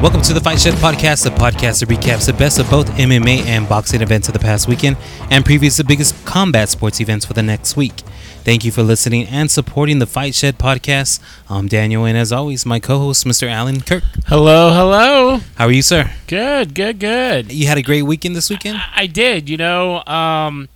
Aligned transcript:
Welcome 0.00 0.22
to 0.22 0.32
the 0.32 0.40
Fight 0.40 0.58
Shed 0.58 0.72
Podcast, 0.74 1.24
the 1.24 1.30
podcast 1.30 1.80
that 1.80 1.90
recaps 1.90 2.24
the 2.24 2.32
best 2.32 2.58
of 2.58 2.70
both 2.70 2.88
MMA 2.92 3.44
and 3.44 3.68
boxing 3.68 4.00
events 4.00 4.28
of 4.28 4.32
the 4.32 4.38
past 4.40 4.66
weekend 4.66 4.96
and 5.30 5.44
previews 5.44 5.76
the 5.76 5.84
biggest 5.84 6.24
combat 6.24 6.70
sports 6.70 7.02
events 7.02 7.26
for 7.26 7.34
the 7.34 7.42
next 7.42 7.76
week. 7.76 7.98
Thank 8.42 8.64
you 8.64 8.72
for 8.72 8.82
listening 8.82 9.26
and 9.26 9.50
supporting 9.50 9.98
the 9.98 10.06
Fight 10.06 10.34
Shed 10.34 10.56
Podcast. 10.58 11.20
I'm 11.50 11.68
Daniel, 11.68 12.06
and 12.06 12.16
as 12.16 12.32
always, 12.32 12.64
my 12.64 12.80
co 12.80 12.98
host, 12.98 13.26
Mr. 13.26 13.46
Alan 13.50 13.82
Kirk. 13.82 14.02
Hello, 14.26 14.72
hello. 14.72 15.40
How 15.56 15.66
are 15.66 15.70
you, 15.70 15.82
sir? 15.82 16.10
Good, 16.26 16.74
good, 16.74 16.98
good. 16.98 17.52
You 17.52 17.66
had 17.66 17.76
a 17.76 17.82
great 17.82 18.02
weekend 18.02 18.34
this 18.34 18.48
weekend? 18.48 18.78
I, 18.78 19.02
I 19.02 19.06
did. 19.06 19.50
You 19.50 19.58
know, 19.58 20.02
um, 20.06 20.70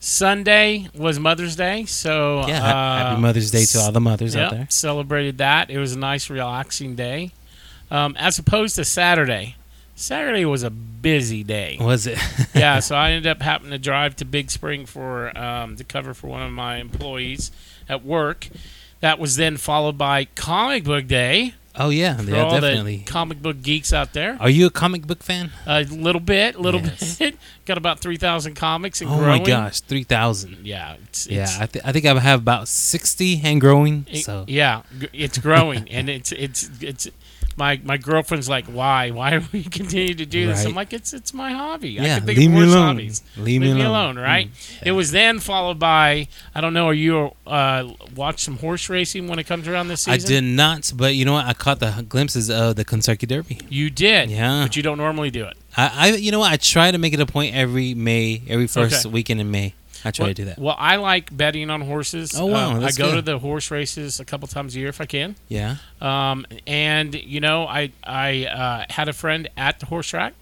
Sunday 0.00 0.88
was 0.94 1.18
Mother's 1.20 1.56
Day, 1.56 1.84
so 1.84 2.46
Yeah, 2.48 2.64
uh, 2.64 2.96
happy 2.96 3.20
Mother's 3.20 3.50
Day 3.50 3.66
to 3.66 3.78
all 3.80 3.92
the 3.92 4.00
mothers 4.00 4.34
out 4.34 4.50
there. 4.50 4.66
Celebrated 4.70 5.36
that. 5.38 5.68
It 5.68 5.78
was 5.78 5.92
a 5.92 5.98
nice, 5.98 6.30
relaxing 6.30 6.94
day, 6.96 7.32
um, 7.92 8.16
as 8.18 8.38
opposed 8.38 8.74
to 8.76 8.84
Saturday. 8.84 9.54
Saturday 9.94 10.44
was 10.44 10.62
a 10.64 10.70
busy 10.70 11.44
day. 11.44 11.76
Was 11.80 12.06
it? 12.06 12.18
yeah, 12.54 12.80
so 12.80 12.96
I 12.96 13.10
ended 13.12 13.30
up 13.30 13.42
having 13.42 13.70
to 13.70 13.78
drive 13.78 14.16
to 14.16 14.24
Big 14.24 14.50
Spring 14.50 14.86
for 14.86 15.36
um, 15.38 15.76
to 15.76 15.84
cover 15.84 16.14
for 16.14 16.26
one 16.26 16.42
of 16.42 16.50
my 16.50 16.76
employees 16.78 17.52
at 17.88 18.04
work. 18.04 18.48
That 19.00 19.18
was 19.18 19.36
then 19.36 19.56
followed 19.58 19.98
by 19.98 20.24
Comic 20.34 20.84
Book 20.84 21.06
Day 21.08 21.54
oh, 21.74 21.90
yeah, 21.90 22.16
for 22.16 22.30
yeah, 22.30 22.44
all 22.44 22.50
definitely. 22.60 22.98
the 22.98 23.04
comic 23.04 23.42
book 23.42 23.60
geeks 23.62 23.92
out 23.92 24.12
there. 24.12 24.36
Are 24.40 24.48
you 24.48 24.66
a 24.66 24.70
comic 24.70 25.06
book 25.08 25.22
fan? 25.24 25.50
A 25.66 25.82
little 25.84 26.20
bit, 26.20 26.54
A 26.54 26.60
little 26.60 26.80
Yes. 26.80 27.18
bit. 27.18 27.36
Got 27.66 27.78
about 27.78 27.98
three 28.00 28.16
thousand 28.16 28.54
comics 28.54 29.00
and 29.00 29.10
Oh, 29.10 29.18
growing. 29.18 29.42
my 29.42 29.46
gosh, 29.46 29.80
3,000. 29.80 30.58
Yeah, 30.64 30.94
it's, 31.02 31.26
Yeah, 31.26 31.42
it's, 31.42 31.58
I, 31.60 31.66
th- 31.66 31.84
I 31.84 31.92
think 31.92 32.06
I 32.06 32.18
have 32.18 32.40
about 32.40 32.68
60 32.68 33.40
and 33.44 33.60
growing. 33.60 34.06
it- 34.10 34.24
So, 34.24 34.44
yeah, 34.48 34.82
it's 35.12 35.38
growing, 35.38 35.88
and 35.90 36.08
it's 36.08 36.30
it's 36.32 36.70
it's. 36.80 37.08
My 37.56 37.80
my 37.84 37.96
girlfriend's 37.96 38.48
like, 38.48 38.64
why? 38.66 39.10
Why 39.10 39.38
do 39.38 39.44
we 39.52 39.62
continue 39.78 40.14
to 40.14 40.26
do 40.26 40.46
this? 40.46 40.64
I'm 40.64 40.74
like, 40.74 40.92
it's 40.92 41.12
it's 41.12 41.34
my 41.34 41.52
hobby. 41.52 41.98
I 42.00 42.04
yeah, 42.04 42.18
can 42.18 42.26
think 42.26 42.38
leave 42.38 42.48
of 42.50 42.54
me 42.54 42.60
worse 42.60 42.72
alone. 42.72 42.86
hobbies. 42.96 43.22
Leave, 43.36 43.60
me 43.60 43.82
alone. 43.82 44.18
right? 44.18 44.48
Mm. 44.48 44.82
It 44.86 44.92
was 44.92 45.10
then 45.10 45.38
followed 45.38 45.78
by 45.78 46.28
I 46.54 46.60
don't 46.60 46.72
know. 46.74 46.86
Are 46.88 46.94
you 46.94 47.32
uh, 47.46 47.92
watch 48.16 48.42
some 48.44 48.58
horse 48.58 48.88
racing 48.88 49.28
when 49.28 49.38
it 49.38 49.44
comes 49.46 49.68
around 49.68 49.88
this 49.88 50.02
season? 50.02 50.26
I 50.26 50.28
did 50.40 50.44
not, 50.44 50.92
but 50.96 51.14
you 51.14 51.24
know 51.24 51.34
what? 51.34 51.46
I 51.46 51.52
caught 51.54 51.80
the 51.80 52.04
glimpses 52.08 52.50
of 52.50 52.76
the 52.76 52.84
Kentucky 52.84 53.26
Derby. 53.26 53.58
You 53.68 53.90
did, 53.90 54.30
Yeah. 54.30 54.64
but 54.64 54.76
you 54.76 54.82
don't 54.82 54.98
normally 54.98 55.30
do 55.30 55.44
it. 55.44 55.56
I, 55.76 55.90
I 55.94 56.06
you 56.16 56.30
know 56.30 56.38
what? 56.40 56.52
I 56.52 56.56
try 56.56 56.90
to 56.90 56.98
make 56.98 57.12
it 57.14 57.20
a 57.20 57.26
point 57.26 57.54
every 57.54 57.94
May, 57.94 58.42
every 58.48 58.66
first 58.66 59.06
Okay. 59.06 59.12
weekend 59.12 59.40
in 59.40 59.50
May. 59.50 59.74
I 60.04 60.10
try 60.10 60.24
well, 60.24 60.30
to 60.30 60.34
do 60.34 60.44
that. 60.46 60.58
Well, 60.58 60.76
I 60.78 60.96
like 60.96 61.34
betting 61.36 61.70
on 61.70 61.80
horses. 61.82 62.34
Oh, 62.38 62.46
wow, 62.46 62.72
Um, 62.76 62.84
I 62.84 62.90
go 62.92 63.14
to 63.14 63.22
the 63.22 63.38
horse 63.38 63.70
races 63.70 64.20
a 64.20 64.24
couple 64.24 64.48
times 64.48 64.74
a 64.74 64.78
year 64.80 64.88
if 64.88 65.00
I 65.00 65.06
can. 65.06 65.36
Yeah. 65.48 65.76
Um, 66.00 66.46
and 66.66 67.14
you 67.14 67.40
know, 67.40 67.66
I 67.66 67.92
I 68.04 68.46
uh, 68.46 68.84
had 68.90 69.08
a 69.08 69.12
friend 69.12 69.48
at 69.56 69.80
the 69.80 69.86
horse 69.86 70.08
track, 70.08 70.34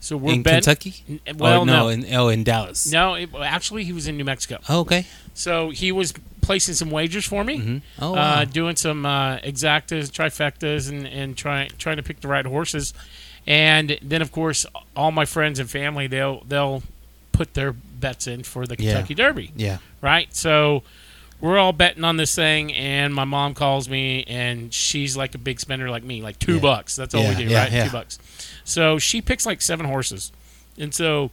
so 0.00 0.16
we're 0.16 0.34
in 0.34 0.42
bet- 0.42 0.64
Kentucky? 0.64 1.20
Well, 1.36 1.62
oh, 1.62 1.64
no, 1.64 1.72
no, 1.84 1.88
in 1.88 2.06
oh 2.14 2.28
in 2.28 2.44
Dallas. 2.44 2.90
no. 2.92 3.14
It, 3.14 3.30
actually, 3.34 3.84
he 3.84 3.92
was 3.92 4.06
in 4.06 4.16
New 4.16 4.24
Mexico, 4.24 4.58
Oh, 4.68 4.80
okay. 4.80 5.06
so 5.34 5.70
he 5.70 5.92
was 5.92 6.12
placing 6.42 6.74
some 6.74 6.90
wagers 6.90 7.24
for 7.26 7.44
me, 7.44 7.58
hmm 7.58 7.78
Oh, 7.98 8.12
wow. 8.12 8.18
uh, 8.40 8.44
doing 8.44 8.76
some 8.76 9.04
uh, 9.06 9.38
exactas, 9.38 10.10
trifectas, 10.10 10.88
and 10.90 11.06
and 11.06 11.36
trying 11.36 11.70
trying 11.78 11.96
to 11.96 12.02
pick 12.02 12.20
the 12.20 12.28
right 12.28 12.44
horses. 12.46 12.92
And 13.46 13.98
then, 14.02 14.20
of 14.20 14.30
course, 14.32 14.66
all 14.94 15.10
my 15.12 15.24
friends 15.24 15.58
and 15.58 15.68
family 15.70 16.06
they'll 16.06 16.44
they'll 16.44 16.82
put 17.32 17.54
their 17.54 17.74
bets 18.00 18.26
in 18.26 18.42
for 18.42 18.66
the 18.66 18.76
Yeah. 18.78 18.92
Kentucky 18.94 19.14
Derby 19.14 19.52
yeah. 19.56 19.78
right? 20.00 20.34
So 20.34 20.82
we're 21.40 21.58
all 21.58 21.72
betting 21.72 22.04
on 22.04 22.16
this 22.18 22.34
thing, 22.34 22.72
and 22.74 23.14
my 23.14 23.24
mom 23.24 23.54
calls 23.54 23.88
me, 23.88 24.24
and 24.24 24.74
she's 24.74 25.16
like 25.16 25.34
a 25.34 25.38
big 25.38 25.58
spender 25.60 25.88
like 25.90 26.04
me, 26.04 26.20
like 26.22 26.38
two 26.38 26.56
Yeah. 26.56 26.60
bucks. 26.60 26.96
That's 26.96 27.14
all 27.14 27.22
Yeah, 27.22 27.28
we 27.38 27.44
do, 27.44 27.50
yeah, 27.50 27.62
right? 27.62 27.72
yeah. 27.72 27.84
Two 27.86 27.90
bucks. 27.92 28.18
So 28.64 28.98
she 28.98 29.22
picks 29.22 29.46
like 29.46 29.62
seven 29.62 29.86
horses, 29.86 30.32
and 30.78 30.94
so 30.94 31.30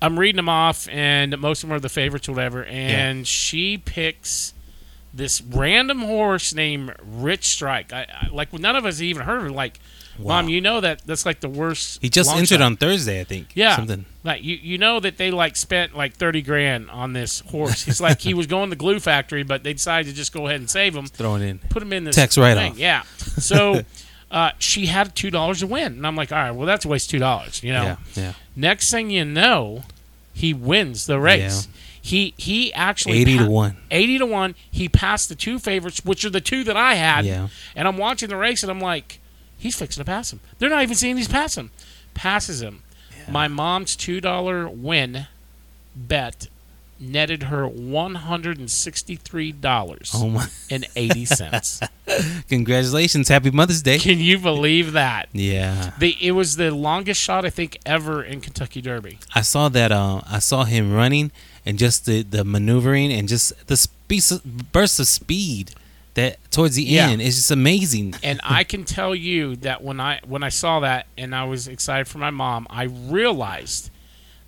I'm 0.00 0.18
reading 0.18 0.36
them 0.36 0.48
off, 0.48 0.88
and 0.88 1.36
most 1.38 1.62
of 1.62 1.68
them 1.68 1.76
are 1.76 1.80
the 1.80 1.88
favorites, 1.88 2.28
or 2.28 2.32
whatever. 2.32 2.64
And 2.64 3.26
she 3.26 3.76
picks 3.78 4.52
this 5.12 5.40
random 5.42 6.00
horse 6.00 6.52
named 6.54 6.94
Rich 7.02 7.44
Strike. 7.46 7.92
I, 7.92 8.06
I 8.10 8.28
like 8.32 8.52
none 8.52 8.74
of 8.74 8.84
us 8.84 9.00
even 9.00 9.22
heard 9.24 9.40
of 9.42 9.46
it. 9.46 9.52
Like, 9.52 9.78
Wow. 10.18 10.42
mom, 10.42 10.48
you 10.48 10.60
know 10.60 10.80
that 10.80 11.02
that's 11.06 11.26
like 11.26 11.40
the 11.40 11.48
worst. 11.48 12.00
He 12.00 12.08
just 12.08 12.30
entered 12.30 12.48
shot. 12.48 12.62
on 12.62 12.76
Thursday, 12.76 13.20
I 13.20 13.24
think. 13.24 13.48
Yeah. 13.54 13.76
Something. 13.76 14.04
Like 14.22 14.42
you, 14.42 14.56
you 14.56 14.78
know 14.78 15.00
that 15.00 15.16
they 15.18 15.30
like 15.30 15.56
spent 15.56 15.96
like 15.96 16.14
thirty 16.14 16.40
grand 16.42 16.90
on 16.90 17.12
this 17.12 17.40
horse. 17.40 17.86
It's 17.88 18.00
like 18.00 18.20
he 18.20 18.32
was 18.34 18.46
going 18.46 18.70
to 18.70 18.70
the 18.70 18.78
glue 18.78 19.00
factory, 19.00 19.42
but 19.42 19.62
they 19.64 19.72
decided 19.72 20.08
to 20.10 20.14
just 20.14 20.32
go 20.32 20.46
ahead 20.46 20.60
and 20.60 20.70
save 20.70 20.94
him, 20.96 21.06
Throwing 21.06 21.42
in. 21.42 21.58
put 21.58 21.82
him 21.82 21.92
in 21.92 22.04
this 22.04 22.14
Tax 22.16 22.38
write 22.38 22.56
off. 22.56 22.78
Yeah. 22.78 23.02
So 23.18 23.80
uh, 24.30 24.52
she 24.58 24.86
had 24.86 25.14
two 25.14 25.30
dollars 25.30 25.60
to 25.60 25.66
win, 25.66 25.92
and 25.94 26.06
I'm 26.06 26.16
like, 26.16 26.32
all 26.32 26.38
right, 26.38 26.50
well 26.52 26.66
that's 26.66 26.84
a 26.84 26.88
waste 26.88 27.10
two 27.10 27.18
dollars. 27.18 27.62
You 27.62 27.72
know. 27.72 27.82
Yeah. 27.82 27.96
Yeah. 28.14 28.32
Next 28.56 28.90
thing 28.90 29.10
you 29.10 29.24
know, 29.24 29.82
he 30.32 30.54
wins 30.54 31.06
the 31.06 31.18
race. 31.20 31.68
He 32.00 32.34
he 32.36 32.72
actually 32.74 33.18
80 33.18 33.38
to 33.38 33.44
pa- 33.44 33.50
1. 33.50 33.76
Eighty 33.90 34.18
to 34.18 34.26
one. 34.26 34.54
He 34.70 34.88
passed 34.90 35.30
the 35.30 35.34
two 35.34 35.58
favorites, 35.58 36.04
which 36.04 36.22
are 36.24 36.30
the 36.30 36.40
two 36.40 36.62
that 36.64 36.76
I 36.76 36.94
had. 36.94 37.24
Yeah. 37.24 37.48
And 37.74 37.88
I'm 37.88 37.96
watching 37.96 38.28
the 38.28 38.36
race, 38.36 38.62
and 38.62 38.70
I'm 38.70 38.80
like, 38.80 39.20
he's 39.58 39.76
fixing 39.76 40.00
to 40.00 40.04
pass 40.04 40.32
him. 40.32 40.40
They're 40.58 40.70
not 40.70 40.82
even 40.82 40.94
seeing 40.96 41.16
he's 41.16 41.28
passing. 41.28 41.70
Passes 42.14 42.62
him. 42.62 42.82
My 43.28 43.48
mom's 43.48 43.96
two 43.96 44.20
dollar 44.20 44.68
win 44.68 45.26
bet 45.96 46.48
netted 47.00 47.44
her 47.44 47.66
one 47.66 48.14
hundred 48.16 48.58
and 48.58 48.70
sixty 48.70 49.16
three 49.16 49.50
dollars 49.52 50.10
oh 50.14 50.46
and 50.70 50.86
eighty 50.96 51.24
cents. 51.24 51.80
Congratulations. 52.48 53.28
Happy 53.28 53.50
Mother's 53.50 53.82
Day. 53.82 53.98
Can 53.98 54.18
you 54.18 54.38
believe 54.38 54.92
that? 54.92 55.28
Yeah. 55.32 55.92
The, 55.98 56.16
it 56.20 56.32
was 56.32 56.56
the 56.56 56.70
longest 56.70 57.20
shot 57.20 57.44
I 57.44 57.50
think 57.50 57.78
ever 57.86 58.22
in 58.22 58.40
Kentucky 58.40 58.80
Derby. 58.80 59.18
I 59.34 59.40
saw 59.40 59.68
that. 59.70 59.90
Uh, 59.90 60.20
I 60.28 60.38
saw 60.38 60.64
him 60.64 60.92
running 60.92 61.32
and 61.66 61.78
just 61.78 62.06
the, 62.06 62.22
the 62.22 62.44
maneuvering 62.44 63.12
and 63.12 63.28
just 63.28 63.66
the 63.66 63.76
speed, 63.76 64.22
burst 64.72 65.00
of 65.00 65.06
speed 65.06 65.72
that 66.14 66.38
towards 66.50 66.76
the 66.76 66.82
Yeah. 66.84 67.08
end 67.08 67.20
is 67.22 67.36
just 67.36 67.50
amazing. 67.50 68.14
And 68.22 68.40
I 68.44 68.64
can 68.64 68.84
tell 68.84 69.14
you 69.14 69.56
that 69.56 69.82
when 69.82 70.00
I 70.00 70.20
when 70.26 70.42
I 70.42 70.48
saw 70.48 70.80
that 70.80 71.06
and 71.18 71.34
I 71.34 71.44
was 71.44 71.66
excited 71.68 72.06
for 72.08 72.18
my 72.18 72.30
mom, 72.30 72.66
I 72.70 72.84
realized 72.84 73.90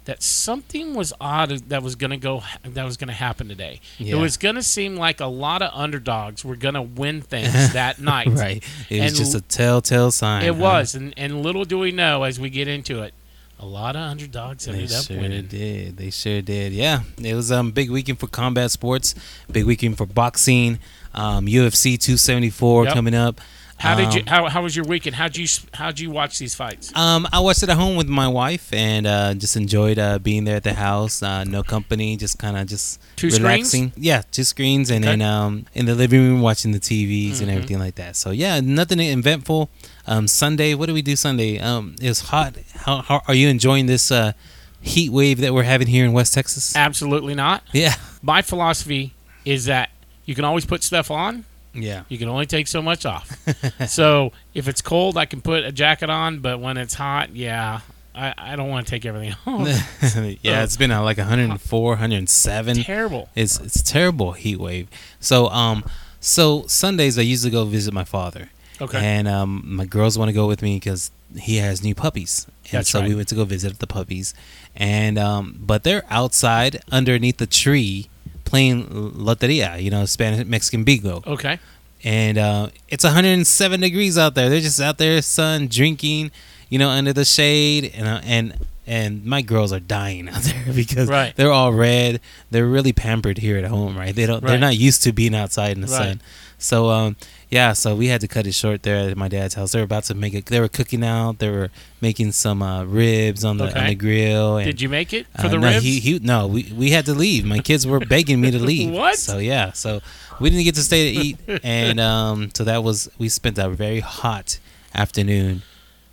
that 0.04 0.22
something 0.22 0.94
was 0.94 1.12
odd 1.20 1.50
that 1.68 1.82
was 1.82 1.96
going 1.96 2.12
to 2.12 2.16
go 2.16 2.40
that 2.62 2.84
was 2.84 2.96
going 2.96 3.08
to 3.08 3.14
happen 3.14 3.48
today. 3.48 3.80
Yeah. 3.98 4.14
It 4.14 4.20
was 4.20 4.36
going 4.36 4.54
to 4.54 4.62
seem 4.62 4.94
like 4.96 5.20
a 5.20 5.26
lot 5.26 5.62
of 5.62 5.72
underdogs 5.74 6.44
were 6.44 6.54
going 6.54 6.74
to 6.74 6.82
win 6.82 7.20
things 7.22 7.52
that 7.72 7.98
night. 8.00 8.28
Right. 8.28 8.62
It 8.88 9.00
was 9.00 9.08
And 9.10 9.16
just 9.16 9.34
a 9.34 9.40
telltale 9.40 10.12
sign. 10.12 10.44
It 10.44 10.54
huh? 10.54 10.60
was, 10.62 10.94
and 10.94 11.12
and 11.16 11.42
little 11.42 11.64
do 11.64 11.78
we 11.80 11.90
know 11.90 12.22
as 12.22 12.38
we 12.38 12.48
get 12.50 12.68
into 12.68 13.02
it, 13.02 13.14
a 13.58 13.66
lot 13.66 13.96
of 13.96 14.02
underdogs 14.02 14.66
They 14.66 14.72
ended 14.72 14.92
up 14.92 15.04
sure 15.06 15.16
winning. 15.18 15.46
did. 15.46 15.96
They 15.96 16.10
sure 16.10 16.42
did. 16.42 16.72
Yeah, 16.72 17.00
it 17.22 17.34
was 17.34 17.50
um 17.50 17.70
big 17.72 17.90
weekend 17.90 18.18
for 18.20 18.26
combat 18.26 18.70
sports. 18.70 19.14
Big 19.50 19.64
weekend 19.64 19.96
for 19.96 20.06
boxing. 20.06 20.78
Um, 21.14 21.46
UFC 21.46 21.96
274 21.98 22.84
Yep. 22.84 22.94
coming 22.94 23.14
up. 23.14 23.40
How 23.78 23.94
did 23.94 24.14
you? 24.14 24.20
Um, 24.22 24.26
How, 24.26 24.48
how 24.48 24.62
was 24.62 24.74
your 24.74 24.86
weekend? 24.86 25.16
How'd 25.16 25.36
you 25.36 25.46
How'd 25.74 26.00
you 26.00 26.10
watch 26.10 26.38
these 26.38 26.54
fights? 26.54 26.90
Um, 26.96 27.28
I 27.30 27.40
watched 27.40 27.62
it 27.62 27.68
at 27.68 27.76
home 27.76 27.96
with 27.96 28.08
my 28.08 28.26
wife 28.26 28.72
and 28.72 29.06
uh, 29.06 29.34
just 29.34 29.54
enjoyed 29.54 29.98
uh, 29.98 30.18
being 30.18 30.44
there 30.44 30.56
at 30.56 30.64
the 30.64 30.72
house. 30.72 31.22
Uh, 31.22 31.44
no 31.44 31.62
company, 31.62 32.16
just 32.16 32.38
kind 32.38 32.56
of 32.56 32.66
just 32.68 32.98
Two 33.16 33.28
relaxing. 33.28 33.92
Yeah, 33.94 34.22
two 34.32 34.44
screens, 34.44 34.90
and 34.90 35.04
Okay. 35.04 35.12
then 35.18 35.20
um, 35.22 35.66
in 35.74 35.84
the 35.84 35.94
living 35.94 36.20
room 36.22 36.40
watching 36.40 36.72
the 36.72 36.80
TVs 36.80 37.40
and 37.40 37.48
Mhm. 37.50 37.54
everything 37.54 37.78
like 37.78 37.96
that. 37.96 38.16
So 38.16 38.30
yeah, 38.30 38.60
nothing 38.60 38.98
eventful. 38.98 39.68
Um, 40.06 40.28
Sunday, 40.28 40.74
what 40.74 40.86
do 40.86 40.94
we 40.94 41.02
do 41.02 41.16
Sunday? 41.16 41.58
Um, 41.58 41.96
it 42.00 42.08
was 42.08 42.20
hot. 42.20 42.56
How, 42.74 43.02
how 43.02 43.22
are 43.26 43.34
you 43.34 43.48
enjoying 43.48 43.86
this 43.86 44.10
uh, 44.12 44.32
heat 44.80 45.10
wave 45.10 45.38
that 45.40 45.52
we're 45.52 45.64
having 45.64 45.88
here 45.88 46.04
in 46.04 46.12
West 46.12 46.32
Texas? 46.34 46.76
Absolutely 46.76 47.34
not. 47.34 47.62
Yeah, 47.72 47.94
My 48.22 48.42
philosophy 48.42 49.14
is 49.44 49.64
that 49.66 49.90
you 50.24 50.34
can 50.34 50.44
always 50.44 50.64
put 50.64 50.82
stuff 50.82 51.10
on. 51.10 51.44
yeah. 51.74 52.04
You 52.08 52.18
can 52.18 52.28
only 52.28 52.46
take 52.46 52.66
so 52.68 52.80
much 52.82 53.04
off. 53.06 53.36
so 53.88 54.32
if 54.54 54.68
it's 54.68 54.80
cold, 54.80 55.16
I 55.16 55.26
can 55.26 55.40
put 55.40 55.64
a 55.64 55.72
jacket 55.72 56.10
on. 56.10 56.38
But 56.40 56.60
when 56.60 56.76
it's 56.76 56.94
hot, 56.94 57.34
yeah, 57.34 57.80
I, 58.14 58.32
I 58.36 58.56
don't 58.56 58.68
want 58.68 58.86
to 58.86 58.90
take 58.90 59.04
everything 59.04 59.34
off. 59.46 59.66
yeah, 60.42 60.62
it's 60.64 60.76
been 60.76 60.90
uh, 60.90 61.02
like 61.02 61.18
104, 61.18 61.88
107. 61.90 62.76
Terrible. 62.82 63.28
It's 63.34 63.60
it's 63.60 63.82
terrible 63.82 64.32
heat 64.32 64.58
wave. 64.58 64.88
So 65.20 65.48
um 65.48 65.84
so 66.20 66.64
Sundays 66.66 67.18
I 67.18 67.22
usually 67.22 67.50
go 67.52 67.64
visit 67.64 67.92
my 67.92 68.04
father. 68.04 68.50
Okay. 68.80 68.98
And 68.98 69.26
um 69.28 69.62
my 69.64 69.84
girls 69.86 70.18
want 70.18 70.28
to 70.28 70.32
go 70.34 70.46
with 70.46 70.62
me 70.62 70.76
because 70.76 71.10
he 71.36 71.56
has 71.56 71.82
new 71.82 71.94
puppies. 71.94 72.46
And 72.64 72.72
That's 72.78 72.90
so 72.90 73.00
we 73.02 73.14
went 73.14 73.28
to 73.28 73.34
go 73.34 73.44
visit 73.44 73.78
the 73.78 73.86
puppies. 73.86 74.34
And 74.74 75.18
um 75.18 75.58
but 75.60 75.82
they're 75.84 76.04
outside 76.10 76.80
underneath 76.92 77.38
the 77.38 77.46
tree 77.46 78.08
playing 78.44 78.86
loteria, 78.86 79.82
you 79.82 79.90
know, 79.90 80.04
Spanish 80.06 80.46
Mexican 80.46 80.84
bingo. 80.84 81.22
okay. 81.26 81.58
And 82.04 82.38
uh 82.38 82.68
it's 82.88 83.04
107 83.04 83.80
degrees 83.80 84.16
out 84.18 84.34
there. 84.34 84.48
They're 84.48 84.60
just 84.60 84.80
out 84.80 84.98
there 84.98 85.20
sun 85.22 85.68
drinking, 85.68 86.30
you 86.68 86.78
know, 86.78 86.90
under 86.90 87.12
the 87.12 87.24
shade 87.24 87.92
and 87.94 88.06
uh, 88.06 88.20
and 88.24 88.54
and 88.88 89.24
my 89.24 89.42
girls 89.42 89.72
are 89.72 89.80
dying 89.80 90.28
out 90.34 90.42
there 90.42 90.72
because 90.74 91.08
Right. 91.08 91.34
they're 91.34 91.50
all 91.50 91.72
red. 91.72 92.20
They're 92.52 92.66
really 92.68 92.92
pampered 92.92 93.38
here 93.38 93.56
at 93.58 93.64
home, 93.64 93.96
right? 93.98 94.14
They 94.14 94.26
don't. 94.26 94.44
They're 94.44 94.58
not 94.58 94.76
used 94.76 95.02
to 95.04 95.12
being 95.12 95.34
outside 95.34 95.72
in 95.76 95.80
the 95.80 95.88
Right. 95.88 95.96
sun. 96.10 96.20
So 96.58 96.90
um, 96.90 97.16
yeah, 97.50 97.74
so 97.74 97.94
we 97.94 98.08
had 98.08 98.20
to 98.22 98.28
cut 98.28 98.46
it 98.46 98.52
short 98.52 98.82
there 98.82 99.10
at 99.10 99.16
my 99.16 99.28
dad's 99.28 99.54
house. 99.54 99.72
They 99.72 99.78
were 99.78 99.84
about 99.84 100.04
to 100.04 100.14
make 100.14 100.34
it. 100.34 100.46
They 100.46 100.60
were 100.60 100.68
cooking 100.68 101.04
out. 101.04 101.38
They 101.38 101.50
were 101.50 101.70
making 102.00 102.32
some 102.32 102.62
uh, 102.62 102.84
ribs 102.84 103.44
on 103.44 103.58
the 103.58 103.78
on 103.78 103.86
the 103.86 103.94
grill. 103.94 104.56
And, 104.56 104.66
Did 104.66 104.80
you 104.80 104.88
make 104.88 105.12
it 105.12 105.26
for 105.38 105.46
uh, 105.46 105.50
the 105.50 105.58
no, 105.58 105.68
ribs? 105.68 105.84
He, 105.84 106.00
he, 106.00 106.18
no, 106.18 106.46
we, 106.46 106.72
we 106.76 106.90
had 106.90 107.06
to 107.06 107.14
leave. 107.14 107.44
My 107.44 107.58
kids 107.58 107.86
were 107.86 108.00
begging 108.06 108.40
me 108.40 108.50
to 108.50 108.58
leave. 108.58 108.92
What? 108.92 109.16
So 109.16 109.38
yeah, 109.38 109.72
so 109.72 110.00
we 110.40 110.50
didn't 110.50 110.64
get 110.64 110.74
to 110.76 110.82
stay 110.82 111.14
to 111.14 111.20
eat, 111.20 111.38
and 111.62 112.00
um, 112.00 112.50
so 112.54 112.64
that 112.64 112.82
was 112.82 113.08
we 113.18 113.28
spent 113.28 113.58
a 113.58 113.68
very 113.68 114.00
hot 114.00 114.58
afternoon 114.94 115.62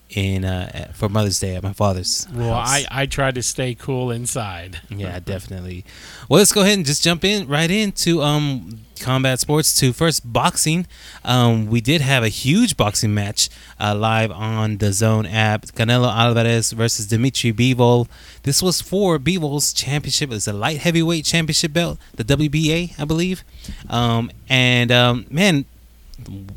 in 0.10 0.46
uh, 0.46 0.92
for 0.94 1.10
Mother's 1.10 1.39
Day 1.39 1.56
at 1.56 1.63
my 1.63 1.74
father's. 1.74 2.28
well, 2.34 2.54
house. 2.54 2.69
I, 2.69 2.86
I 2.92 3.06
tried 3.06 3.36
to 3.36 3.44
stay 3.44 3.75
cool 3.75 4.12
inside. 4.12 4.80
yeah, 4.89 5.19
definitely. 5.19 5.86
Well, 6.30 6.39
let's 6.39 6.51
go 6.51 6.62
ahead 6.62 6.78
and 6.78 6.86
just 6.86 7.04
jump 7.04 7.24
in 7.24 7.48
right 7.48 7.72
into 7.72 8.22
um 8.22 8.81
combat 9.03 9.39
sports 9.39 9.77
to 9.79 9.94
first 9.94 10.31
boxing. 10.31 10.88
Um, 11.25 11.67
we 11.67 11.81
did 11.81 12.01
have 12.01 12.23
a 12.23 12.29
huge 12.29 12.77
boxing 12.77 13.13
match 13.13 13.50
uh, 13.79 13.94
live 13.94 14.31
on 14.31 14.77
the 14.77 14.94
Zone 14.94 15.25
app. 15.25 15.63
Canelo 15.67 16.11
Alvarez 16.11 16.71
versus 16.71 17.07
Dimitri 17.07 17.51
Bivol. 17.51 18.07
This 18.44 18.63
was 18.63 18.81
for 18.81 19.19
Bivol's 19.19 19.73
championship. 19.73 20.31
It's 20.31 20.47
a 20.47 20.53
light 20.53 20.79
heavyweight 20.79 21.25
championship 21.25 21.73
belt, 21.73 22.00
the 22.15 22.23
WBA, 22.23 23.00
I 23.00 23.05
believe. 23.05 23.44
Um, 23.89 24.31
and 24.50 24.91
um, 24.91 25.25
man, 25.29 25.65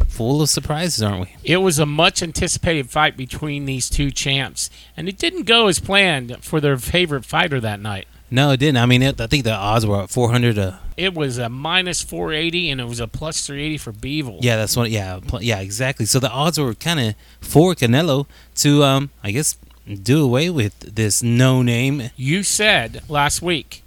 full 0.09 0.41
of 0.41 0.49
surprises, 0.49 1.03
aren't 1.03 1.23
we? 1.23 1.37
It 1.43 1.59
was 1.59 1.79
a 1.79 1.87
much 1.87 2.23
anticipated 2.23 2.89
fight 2.89 3.17
between 3.17 3.67
these 3.67 3.91
two 3.91 4.11
champs, 4.11 4.71
and 4.97 5.09
it 5.09 5.19
didn't 5.19 5.45
go 5.45 5.67
as 5.67 5.81
planned 5.81 6.45
for 6.45 6.61
their 6.61 6.77
favorite 6.77 7.25
fighter 7.25 7.61
that 7.61 7.81
night. 7.81 8.07
No, 8.31 8.51
it 8.51 8.59
didn't. 8.59 8.79
I 8.79 8.87
mean, 8.87 9.03
it, 9.03 9.21
I 9.21 9.27
think 9.27 9.45
the 9.45 9.55
odds 9.55 9.87
were 9.87 10.03
at 10.03 10.11
400 10.11 10.57
to 10.57 10.79
It 10.97 11.15
was 11.15 11.39
a 11.39 11.49
minus 11.49 12.03
480, 12.03 12.71
and 12.71 12.81
it 12.81 12.85
was 12.85 13.01
a 13.01 13.07
plus 13.07 13.47
380 13.47 13.79
for 13.79 13.93
Bivol. 13.93 14.39
Yeah, 14.43 14.57
that's 14.57 14.77
what. 14.77 14.91
Yeah, 14.91 15.21
pl- 15.27 15.43
yeah, 15.43 15.61
exactly. 15.61 16.07
So 16.07 16.19
the 16.19 16.31
odds 16.31 16.59
were 16.59 16.75
kind 16.75 17.01
of 17.01 17.15
for 17.41 17.75
Canelo 17.75 18.27
to, 18.57 18.83
um, 18.83 19.11
I 19.23 19.31
guess, 19.31 19.57
do 20.03 20.25
away 20.25 20.51
with 20.51 20.79
this 20.81 21.23
no 21.23 21.63
name. 21.63 22.11
You 22.17 22.43
said 22.43 23.03
last 23.09 23.43
week 23.43 23.83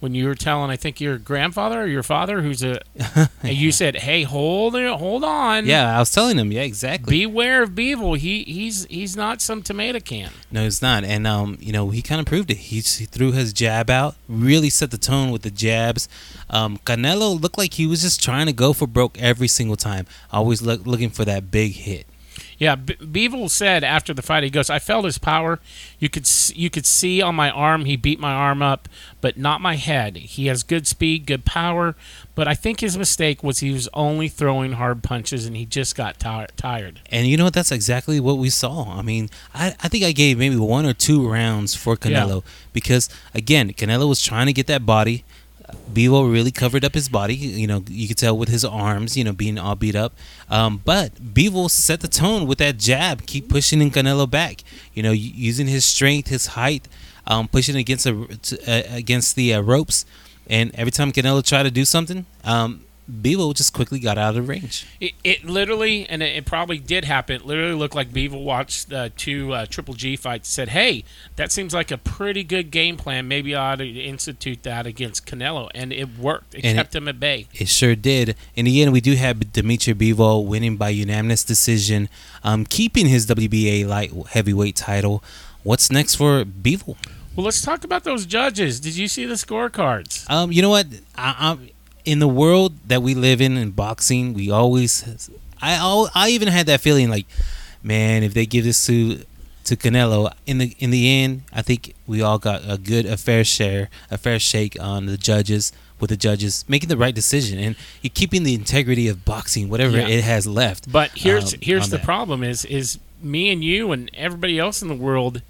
when 0.00 0.14
you 0.14 0.26
were 0.26 0.34
telling, 0.34 0.70
I 0.70 0.76
think 0.76 1.00
your 1.00 1.18
grandfather 1.18 1.80
or 1.82 1.86
your 1.86 2.02
father, 2.02 2.40
who's 2.42 2.62
a, 2.62 2.80
and 3.42 3.56
you 3.56 3.72
said, 3.72 3.96
"Hey, 3.96 4.22
hold 4.22 4.76
it, 4.76 4.88
hold 4.90 5.24
on, 5.24 5.66
Yeah, 5.66 5.96
I 5.96 5.98
was 5.98 6.12
telling 6.12 6.38
him. 6.38 6.52
Yeah, 6.52 6.62
exactly. 6.62 7.10
beware 7.10 7.62
of 7.62 7.70
Bivol. 7.70 8.16
He 8.16 8.44
he's 8.44 8.84
he's 8.86 9.16
not 9.16 9.40
some 9.40 9.62
tomato 9.62 10.00
can." 10.00 10.30
no, 10.50 10.64
it's 10.64 10.80
not. 10.82 11.04
And 11.04 11.26
um, 11.26 11.58
you 11.60 11.72
know, 11.72 11.90
he 11.90 12.02
kind 12.02 12.20
of 12.20 12.26
proved 12.26 12.50
it. 12.50 12.56
He, 12.58 12.76
he 12.76 13.04
threw 13.06 13.32
his 13.32 13.52
jab 13.52 13.90
out, 13.90 14.14
really 14.28 14.70
set 14.70 14.90
the 14.90 14.98
tone 14.98 15.30
with 15.30 15.42
the 15.42 15.50
jabs. 15.50 16.08
Um, 16.50 16.78
Canelo 16.78 17.40
looked 17.40 17.58
like 17.58 17.74
he 17.74 17.86
was 17.86 18.02
just 18.02 18.22
trying 18.22 18.46
to 18.46 18.52
go 18.52 18.72
for 18.72 18.86
broke 18.86 19.18
every 19.20 19.48
single 19.48 19.76
time, 19.76 20.06
always 20.32 20.62
look, 20.62 20.86
looking 20.86 21.10
for 21.10 21.24
that 21.24 21.50
big 21.50 21.72
hit. 21.72 22.06
Yeah, 22.58 22.74
Be- 22.74 22.94
Bivol 23.28 23.48
said 23.48 23.84
after 23.84 24.12
the 24.12 24.20
fight, 24.22 24.42
he 24.42 24.50
goes, 24.50 24.68
"I 24.68 24.80
felt 24.80 25.04
his 25.04 25.16
power. 25.18 25.60
You 26.00 26.08
could 26.08 26.24
s- 26.24 26.52
you 26.56 26.70
could 26.70 26.86
see 26.86 27.22
on 27.22 27.36
my 27.36 27.50
arm. 27.50 27.84
He 27.84 27.94
beat 27.96 28.18
my 28.18 28.32
arm 28.32 28.62
up, 28.62 28.88
but 29.20 29.36
not 29.38 29.60
my 29.60 29.76
head. 29.76 30.16
He 30.16 30.46
has 30.46 30.64
good 30.64 30.86
speed, 30.88 31.24
good 31.26 31.44
power. 31.44 31.94
But 32.34 32.48
I 32.48 32.54
think 32.54 32.80
his 32.80 32.98
mistake 32.98 33.44
was 33.44 33.60
he 33.60 33.70
was 33.72 33.88
only 33.94 34.28
throwing 34.28 34.72
hard 34.72 35.04
punches, 35.04 35.46
and 35.46 35.56
he 35.56 35.66
just 35.66 35.94
got 35.94 36.18
ti- 36.18 36.52
tired. 36.56 37.00
And 37.12 37.28
you 37.28 37.36
know 37.36 37.44
what? 37.44 37.54
That's 37.54 37.70
exactly 37.72 38.18
what 38.18 38.38
we 38.38 38.50
saw. 38.50 38.98
I 38.98 39.02
mean, 39.02 39.28
I, 39.54 39.76
I 39.80 39.88
think 39.88 40.02
I 40.04 40.10
gave 40.12 40.36
maybe 40.38 40.56
one 40.56 40.84
or 40.84 40.92
two 40.94 41.28
rounds 41.28 41.76
for 41.76 41.96
Canelo 41.96 42.42
because, 42.72 43.08
again, 43.34 43.72
Canelo 43.72 44.08
was 44.08 44.20
trying 44.20 44.46
to 44.46 44.52
get 44.52 44.66
that 44.66 44.84
body. 44.84 45.22
Bevo 45.92 46.24
really 46.24 46.50
covered 46.50 46.84
up 46.84 46.94
his 46.94 47.08
body. 47.08 47.34
You 47.34 47.66
know, 47.66 47.84
you 47.88 48.08
could 48.08 48.18
tell 48.18 48.36
with 48.36 48.48
his 48.48 48.64
arms, 48.64 49.16
you 49.16 49.24
know, 49.24 49.32
being 49.32 49.58
all 49.58 49.74
beat 49.74 49.94
up. 49.94 50.12
Um, 50.48 50.80
but 50.84 51.34
Bevo 51.34 51.68
set 51.68 52.00
the 52.00 52.08
tone 52.08 52.46
with 52.46 52.58
that 52.58 52.78
jab, 52.78 53.26
keep 53.26 53.48
pushing 53.48 53.80
in 53.80 53.90
Canelo 53.90 54.30
back. 54.30 54.62
You 54.94 55.02
know, 55.02 55.12
using 55.12 55.66
his 55.66 55.84
strength, 55.84 56.28
his 56.28 56.48
height, 56.48 56.88
um, 57.26 57.48
pushing 57.48 57.76
against 57.76 58.06
uh, 58.06 58.24
against 58.66 59.36
the 59.36 59.54
uh, 59.54 59.60
ropes. 59.60 60.04
And 60.48 60.74
every 60.74 60.90
time 60.90 61.12
Canelo 61.12 61.44
tried 61.44 61.64
to 61.64 61.70
do 61.70 61.84
something, 61.84 62.24
um, 62.44 62.84
Bevo 63.08 63.52
just 63.52 63.72
quickly 63.72 63.98
got 63.98 64.18
out 64.18 64.36
of 64.36 64.48
range. 64.48 64.86
It, 65.00 65.12
it 65.24 65.44
literally, 65.44 66.06
and 66.08 66.22
it, 66.22 66.36
it 66.36 66.44
probably 66.44 66.78
did 66.78 67.04
happen. 67.06 67.36
It 67.36 67.44
literally 67.46 67.74
looked 67.74 67.94
like 67.94 68.10
Bivol 68.10 68.44
watched 68.44 68.90
the 68.90 69.10
two 69.16 69.52
uh, 69.54 69.66
Triple 69.66 69.94
G 69.94 70.14
fights. 70.16 70.48
Said, 70.48 70.68
"Hey, 70.70 71.04
that 71.36 71.50
seems 71.50 71.72
like 71.72 71.90
a 71.90 71.96
pretty 71.98 72.44
good 72.44 72.70
game 72.70 72.96
plan. 72.96 73.26
Maybe 73.26 73.54
I 73.54 73.72
ought 73.72 73.76
to 73.76 73.88
institute 73.88 74.62
that 74.64 74.86
against 74.86 75.26
Canelo." 75.26 75.70
And 75.74 75.92
it 75.92 76.18
worked. 76.18 76.54
It 76.54 76.64
And 76.64 76.72
it- 76.72 76.80
kept 76.80 76.94
him 76.94 77.08
at 77.08 77.18
bay. 77.18 77.46
It 77.54 77.68
sure 77.68 77.94
did. 77.94 78.36
In 78.54 78.66
the 78.66 78.82
end, 78.82 78.92
we 78.92 79.00
do 79.00 79.14
have 79.14 79.52
Dimitri 79.52 79.94
Bivol 79.94 80.44
winning 80.46 80.76
by 80.76 80.90
unanimous 80.90 81.44
decision, 81.44 82.08
um, 82.44 82.66
keeping 82.66 83.06
his 83.06 83.26
WBA 83.26 83.86
light 83.86 84.12
heavyweight 84.30 84.76
title. 84.76 85.22
What's 85.62 85.90
next 85.90 86.14
for 86.16 86.44
Bivol? 86.44 86.96
Well, 87.34 87.44
let's 87.44 87.62
talk 87.62 87.84
about 87.84 88.04
those 88.04 88.26
judges. 88.26 88.80
Did 88.80 88.96
you 88.96 89.06
see 89.06 89.24
the 89.24 89.34
scorecards? 89.34 90.28
Um, 90.28 90.50
you 90.50 90.60
know 90.60 90.70
what? 90.70 90.86
I, 91.16 91.34
I'm 91.38 91.70
in 92.08 92.18
the 92.18 92.28
world 92.42 92.72
that 92.88 93.02
we 93.02 93.14
live 93.14 93.40
in 93.46 93.56
in 93.56 93.70
boxing. 93.72 94.32
We 94.34 94.50
always, 94.50 95.30
I, 95.60 96.06
I 96.14 96.30
even 96.30 96.48
had 96.48 96.66
that 96.66 96.80
feeling 96.80 97.10
like, 97.10 97.26
man, 97.82 98.22
if 98.22 98.32
they 98.34 98.46
give 98.46 98.64
this 98.64 98.86
to 98.86 99.24
to 99.64 99.76
Canelo 99.76 100.32
in 100.46 100.56
the 100.58 100.74
in 100.78 100.90
the 100.90 101.04
end, 101.22 101.42
I 101.52 101.62
think 101.62 101.94
we 102.06 102.22
all 102.22 102.38
got 102.38 102.62
a 102.66 102.78
good, 102.78 103.04
a 103.06 103.16
fair 103.16 103.44
share, 103.44 103.90
a 104.10 104.16
fair 104.16 104.38
shake 104.38 104.74
on 104.80 105.06
the 105.06 105.16
judges. 105.18 105.72
With 106.00 106.10
the 106.10 106.16
judges 106.16 106.64
making 106.68 106.88
the 106.90 106.96
right 106.96 107.12
decision 107.12 107.58
and 107.58 107.74
you 108.02 108.08
keeping 108.08 108.44
the 108.44 108.54
integrity 108.54 109.08
of 109.08 109.24
boxing, 109.24 109.68
whatever 109.68 109.96
Yeah. 109.98 110.06
it 110.06 110.22
has 110.22 110.46
left. 110.46 110.82
But 110.92 111.10
here's 111.16 111.54
um, 111.54 111.60
here's 111.60 111.88
the 111.90 111.96
that. 111.96 112.04
problem: 112.06 112.44
is 112.44 112.64
is 112.64 113.00
me 113.20 113.50
and 113.50 113.64
you 113.64 113.90
and 113.90 114.08
everybody 114.14 114.60
else 114.60 114.80
in 114.80 114.86
the 114.86 114.94
world, 115.08 115.42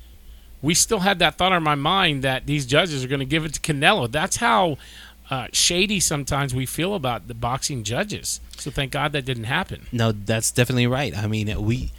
we 0.62 0.72
still 0.72 1.00
had 1.00 1.18
that 1.18 1.36
thought 1.36 1.52
in 1.52 1.62
my 1.62 1.74
mind 1.74 2.24
that 2.24 2.46
these 2.46 2.64
judges 2.64 3.04
are 3.04 3.08
going 3.08 3.20
to 3.20 3.26
give 3.34 3.44
it 3.44 3.52
to 3.52 3.60
Canelo. 3.60 4.10
That's 4.10 4.36
how 4.36 4.78
uh, 5.30 5.48
shady 5.52 6.00
sometimes 6.00 6.54
we 6.54 6.64
feel 6.66 6.94
about 6.94 7.28
the 7.28 7.34
boxing 7.34 7.82
judges. 7.84 8.40
So 8.56 8.70
thank 8.70 8.92
God 8.92 9.12
that 9.12 9.24
didn't 9.24 9.44
happen. 9.44 9.86
No, 9.92 10.12
that's 10.12 10.50
definitely 10.50 10.86
right. 10.86 11.16
I 11.16 11.26
mean, 11.26 11.62
we. 11.62 11.90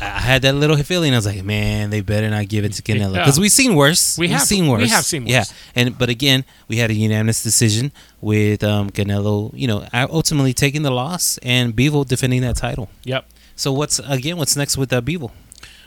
I 0.00 0.06
had 0.20 0.42
that 0.42 0.54
little 0.56 0.76
feeling. 0.78 1.12
I 1.12 1.16
was 1.16 1.24
like, 1.26 1.44
man, 1.44 1.90
they 1.90 2.00
better 2.00 2.28
not 2.28 2.48
give 2.48 2.64
it 2.64 2.72
to 2.72 2.82
Canelo 2.82 3.12
because 3.12 3.38
we've 3.38 3.52
seen 3.52 3.76
worse. 3.76 4.18
We 4.18 4.22
We've 4.26 4.30
have- 4.32 4.42
seen 4.42 4.64
we 4.64 4.70
worse. 4.70 4.90
have 4.90 5.04
seen 5.04 5.22
worse. 5.22 5.30
Yeah, 5.30 5.44
and 5.76 5.96
but 5.96 6.08
again, 6.08 6.44
we 6.66 6.78
had 6.78 6.90
a 6.90 6.94
unanimous 6.94 7.44
decision 7.44 7.92
with 8.20 8.64
um, 8.64 8.90
Canelo. 8.90 9.52
You 9.54 9.68
know, 9.68 9.86
ultimately 9.92 10.52
taking 10.52 10.82
the 10.82 10.90
loss 10.90 11.38
and 11.44 11.76
Bevo 11.76 12.02
defending 12.02 12.40
that 12.42 12.56
title. 12.56 12.88
Yep. 13.04 13.24
So 13.54 13.72
what's 13.72 14.00
again? 14.00 14.36
What's 14.36 14.56
next 14.56 14.76
with 14.76 14.92
uh, 14.92 15.00
Bevo? 15.00 15.30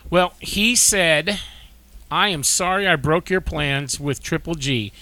Well, 0.10 0.32
he 0.40 0.78
said, 0.78 1.42
I 2.10 2.30
am 2.30 2.44
sorry 2.44 2.88
I 2.88 2.96
broke 2.96 3.30
your 3.30 3.42
plans 3.42 4.00
with 4.00 4.24
Triple 4.24 4.56
G. 4.56 4.94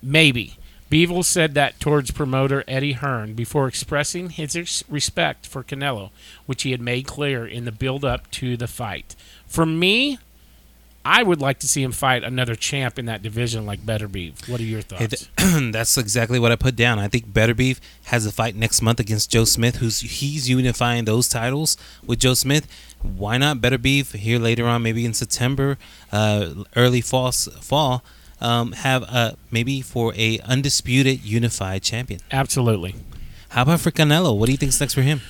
Maybe. 0.00 0.57
Bivol 0.90 1.24
said 1.24 1.54
that 1.54 1.78
towards 1.80 2.10
promoter 2.10 2.64
Eddie 2.66 2.92
Hearn 2.92 3.34
before 3.34 3.68
expressing 3.68 4.30
his 4.30 4.84
respect 4.88 5.46
for 5.46 5.62
Canelo, 5.62 6.10
which 6.46 6.62
he 6.62 6.70
had 6.70 6.80
made 6.80 7.06
clear 7.06 7.46
in 7.46 7.66
the 7.66 7.72
build 7.72 8.04
up 8.04 8.30
to 8.32 8.56
the 8.56 8.66
fight. 8.66 9.14
For 9.46 9.66
me, 9.66 10.18
I 11.04 11.22
would 11.22 11.40
like 11.40 11.58
to 11.60 11.68
see 11.68 11.82
him 11.82 11.92
fight 11.92 12.24
another 12.24 12.54
champ 12.54 12.98
in 12.98 13.06
that 13.06 13.22
division 13.22 13.64
like 13.64 13.80
Beterbiev. 13.80 14.48
What 14.48 14.60
are 14.60 14.64
your 14.64 14.82
thoughts? 14.82 15.28
th- 15.36 15.72
that's 15.72 15.96
exactly 15.96 16.38
what 16.38 16.52
I 16.52 16.56
put 16.56 16.76
down. 16.76 16.98
I 16.98 17.08
think 17.08 17.32
Beterbiev 17.32 17.80
has 18.04 18.26
a 18.26 18.32
fight 18.32 18.54
next 18.54 18.82
month 18.82 19.00
against 19.00 19.30
Joe 19.30 19.44
Smith, 19.44 19.76
who's 19.76 20.00
he's 20.00 20.50
unifying 20.50 21.04
those 21.06 21.28
titles 21.28 21.76
with 22.04 22.18
Joe 22.18 22.34
Smith. 22.34 22.66
Why 23.00 23.38
not 23.38 23.58
Beterbiev 23.58 24.16
here 24.16 24.38
later 24.38 24.66
on, 24.66 24.82
maybe 24.82 25.04
in 25.04 25.14
September, 25.14 25.78
uh, 26.12 26.64
early 26.76 27.00
fall, 27.00 27.32
fall, 27.32 28.04
um, 28.40 28.72
have 28.72 29.04
uh, 29.08 29.32
maybe 29.50 29.80
for 29.80 30.14
a 30.16 30.38
undisputed 30.40 31.24
unified 31.24 31.82
champion. 31.82 32.20
Absolutely. 32.30 32.94
How 33.50 33.62
about 33.62 33.80
for 33.80 33.90
Canelo? 33.90 34.36
What 34.36 34.46
do 34.46 34.52
you 34.52 34.58
think's 34.58 34.80
next 34.80 34.94
for 34.94 35.02
him? 35.02 35.20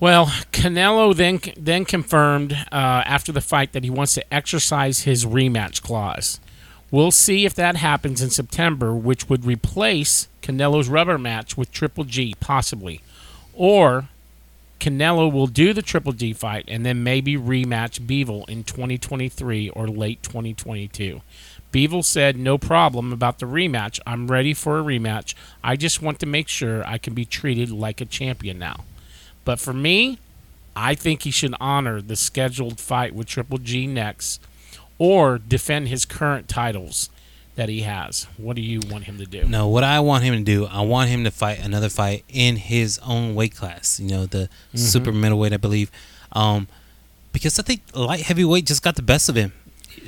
Well, 0.00 0.26
Canelo 0.50 1.14
then 1.14 1.40
then 1.56 1.84
confirmed 1.84 2.52
uh, 2.72 3.02
after 3.04 3.32
the 3.32 3.42
fight 3.42 3.72
that 3.72 3.84
he 3.84 3.90
wants 3.90 4.14
to 4.14 4.34
exercise 4.34 5.00
his 5.00 5.26
rematch 5.26 5.82
clause. 5.82 6.40
We'll 6.90 7.12
see 7.12 7.44
if 7.44 7.54
that 7.54 7.76
happens 7.76 8.20
in 8.20 8.30
September, 8.30 8.94
which 8.94 9.28
would 9.28 9.44
replace 9.44 10.26
Canelo's 10.42 10.88
rubber 10.88 11.18
match 11.18 11.56
with 11.56 11.70
Triple 11.70 12.04
G, 12.04 12.34
possibly, 12.40 13.00
or 13.54 14.08
Canelo 14.80 15.30
will 15.30 15.46
do 15.46 15.72
the 15.72 15.82
Triple 15.82 16.12
G 16.12 16.32
fight 16.32 16.64
and 16.66 16.84
then 16.84 17.04
maybe 17.04 17.36
rematch 17.36 18.00
Bivol 18.00 18.48
in 18.48 18.64
2023 18.64 19.68
or 19.70 19.86
late 19.86 20.22
2022. 20.22 21.20
Bivol 21.72 22.04
said, 22.04 22.36
No 22.36 22.58
problem 22.58 23.12
about 23.12 23.38
the 23.38 23.46
rematch. 23.46 24.00
I'm 24.06 24.26
ready 24.28 24.54
for 24.54 24.78
a 24.78 24.82
rematch. 24.82 25.34
I 25.62 25.76
just 25.76 26.02
want 26.02 26.18
to 26.20 26.26
make 26.26 26.48
sure 26.48 26.84
I 26.86 26.98
can 26.98 27.14
be 27.14 27.24
treated 27.24 27.70
like 27.70 28.00
a 28.00 28.04
champion 28.04 28.58
now. 28.58 28.84
But 29.44 29.60
for 29.60 29.72
me, 29.72 30.18
I 30.74 30.94
think 30.94 31.22
he 31.22 31.30
should 31.30 31.54
honor 31.60 32.00
the 32.00 32.16
scheduled 32.16 32.80
fight 32.80 33.14
with 33.14 33.26
Triple 33.26 33.58
G 33.58 33.86
next, 33.86 34.40
or 34.98 35.38
defend 35.38 35.88
his 35.88 36.04
current 36.04 36.48
titles 36.48 37.08
that 37.56 37.68
he 37.68 37.80
has? 37.82 38.26
What 38.36 38.56
do 38.56 38.62
you 38.62 38.80
want 38.90 39.04
him 39.04 39.18
to 39.18 39.26
do? 39.26 39.44
No, 39.44 39.66
what 39.68 39.84
I 39.84 40.00
want 40.00 40.24
him 40.24 40.34
to 40.34 40.42
do, 40.42 40.66
I 40.66 40.80
want 40.82 41.10
him 41.10 41.24
to 41.24 41.30
fight 41.30 41.58
another 41.58 41.88
fight 41.88 42.24
in 42.28 42.56
his 42.56 42.98
own 43.04 43.34
weight 43.34 43.54
class. 43.54 44.00
You 44.00 44.08
know, 44.08 44.26
the 44.26 44.48
Mm-hmm. 44.68 44.78
super 44.78 45.12
middleweight, 45.12 45.52
I 45.52 45.56
believe. 45.58 45.90
Um, 46.32 46.68
because 47.32 47.58
I 47.58 47.62
think 47.62 47.82
light 47.94 48.22
heavyweight 48.22 48.66
just 48.66 48.82
got 48.82 48.96
the 48.96 49.02
best 49.02 49.28
of 49.28 49.34
him. 49.34 49.52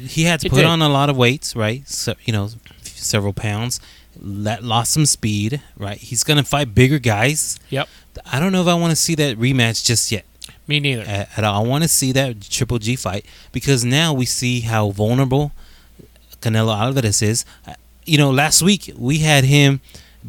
He 0.03 0.25
had 0.25 0.41
to 0.41 0.47
It 0.47 0.51
put 0.51 0.57
did. 0.57 0.67
on 0.67 0.83
a 0.83 0.89
lot 0.89 1.09
of 1.11 1.17
weights, 1.17 1.55
right? 1.57 1.87
So 1.89 2.15
you 2.25 2.33
know, 2.33 2.49
several 2.83 3.33
pounds. 3.33 3.81
That 4.25 4.63
lost 4.63 4.93
some 4.93 5.07
speed, 5.07 5.63
right? 5.77 5.97
He's 5.99 6.23
gonna 6.23 6.45
fight 6.45 6.75
bigger 6.75 6.99
guys. 6.99 7.59
Yep. 7.71 7.89
I 8.31 8.39
don't 8.41 8.53
know 8.53 8.61
if 8.61 8.69
I 8.69 8.75
want 8.75 8.91
to 8.91 8.97
see 8.97 9.15
that 9.17 9.39
rematch 9.39 9.85
just 9.85 10.13
yet. 10.13 10.25
Me 10.67 10.79
neither. 10.81 11.03
at, 11.03 11.31
at 11.39 11.45
all. 11.45 11.65
I 11.65 11.67
want 11.67 11.83
to 11.83 11.89
see 11.89 12.13
that 12.13 12.41
Triple 12.43 12.79
G 12.79 12.95
fight 12.95 13.25
because 13.53 13.85
now 13.85 14.13
we 14.13 14.27
see 14.27 14.61
how 14.61 14.91
vulnerable 14.91 15.53
Canelo 16.41 16.77
Alvarez 16.79 17.23
is. 17.23 17.45
Uh, 17.67 17.75
You 18.05 18.19
know, 18.19 18.31
last 18.31 18.63
week 18.63 18.93
we 18.97 19.19
had 19.19 19.45
him 19.45 19.81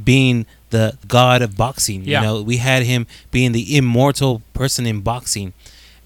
being 0.03 0.45
the 0.69 0.97
god 1.07 1.41
of 1.41 1.57
boxing. 1.57 2.03
Yeah. 2.05 2.21
You 2.21 2.25
know, 2.25 2.41
we 2.41 2.57
had 2.57 2.83
him 2.83 3.05
being 3.31 3.51
the 3.51 3.75
immortal 3.75 4.41
person 4.53 4.85
in 4.85 5.01
boxing. 5.01 5.53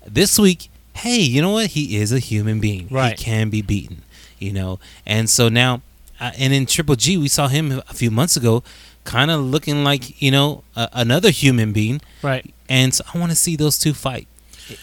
This 0.05 0.39
week, 0.39 0.69
hey, 0.97 1.19
you 1.19 1.41
know 1.41 1.51
what? 1.51 1.67
He 1.67 1.97
is 1.97 2.11
a 2.11 2.19
human 2.19 2.59
being. 2.59 2.87
Right. 2.89 3.17
He 3.17 3.23
can 3.23 3.49
be 3.49 3.61
beaten. 3.61 4.03
You 4.39 4.53
know, 4.53 4.79
and 5.05 5.27
so 5.29 5.49
now, 5.49 5.81
uh, 6.19 6.31
and 6.37 6.53
in 6.53 6.67
Triple 6.67 6.95
G, 6.95 7.17
we 7.17 7.27
saw 7.27 7.47
him 7.47 7.81
a 7.89 7.93
few 7.93 8.11
months 8.11 8.37
ago, 8.37 8.63
kind 9.03 9.31
of 9.31 9.41
looking 9.41 9.83
like 9.83 10.21
you 10.21 10.29
know 10.29 10.63
a, 10.75 10.89
another 10.93 11.31
human 11.31 11.73
being. 11.73 12.01
right. 12.21 12.53
And 12.69 12.93
so 12.93 13.03
I 13.13 13.17
want 13.17 13.31
to 13.31 13.35
see 13.35 13.55
those 13.55 13.79
two 13.79 13.93
fight 13.93 14.27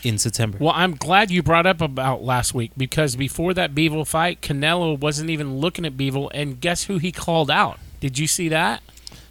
in 0.02 0.18
September. 0.18 0.58
Well, 0.60 0.72
I'm 0.74 0.96
glad 0.96 1.30
you 1.30 1.42
brought 1.42 1.66
up 1.66 1.80
about 1.80 2.22
last 2.22 2.54
week 2.54 2.72
because 2.76 3.14
before 3.14 3.54
that 3.54 3.74
Bivol 3.74 4.06
fight, 4.06 4.40
Canelo 4.40 4.98
wasn't 4.98 5.30
even 5.30 5.58
looking 5.58 5.84
at 5.84 5.96
Bivol, 5.96 6.30
and 6.34 6.60
guess 6.60 6.84
who 6.84 6.98
he 6.98 7.12
called 7.12 7.50
out? 7.50 7.78
Did 8.00 8.18
you 8.18 8.26
see 8.26 8.48
that? 8.48 8.82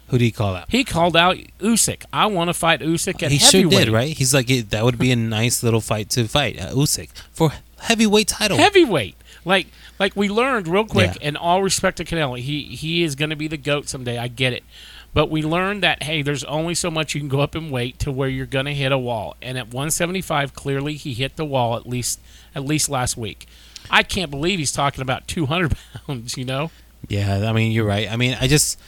Who 0.08 0.18
do 0.18 0.24
you 0.24 0.32
call 0.32 0.54
out? 0.54 0.66
He 0.70 0.84
called 0.84 1.16
out 1.16 1.36
Usyk. 1.60 2.04
I 2.12 2.26
want 2.26 2.48
to 2.48 2.54
fight 2.54 2.80
Usyk 2.80 3.22
at 3.22 3.32
He 3.32 3.38
sure 3.38 3.62
heavyweight. 3.62 3.84
did, 3.86 3.92
right? 3.92 4.16
He's 4.16 4.34
like, 4.34 4.46
that 4.48 4.84
would 4.84 4.98
be 4.98 5.10
a 5.10 5.16
nice 5.16 5.62
little 5.62 5.80
fight 5.80 6.10
to 6.10 6.28
fight 6.28 6.60
uh, 6.60 6.70
Usyk 6.72 7.08
for 7.32 7.52
heavyweight 7.80 8.28
title. 8.28 8.56
Heavyweight. 8.58 9.16
Like 9.44 9.66
like 9.98 10.14
we 10.16 10.28
learned 10.28 10.68
real 10.68 10.84
quick, 10.86 11.12
Yeah. 11.20 11.28
and 11.28 11.36
all 11.36 11.62
respect 11.62 11.96
to 11.98 12.04
Canelo, 12.04 12.38
he 12.38 12.62
he 12.64 13.02
is 13.02 13.14
going 13.14 13.30
to 13.30 13.36
be 13.36 13.48
the 13.48 13.56
goat 13.56 13.88
someday. 13.88 14.18
I 14.18 14.28
get 14.28 14.52
it. 14.52 14.64
But 15.12 15.30
we 15.30 15.42
learned 15.42 15.82
that 15.82 16.02
hey, 16.02 16.22
there's 16.22 16.44
only 16.44 16.74
so 16.74 16.90
much 16.90 17.14
you 17.14 17.20
can 17.20 17.28
go 17.28 17.40
up 17.40 17.54
in 17.54 17.70
weight 17.70 17.98
to 18.00 18.10
where 18.12 18.28
you're 18.28 18.46
going 18.46 18.64
to 18.66 18.74
hit 18.74 18.90
a 18.92 18.98
wall. 18.98 19.36
And 19.42 19.56
at 19.58 19.66
175, 19.66 20.54
clearly 20.54 20.94
he 20.94 21.14
hit 21.14 21.36
the 21.36 21.44
wall 21.44 21.76
at 21.76 21.86
least 21.86 22.20
at 22.54 22.64
least 22.64 22.88
last 22.88 23.16
week. 23.16 23.46
I 23.90 24.02
can't 24.02 24.30
believe 24.30 24.58
he's 24.58 24.72
talking 24.72 25.02
about 25.02 25.28
200 25.28 25.76
pounds. 26.06 26.36
You 26.38 26.44
know, 26.46 26.70
Yeah, 27.08 27.48
I 27.48 27.52
mean, 27.52 27.70
you're 27.72 27.84
right. 27.86 28.10
I 28.10 28.16
mean, 28.16 28.36
I 28.40 28.48
just, 28.48 28.78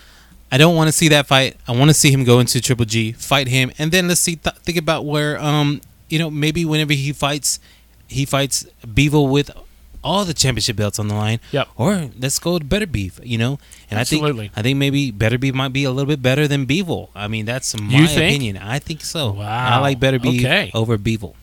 I 0.51 0.59
don't 0.59 0.77
want 0.77 0.89
to 0.89 0.93
see 0.93 1.09
that 1.09 1.27
fight. 1.27 1.57
I 1.67 1.73
want 1.73 1.91
to 1.91 1.95
see 1.95 2.11
him 2.13 2.25
go 2.25 2.39
into 2.41 2.61
Triple 2.61 2.85
G, 2.85 3.13
fight 3.13 3.49
him, 3.49 3.73
and 3.79 3.91
then 3.91 4.09
let's 4.09 4.21
see, 4.21 4.37
th- 4.37 4.57
think 4.57 4.79
about 4.79 5.05
where, 5.05 5.41
um, 5.41 5.81
you 6.09 6.19
know, 6.19 6.31
maybe 6.31 6.65
whenever 6.65 6.93
he 6.93 7.13
fights, 7.13 7.59
he 8.07 8.25
fights 8.25 8.65
Bivol 8.87 9.29
with 9.31 9.51
all 10.05 10.25
the 10.25 10.35
championship 10.35 10.77
belts 10.77 11.01
on 11.01 11.09
the 11.09 11.15
line. 11.17 11.41
Yep. 11.51 11.69
Or 11.77 12.11
let's 12.21 12.39
go 12.39 12.61
to 12.61 12.65
Beterbiev, 12.65 13.19
you 13.27 13.39
know. 13.39 13.59
And 13.91 13.99
Absolutely. 13.99 14.29
I 14.29 14.49
think 14.49 14.59
I 14.59 14.63
think 14.63 14.79
maybe 14.79 15.11
Beterbiev 15.11 15.53
might 15.55 15.73
be 15.73 15.83
a 15.83 15.91
little 15.91 16.07
bit 16.09 16.23
better 16.23 16.47
than 16.47 16.65
Bivol. 16.65 17.09
I 17.17 17.27
mean, 17.27 17.45
that's 17.45 17.79
my 17.81 17.89
You 17.99 18.07
think? 18.07 18.19
opinion. 18.19 18.57
I 18.59 18.79
think 18.79 19.01
so. 19.01 19.33
Wow. 19.33 19.79
I 19.79 19.81
like 19.81 19.99
Beterbiev 19.99 20.39
Okay. 20.39 20.71
over 20.75 20.97
Bivol. 20.97 21.35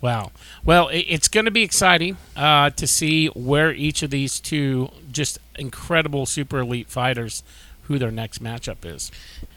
Wow. 0.00 0.30
Well, 0.64 0.88
it's 0.92 1.26
going 1.28 1.46
to 1.46 1.50
be 1.50 1.62
exciting 1.62 2.16
uh, 2.36 2.70
to 2.70 2.86
see 2.86 3.26
where 3.28 3.72
each 3.72 4.02
of 4.04 4.10
these 4.10 4.38
two 4.38 4.90
just 5.10 5.38
incredible 5.56 6.26
super 6.26 6.58
elite 6.60 6.88
fighters, 6.88 7.42
who 7.84 7.98
their 7.98 8.10
next 8.10 8.42
matchup 8.42 8.84
is. 8.84 9.10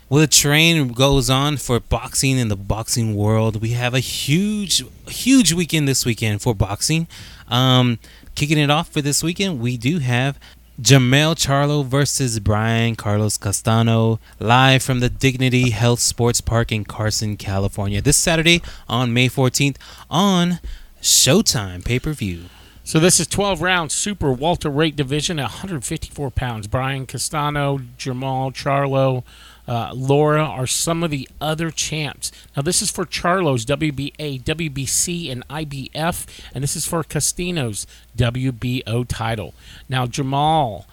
Well, 0.07 0.21
the 0.21 0.27
train 0.27 0.89
goes 0.89 1.29
on 1.29 1.57
for 1.57 1.79
boxing 1.79 2.37
in 2.37 2.47
the 2.47 2.55
boxing 2.55 3.15
world. 3.15 3.61
We 3.61 3.69
have 3.71 3.93
a 3.93 3.99
huge, 3.99 4.83
huge 5.07 5.53
weekend 5.53 5.87
this 5.87 6.05
weekend 6.05 6.41
for 6.43 6.53
boxing. 6.53 7.07
Um, 7.47 7.97
kicking 8.35 8.59
it 8.59 8.69
off 8.69 8.89
for 8.89 9.01
this 9.01 9.23
weekend, 9.23 9.59
we 9.59 9.77
do 9.77 9.99
have 9.99 10.39
Jermell 10.79 11.35
Charlo 11.35 11.85
versus 11.85 12.39
Brian 12.39 12.95
Carlos 12.95 13.37
Castano 13.37 14.19
live 14.39 14.83
from 14.83 14.99
the 14.99 15.09
Dignity 15.09 15.69
Health 15.69 16.01
Sports 16.01 16.41
Park 16.41 16.71
in 16.71 16.83
Carson, 16.83 17.37
California. 17.37 18.01
This 18.01 18.17
Saturday 18.17 18.61
on 18.89 19.13
May 19.13 19.29
14th 19.29 19.77
on 20.09 20.59
Showtime 21.01 21.85
pay 21.85 21.99
per 21.99 22.11
view. 22.11 22.45
So 22.87 22.99
this 22.99 23.19
is 23.19 23.25
12 23.25 23.63
round 23.63 23.91
super 23.91 24.31
welterweight 24.31 24.95
division, 24.95 25.37
154 25.37 26.29
pounds. 26.29 26.67
Brian 26.67 27.07
Castano, 27.07 27.81
Jamal 27.97 28.51
Charlo, 28.51 29.23
uh, 29.67 29.91
Lara 29.95 30.43
are 30.43 30.67
some 30.67 31.01
of 31.03 31.09
the 31.09 31.27
other 31.41 31.71
champs. 31.71 32.31
Now 32.55 32.61
this 32.61 32.83
is 32.83 32.91
for 32.91 33.03
Charlo's 33.03 33.65
WBA, 33.65 34.43
WBC, 34.43 35.31
and 35.31 35.47
IBF, 35.47 36.27
and 36.53 36.63
this 36.63 36.75
is 36.75 36.85
for 36.85 37.03
Castano's 37.03 37.87
WBO 38.15 39.07
title. 39.07 39.55
Now 39.89 40.05
Jamal. 40.05 40.85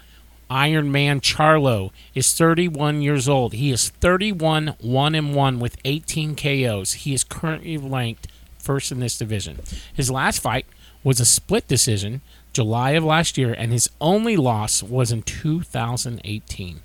Iron 0.49 0.93
Man 0.93 1.21
Charlo 1.21 1.93
is 2.15 2.33
31 2.35 3.01
years 3.03 3.29
old. 3.29 3.53
He 3.53 3.71
is 3.71 3.91
31 3.91 4.77
1 4.81 5.15
and 5.15 5.35
1 5.35 5.59
with 5.59 5.77
18 5.85 6.37
KOs. 6.37 6.93
He 6.93 7.13
is 7.13 7.23
currently 7.23 7.77
ranked 7.77 8.29
first 8.59 8.93
in 8.93 9.01
this 9.01 9.19
division. 9.19 9.61
His 9.93 10.11
last 10.11 10.41
fight 10.41 10.67
was 11.05 11.21
a 11.21 11.25
split 11.25 11.67
decision 11.69 12.21
July 12.53 12.91
of 12.91 13.05
last 13.05 13.39
year 13.39 13.55
and 13.55 13.73
his 13.73 13.89
only 14.01 14.37
loss 14.37 14.83
was 14.83 15.11
in 15.11 15.23
2018. 15.23 16.81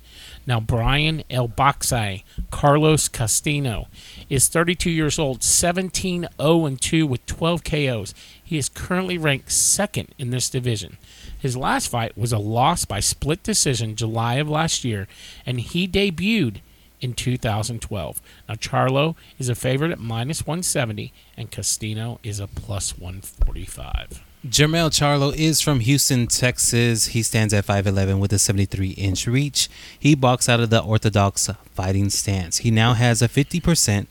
Now 0.46 0.60
Brian 0.60 1.22
El 1.28 1.48
Boxi, 1.48 2.22
Carlos 2.50 3.08
Castano 3.08 3.88
is 4.30 4.48
32 4.48 4.90
years 4.90 5.18
old, 5.18 5.42
17 5.42 6.26
0 6.40 6.66
and 6.66 6.80
2 6.80 7.06
with 7.06 7.26
12 7.26 7.64
KOs. 7.64 8.14
He 8.42 8.56
is 8.56 8.70
currently 8.70 9.18
ranked 9.18 9.52
second 9.52 10.14
in 10.16 10.30
this 10.30 10.48
division. 10.48 10.96
His 11.38 11.56
last 11.56 11.88
fight 11.88 12.16
was 12.16 12.32
a 12.32 12.38
loss 12.38 12.86
by 12.86 13.00
split 13.00 13.42
decision 13.42 13.94
July 13.94 14.36
of 14.36 14.48
last 14.48 14.84
year, 14.84 15.06
and 15.44 15.60
he 15.60 15.86
debuted 15.86 16.60
in 17.00 17.14
2012. 17.14 18.20
Now, 18.48 18.54
Charlo 18.54 19.16
is 19.38 19.48
a 19.48 19.54
favorite 19.54 19.90
at 19.90 19.98
minus 19.98 20.46
170, 20.46 21.12
and 21.36 21.50
Castano 21.50 22.18
is 22.22 22.40
a 22.40 22.46
plus 22.46 22.98
145. 22.98 24.22
Jermell 24.46 24.90
Charlo 24.90 25.34
is 25.34 25.60
from 25.60 25.80
Houston, 25.80 26.28
Texas. 26.28 27.08
He 27.08 27.22
stands 27.24 27.52
at 27.52 27.66
5'11 27.66 28.20
with 28.20 28.32
a 28.32 28.38
73 28.38 28.90
inch 28.90 29.26
reach. 29.26 29.68
He 29.98 30.14
boxed 30.14 30.48
out 30.48 30.60
of 30.60 30.70
the 30.70 30.80
orthodox 30.80 31.50
fighting 31.74 32.08
stance. 32.08 32.58
He 32.58 32.70
now 32.70 32.94
has 32.94 33.20
a 33.20 33.28
50%, 33.28 34.06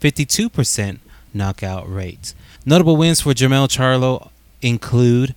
52% 0.00 0.98
knockout 1.34 1.92
rate. 1.92 2.32
Notable 2.64 2.96
wins 2.96 3.22
for 3.22 3.32
Jermell 3.32 3.68
Charlo 3.68 4.30
include 4.60 5.34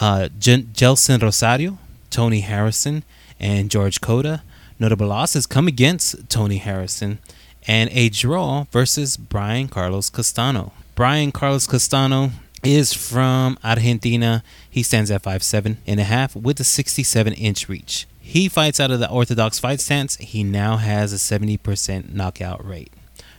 uh, 0.00 0.28
Jen- 0.38 0.68
Jeison 0.72 1.20
Rosario, 1.20 1.78
Tony 2.10 2.40
Harrison, 2.40 3.02
and 3.40 3.70
George 3.70 4.00
Cota. 4.00 4.42
Notable 4.80 5.08
losses 5.08 5.46
come 5.46 5.68
against 5.68 6.30
Tony 6.30 6.56
Harrison 6.56 7.18
and 7.66 7.90
a 7.92 8.08
draw 8.08 8.64
versus 8.72 9.18
Brian 9.18 9.68
Carlos 9.68 10.08
Castano. 10.08 10.72
Brian 10.94 11.32
Carlos 11.32 11.66
Castano 11.66 12.30
is 12.64 12.94
from 12.94 13.58
Argentina. 13.62 14.42
He 14.70 14.82
stands 14.82 15.10
at 15.10 15.22
5'7 15.22 15.76
and 15.86 16.00
a 16.00 16.04
half 16.04 16.34
with 16.34 16.58
a 16.60 16.64
67 16.64 17.34
inch 17.34 17.68
reach. 17.68 18.06
He 18.20 18.48
fights 18.48 18.80
out 18.80 18.90
of 18.90 19.00
the 19.00 19.10
orthodox 19.10 19.58
fight 19.58 19.82
stance. 19.82 20.16
He 20.16 20.42
now 20.42 20.78
has 20.78 21.12
a 21.12 21.16
70% 21.16 22.14
knockout 22.14 22.66
rate. 22.66 22.90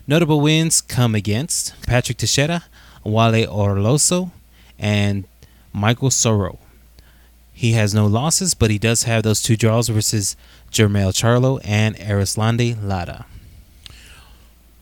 Notable 0.05 0.41
wins 0.41 0.79
come 0.79 1.15
against 1.15 1.73
Patrick 1.87 2.19
Teixeira, 2.19 2.65
Wale 3.03 3.47
Omotoso, 3.47 4.31
and 4.77 5.25
Michael 5.73 6.09
Soro. 6.09 6.59
He 7.61 7.73
has 7.73 7.93
no 7.93 8.07
losses, 8.07 8.55
but 8.55 8.71
he 8.71 8.79
does 8.79 9.03
have 9.03 9.21
those 9.21 9.39
two 9.39 9.55
draws 9.55 9.87
versus 9.87 10.35
Jermell 10.71 11.11
Charlo 11.13 11.61
and 11.63 11.95
Erislandy 11.95 12.75
Lara. 12.81 13.27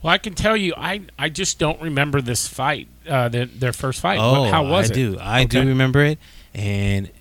Well, 0.02 0.14
I 0.14 0.18
can 0.18 0.34
tell 0.34 0.56
you, 0.56 0.74
I, 0.78 1.02
I 1.18 1.28
just 1.28 1.60
don't 1.60 1.82
remember 1.82 2.22
this 2.22 2.48
fight, 2.48 2.88
uh, 3.06 3.28
their, 3.28 3.48
their 3.48 3.74
first 3.74 4.00
fight. 4.00 4.18
Oh, 4.18 4.46
how 4.46 4.64
was 4.64 4.90
I 4.90 4.94
it? 4.94 4.96
do. 4.96 5.18
I 5.20 5.44
do 5.44 5.68
remember 5.68 6.06
it, 6.06 6.20
and 6.54 7.12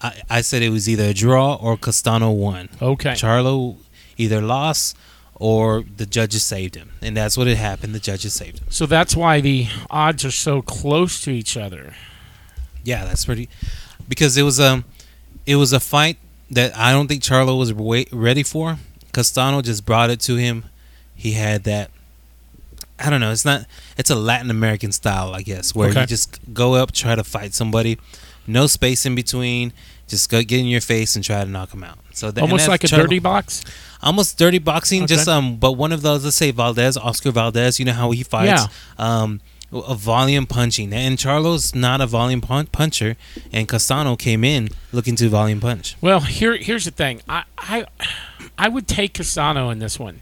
I, 0.00 0.20
I 0.28 0.40
said 0.40 0.62
it 0.62 0.70
was 0.70 0.88
either 0.88 1.04
a 1.04 1.14
draw 1.14 1.54
or 1.54 1.76
Castano 1.76 2.32
won. 2.32 2.68
Okay. 2.82 3.12
Charlo 3.12 3.76
either 4.16 4.42
lost 4.42 4.96
or 5.36 5.84
the 5.96 6.06
judges 6.06 6.42
saved 6.42 6.74
him, 6.74 6.90
and 7.02 7.16
that's 7.16 7.38
what 7.38 7.46
had 7.46 7.56
happened. 7.56 7.94
The 7.94 8.00
judges 8.00 8.32
saved 8.32 8.58
him. 8.58 8.66
So 8.68 8.84
that's 8.84 9.14
why 9.14 9.40
the 9.40 9.68
odds 9.90 10.24
are 10.24 10.32
so 10.32 10.60
close 10.60 11.20
to 11.20 11.30
each 11.30 11.56
other. 11.56 11.94
Yeah, 12.82 13.04
that's 13.04 13.24
pretty. 13.26 13.48
Because 14.08 14.36
it 14.36 14.42
was 14.42 14.58
um, 14.58 14.84
it 15.46 15.56
was 15.56 15.72
a 15.72 15.80
fight 15.80 16.16
that 16.50 16.76
I 16.76 16.92
don't 16.92 17.08
think 17.08 17.22
Charlo 17.22 17.58
was 17.58 17.72
wait, 17.72 18.08
ready 18.12 18.42
for. 18.42 18.78
Castano 19.12 19.62
just 19.62 19.84
brought 19.84 20.10
it 20.10 20.20
to 20.20 20.36
him. 20.36 20.64
He 21.14 21.32
had 21.32 21.64
that. 21.64 21.90
I 22.98 23.10
don't 23.10 23.20
know. 23.20 23.30
It's 23.32 23.44
not. 23.44 23.66
It's 23.96 24.10
a 24.10 24.14
Latin 24.16 24.50
American 24.50 24.92
style, 24.92 25.34
I 25.34 25.42
guess, 25.42 25.74
where 25.74 25.90
Okay. 25.90 26.00
you 26.00 26.06
just 26.06 26.38
go 26.52 26.74
up, 26.74 26.92
try 26.92 27.14
to 27.14 27.24
fight 27.24 27.54
somebody. 27.54 27.98
no 28.46 28.66
space 28.66 29.04
in 29.04 29.14
between. 29.14 29.72
Just 30.06 30.30
go 30.30 30.42
get 30.42 30.60
in 30.60 30.66
your 30.66 30.80
face 30.80 31.14
and 31.16 31.22
try 31.24 31.44
to 31.44 31.50
knock 31.50 31.74
him 31.74 31.84
out. 31.84 31.98
So 32.14 32.30
that, 32.30 32.40
Almost 32.40 32.66
like 32.66 32.82
a 32.82 32.86
Charlo- 32.86 33.02
dirty 33.02 33.18
box. 33.18 33.62
almost 34.02 34.38
dirty 34.38 34.58
boxing. 34.58 35.06
Just 35.06 35.28
um, 35.28 35.56
but 35.56 35.72
one 35.72 35.92
of 35.92 36.00
those. 36.00 36.24
Let's 36.24 36.36
say 36.36 36.50
Valdez, 36.50 36.96
Oscar 36.96 37.30
Valdez. 37.30 37.78
You 37.78 37.84
know 37.84 37.92
how 37.92 38.10
he 38.12 38.22
fights. 38.22 38.64
Um, 38.96 39.40
a 39.72 39.94
volume 39.94 40.46
punching, 40.46 40.92
and 40.92 41.18
Charlo's 41.18 41.74
not 41.74 42.00
a 42.00 42.06
volume 42.06 42.40
pun- 42.40 42.66
puncher, 42.66 43.16
and 43.52 43.68
Castano 43.68 44.16
came 44.16 44.44
in 44.44 44.68
looking 44.92 45.14
to 45.16 45.28
volume 45.28 45.60
punch. 45.60 45.96
Well, 46.00 46.20
here 46.20 46.56
here's 46.56 46.84
the 46.84 46.90
thing. 46.90 47.20
I 47.28 47.44
I 47.58 47.86
I 48.56 48.68
would 48.68 48.88
take 48.88 49.14
Castano 49.14 49.70
in 49.70 49.78
this 49.78 49.98
one, 49.98 50.20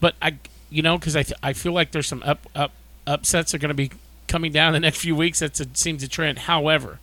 but 0.00 0.14
I 0.22 0.38
you 0.70 0.82
know 0.82 0.96
because 0.98 1.16
I 1.16 1.22
th- 1.24 1.38
I 1.42 1.52
feel 1.52 1.72
like 1.72 1.90
there's 1.90 2.06
some 2.06 2.22
up 2.24 2.46
up 2.54 2.72
upsets 3.06 3.54
are 3.54 3.58
going 3.58 3.70
to 3.70 3.74
be 3.74 3.90
coming 4.28 4.52
down 4.52 4.74
the 4.74 4.80
next 4.80 4.98
few 4.98 5.16
weeks. 5.16 5.40
That 5.40 5.76
seems 5.76 6.02
a 6.02 6.08
trend. 6.08 6.40
However, 6.40 7.00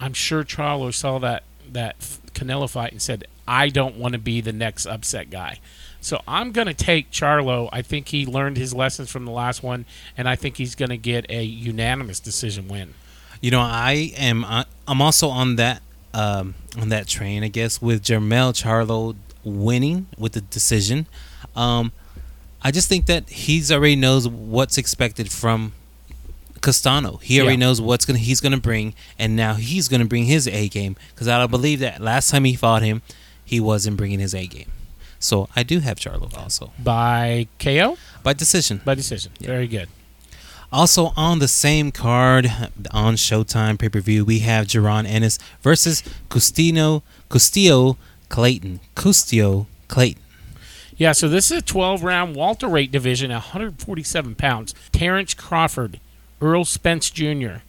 I'm 0.00 0.14
sure 0.14 0.44
Charlo 0.44 0.94
saw 0.94 1.18
that 1.18 1.42
that 1.70 1.98
Canelo 2.32 2.70
fight 2.70 2.92
and 2.92 3.02
said, 3.02 3.24
"I 3.46 3.68
don't 3.68 3.96
want 3.96 4.12
to 4.12 4.18
be 4.18 4.40
the 4.40 4.52
next 4.52 4.86
upset 4.86 5.28
guy." 5.30 5.58
So 6.00 6.22
I'm 6.26 6.52
going 6.52 6.66
to 6.66 6.74
take 6.74 7.10
Charlo. 7.10 7.68
I 7.72 7.82
think 7.82 8.08
he 8.08 8.24
learned 8.26 8.56
his 8.56 8.72
lessons 8.74 9.10
from 9.10 9.24
the 9.26 9.30
last 9.32 9.62
one, 9.62 9.84
and 10.16 10.28
I 10.28 10.34
think 10.36 10.56
he's 10.56 10.74
going 10.74 10.88
to 10.88 10.96
get 10.96 11.26
a 11.30 11.42
unanimous 11.44 12.20
decision 12.20 12.68
win. 12.68 12.94
You 13.42 13.50
know, 13.50 13.60
I 13.60 14.12
am. 14.16 14.44
I'm 14.88 15.02
also 15.02 15.28
on 15.28 15.56
that 15.56 15.82
um, 16.14 16.54
on 16.78 16.88
that 16.90 17.06
train, 17.06 17.42
I 17.44 17.48
guess, 17.48 17.80
with 17.80 18.02
Jermell 18.02 18.52
Charlo 18.52 19.14
winning 19.44 20.06
with 20.18 20.32
the 20.32 20.40
decision. 20.42 21.06
Um, 21.56 21.92
I 22.62 22.70
just 22.70 22.88
think 22.88 23.06
that 23.06 23.28
he's 23.30 23.70
already 23.72 23.96
knows 23.96 24.28
what's 24.28 24.76
expected 24.76 25.30
from 25.32 25.72
Castano. 26.60 27.16
He 27.22 27.40
already 27.40 27.54
Yeah. 27.56 27.66
knows 27.66 27.80
what's 27.80 28.04
gonna 28.04 28.18
he's 28.18 28.40
gonna 28.40 28.58
bring, 28.58 28.94
and 29.18 29.34
now 29.36 29.54
he's 29.54 29.88
gonna 29.88 30.04
bring 30.04 30.24
his 30.24 30.46
A 30.48 30.68
game. 30.68 30.96
Because 31.14 31.28
I 31.28 31.38
don't 31.38 31.50
believe 31.50 31.80
that 31.80 32.00
last 32.02 32.30
time 32.30 32.44
he 32.44 32.54
fought 32.54 32.82
him, 32.82 33.00
he 33.44 33.60
wasn't 33.60 33.96
bringing 33.96 34.18
his 34.20 34.34
A 34.34 34.46
game. 34.46 34.70
So 35.20 35.48
I 35.54 35.62
do 35.62 35.80
have 35.80 35.98
Charlo 35.98 36.34
also 36.36 36.72
By 36.82 37.46
KO, 37.58 37.96
by 38.22 38.32
decision. 38.32 38.80
by 38.84 38.94
decision. 38.94 39.32
Yeah. 39.38 39.48
Very 39.48 39.66
good. 39.68 39.88
Also 40.72 41.12
on 41.16 41.40
the 41.40 41.48
same 41.48 41.90
card 41.92 42.46
on 42.92 43.14
Showtime 43.16 43.78
pay 43.78 43.88
per 43.88 44.00
view, 44.00 44.24
we 44.24 44.38
have 44.40 44.66
Jaron 44.66 45.06
Ennis 45.06 45.38
versus 45.62 46.02
Custino 46.28 47.02
Custillo 47.28 47.96
Clayton. 48.28 48.80
Custio 48.94 49.66
Clayton. 49.88 50.22
Yeah, 50.96 51.12
so 51.12 51.28
this 51.28 51.50
is 51.50 51.58
a 51.58 51.62
12 51.62 52.02
round 52.04 52.36
Walter 52.36 52.66
welterweight 52.66 52.92
division, 52.92 53.30
147 53.30 54.34
pounds. 54.34 54.74
Terrence 54.92 55.32
Crawford, 55.34 55.98
Errol 56.42 56.64
Spence 56.66 57.10
Jr., 57.10 57.62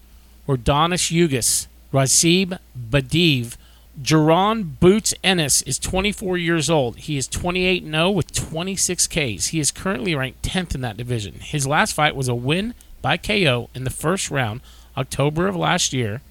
Yordenis 0.47 1.11
Ugas, 1.11 1.67
Rasib 1.93 2.59
Badiv, 2.77 3.55
Jaron 3.99 4.79
Boots 4.79 5.13
Ennis 5.21 5.61
is 5.63 5.77
24 5.77 6.37
years 6.37 6.69
old. 6.69 6.97
He 6.97 7.17
is 7.17 7.27
28 7.27 7.83
0 7.83 8.11
with 8.11 8.31
26 8.31 9.07
Ks. 9.07 9.47
He 9.47 9.59
is 9.59 9.71
currently 9.71 10.15
ranked 10.15 10.43
10th 10.43 10.73
in 10.73 10.81
that 10.81 10.95
division. 10.95 11.35
His 11.41 11.67
last 11.67 11.93
fight 11.93 12.15
was 12.15 12.29
a 12.29 12.35
win 12.35 12.73
by 13.01 13.17
KO 13.17 13.69
in 13.75 13.83
the 13.83 13.89
first 13.89 14.31
round, 14.31 14.61
October 14.95 15.47
of 15.47 15.57
last 15.57 15.91
year, 15.91 16.21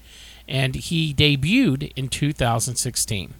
and 0.47 0.73
he 0.73 1.13
debuted 1.13 1.91
in 1.95 2.09
2016. 2.09 3.35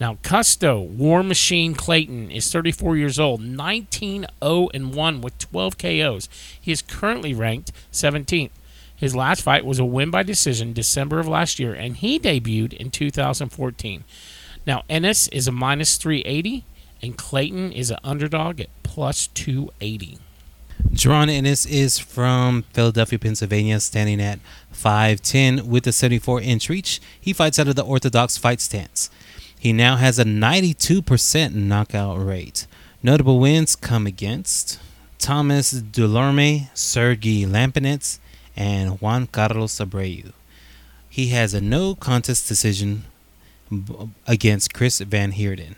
Now, 0.00 0.14
Custo 0.22 0.86
War 0.86 1.22
Machine 1.22 1.74
Clayton 1.74 2.30
is 2.30 2.50
34 2.50 2.96
years 2.96 3.18
old, 3.18 3.42
19 3.42 4.26
0 4.42 4.68
and 4.72 4.94
1 4.94 5.20
with 5.20 5.38
12 5.38 5.76
KOs. 5.76 6.28
He 6.58 6.72
is 6.72 6.80
currently 6.80 7.34
ranked 7.34 7.72
17th. 7.92 8.50
His 8.96 9.14
last 9.14 9.42
fight 9.42 9.64
was 9.64 9.78
a 9.78 9.84
win 9.84 10.10
by 10.10 10.22
decision 10.22 10.72
December 10.72 11.18
of 11.18 11.28
last 11.28 11.58
year, 11.58 11.74
and 11.74 11.96
he 11.96 12.18
debuted 12.18 12.72
in 12.72 12.90
2014. 12.90 14.04
Now, 14.66 14.84
Ennis 14.88 15.28
is 15.28 15.46
a 15.46 15.52
minus 15.52 15.96
380, 15.96 16.64
and 17.02 17.16
Clayton 17.16 17.72
is 17.72 17.90
an 17.90 17.98
underdog 18.02 18.60
at 18.60 18.70
plus 18.82 19.26
280. 19.28 20.18
Jaron 20.92 21.28
Ennis 21.28 21.66
is 21.66 21.98
from 21.98 22.64
Philadelphia, 22.72 23.18
Pennsylvania, 23.18 23.80
standing 23.80 24.20
at 24.20 24.38
5'10 24.72 25.62
with 25.62 25.86
a 25.86 25.92
74 25.92 26.40
inch 26.40 26.68
reach. 26.68 27.00
He 27.20 27.32
fights 27.32 27.58
out 27.58 27.68
of 27.68 27.76
the 27.76 27.84
orthodox 27.84 28.36
fight 28.36 28.60
stance. 28.60 29.10
He 29.58 29.72
now 29.72 29.96
has 29.96 30.18
a 30.18 30.24
92% 30.24 31.54
knockout 31.54 32.24
rate. 32.24 32.66
Notable 33.02 33.38
wins 33.38 33.76
come 33.76 34.06
against 34.06 34.78
Thomas 35.18 35.74
Delorme, 35.74 36.68
Sergey 36.74 37.44
Lipinets, 37.44 38.18
and 38.56 39.00
Juan 39.00 39.26
Carlos 39.26 39.78
Abreu. 39.78 40.32
He 41.08 41.28
has 41.28 41.54
a 41.54 41.60
no 41.60 41.94
contest 41.94 42.48
decision 42.48 43.04
against 44.26 44.74
Chris 44.74 45.00
Van 45.00 45.32
Heerden. 45.32 45.76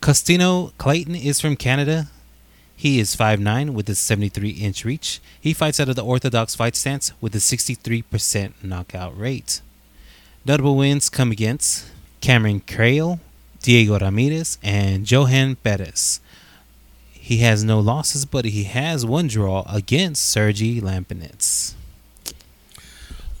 Costino 0.00 0.72
Clayton 0.78 1.14
is 1.14 1.40
from 1.40 1.56
Canada. 1.56 2.08
He 2.76 3.00
is 3.00 3.16
5'9 3.16 3.70
with 3.70 3.88
a 3.88 3.94
73 3.94 4.50
inch 4.50 4.84
reach. 4.84 5.20
He 5.40 5.54
fights 5.54 5.80
out 5.80 5.88
of 5.88 5.96
the 5.96 6.04
orthodox 6.04 6.54
fight 6.54 6.76
stance 6.76 7.12
with 7.20 7.34
a 7.34 7.38
63% 7.38 8.52
knockout 8.62 9.18
rate. 9.18 9.62
Notable 10.44 10.76
wins 10.76 11.08
come 11.08 11.32
against 11.32 11.86
Cameron 12.20 12.60
Krael, 12.60 13.18
Diego 13.62 13.98
Ramirez, 13.98 14.58
and 14.62 15.10
Johan 15.10 15.56
Perez. 15.56 16.20
He 17.12 17.38
has 17.38 17.64
no 17.64 17.80
losses, 17.80 18.24
but 18.24 18.44
he 18.44 18.64
has 18.64 19.04
one 19.04 19.26
draw 19.26 19.64
against 19.68 20.24
Sergey 20.24 20.80
Lipinets. 20.80 21.74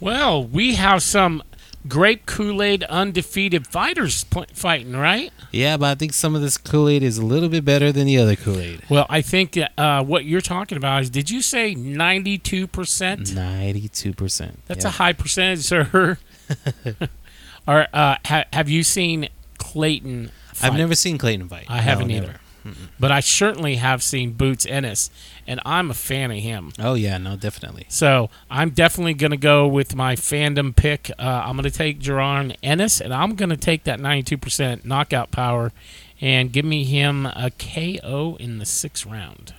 Well, 0.00 0.44
we 0.44 0.74
have 0.74 1.02
some 1.02 1.42
grape 1.88 2.26
Kool 2.26 2.62
Aid 2.62 2.82
undefeated 2.84 3.66
fighters 3.66 4.24
pl- 4.24 4.46
fighting, 4.52 4.92
right? 4.96 5.32
Yeah, 5.52 5.76
but 5.76 5.86
I 5.86 5.94
think 5.94 6.12
some 6.12 6.34
of 6.34 6.42
this 6.42 6.58
Kool 6.58 6.88
Aid 6.88 7.02
is 7.02 7.16
a 7.18 7.24
little 7.24 7.48
bit 7.48 7.64
better 7.64 7.92
than 7.92 8.06
the 8.06 8.18
other 8.18 8.36
Kool 8.36 8.58
Aid. 8.58 8.82
Well, 8.90 9.06
I 9.08 9.22
think 9.22 9.58
uh, 9.78 10.02
what 10.04 10.24
you're 10.24 10.40
talking 10.40 10.76
about 10.76 11.02
is 11.02 11.10
did 11.10 11.30
you 11.30 11.40
say 11.40 11.74
92%? 11.74 12.38
92%. 12.68 14.50
That's 14.66 14.84
Yeah. 14.84 14.88
a 14.88 14.92
high 14.92 15.12
percentage, 15.12 15.60
sir. 15.64 16.18
or 17.66 17.86
uh, 17.92 18.16
ha- 18.24 18.44
have 18.52 18.68
you 18.68 18.82
seen 18.82 19.28
Clayton? 19.58 20.30
I've 20.62 20.74
never 20.74 20.94
seen 20.94 21.18
Clayton 21.18 21.48
fight. 21.48 21.66
I 21.68 21.78
haven't 21.80 22.08
No, 22.08 22.14
either. 22.16 22.26
never. 22.64 22.78
but 22.98 23.12
I 23.12 23.20
certainly 23.20 23.76
have 23.76 24.02
seen 24.02 24.32
Boots 24.32 24.66
Ennis, 24.66 25.10
and 25.46 25.60
I'm 25.64 25.90
a 25.90 25.94
fan 25.94 26.30
of 26.30 26.38
him. 26.38 26.72
Oh, 26.78 26.94
yeah, 26.94 27.18
no, 27.18 27.36
definitely. 27.36 27.86
So 27.88 28.30
I'm 28.50 28.70
definitely 28.70 29.14
going 29.14 29.30
to 29.30 29.36
go 29.36 29.66
with 29.66 29.94
my 29.94 30.16
fandom 30.16 30.74
pick. 30.74 31.10
Uh, 31.18 31.42
I'm 31.44 31.56
going 31.56 31.64
to 31.70 31.76
take 31.76 32.00
Jaron 32.00 32.56
Ennis, 32.62 33.00
and 33.00 33.12
I'm 33.14 33.34
going 33.34 33.50
to 33.50 33.56
take 33.56 33.84
that 33.84 33.98
92% 34.00 34.84
knockout 34.84 35.30
power 35.30 35.72
and 36.20 36.52
give 36.52 36.64
me 36.64 36.84
him 36.84 37.26
a 37.26 37.50
KO 37.58 38.36
in 38.40 38.58
the 38.58 38.66
sixth 38.66 39.04
round. 39.06 39.52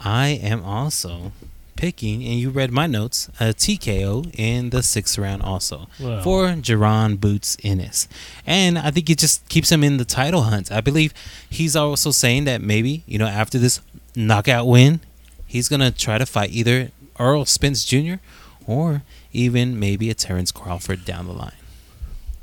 I 0.00 0.28
am 0.28 0.64
also 0.64 1.32
picking, 1.76 2.22
and 2.24 2.38
you 2.38 2.50
read 2.50 2.70
my 2.70 2.86
notes, 2.86 3.28
a 3.40 3.46
TKO 3.46 4.32
in 4.38 4.70
the 4.70 4.82
sixth 4.82 5.18
round 5.18 5.42
also 5.42 5.88
Well. 5.98 6.22
for 6.22 6.46
Jaron 6.48 7.20
Boots 7.20 7.56
Ennis. 7.64 8.06
And 8.46 8.78
I 8.78 8.90
think 8.90 9.10
it 9.10 9.18
just 9.18 9.48
keeps 9.48 9.70
him 9.72 9.82
in 9.82 9.96
the 9.96 10.04
title 10.04 10.42
hunt. 10.42 10.70
I 10.70 10.80
believe 10.80 11.12
he's 11.48 11.74
also 11.74 12.10
saying 12.10 12.44
that 12.44 12.60
maybe, 12.62 13.02
you 13.06 13.18
know, 13.18 13.26
after 13.26 13.58
this 13.58 13.80
knockout 14.14 14.66
win, 14.66 15.00
he's 15.52 15.68
going 15.68 15.80
to 15.80 15.90
try 15.90 16.16
to 16.18 16.26
fight 16.26 16.50
either 16.50 16.90
Errol 17.18 17.44
Spence 17.44 17.84
Jr. 17.84 18.14
or 18.66 19.02
even 19.32 19.78
maybe 19.78 20.08
a 20.10 20.14
Terrence 20.14 20.50
Crawford 20.50 21.04
down 21.04 21.26
the 21.26 21.32
line. 21.32 21.52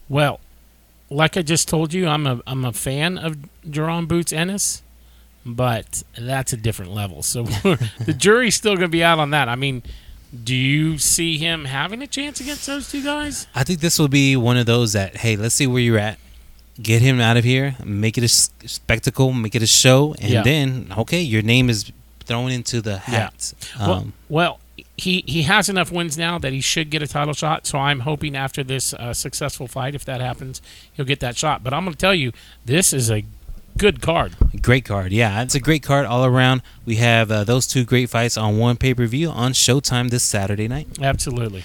Well, 0.08 0.39
like 1.10 1.38
I 1.38 1.41
just 1.41 1.67
told 1.67 1.93
you, 1.93 2.08
I'm 2.08 2.26
a 2.28 2.41
I'm 2.45 2.63
a 2.65 2.74
fan 2.74 3.17
of 3.17 3.38
Jaron 3.67 4.08
Boots 4.08 4.32
Ennis, 4.32 4.82
but 5.45 6.04
that's 6.17 6.54
a 6.54 6.58
different 6.58 6.93
level. 6.93 7.22
So 7.24 7.43
the 8.06 8.15
jury's 8.17 8.56
still 8.56 8.74
going 8.76 8.88
to 8.89 8.98
be 9.00 9.04
out 9.04 9.19
on 9.19 9.32
that. 9.32 9.50
I 9.50 9.56
mean, 9.56 9.82
do 10.43 10.56
you 10.56 10.98
see 11.00 11.38
him 11.38 11.65
having 11.65 12.02
a 12.04 12.08
chance 12.08 12.39
against 12.39 12.67
those 12.67 12.91
two 12.91 13.04
guys? 13.04 13.48
I 13.56 13.63
think 13.63 13.80
this 13.80 13.98
will 13.98 14.08
be 14.08 14.36
one 14.36 14.58
of 14.58 14.65
those 14.67 14.93
that, 14.93 15.17
hey, 15.17 15.36
let's 15.36 15.56
see 15.56 15.65
where 15.67 15.82
you're 15.82 15.98
at. 15.98 16.19
Get 16.82 17.02
him 17.02 17.19
out 17.19 17.36
of 17.38 17.43
here, 17.43 17.76
make 17.84 18.17
it 18.17 18.24
a 18.24 18.30
spectacle, 18.30 19.34
make 19.34 19.54
it 19.56 19.62
a 19.63 19.67
show, 19.67 20.13
and 20.22 20.32
Yeah. 20.32 20.43
then, 20.43 20.93
okay, 20.98 21.19
your 21.22 21.41
name 21.41 21.69
is 21.69 21.91
thrown 22.30 22.52
into 22.52 22.82
the 22.82 22.98
hat. 23.00 23.54
well, 23.80 23.92
Um, 23.92 24.13
well, 24.30 24.60
he 24.96 25.24
he 25.28 25.42
has 25.44 25.68
enough 25.68 25.92
wins 25.92 26.18
now 26.18 26.39
that 26.39 26.54
he 26.54 26.62
should 26.62 26.89
get 26.89 27.02
a 27.02 27.08
title 27.08 27.34
shot. 27.34 27.68
So 27.68 27.78
I'm 27.78 28.02
hoping 28.02 28.36
after 28.38 28.63
this 28.63 28.94
uh, 28.94 29.13
successful 29.13 29.68
fight, 29.68 29.96
if 29.96 30.06
that 30.06 30.22
happens, 30.22 30.62
he'll 30.94 31.06
get 31.13 31.20
that 31.20 31.36
shot. 31.38 31.63
But 31.63 31.74
I'm 31.74 31.84
going 31.84 31.94
to 31.94 32.00
tell 32.00 32.15
you, 32.15 32.32
this 32.65 32.94
is 32.94 33.10
a 33.12 33.24
good 33.78 34.02
card. 34.02 34.34
great 34.62 34.86
card. 34.86 35.12
Yeah, 35.12 35.42
it's 35.42 35.56
a 35.56 35.60
great 35.60 35.84
card 35.84 36.06
all 36.06 36.24
around. 36.26 36.62
We 36.86 36.96
have 36.98 37.32
uh, 37.32 37.44
those 37.44 37.65
two 37.68 37.84
great 37.86 38.10
fights 38.10 38.38
on 38.38 38.58
one 38.58 38.78
pay 38.78 38.94
per 38.94 39.06
view 39.06 39.30
on 39.30 39.54
Showtime 39.54 40.10
this 40.10 40.24
Saturday 40.24 40.68
night. 40.68 40.88
Absolutely. 41.02 41.63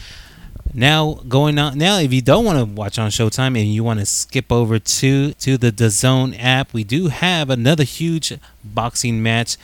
Now 0.77 1.20
going 1.29 1.57
on 1.59 1.79
now, 1.79 1.98
if 1.98 2.12
you 2.12 2.20
don't 2.22 2.44
want 2.44 2.59
to 2.59 2.64
watch 2.64 2.98
on 2.98 3.11
Showtime 3.11 3.57
and 3.61 3.72
you 3.72 3.85
want 3.85 4.00
to 4.00 4.07
skip 4.07 4.50
over 4.50 4.79
to 4.81 5.33
to 5.35 5.57
the 5.57 5.70
DAZN 5.70 6.37
app, 6.38 6.72
we 6.72 6.83
do 6.83 7.09
have 7.09 7.48
another 7.48 7.85
huge 7.85 8.33
boxing 8.64 9.22
match: 9.22 9.57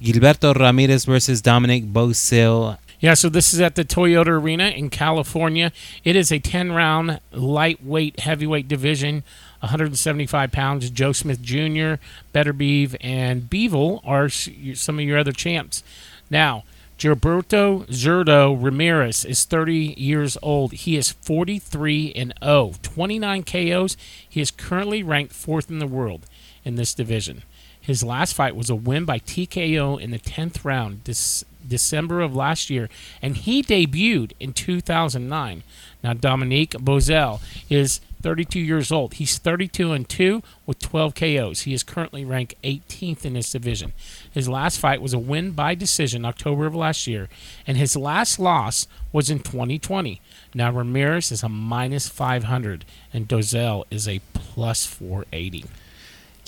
Gilberto 0.00 0.54
Ramirez 0.54 1.06
versus 1.06 1.42
Dominic 1.42 1.84
Boesel. 1.86 2.78
Yeah, 3.00 3.14
so 3.14 3.28
this 3.28 3.52
is 3.52 3.60
at 3.60 3.74
the 3.74 3.84
Toyota 3.84 4.28
Arena 4.28 4.68
in 4.68 4.90
California. 4.90 5.72
It 6.04 6.14
is 6.14 6.30
a 6.30 6.38
10 6.38 6.70
round 6.70 7.20
lightweight 7.32 8.20
heavyweight 8.20 8.68
division, 8.68 9.24
175 9.60 10.52
pounds. 10.52 10.90
Joe 10.90 11.10
Smith 11.10 11.42
Jr., 11.42 11.94
Beterbiev, 12.32 12.96
and 13.00 13.50
Bivol 13.50 14.00
are 14.04 14.28
some 14.28 15.00
of 15.00 15.04
your 15.04 15.18
other 15.18 15.32
champs. 15.32 15.82
Now, 16.30 16.62
Gilberto 16.96 17.84
Zurdo 17.88 18.56
Ramirez 18.60 19.24
is 19.24 19.44
30 19.44 19.94
years 19.96 20.36
old. 20.42 20.72
He 20.72 20.96
is 20.96 21.10
43 21.10 22.12
and 22.14 22.34
0, 22.42 22.74
29 22.82 23.42
KOs. 23.42 23.96
He 24.28 24.40
is 24.40 24.52
currently 24.52 25.02
ranked 25.02 25.32
fourth 25.32 25.70
in 25.70 25.80
the 25.80 25.86
world 25.88 26.26
in 26.64 26.76
this 26.76 26.94
division. 26.94 27.42
His 27.88 28.04
last 28.04 28.34
fight 28.34 28.54
was 28.54 28.68
a 28.68 28.74
win 28.74 29.06
by 29.06 29.18
TKO 29.18 29.98
in 29.98 30.10
the 30.10 30.18
10th 30.18 30.62
round, 30.62 31.00
this 31.04 31.42
December 31.66 32.20
of 32.20 32.36
last 32.36 32.68
year, 32.68 32.90
and 33.22 33.34
he 33.34 33.62
debuted 33.62 34.32
in 34.38 34.52
2009. 34.52 35.62
Now, 36.04 36.12
Dominique 36.12 36.72
Boesel 36.72 37.40
is 37.70 38.02
32 38.20 38.60
years 38.60 38.92
old. 38.92 39.14
He's 39.14 39.38
32 39.38 39.92
and 39.92 40.06
2 40.06 40.42
with 40.66 40.80
12 40.80 41.14
KOs. 41.14 41.60
He 41.62 41.72
is 41.72 41.82
currently 41.82 42.26
ranked 42.26 42.60
18th 42.62 43.24
in 43.24 43.34
his 43.34 43.50
division. 43.50 43.94
His 44.30 44.50
last 44.50 44.78
fight 44.78 45.00
was 45.00 45.14
a 45.14 45.18
win 45.18 45.52
by 45.52 45.74
decision 45.74 46.26
October 46.26 46.66
of 46.66 46.74
last 46.74 47.06
year, 47.06 47.30
and 47.66 47.78
his 47.78 47.96
last 47.96 48.38
loss 48.38 48.86
was 49.14 49.30
in 49.30 49.38
2020. 49.38 50.20
Now, 50.52 50.70
Ramirez 50.72 51.32
is 51.32 51.42
a 51.42 51.48
minus 51.48 52.06
500, 52.06 52.84
and 53.14 53.26
Boesel 53.26 53.84
is 53.90 54.06
a 54.06 54.20
plus 54.34 54.84
480. 54.84 55.64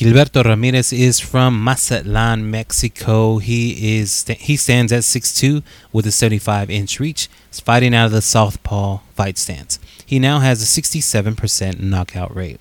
Gilberto 0.00 0.42
Ramirez 0.42 0.94
is 0.94 1.20
from 1.20 1.62
Mazatlan, 1.62 2.50
Mexico. 2.50 3.36
He 3.36 3.98
is 3.98 4.24
he 4.26 4.56
stands 4.56 4.92
at 4.92 5.02
6'2 5.02 5.62
with 5.92 6.06
a 6.06 6.10
75 6.10 6.70
inch 6.70 6.98
reach. 6.98 7.28
He's 7.50 7.60
fighting 7.60 7.94
out 7.94 8.06
of 8.06 8.12
the 8.12 8.22
southpaw 8.22 9.00
fight 9.14 9.36
stance. 9.36 9.78
He 10.06 10.18
now 10.18 10.38
has 10.38 10.62
a 10.62 10.80
67% 10.80 11.80
knockout 11.80 12.34
rate. 12.34 12.60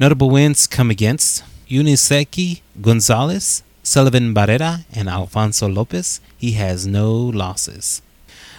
Notable 0.00 0.30
wins 0.30 0.66
come 0.66 0.90
against 0.90 1.44
Yunieski 1.68 2.62
Gonzalez, 2.80 3.62
Sullivan 3.82 4.34
Barrera, 4.34 4.86
and 4.90 5.06
Alfonso 5.06 5.68
Lopez. 5.68 6.22
He 6.34 6.52
has 6.52 6.86
no 6.86 7.12
losses. 7.12 8.00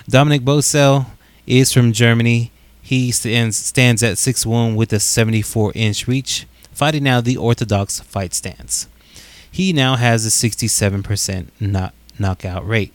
Dominic 0.08 0.44
Boesel 0.44 1.08
is 1.48 1.74
from 1.74 1.92
Germany. 1.92 2.52
He 2.84 3.10
stands, 3.10 3.58
stands 3.58 4.04
at 4.04 4.18
6'1 4.18 4.76
with 4.76 4.94
a 4.94 5.00
74 5.00 5.72
inch 5.74 6.08
reach, 6.08 6.46
fighting 6.76 7.08
out 7.08 7.24
the 7.24 7.38
orthodox 7.38 8.00
fight 8.02 8.34
stance. 8.34 8.88
He 9.50 9.72
now 9.72 9.96
has 9.96 10.26
a 10.26 10.30
67% 10.30 11.48
knock, 11.60 11.94
knockout 12.20 12.68
rate. 12.68 12.94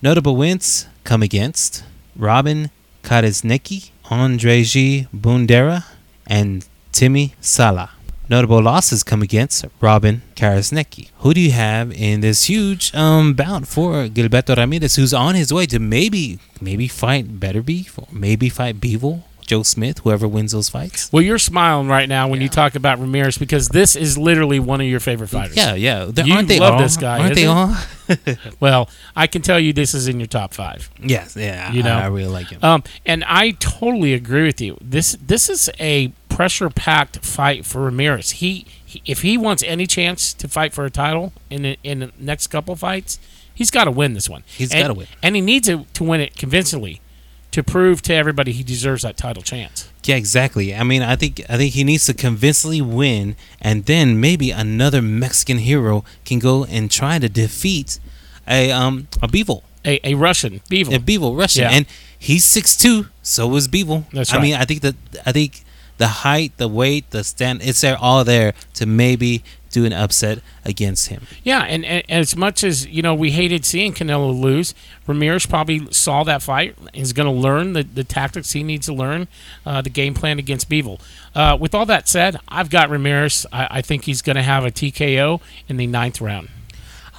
Notable 0.00 0.36
wins 0.36 0.86
come 1.04 1.22
against 1.22 1.84
Robin 2.16 2.70
Krasniqi, 3.02 3.90
Andrzej 4.06 5.08
Bundera, 5.14 5.84
and 6.26 6.66
Timmy 6.92 7.34
Sala. 7.40 7.90
Notable 8.30 8.62
losses 8.62 9.02
come 9.02 9.22
against 9.22 9.64
Robin 9.80 10.22
Krasniqi. 10.36 11.10
Who 11.18 11.34
do 11.34 11.40
you 11.40 11.52
have 11.52 11.92
in 11.92 12.20
this 12.20 12.44
huge 12.44 12.94
um, 12.94 13.34
bout 13.34 13.66
for 13.66 14.08
Gilberto 14.08 14.56
Ramirez, 14.56 14.96
who's 14.96 15.14
on 15.14 15.34
his 15.34 15.52
way 15.52 15.66
to 15.66 15.78
maybe 15.78 16.38
maybe 16.60 16.88
fight 16.88 17.40
Beterbiev 17.40 17.98
or 17.98 18.08
maybe 18.12 18.48
fight 18.48 18.80
Bivol, 18.80 19.22
Joe 19.48 19.62
Smith, 19.62 20.00
whoever 20.00 20.28
wins 20.28 20.52
those 20.52 20.68
fights? 20.68 21.10
Well, 21.10 21.22
you're 21.22 21.38
smiling 21.38 21.88
right 21.88 22.06
now 22.06 22.28
when 22.28 22.42
you 22.42 22.50
talk 22.50 22.74
about 22.74 23.00
Ramirez 23.00 23.38
because 23.38 23.68
this 23.68 23.96
is 23.96 24.18
literally 24.18 24.60
one 24.60 24.82
of 24.82 24.86
your 24.86 25.00
favorite 25.00 25.28
fighters. 25.28 25.56
Yeah, 25.56 25.74
yeah. 25.74 26.04
They're- 26.04 26.26
You 26.26 26.34
aren't 26.34 26.48
they 26.48 26.60
love 26.60 26.74
all? 26.74 26.80
this 26.82 26.98
guy, 26.98 27.18
Aren't 27.18 27.34
they 27.34 27.44
isn't 27.44 27.56
all? 27.56 27.74
Well, 28.60 28.90
I 29.16 29.26
can 29.26 29.40
tell 29.40 29.58
you 29.58 29.72
this 29.72 29.94
is 29.94 30.06
in 30.06 30.20
your 30.20 30.26
top 30.26 30.52
five. 30.52 30.90
yes, 31.02 31.34
yeah. 31.34 31.72
You 31.72 31.82
know? 31.82 31.96
I, 31.96 32.02
I 32.02 32.06
really 32.08 32.28
like 32.30 32.50
him. 32.50 32.62
Um, 32.62 32.84
and 33.06 33.24
I 33.24 33.52
totally 33.52 34.12
agree 34.12 34.44
with 34.44 34.60
you. 34.60 34.76
This 34.82 35.16
this 35.24 35.48
is 35.48 35.70
a 35.80 36.08
pressure 36.28 36.68
packed 36.68 37.24
fight 37.24 37.64
for 37.64 37.80
Ramirez. 37.82 38.32
He, 38.32 38.66
he 38.84 39.02
if 39.06 39.22
he 39.22 39.38
wants 39.38 39.62
any 39.62 39.86
chance 39.86 40.34
to 40.34 40.46
fight 40.46 40.74
for 40.74 40.84
a 40.84 40.90
title 40.90 41.32
in 41.48 41.62
the, 41.62 41.78
in 41.82 41.98
the 42.00 42.12
next 42.18 42.48
couple 42.48 42.76
fights, 42.76 43.18
he's 43.54 43.70
got 43.70 43.84
to 43.84 43.90
win 43.90 44.12
this 44.12 44.28
one. 44.28 44.42
He's 44.46 44.72
gotta 44.72 44.92
win. 44.94 45.06
and 45.22 45.34
he 45.36 45.40
needs 45.40 45.66
to, 45.68 45.86
to 45.94 46.04
win 46.04 46.20
it 46.20 46.36
convincingly 46.36 47.00
to 47.50 47.62
prove 47.62 48.02
to 48.02 48.14
everybody 48.14 48.52
he 48.52 48.62
deserves 48.62 49.02
that 49.02 49.16
title 49.16 49.42
chance. 49.42 49.88
Yeah, 50.04 50.16
exactly. 50.16 50.74
I 50.74 50.82
mean, 50.84 51.02
I 51.02 51.16
think 51.16 51.42
I 51.48 51.56
think 51.56 51.74
he 51.74 51.84
needs 51.84 52.06
to 52.06 52.14
convincingly 52.14 52.80
win, 52.80 53.36
and 53.60 53.84
then 53.86 54.20
maybe 54.20 54.50
another 54.50 55.02
Mexican 55.02 55.58
hero 55.58 56.04
can 56.24 56.38
go 56.38 56.64
and 56.64 56.90
try 56.90 57.18
to 57.18 57.28
defeat 57.28 58.00
a 58.46 58.70
um 58.70 59.08
a 59.22 59.28
Bivol, 59.28 59.62
A, 59.84 60.00
a 60.04 60.14
Russian, 60.14 60.60
Bivol. 60.70 60.94
a 60.94 60.98
Bivol 60.98 61.36
Russian, 61.38 61.62
Yeah. 61.62 61.70
and 61.72 61.86
he's 62.18 62.44
six 62.44 62.76
two. 62.76 63.06
So 63.22 63.54
is 63.56 63.68
Bivol. 63.68 64.04
That's 64.12 64.32
right. 64.32 64.38
I 64.38 64.42
mean, 64.42 64.54
I 64.54 64.64
think 64.64 64.80
that 64.82 64.94
I 65.26 65.32
think 65.32 65.62
the 65.98 66.08
height, 66.24 66.52
the 66.56 66.68
weight, 66.68 67.10
the 67.10 67.22
stand, 67.24 67.60
it's 67.62 67.80
there 67.82 67.96
all 67.98 68.24
there 68.24 68.54
to 68.74 68.86
maybe 68.86 69.42
do 69.70 69.84
an 69.84 69.92
upset 69.92 70.40
against 70.64 71.08
him. 71.08 71.26
Yeah, 71.42 71.62
and, 71.62 71.84
and 71.84 72.02
as 72.08 72.36
much 72.36 72.64
as 72.64 72.86
you 72.86 73.02
know, 73.02 73.14
we 73.14 73.30
hated 73.30 73.64
seeing 73.64 73.92
Canelo 73.92 74.38
lose. 74.38 74.74
Ramirez 75.06 75.46
probably 75.46 75.90
saw 75.92 76.24
that 76.24 76.42
fight. 76.42 76.76
Is 76.94 77.12
going 77.12 77.32
to 77.32 77.40
learn 77.40 77.72
the, 77.72 77.82
the 77.82 78.04
tactics 78.04 78.52
he 78.52 78.62
needs 78.62 78.86
to 78.86 78.94
learn, 78.94 79.28
uh, 79.64 79.82
the 79.82 79.90
game 79.90 80.14
plan 80.14 80.38
against 80.38 80.68
Bivol. 80.68 81.00
Uh, 81.34 81.56
with 81.58 81.74
all 81.74 81.86
that 81.86 82.08
said, 82.08 82.36
I've 82.48 82.70
got 82.70 82.90
Ramirez. 82.90 83.46
I, 83.52 83.68
I 83.70 83.82
think 83.82 84.04
he's 84.04 84.22
going 84.22 84.36
to 84.36 84.42
have 84.42 84.64
a 84.64 84.70
TKO 84.70 85.40
in 85.68 85.76
the 85.76 85.86
ninth 85.86 86.20
round. 86.20 86.48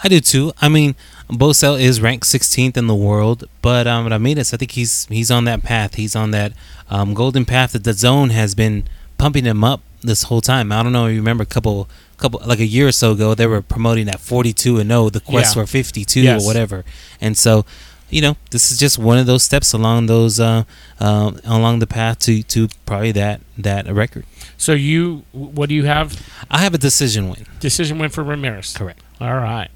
I 0.03 0.07
do 0.07 0.21
too. 0.21 0.53
I 0.61 0.69
mean, 0.69 0.95
Boesel 1.29 1.79
is 1.79 2.01
ranked 2.01 2.25
16th 2.25 2.77
in 2.77 2.87
the 2.87 2.95
world, 2.95 3.43
but 3.61 3.85
um, 3.85 4.07
Ramirez, 4.07 4.53
I 4.53 4.57
think 4.57 4.71
he's 4.71 5.05
he's 5.07 5.29
on 5.29 5.43
that 5.45 5.61
path. 5.61 5.95
He's 5.95 6.15
on 6.15 6.31
that 6.31 6.53
um, 6.89 7.13
golden 7.13 7.45
path 7.45 7.73
that 7.73 7.83
the 7.83 7.93
zone 7.93 8.29
has 8.29 8.55
been 8.55 8.85
pumping 9.17 9.45
him 9.45 9.63
up 9.63 9.81
this 10.01 10.23
whole 10.23 10.41
time. 10.41 10.71
I 10.71 10.81
don't 10.81 10.93
know. 10.93 11.05
if 11.07 11.13
You 11.13 11.19
remember 11.19 11.43
a 11.43 11.45
couple, 11.45 11.89
couple 12.19 12.41
like 12.45 12.59
a 12.59 12.65
year 12.65 12.87
or 12.87 12.91
so 12.91 13.11
ago, 13.13 13.33
they 13.35 13.47
were 13.47 13.61
promoting 13.61 14.05
that 14.05 14.19
42 14.19 14.79
and 14.79 14.89
0, 14.89 15.09
the 15.09 15.19
quest 15.19 15.55
Yeah. 15.55 15.63
for 15.63 15.67
52 15.67 16.21
Yes. 16.21 16.41
or 16.43 16.45
whatever. 16.45 16.83
And 17.21 17.37
so, 17.37 17.65
you 18.09 18.21
know, 18.21 18.35
this 18.51 18.71
is 18.71 18.77
just 18.79 18.97
one 18.97 19.17
of 19.17 19.25
those 19.27 19.43
steps 19.43 19.71
along 19.73 20.07
those 20.07 20.39
uh, 20.39 20.63
uh, 20.99 21.31
along 21.45 21.79
the 21.79 21.87
path 21.87 22.19
to 22.19 22.43
to 22.43 22.67
probably 22.85 23.11
that 23.13 23.41
that 23.57 23.87
record. 23.93 24.25
So 24.57 24.73
you, 24.73 25.23
what 25.31 25.69
do 25.69 25.75
you 25.75 25.85
have? 25.85 26.19
I 26.51 26.57
have 26.59 26.73
a 26.73 26.77
decision 26.77 27.29
win. 27.29 27.45
Decision 27.59 27.97
win 27.99 28.09
for 28.09 28.23
Ramirez. 28.23 28.75
Correct. 28.75 28.99
All 29.21 29.35
right. 29.35 29.69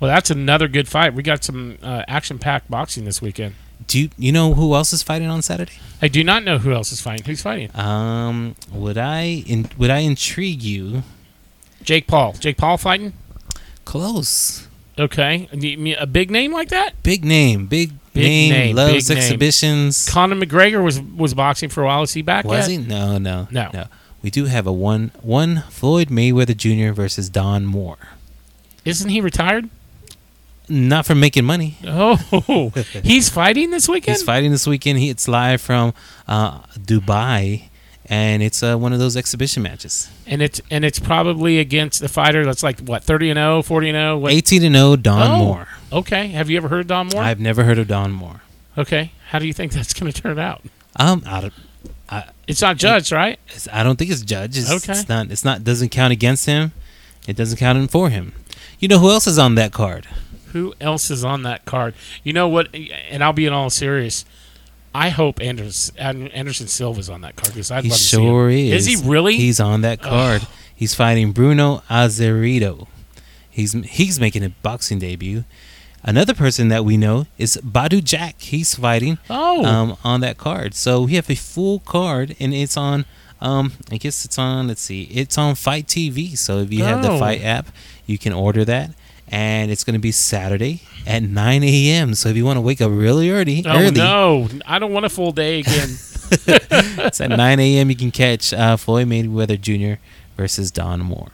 Well, 0.00 0.10
that's 0.10 0.30
another 0.30 0.66
good 0.68 0.88
fight. 0.88 1.14
We 1.14 1.22
got 1.22 1.44
some 1.44 1.78
uh, 1.82 2.02
action-packed 2.08 2.68
boxing 2.68 3.04
this 3.04 3.22
weekend. 3.22 3.54
Do 3.86 3.98
you 4.00 4.10
you 4.18 4.32
know 4.32 4.54
who 4.54 4.74
else 4.74 4.92
is 4.92 5.02
fighting 5.02 5.28
on 5.28 5.42
Saturday? 5.42 5.72
I 6.02 6.08
do 6.08 6.22
not 6.24 6.42
know 6.44 6.58
who 6.58 6.72
else 6.72 6.90
is 6.92 7.00
fighting. 7.00 7.24
Who's 7.24 7.42
fighting? 7.42 7.70
Um, 7.78 8.54
would 8.72 8.98
I 8.98 9.44
in, 9.46 9.70
would 9.78 9.90
I 9.90 9.98
intrigue 9.98 10.62
you? 10.62 11.04
Jake 11.82 12.06
Paul. 12.06 12.32
Jake 12.34 12.56
Paul 12.56 12.76
fighting. 12.78 13.12
Close. 13.84 14.68
Okay, 14.98 15.48
a 15.98 16.06
big 16.06 16.30
name 16.30 16.52
like 16.52 16.68
that. 16.68 17.02
Big 17.02 17.24
name, 17.24 17.66
big, 17.66 17.92
Big 18.12 18.24
name, 18.24 18.52
name, 18.52 18.76
loves 18.76 19.08
big 19.08 19.16
name. 19.16 19.24
exhibitions. 19.24 20.08
Conor 20.08 20.36
McGregor 20.36 20.84
was 20.84 21.00
was 21.00 21.32
boxing 21.34 21.70
for 21.70 21.82
a 21.82 21.86
while. 21.86 22.02
Is 22.02 22.12
he 22.12 22.20
back 22.22 22.44
Was 22.44 22.68
yet? 22.68 22.80
he? 22.80 22.86
No, 22.86 23.16
no, 23.18 23.48
No. 23.50 23.70
no. 23.72 23.86
We 24.22 24.30
do 24.30 24.44
have 24.44 24.66
a 24.66 24.72
one 24.72 25.10
one 25.22 25.64
Floyd 25.70 26.08
Mayweather 26.08 26.54
Jr. 26.56 26.92
versus 26.92 27.28
Don 27.30 27.64
Moore. 27.64 27.96
Isn't 28.84 29.08
he 29.08 29.20
retired? 29.20 29.68
Not 30.68 31.06
for 31.06 31.14
making 31.14 31.44
money. 31.44 31.78
Oh, 31.86 32.70
he's 33.02 33.28
fighting 33.30 33.70
this 33.70 33.88
weekend. 33.88 34.16
He's 34.16 34.22
fighting 34.22 34.50
this 34.52 34.66
weekend. 34.66 34.98
He 34.98 35.08
it's 35.10 35.26
live 35.26 35.60
from 35.60 35.92
uh, 36.28 36.60
Dubai, 36.78 37.64
and 38.12 38.42
it's 38.42 38.62
uh, 38.62 38.76
one 38.76 38.92
of 38.92 38.98
those 38.98 39.16
exhibition 39.16 39.62
matches. 39.62 40.10
and 40.26 40.42
it's 40.42 40.60
and 40.70 40.84
it's 40.84 40.98
probably 40.98 41.58
against 41.58 42.00
the 42.00 42.08
fighter 42.08 42.44
that's 42.44 42.62
like 42.62 42.78
what 42.80 43.02
30 43.02 43.30
and 43.30 43.38
0, 43.38 43.62
40 43.62 43.88
and 43.88 43.96
0. 43.96 44.18
What? 44.18 44.32
18 44.32 44.62
and 44.64 44.74
0, 44.76 44.96
Don 44.96 45.30
Oh. 45.30 45.38
Moore. 45.44 45.68
Okay, 45.92 46.28
have 46.28 46.50
you 46.50 46.56
ever 46.58 46.68
heard 46.68 46.80
of 46.82 46.86
Don 46.88 47.08
Moore? 47.08 47.22
I've 47.22 47.40
never 47.40 47.64
heard 47.64 47.78
of 47.78 47.88
Don 47.88 48.12
Moore. 48.12 48.42
okay, 48.76 49.12
how 49.30 49.38
do 49.38 49.46
you 49.46 49.52
think 49.54 49.72
that's 49.76 49.94
going 49.94 50.12
to 50.12 50.22
turn 50.22 50.38
out? 50.38 50.62
Um, 50.96 51.22
I 51.26 51.40
don't, 51.40 51.54
It's 52.46 52.60
not 52.60 52.76
judged, 52.76 53.12
right? 53.12 53.38
it's, 53.48 53.66
I 53.72 53.82
don't 53.82 53.96
think 53.98 54.10
it's 54.10 54.20
judged. 54.22 54.58
It's, 54.58 54.70
Okay. 54.70 54.92
it's 54.92 55.08
not. 55.08 55.30
It's 55.30 55.44
not. 55.44 55.64
Doesn't 55.64 55.88
count 55.88 56.12
against 56.12 56.44
him. 56.46 56.72
It 57.26 57.34
doesn't 57.36 57.58
count 57.58 57.78
in 57.78 57.88
for 57.88 58.10
him. 58.10 58.34
You 58.78 58.88
know 58.88 58.98
who 58.98 59.10
else 59.10 59.26
is 59.26 59.38
on 59.38 59.54
that 59.54 59.72
card? 59.72 60.06
Who 60.52 60.74
else 60.80 61.10
is 61.10 61.24
on 61.24 61.44
that 61.44 61.64
card? 61.64 61.94
You 62.24 62.34
know 62.34 62.46
what? 62.48 62.68
And 62.74 63.24
I'll 63.24 63.32
be 63.32 63.46
in 63.46 63.54
all 63.54 63.70
serious. 63.70 64.26
I 64.94 65.08
hope 65.08 65.40
Anderson, 65.40 65.96
Anderson 66.28 66.68
Silva's 66.68 67.08
on 67.08 67.22
that 67.22 67.36
card 67.36 67.54
because 67.54 67.70
I'd 67.70 67.84
He 67.84 67.90
love 67.90 67.98
to 67.98 68.04
sure 68.04 68.50
see 68.50 68.68
him. 68.68 68.74
is. 68.76 68.86
Is 68.86 69.02
he 69.02 69.08
really? 69.08 69.36
He's 69.36 69.58
on 69.60 69.80
that 69.82 70.02
card. 70.02 70.46
He's 70.74 70.94
fighting 70.94 71.32
Bruno 71.32 71.82
Azeredo. 71.88 72.88
He's 73.48 73.72
he's 73.72 74.18
making 74.20 74.44
a 74.44 74.50
boxing 74.50 74.98
debut. 74.98 75.44
Another 76.04 76.34
person 76.34 76.68
that 76.68 76.84
we 76.84 76.96
know 76.96 77.26
is 77.38 77.56
Badu 77.64 78.02
Jack. 78.02 78.40
He's 78.40 78.74
fighting 78.74 79.18
oh, 79.30 79.64
um, 79.64 79.96
on 80.02 80.20
that 80.20 80.36
card. 80.36 80.74
So 80.74 81.02
we 81.02 81.14
have 81.14 81.30
a 81.30 81.36
full 81.36 81.78
card, 81.80 82.34
and 82.40 82.52
it's 82.52 82.76
on. 82.76 83.04
Um, 83.40 83.72
I 83.90 83.96
guess 83.98 84.24
it's 84.24 84.38
on. 84.38 84.68
Let's 84.68 84.80
see. 84.82 85.02
It's 85.04 85.36
on 85.38 85.54
FITE 85.54 85.86
TV. 85.86 86.36
So 86.36 86.58
if 86.58 86.72
you 86.72 86.84
have 86.84 87.02
the 87.02 87.10
Oh. 87.12 87.18
Fight 87.18 87.42
app, 87.42 87.68
you 88.06 88.18
can 88.18 88.32
order 88.32 88.64
that. 88.64 88.90
And 89.32 89.70
it's 89.70 89.82
going 89.82 89.94
to 89.94 90.00
be 90.00 90.12
Saturday 90.12 90.82
at 91.06 91.22
9 91.22 91.64
a.m. 91.64 92.14
So 92.14 92.28
if 92.28 92.36
you 92.36 92.44
want 92.44 92.58
to 92.58 92.60
wake 92.60 92.80
up 92.80 92.90
really 92.92 93.30
early, 93.30 93.64
Oh 93.66 93.78
early, 93.78 93.90
no, 93.92 94.48
I 94.66 94.78
don't 94.78 94.92
want 94.92 95.06
a 95.06 95.08
full 95.08 95.32
day 95.32 95.60
again. 95.60 95.88
it's 96.32 97.20
at 97.20 97.30
9 97.30 97.60
a.m. 97.60 97.90
You 97.90 97.96
can 97.96 98.10
catch 98.10 98.52
uh, 98.54 98.76
Floyd 98.76 99.08
Mayweather 99.08 99.60
Jr. 99.60 100.00
versus 100.36 100.70
Don 100.70 101.00
Moore. 101.00 101.28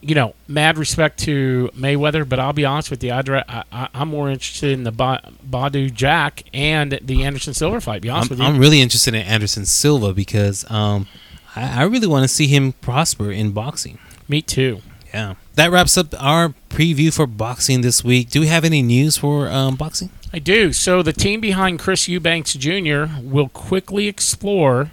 you 0.00 0.14
know, 0.14 0.34
mad 0.48 0.78
respect 0.78 1.18
to 1.20 1.70
Mayweather, 1.76 2.28
but 2.28 2.38
I'll 2.38 2.52
be 2.52 2.64
honest 2.64 2.90
with 2.90 3.04
you, 3.04 3.12
I'd 3.12 3.28
I, 3.28 3.88
I'm 3.92 4.08
more 4.08 4.30
interested 4.30 4.70
in 4.70 4.84
the 4.84 4.92
ba- 4.92 5.32
Badu 5.48 5.92
Jack 5.92 6.44
and 6.54 6.98
the 7.02 7.24
Anderson 7.24 7.54
Silva 7.54 7.80
fight. 7.80 8.02
Be 8.02 8.08
honest 8.08 8.30
I'm, 8.30 8.38
with 8.38 8.40
you. 8.40 8.46
I'm 8.46 8.58
really 8.58 8.80
interested 8.80 9.14
in 9.14 9.22
Anderson 9.22 9.64
Silva 9.66 10.12
because 10.12 10.68
um, 10.70 11.06
I, 11.54 11.82
I 11.82 11.84
really 11.84 12.06
want 12.06 12.22
to 12.22 12.28
see 12.28 12.46
him 12.46 12.72
prosper 12.72 13.30
in 13.30 13.52
boxing. 13.52 13.98
Me 14.28 14.42
too. 14.42 14.80
Yeah. 15.12 15.34
That 15.56 15.70
wraps 15.70 15.96
up 15.96 16.14
our 16.22 16.54
preview 16.68 17.12
for 17.12 17.26
boxing 17.26 17.80
this 17.80 18.04
week. 18.04 18.28
Do 18.28 18.40
we 18.40 18.46
have 18.46 18.62
any 18.62 18.82
news 18.82 19.16
for 19.16 19.48
um, 19.48 19.76
boxing? 19.76 20.10
I 20.30 20.38
do. 20.38 20.70
So 20.74 21.02
the 21.02 21.14
team 21.14 21.40
behind 21.40 21.78
Chris 21.78 22.06
Eubanks 22.06 22.52
Jr. 22.52 23.06
will 23.22 23.48
quickly 23.48 24.06
explore 24.06 24.90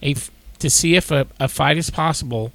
a 0.00 0.14
to 0.60 0.70
see 0.70 0.94
if 0.94 1.10
a, 1.10 1.26
a 1.40 1.48
fight 1.48 1.76
is 1.76 1.90
possible 1.90 2.52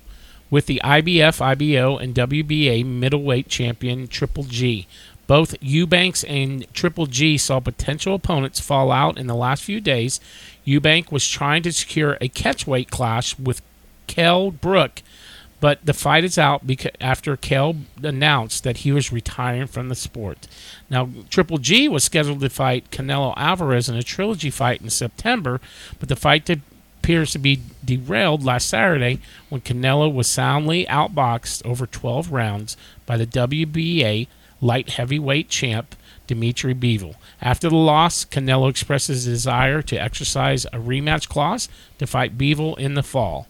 with 0.49 0.67
the 0.67 0.79
IBF, 0.85 1.41
IBO, 1.41 1.97
and 1.97 2.15
WBA 2.15 2.85
middleweight 2.85 3.49
champion 3.49 4.07
Triple 4.07 4.45
G. 4.45 4.87
Both 5.27 5.53
Eubanks 5.61 6.23
and 6.23 6.65
Triple 6.73 7.07
G 7.07 7.37
saw 7.37 7.59
potential 7.59 8.15
opponents 8.15 8.61
fall 8.61 8.89
out 8.89 9.17
in 9.17 9.27
the 9.27 9.35
last 9.35 9.63
few 9.63 9.81
days. 9.81 10.21
Eubank 10.65 11.11
was 11.11 11.27
trying 11.27 11.61
to 11.63 11.73
secure 11.73 12.17
a 12.21 12.29
catchweight 12.29 12.89
clash 12.89 13.37
with 13.37 13.61
Kell 14.07 14.49
Brook, 14.49 15.03
but 15.59 15.85
the 15.85 15.93
fight 15.93 16.23
is 16.23 16.37
out 16.37 16.65
because 16.65 16.91
after 17.01 17.35
Kell 17.35 17.75
announced 18.01 18.63
that 18.63 18.77
he 18.77 18.91
was 18.91 19.11
retiring 19.11 19.67
from 19.67 19.89
the 19.89 19.95
sport. 19.95 20.47
Now, 20.89 21.09
Triple 21.29 21.57
G 21.57 21.87
was 21.87 22.03
scheduled 22.03 22.41
to 22.41 22.49
fight 22.49 22.91
Canelo 22.91 23.33
Alvarez 23.35 23.89
in 23.89 23.95
a 23.95 24.03
trilogy 24.03 24.49
fight 24.49 24.81
in 24.81 24.89
September, 24.89 25.59
but 25.99 26.09
the 26.09 26.15
fight 26.15 26.49
appears 26.49 27.31
to 27.31 27.39
be 27.39 27.61
derailed 27.83 28.43
last 28.43 28.69
Saturday 28.69 29.19
when 29.49 29.61
Canelo 29.61 30.13
was 30.13 30.27
soundly 30.27 30.85
outboxed 30.85 31.65
over 31.65 31.85
12 31.85 32.31
rounds 32.31 32.77
by 33.05 33.17
the 33.17 33.25
WBA 33.25 34.27
light 34.61 34.91
heavyweight 34.91 35.49
champ 35.49 35.95
Dimitri 36.27 36.75
Bivol. 36.75 37.15
After 37.41 37.69
the 37.69 37.75
loss, 37.75 38.23
Canelo 38.23 38.69
expressed 38.69 39.07
his 39.07 39.25
desire 39.25 39.81
to 39.81 39.95
exercise 39.95 40.65
a 40.65 40.77
rematch 40.77 41.27
clause 41.27 41.67
to 41.97 42.05
fight 42.05 42.37
Bivol 42.37 42.77
in 42.77 42.93
the 42.93 43.03
fall. 43.03 43.47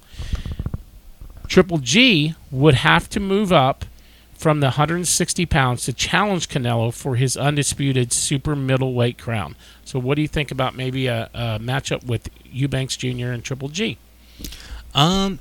Triple 1.49 1.79
G 1.79 2.35
would 2.51 2.75
have 2.75 3.09
to 3.09 3.19
move 3.19 3.51
up 3.51 3.83
from 4.33 4.61
the 4.61 4.67
160 4.67 5.45
pounds 5.47 5.83
to 5.83 5.91
challenge 5.91 6.47
Canelo 6.47 6.93
for 6.93 7.15
his 7.15 7.35
undisputed 7.35 8.13
super 8.13 8.55
middleweight 8.55 9.17
crown. 9.17 9.55
So, 9.83 9.99
what 9.99 10.15
do 10.15 10.21
you 10.21 10.27
think 10.27 10.51
about 10.51 10.75
maybe 10.75 11.07
a, 11.07 11.29
a 11.33 11.59
matchup 11.59 12.05
with 12.05 12.29
Eubanks 12.45 12.95
Jr. 12.95 13.31
and 13.31 13.43
Triple 13.43 13.67
G? 13.67 13.97
Um, 14.93 15.39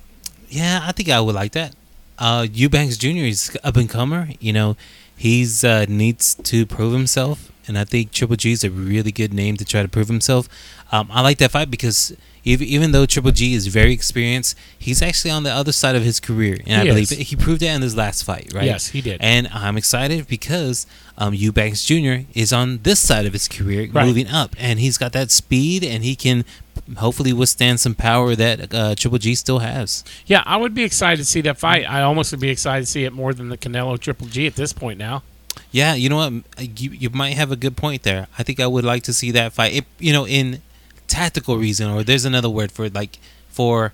yeah, 0.48 0.80
I 0.82 0.92
think 0.92 1.10
I 1.10 1.20
would 1.20 1.34
like 1.34 1.52
that. 1.52 1.76
Uh, 2.18 2.46
Eubanks 2.50 2.96
Jr. 2.96 3.26
is 3.26 3.56
up 3.62 3.76
and 3.76 3.88
comer. 3.88 4.30
You 4.40 4.52
know, 4.52 4.76
he's 5.16 5.62
uh, 5.62 5.84
needs 5.88 6.34
to 6.34 6.66
prove 6.66 6.92
himself, 6.92 7.52
and 7.68 7.78
I 7.78 7.84
think 7.84 8.12
Triple 8.12 8.36
G 8.36 8.50
is 8.52 8.64
a 8.64 8.70
really 8.70 9.12
good 9.12 9.32
name 9.32 9.56
to 9.58 9.64
try 9.64 9.82
to 9.82 9.88
prove 9.88 10.08
himself. 10.08 10.48
Um, 10.90 11.08
I 11.12 11.20
like 11.20 11.38
that 11.38 11.50
fight 11.50 11.70
because 11.70 12.16
even, 12.50 12.92
though 12.92 13.06
Triple 13.06 13.30
G 13.32 13.54
is 13.54 13.66
very 13.66 13.92
experienced, 13.92 14.56
he's 14.78 15.02
actually 15.02 15.30
on 15.30 15.42
the 15.42 15.52
other 15.52 15.72
side 15.72 15.94
of 15.96 16.02
his 16.02 16.20
career, 16.20 16.58
and 16.66 16.82
He 16.82 16.88
I 16.90 16.92
believe 16.92 17.10
he 17.10 17.36
proved 17.36 17.60
that 17.60 17.74
in 17.74 17.82
his 17.82 17.96
last 17.96 18.22
fight, 18.24 18.52
right? 18.54 18.64
Yes, 18.64 18.88
he 18.88 19.00
did. 19.00 19.20
And 19.20 19.48
I'm 19.52 19.76
excited 19.76 20.26
because 20.28 20.86
um, 21.16 21.34
Eubanks 21.34 21.84
Jr. 21.84 22.24
is 22.34 22.52
on 22.52 22.80
this 22.82 23.00
side 23.00 23.26
of 23.26 23.32
his 23.32 23.48
career, 23.48 23.88
Right. 23.92 24.06
moving 24.06 24.28
up, 24.28 24.54
and 24.58 24.78
he's 24.80 24.98
got 24.98 25.12
that 25.12 25.30
speed, 25.30 25.84
and 25.84 26.02
he 26.04 26.16
can 26.16 26.44
hopefully 26.96 27.32
withstand 27.34 27.80
some 27.80 27.94
power 27.94 28.34
that 28.34 28.72
uh, 28.72 28.94
Triple 28.94 29.18
G 29.18 29.34
still 29.34 29.58
has. 29.58 30.02
Yeah, 30.26 30.42
I 30.46 30.56
would 30.56 30.74
be 30.74 30.84
excited 30.84 31.18
to 31.18 31.24
see 31.24 31.40
that 31.42 31.58
fight. 31.58 31.84
I 31.88 32.02
almost 32.02 32.30
would 32.32 32.40
be 32.40 32.48
excited 32.50 32.86
to 32.86 32.90
see 32.90 33.04
it 33.04 33.12
more 33.12 33.34
than 33.34 33.48
the 33.50 33.58
Canelo 33.58 33.98
Triple 33.98 34.26
G 34.28 34.46
at 34.46 34.54
this 34.56 34.72
point 34.72 34.98
now. 34.98 35.22
Yeah, 35.70 35.94
you 35.94 36.08
know 36.08 36.16
what? 36.16 36.32
You, 36.80 36.90
you 36.92 37.10
might 37.10 37.34
have 37.34 37.52
a 37.52 37.56
good 37.56 37.76
point 37.76 38.02
there. 38.04 38.28
I 38.38 38.42
think 38.42 38.58
I 38.58 38.66
would 38.66 38.84
like 38.84 39.02
to 39.02 39.12
see 39.12 39.30
that 39.32 39.52
fight. 39.52 39.74
It, 39.74 39.84
you 39.98 40.12
know, 40.14 40.26
in 40.26 40.62
tactical 41.08 41.56
reason, 41.58 41.90
or 41.90 42.04
there's 42.04 42.24
another 42.24 42.48
word 42.50 42.70
for 42.70 42.84
it, 42.84 42.94
like 42.94 43.18
for 43.48 43.92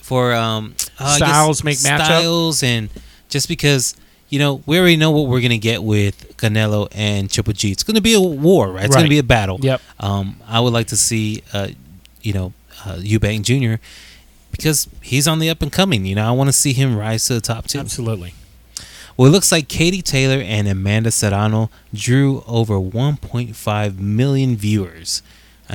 for 0.00 0.32
um 0.34 0.74
uh, 0.98 1.16
Styles 1.16 1.62
make 1.64 1.78
matchup? 1.78 2.04
styles, 2.04 2.62
and 2.62 2.88
just 3.28 3.48
because 3.48 3.96
you 4.30 4.38
know 4.38 4.62
we 4.66 4.78
already 4.78 4.96
know 4.96 5.10
what 5.10 5.26
we're 5.28 5.40
gonna 5.40 5.58
get 5.58 5.82
with 5.82 6.36
Canelo 6.38 6.88
and 6.92 7.30
Triple 7.30 7.52
G. 7.52 7.70
It's 7.72 7.82
gonna 7.82 8.00
be 8.00 8.14
a 8.14 8.20
war, 8.20 8.70
right? 8.72 8.84
It's 8.86 8.94
Right. 8.94 9.00
gonna 9.02 9.08
be 9.10 9.18
a 9.18 9.22
battle. 9.22 9.58
Yep. 9.62 9.80
Um, 10.00 10.36
I 10.46 10.60
would 10.60 10.72
like 10.72 10.86
to 10.88 10.96
see, 10.96 11.42
uh, 11.52 11.68
you 12.22 12.32
know, 12.32 12.52
uh, 12.84 12.96
Eubank 12.96 13.42
Jr. 13.42 13.80
because 14.50 14.88
he's 15.02 15.26
on 15.28 15.38
the 15.40 15.50
up 15.50 15.60
and 15.62 15.72
coming. 15.72 16.04
You 16.06 16.14
know, 16.14 16.26
I 16.26 16.30
want 16.32 16.48
to 16.48 16.52
see 16.52 16.72
him 16.72 16.96
rise 16.96 17.26
to 17.26 17.34
the 17.34 17.40
top 17.40 17.66
too. 17.66 17.78
Absolutely. 17.80 18.34
Well, 19.16 19.28
it 19.28 19.30
looks 19.32 19.52
like 19.52 19.68
Katie 19.68 20.02
Taylor 20.02 20.42
and 20.42 20.66
Amanda 20.66 21.10
Serrano 21.12 21.70
drew 21.94 22.42
over 22.48 22.74
1.5 22.80 23.98
million 24.00 24.56
viewers 24.56 25.22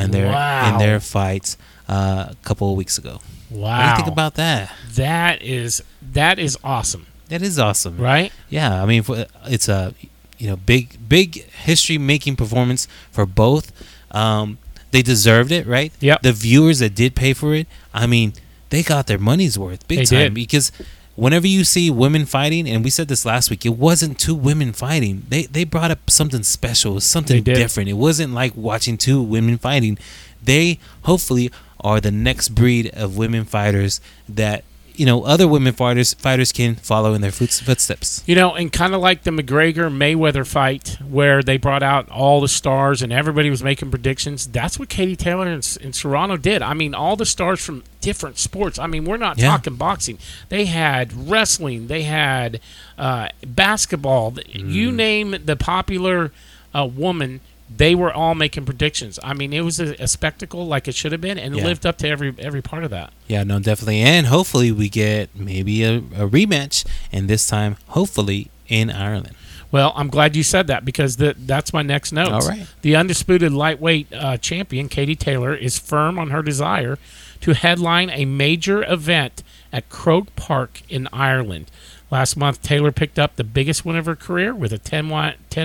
in 0.03 0.11
their 0.11 0.27
Wow. 0.31 0.71
in 0.73 0.77
their 0.79 0.99
fights 0.99 1.57
uh, 1.87 2.27
a 2.31 2.35
couple 2.43 2.71
of 2.71 2.77
weeks 2.77 2.97
ago. 2.97 3.19
Wow. 3.49 3.77
What 3.77 3.83
do 3.83 3.89
you 3.89 3.95
think 3.97 4.07
about 4.07 4.35
that? 4.35 4.71
that? 4.95 5.41
Is 5.41 5.81
that 6.13 6.37
is 6.39 6.57
awesome, 6.63 7.07
That 7.29 7.41
is 7.41 7.57
awesome, 7.59 7.97
right? 7.97 8.31
Yeah, 8.49 8.81
I 8.83 8.85
mean, 8.85 9.03
it's 9.45 9.67
a 9.69 9.93
you 10.37 10.47
know 10.49 10.55
big 10.55 10.97
big 11.09 11.43
history 11.51 11.97
making 11.97 12.35
performance 12.35 12.87
for 13.11 13.25
both. 13.25 13.71
Um, 14.11 14.57
they 14.91 15.01
deserved 15.01 15.51
it, 15.51 15.67
right? 15.67 15.91
Yep. 15.99 16.21
The 16.23 16.33
viewers 16.33 16.79
that 16.79 16.95
did 16.95 17.15
pay 17.15 17.33
for 17.33 17.53
it, 17.53 17.67
I 17.93 18.07
mean, 18.07 18.33
they 18.69 18.81
got 18.83 19.05
their 19.07 19.19
money's 19.19 19.57
worth 19.57 19.87
big 19.87 19.99
They 19.99 20.05
time 20.05 20.17
did. 20.25 20.33
because 20.33 20.71
whenever 21.19 21.47
you 21.47 21.63
see 21.63 21.91
women 21.91 22.25
fighting, 22.25 22.67
and 22.67 22.83
we 22.83 22.89
said 22.89 23.07
this 23.07 23.25
last 23.25 23.49
week, 23.49 23.65
it 23.65 23.77
wasn't 23.77 24.19
two 24.19 24.35
women 24.35 24.73
fighting. 24.73 25.25
They 25.29 25.43
they 25.43 25.63
brought 25.63 25.91
up 25.91 26.09
something 26.09 26.43
special, 26.43 26.99
something 26.99 27.43
different. 27.55 27.89
It 27.89 27.93
wasn't 27.93 28.33
like 28.33 28.53
watching 28.55 28.97
two 28.97 29.21
women 29.21 29.57
fighting. 29.57 29.97
They 30.41 30.79
hopefully 31.03 31.51
are 31.81 31.99
the 32.01 32.11
next 32.11 32.49
breed 32.49 32.89
of 32.93 33.17
women 33.17 33.45
fighters 33.45 34.01
that 34.27 34.63
you 34.99 35.05
know 35.05 35.23
other 35.23 35.47
women 35.47 35.73
fighters 35.73 36.13
fighters 36.13 36.51
can 36.51 36.75
follow 36.75 37.13
in 37.13 37.21
their 37.21 37.31
footsteps. 37.31 38.21
You 38.25 38.35
know, 38.35 38.53
and 38.53 38.71
kind 38.71 38.93
of 38.93 39.01
like 39.01 39.23
the 39.23 39.31
McGregor 39.31 39.89
Mayweather 39.89 40.45
fight, 40.45 40.97
where 41.07 41.41
they 41.41 41.57
brought 41.57 41.81
out 41.83 42.09
all 42.09 42.41
the 42.41 42.47
stars 42.49 43.01
and 43.01 43.11
everybody 43.13 43.49
was 43.49 43.63
making 43.63 43.89
predictions. 43.89 44.45
That's 44.47 44.77
what 44.77 44.89
Katie 44.89 45.15
Taylor 45.15 45.47
and, 45.47 45.77
and 45.81 45.95
Serrano 45.95 46.35
did. 46.37 46.61
I 46.61 46.73
mean, 46.73 46.93
all 46.93 47.15
the 47.15 47.25
stars 47.25 47.63
from 47.63 47.83
different 48.01 48.37
sports. 48.37 48.77
I 48.77 48.87
mean, 48.87 49.05
we're 49.05 49.17
not 49.17 49.37
Yeah. 49.37 49.51
talking 49.51 49.75
boxing. 49.75 50.17
They 50.49 50.65
had 50.65 51.13
wrestling. 51.29 51.87
They 51.87 52.03
had 52.03 52.59
uh, 52.97 53.29
basketball. 53.47 54.31
Mm. 54.33 54.71
You 54.71 54.91
name 54.91 55.35
the 55.45 55.55
popular 55.55 56.31
uh, 56.75 56.85
woman. 56.85 57.39
They 57.75 57.93
were 57.95 58.11
all 58.11 58.33
making 58.35 58.65
predictions. 58.65 59.19
I 59.23 59.33
mean, 59.33 59.53
it 59.53 59.61
was 59.61 59.79
a, 59.79 59.93
a 60.01 60.07
spectacle 60.07 60.65
like 60.67 60.87
it 60.87 60.95
should 60.95 61.11
have 61.11 61.21
been, 61.21 61.37
and 61.37 61.53
it 61.53 61.59
Yeah. 61.59 61.65
lived 61.65 61.85
up 61.85 61.97
to 61.99 62.07
every 62.09 62.33
every 62.39 62.61
part 62.61 62.83
of 62.83 62.89
that. 62.89 63.13
Yeah, 63.27 63.43
no, 63.43 63.59
definitely, 63.59 64.01
and 64.01 64.27
hopefully 64.27 64.71
we 64.71 64.89
get 64.89 65.29
maybe 65.35 65.83
a, 65.83 65.97
a 65.97 66.27
rematch, 66.27 66.85
and 67.11 67.29
this 67.29 67.47
time 67.47 67.77
hopefully 67.89 68.49
in 68.67 68.89
Ireland. 68.89 69.35
Well, 69.71 69.93
I'm 69.95 70.07
glad 70.07 70.35
you 70.35 70.41
said 70.41 70.65
that 70.67 70.83
because 70.83 71.17
the, 71.17 71.35
that's 71.37 71.71
my 71.73 71.83
next 71.83 72.11
note. 72.11 72.31
All 72.31 72.39
right. 72.47 72.65
The 72.81 72.95
undisputed 72.95 73.51
lightweight 73.51 74.11
uh, 74.11 74.37
champion, 74.37 74.89
Katie 74.89 75.15
Taylor, 75.15 75.53
is 75.53 75.77
firm 75.77 76.17
on 76.17 76.31
her 76.31 76.41
desire 76.41 76.97
to 77.41 77.53
headline 77.53 78.09
a 78.09 78.25
major 78.25 78.83
event 78.91 79.43
at 79.71 79.87
Croke 79.89 80.35
Park 80.35 80.81
in 80.89 81.07
Ireland. 81.13 81.69
Last 82.11 82.35
month, 82.35 82.61
Taylor 82.63 82.91
picked 82.91 83.19
up 83.19 83.35
the 83.35 83.43
biggest 83.43 83.85
win 83.85 83.95
of 83.95 84.05
her 84.07 84.15
career 84.15 84.53
with 84.55 84.73
a 84.73 84.79
10, 84.79 85.09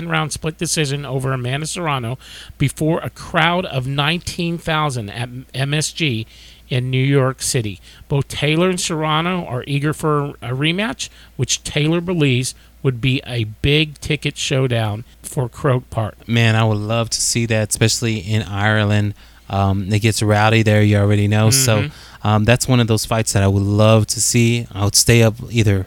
round 0.07 0.31
split 0.31 0.57
decision 0.57 1.03
over 1.05 1.33
Amanda 1.33 1.65
Serrano 1.65 2.17
before 2.57 2.99
a 2.99 3.09
crowd 3.09 3.65
of 3.65 3.87
19,000 3.87 5.09
at 5.09 5.29
MSG 5.53 6.25
in 6.69 6.89
New 6.91 7.03
York 7.03 7.41
City. 7.41 7.79
Both 8.07 8.27
Taylor 8.27 8.69
and 8.69 8.79
Serrano 8.79 9.45
are 9.45 9.63
eager 9.65 9.93
for 9.93 10.29
a 10.41 10.49
rematch, 10.51 11.09
which 11.35 11.63
Taylor 11.63 12.01
believes 12.01 12.53
would 12.83 13.01
be 13.01 13.21
a 13.25 13.45
big 13.45 13.99
ticket 13.99 14.37
showdown 14.37 15.03
for 15.23 15.49
Croke 15.49 15.89
Park. 15.89 16.27
Man, 16.27 16.55
I 16.55 16.63
would 16.63 16.77
love 16.77 17.09
to 17.11 17.21
see 17.21 17.47
that, 17.47 17.69
especially 17.69 18.17
in 18.19 18.43
Ireland. 18.43 19.15
Um, 19.49 19.91
it 19.91 19.99
gets 19.99 20.21
rowdy 20.21 20.61
there, 20.63 20.83
you 20.83 20.97
already 20.97 21.27
know. 21.27 21.49
So 21.49 21.83
Mhm. 21.83 21.91
um, 22.23 22.45
that's 22.45 22.67
one 22.67 22.79
of 22.79 22.87
those 22.87 23.05
fights 23.05 23.33
that 23.33 23.41
I 23.43 23.47
would 23.47 23.61
love 23.63 24.05
to 24.07 24.21
see. 24.21 24.67
I 24.71 24.85
would 24.85 24.95
stay 24.95 25.21
up 25.23 25.35
either 25.51 25.85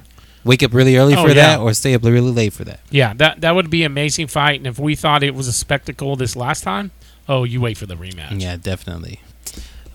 wake 0.48 0.62
up 0.64 0.72
really 0.74 0.96
early 0.96 1.14
Oh, 1.14 1.22
for 1.22 1.28
yeah. 1.28 1.34
that, 1.34 1.60
or 1.60 1.72
stay 1.74 1.94
up 1.94 2.02
really 2.02 2.32
late 2.32 2.52
for 2.52 2.64
that. 2.64 2.80
Yeah, 2.90 3.12
that 3.14 3.40
that 3.42 3.54
would 3.54 3.70
be 3.70 3.84
an 3.84 3.92
amazing 3.92 4.26
fight. 4.26 4.58
And 4.58 4.66
if 4.66 4.78
we 4.78 4.96
thought 4.96 5.22
it 5.22 5.34
was 5.34 5.46
a 5.46 5.52
spectacle 5.52 6.16
this 6.16 6.34
last 6.34 6.64
time, 6.64 6.90
oh, 7.28 7.44
you 7.44 7.60
wait 7.60 7.76
for 7.78 7.86
the 7.86 7.94
rematch. 7.94 8.40
Yeah, 8.40 8.56
definitely. 8.56 9.20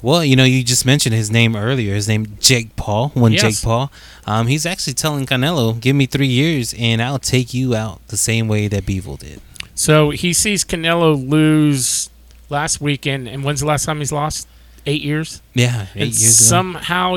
Well, 0.01 0.23
you 0.25 0.35
know, 0.35 0.43
you 0.43 0.63
just 0.65 0.85
mentioned 0.85 1.15
his 1.15 1.31
name 1.31 1.55
earlier. 1.55 1.95
His 1.95 2.07
name 2.09 2.37
Jake 2.39 2.75
Paul. 2.75 3.09
One 3.15 3.31
Yes. 3.31 3.41
Jake 3.41 3.61
Paul. 3.63 3.89
Um, 4.27 4.47
he's 4.47 4.65
actually 4.65 4.93
telling 4.95 5.25
Canelo, 5.25 5.79
"Give 5.79 5.95
me 5.95 6.05
three 6.05 6.27
years, 6.27 6.73
and 6.77 7.01
I'll 7.01 7.19
take 7.19 7.53
you 7.53 7.73
out 7.75 8.05
the 8.09 8.17
same 8.17 8.47
way 8.49 8.67
that 8.67 8.85
Bivol 8.85 9.17
did." 9.17 9.39
So 9.75 10.09
he 10.11 10.33
sees 10.33 10.63
Canelo 10.65 11.15
lose 11.29 12.09
last 12.49 12.79
weekend, 12.81 13.27
and 13.29 13.43
when's 13.45 13.61
the 13.61 13.65
last 13.65 13.85
time 13.85 13.99
he's 13.99 14.11
lost? 14.11 14.47
Eight 14.85 15.01
years. 15.01 15.41
Yeah, 15.53 15.87
eight 15.95 16.01
and 16.01 16.11
years 16.11 16.39
ago. 16.41 16.49
somehow 16.49 17.15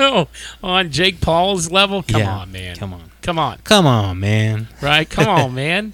he's 0.00 0.26
on 0.62 0.90
Jake 0.90 1.20
Paul's 1.20 1.70
level. 1.70 2.02
Come 2.02 2.20
Yeah, 2.20 2.36
on, 2.38 2.52
man. 2.52 2.76
Come 2.76 2.94
on, 2.94 3.10
Come 3.22 3.38
on. 3.38 3.58
come 3.64 3.86
on, 3.86 4.18
man. 4.20 4.68
Right? 4.80 5.08
Come 5.08 5.28
on, 5.28 5.54
man. 5.54 5.92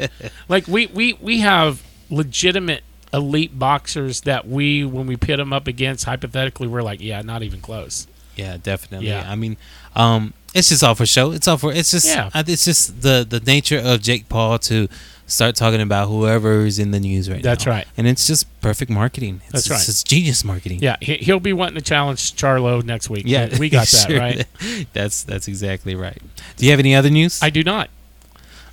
Like 0.49 0.67
we 0.69 0.87
we 0.87 1.15
we 1.15 1.41
have 1.41 1.83
legitimate 2.11 2.83
elite 3.13 3.59
boxers 3.59 4.23
that 4.23 4.47
we 4.47 4.85
when 4.85 5.07
we 5.07 5.17
pit 5.17 5.39
them 5.39 5.53
up 5.53 5.67
against 5.67 6.05
hypothetically 6.05 6.67
we're 6.67 6.83
like, 6.83 7.01
yeah, 7.01 7.23
not 7.23 7.43
even 7.43 7.61
close. 7.61 8.07
Yeah, 8.37 8.59
definitely. 8.63 9.09
Yeah. 9.09 9.31
I 9.31 9.35
mean, 9.35 9.57
um, 9.95 10.35
it's 10.55 10.69
just 10.69 10.85
all 10.85 10.95
for 10.95 11.07
show. 11.07 11.33
It's 11.33 11.49
all 11.49 11.57
for. 11.57 11.73
It's 11.73 11.91
just. 11.91 12.07
Yeah. 12.07 12.31
It's 12.35 12.65
just 12.67 13.01
the 13.01 13.27
the 13.29 13.41
nature 13.41 13.79
of 13.79 14.03
Jake 14.03 14.29
Paul 14.29 14.59
to 14.61 14.89
start 15.27 15.57
talking 15.57 15.81
about 15.81 16.09
whoever 16.09 16.67
is 16.67 16.79
in 16.79 16.91
the 16.91 17.01
news 17.01 17.29
right 17.29 17.37
now. 17.37 17.51
That's 17.51 17.67
right. 17.67 17.87
And 17.97 18.07
it's 18.07 18.27
just 18.27 18.47
perfect 18.61 18.91
marketing. 18.91 19.41
It's, 19.45 19.53
That's 19.53 19.71
right. 19.71 19.81
It's, 19.81 19.89
it's 19.89 20.03
genius 20.03 20.45
marketing. 20.45 20.79
Yeah, 20.81 20.97
he, 21.01 21.17
he'll 21.17 21.41
be 21.41 21.53
wanting 21.53 21.77
to 21.77 21.83
challenge 21.83 22.35
Charlo 22.35 22.83
next 22.83 23.11
week. 23.11 23.25
Yeah, 23.27 23.57
we 23.59 23.69
got 23.69 23.87
that 23.89 24.09
sure. 24.09 24.19
right. 24.19 24.47
That's 24.93 25.23
that's 25.25 25.49
exactly 25.49 25.95
right. 25.95 26.21
Do 26.57 26.65
you 26.65 26.71
have 26.71 26.81
any 26.81 26.95
other 26.95 27.11
news? 27.11 27.43
I 27.43 27.51
do 27.51 27.63
not. 27.63 27.91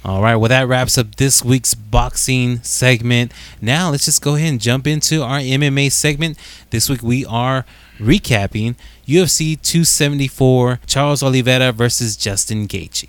All 0.05 0.21
right. 0.21 0.35
Well, 0.35 0.49
that 0.49 0.67
wraps 0.67 0.97
up 0.97 1.15
this 1.15 1.45
week's 1.45 1.73
boxing 1.73 2.61
segment. 2.61 3.31
Now 3.61 3.89
let's 3.89 4.03
just 4.03 4.21
go 4.21 4.35
ahead 4.35 4.49
and 4.49 4.59
jump 4.59 4.85
into 4.85 5.23
our 5.23 5.39
MMA 5.39 5.91
segment. 5.93 6.37
This 6.71 6.89
week 6.89 7.01
we 7.01 7.25
are 7.25 7.65
recapping 7.99 8.75
UFC 9.07 9.61
274 9.61 10.81
Charles 10.87 11.23
Oliveira 11.23 11.71
versus 11.71 12.17
Justin 12.17 12.67
Gaethje. 12.67 13.07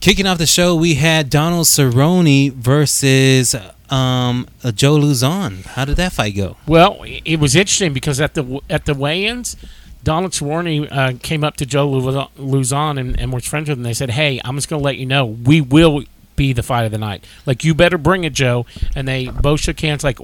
Kicking 0.00 0.26
off 0.26 0.38
the 0.38 0.46
show, 0.46 0.74
we 0.76 0.94
had 0.94 1.30
Donald 1.30 1.66
Cerrone 1.66 2.52
versus 2.52 3.54
um, 3.90 4.46
Joe 4.74 4.98
Lauzon. 4.98 5.64
How 5.64 5.84
did 5.84 5.96
that 5.96 6.12
fight 6.12 6.36
go? 6.36 6.56
Well, 6.66 6.98
it 7.04 7.40
was 7.40 7.56
interesting 7.56 7.92
because 7.92 8.20
at 8.20 8.34
the 8.34 8.60
at 8.70 8.84
the 8.84 8.94
weigh-ins, 8.94 9.56
Donald 10.04 10.32
Cerrone 10.32 10.88
uh, 10.92 11.14
came 11.22 11.42
up 11.42 11.56
to 11.56 11.66
Joe 11.66 11.88
Lauzon 11.90 13.00
and, 13.00 13.18
and 13.18 13.32
was 13.32 13.46
friends 13.46 13.68
with 13.68 13.78
him. 13.78 13.82
They 13.82 13.94
said, 13.94 14.10
"Hey, 14.10 14.40
I'm 14.44 14.54
just 14.56 14.68
going 14.68 14.80
to 14.80 14.84
let 14.84 14.96
you 14.96 15.06
know 15.06 15.26
we 15.26 15.60
will 15.60 16.04
be 16.36 16.52
the 16.52 16.62
fight 16.62 16.84
of 16.84 16.92
the 16.92 16.98
night. 16.98 17.24
Like 17.44 17.64
you 17.64 17.74
better 17.74 17.98
bring 17.98 18.22
it, 18.24 18.32
Joe." 18.32 18.66
And 18.94 19.08
they 19.08 19.26
both 19.28 19.60
shook 19.60 19.80
hands, 19.80 20.04
like, 20.04 20.18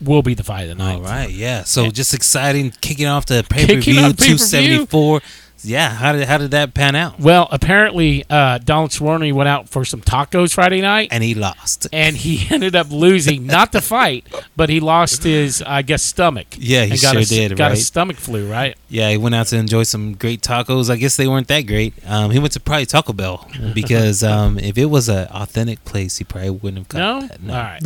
"We'll 0.00 0.22
be 0.22 0.34
the 0.34 0.44
fight 0.44 0.62
of 0.62 0.68
the 0.68 0.74
night." 0.76 0.96
All 0.96 1.02
right, 1.02 1.30
yeah. 1.30 1.64
So 1.64 1.90
just 1.90 2.14
exciting, 2.14 2.72
kicking 2.80 3.06
off 3.06 3.26
the 3.26 3.44
pay 3.48 3.66
per 3.66 3.80
view 3.80 3.98
off 4.00 4.16
pay-per-view. 4.16 4.38
274. 4.38 5.20
Yeah, 5.64 5.88
how 5.90 6.12
did 6.12 6.26
how 6.26 6.38
did 6.38 6.50
that 6.52 6.74
pan 6.74 6.94
out? 6.94 7.18
Well, 7.18 7.48
apparently, 7.50 8.24
uh, 8.28 8.58
Donald 8.58 8.90
Cerrone 8.90 9.32
went 9.32 9.48
out 9.48 9.68
for 9.68 9.84
some 9.84 10.00
tacos 10.00 10.54
Friday 10.54 10.80
night. 10.80 11.08
And 11.10 11.22
he 11.24 11.34
lost. 11.34 11.86
and 11.92 12.16
he 12.16 12.46
ended 12.54 12.76
up 12.76 12.90
losing 12.90 13.46
not 13.46 13.72
the 13.72 13.80
fight, 13.80 14.26
but 14.56 14.68
he 14.68 14.80
lost 14.80 15.22
his, 15.24 15.62
I 15.62 15.82
guess, 15.82 16.02
stomach. 16.02 16.46
Yeah, 16.58 16.84
he 16.84 16.96
sure 16.96 17.18
a, 17.18 17.24
did, 17.24 17.56
Got 17.56 17.72
a 17.72 17.76
stomach 17.76 18.16
flu, 18.16 18.50
right? 18.50 18.76
Yeah, 18.88 19.10
he 19.10 19.16
went 19.16 19.34
out 19.34 19.46
to 19.48 19.56
enjoy 19.56 19.82
some 19.84 20.14
great 20.14 20.40
tacos. 20.42 20.90
I 20.90 20.96
guess 20.96 21.16
they 21.16 21.26
weren't 21.26 21.48
that 21.48 21.62
great. 21.62 21.94
Um, 22.06 22.30
he 22.30 22.38
went 22.38 22.52
to 22.52 22.60
probably 22.60 22.86
Taco 22.86 23.12
Bell 23.12 23.48
because 23.74 24.22
um, 24.22 24.58
if 24.58 24.78
it 24.78 24.86
was 24.86 25.08
an 25.08 25.26
authentic 25.28 25.84
place, 25.84 26.18
he 26.18 26.24
probably 26.24 26.50
wouldn't 26.50 26.92
have 26.92 27.00
No, 27.00 27.26
got 27.28 27.40
that. 27.46 27.50
all 27.50 27.56
right. 27.56 27.82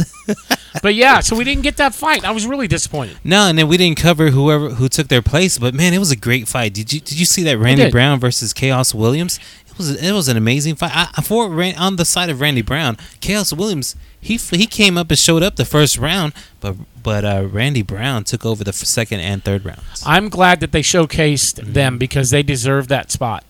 but 0.83 0.95
yeah, 0.95 1.21
so 1.21 1.37
we 1.37 1.45
didn't 1.45 1.63
get 1.63 1.77
that 1.79 1.95
fight. 1.95 2.25
I 2.25 2.31
was 2.31 2.47
really 2.47 2.69
disappointed. 2.69 3.19
No, 3.25 3.49
and 3.49 3.59
then 3.59 3.69
we 3.69 3.77
didn't 3.77 3.99
cover 3.99 4.31
whoever 4.31 4.71
who 4.71 4.89
took 4.89 5.09
their 5.09 5.23
place. 5.23 5.59
But 5.59 5.75
man, 5.75 5.95
it 5.95 5.99
was 5.99 6.11
a 6.11 6.17
great 6.17 6.49
fight. 6.49 6.75
Did 6.75 6.93
you 6.93 7.01
did 7.01 7.19
you 7.19 7.25
see 7.27 7.43
that 7.45 7.59
Randy. 7.77 7.91
Brown 7.91 8.21
versus 8.21 8.53
Khaos 8.55 8.95
Williams? 8.95 9.39
It 9.69 9.77
was 9.79 10.03
it 10.03 10.13
was 10.13 10.29
an 10.29 10.37
amazing 10.37 10.75
fight. 10.77 10.91
I, 10.95 11.23
for 11.23 11.49
Ran, 11.49 11.77
on 11.77 11.97
the 11.97 12.05
side 12.05 12.31
of 12.31 12.41
Randy 12.41 12.63
Brown, 12.63 12.97
Khaos 13.21 13.57
Williams 13.57 13.95
he 14.21 14.37
he 14.37 14.67
came 14.67 14.99
up 14.99 15.11
and 15.11 15.19
showed 15.19 15.43
up 15.43 15.57
the 15.57 15.65
first 15.65 15.99
round, 15.99 16.33
but 16.61 16.75
but 17.03 17.25
uh, 17.25 17.47
Randy 17.51 17.83
Brown 17.83 18.25
took 18.25 18.45
over 18.45 18.65
the 18.65 18.73
second 18.73 19.21
and 19.21 19.45
third 19.45 19.65
rounds. 19.65 20.03
I'm 20.05 20.29
glad 20.29 20.61
that 20.61 20.73
they 20.73 20.83
showcased 20.83 21.61
Mm-hmm. 21.61 21.73
them 21.75 21.99
because 21.99 22.31
they 22.31 22.43
deserve 22.43 22.89
that 22.89 23.11
spot. 23.13 23.45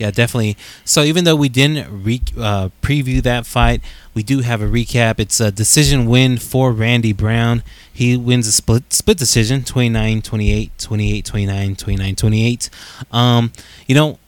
Yeah, 0.00 0.10
definitely. 0.10 0.56
So 0.82 1.02
even 1.02 1.24
though 1.24 1.36
we 1.36 1.50
didn't 1.50 2.02
re- 2.02 2.22
uh, 2.38 2.70
preview 2.80 3.22
that 3.22 3.44
fight, 3.44 3.82
we 4.14 4.22
do 4.22 4.40
have 4.40 4.62
a 4.62 4.64
recap. 4.64 5.20
It's 5.20 5.40
a 5.40 5.52
decision 5.52 6.06
win 6.06 6.38
for 6.38 6.72
Randy 6.72 7.12
Brown. 7.12 7.62
He 7.92 8.16
wins 8.16 8.46
a 8.46 8.52
split 8.52 8.94
split 8.94 9.18
decision 9.18 9.60
29-28, 9.60 10.70
28-29, 10.78 11.76
29-28. 11.76 13.14
Um, 13.14 13.52
you 13.86 13.94
know, 13.94 14.18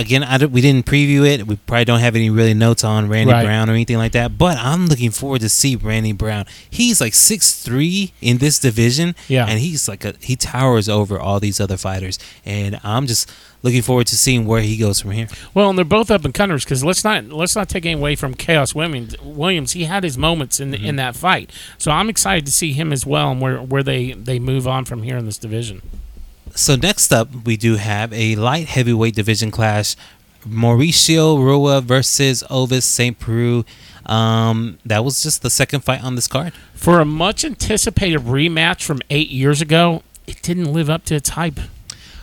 again, 0.00 0.22
I 0.24 0.44
we 0.46 0.60
didn't 0.60 0.86
preview 0.86 1.26
it. 1.26 1.46
We 1.46 1.56
probably 1.56 1.84
don't 1.84 2.00
have 2.00 2.16
any 2.16 2.30
really 2.30 2.54
notes 2.54 2.84
on 2.84 3.08
Randy 3.08 3.32
Right. 3.32 3.44
Brown 3.44 3.68
or 3.68 3.72
anything 3.74 3.96
like 3.98 4.12
that. 4.12 4.38
But 4.38 4.56
I'm 4.58 4.86
looking 4.86 5.10
forward 5.10 5.40
to 5.42 5.48
see 5.48 5.76
Randy 5.76 6.12
Brown. 6.12 6.46
He's 6.70 7.00
like 7.00 7.14
six 7.14 7.60
three 7.62 8.12
in 8.20 8.38
this 8.38 8.58
division. 8.58 9.14
Yeah. 9.28 9.46
And 9.46 9.58
he's 9.58 9.88
like 9.88 10.04
a 10.04 10.14
he 10.20 10.36
towers 10.36 10.88
over 10.88 11.18
all 11.18 11.40
these 11.40 11.60
other 11.60 11.76
fighters. 11.76 12.18
And 12.44 12.80
I'm 12.82 13.06
just 13.06 13.30
looking 13.62 13.82
forward 13.82 14.06
to 14.06 14.16
seeing 14.16 14.46
where 14.46 14.60
he 14.62 14.76
goes 14.76 15.00
from 15.00 15.10
here. 15.10 15.26
Well, 15.52 15.68
and 15.70 15.76
they're 15.76 15.84
both 15.84 16.10
up 16.12 16.24
and 16.24 16.32
comers 16.32 16.64
because 16.64 16.84
let's 16.84 17.02
not 17.02 17.24
let's 17.26 17.56
not 17.56 17.68
take 17.68 17.84
any 17.84 17.98
away 17.98 18.14
from 18.16 18.34
Khaos 18.34 18.74
Williams. 18.74 19.20
Williams, 19.20 19.72
he 19.72 19.84
had 19.84 20.04
his 20.04 20.16
moments 20.16 20.60
in 20.60 20.68
Mm-hmm. 20.68 20.84
in 20.84 20.96
that 20.96 21.16
fight, 21.16 21.50
so 21.78 21.90
I'm 21.90 22.10
excited 22.10 22.44
to 22.44 22.52
see 22.52 22.72
him 22.74 22.92
as 22.92 23.06
well 23.06 23.30
and 23.30 23.40
where 23.40 23.56
where 23.62 23.82
they 23.82 24.12
they 24.12 24.38
move 24.38 24.68
on 24.68 24.84
from 24.84 25.02
here 25.02 25.16
in 25.16 25.24
this 25.24 25.38
division. 25.38 25.80
So 26.58 26.74
next 26.74 27.12
up, 27.12 27.28
we 27.44 27.56
do 27.56 27.76
have 27.76 28.12
a 28.12 28.34
light 28.34 28.66
heavyweight 28.66 29.14
division 29.14 29.52
clash: 29.52 29.94
Mauricio 30.44 31.38
Rua 31.38 31.80
versus 31.80 32.42
Ovince 32.50 32.82
St. 32.82 33.16
Preux. 33.16 33.64
Um, 34.04 34.80
that 34.84 35.04
was 35.04 35.22
just 35.22 35.42
the 35.42 35.50
second 35.50 35.84
fight 35.84 36.02
on 36.02 36.16
this 36.16 36.26
card. 36.26 36.52
For 36.74 36.98
a 36.98 37.04
much 37.04 37.44
anticipated 37.44 38.22
rematch 38.22 38.82
from 38.82 38.98
eight 39.08 39.30
years 39.30 39.60
ago, 39.62 40.02
it 40.26 40.42
didn't 40.42 40.72
live 40.72 40.90
up 40.90 41.04
to 41.04 41.14
its 41.14 41.30
hype. 41.30 41.60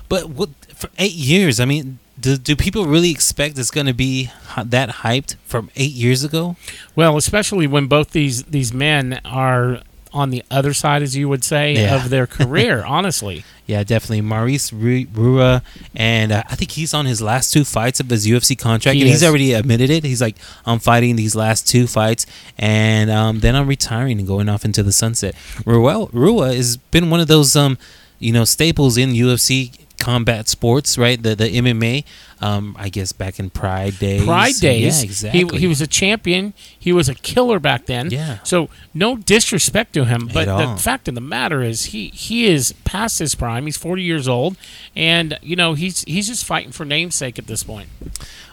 But 0.10 0.30
what 0.30 0.50
for 0.76 0.90
eight 1.00 1.14
years? 1.14 1.62
I 1.62 1.66
mean, 1.66 2.00
do, 2.20 2.36
do 2.36 2.58
people 2.58 2.86
really 2.88 3.12
expect 3.12 3.58
it's 3.58 3.72
going 3.72 3.88
to 3.88 3.94
be 3.94 4.32
that 4.62 4.90
hyped 4.90 5.36
from 5.46 5.72
eight 5.78 5.94
years 5.94 6.26
ago? 6.26 6.58
Well, 6.94 7.16
especially 7.16 7.68
when 7.68 7.88
both 7.88 8.12
these 8.12 8.44
these 8.44 8.74
men 8.74 9.22
are 9.24 9.80
on 10.16 10.30
the 10.32 10.42
other 10.50 10.74
side, 10.74 11.02
as 11.04 11.16
you 11.16 11.28
would 11.30 11.44
say, 11.44 11.74
Yeah. 11.74 11.96
of 11.96 12.10
their 12.10 12.26
career. 12.40 12.84
honestly, 12.86 13.44
Yeah, 13.68 13.84
definitely. 13.84 14.22
Maurice 14.22 14.72
Rua, 14.72 15.62
and 15.96 16.32
uh, 16.32 16.44
I 16.50 16.56
think 16.56 16.72
he's 16.72 16.94
on 16.94 17.06
his 17.06 17.22
last 17.22 17.52
two 17.52 17.64
fights 17.66 18.00
of 18.00 18.10
his 18.10 18.26
UFC 18.26 18.58
contract, 18.58 18.96
He 18.96 19.02
and 19.02 19.10
he's 19.10 19.24
already 19.24 19.54
admitted 19.54 19.90
it. 19.90 20.04
He's 20.04 20.22
like, 20.22 20.36
I'm 20.66 20.80
fighting 20.80 21.16
these 21.16 21.36
last 21.36 21.68
two 21.68 21.86
fights, 21.88 22.26
and 22.58 23.10
um, 23.12 23.40
then 23.42 23.56
I'm 23.56 23.68
retiring 23.68 24.20
and 24.20 24.28
going 24.28 24.48
off 24.50 24.64
into 24.66 24.84
the 24.84 24.92
sunset. 24.94 25.36
Rua, 25.66 26.08
Rua 26.14 26.54
has 26.54 26.78
been 26.78 27.10
one 27.10 27.20
of 27.20 27.28
those, 27.28 27.56
um, 27.56 27.78
you 28.20 28.32
know, 28.32 28.46
staples 28.46 28.98
in 28.98 29.10
UFC 29.14 29.72
combat 29.98 30.48
sports, 30.50 30.98
right? 30.98 31.22
The 31.22 31.36
the 31.36 31.50
MMA. 31.50 32.04
Um, 32.42 32.76
I 32.78 32.90
guess 32.90 33.14
back 33.14 33.40
in 33.40 33.50
Pride 33.50 33.98
days. 33.98 34.26
Pride 34.26 34.56
days. 34.56 35.02
Yeah, 35.02 35.06
exactly. 35.06 35.46
He, 35.54 35.60
he 35.62 35.68
was 35.68 35.80
a 35.80 35.88
champion. 35.88 36.54
He 36.78 36.92
was 36.92 37.08
a 37.08 37.16
killer 37.16 37.60
back 37.60 37.86
then. 37.86 38.12
Yeah. 38.12 38.40
So 38.44 38.70
no 38.94 39.16
disrespect 39.16 39.94
to 39.94 40.06
him, 40.06 40.30
but 40.34 40.46
the 40.46 40.76
fact 40.82 41.08
of 41.08 41.16
the 41.16 41.22
matter 41.22 41.62
is 41.62 41.86
he 41.86 42.10
he 42.10 42.46
is 42.46 42.74
past 42.84 43.20
his 43.20 43.36
prime. 43.36 43.66
He's 43.66 43.78
40 43.78 44.04
years 44.04 44.28
old, 44.28 44.58
and 44.96 45.40
you 45.42 45.56
know 45.56 45.76
he's 45.76 46.04
he's 46.04 46.28
just 46.28 46.44
fighting 46.44 46.72
for 46.72 46.84
namesake 46.84 47.40
at 47.40 47.48
this 47.48 47.64
point. 47.64 47.90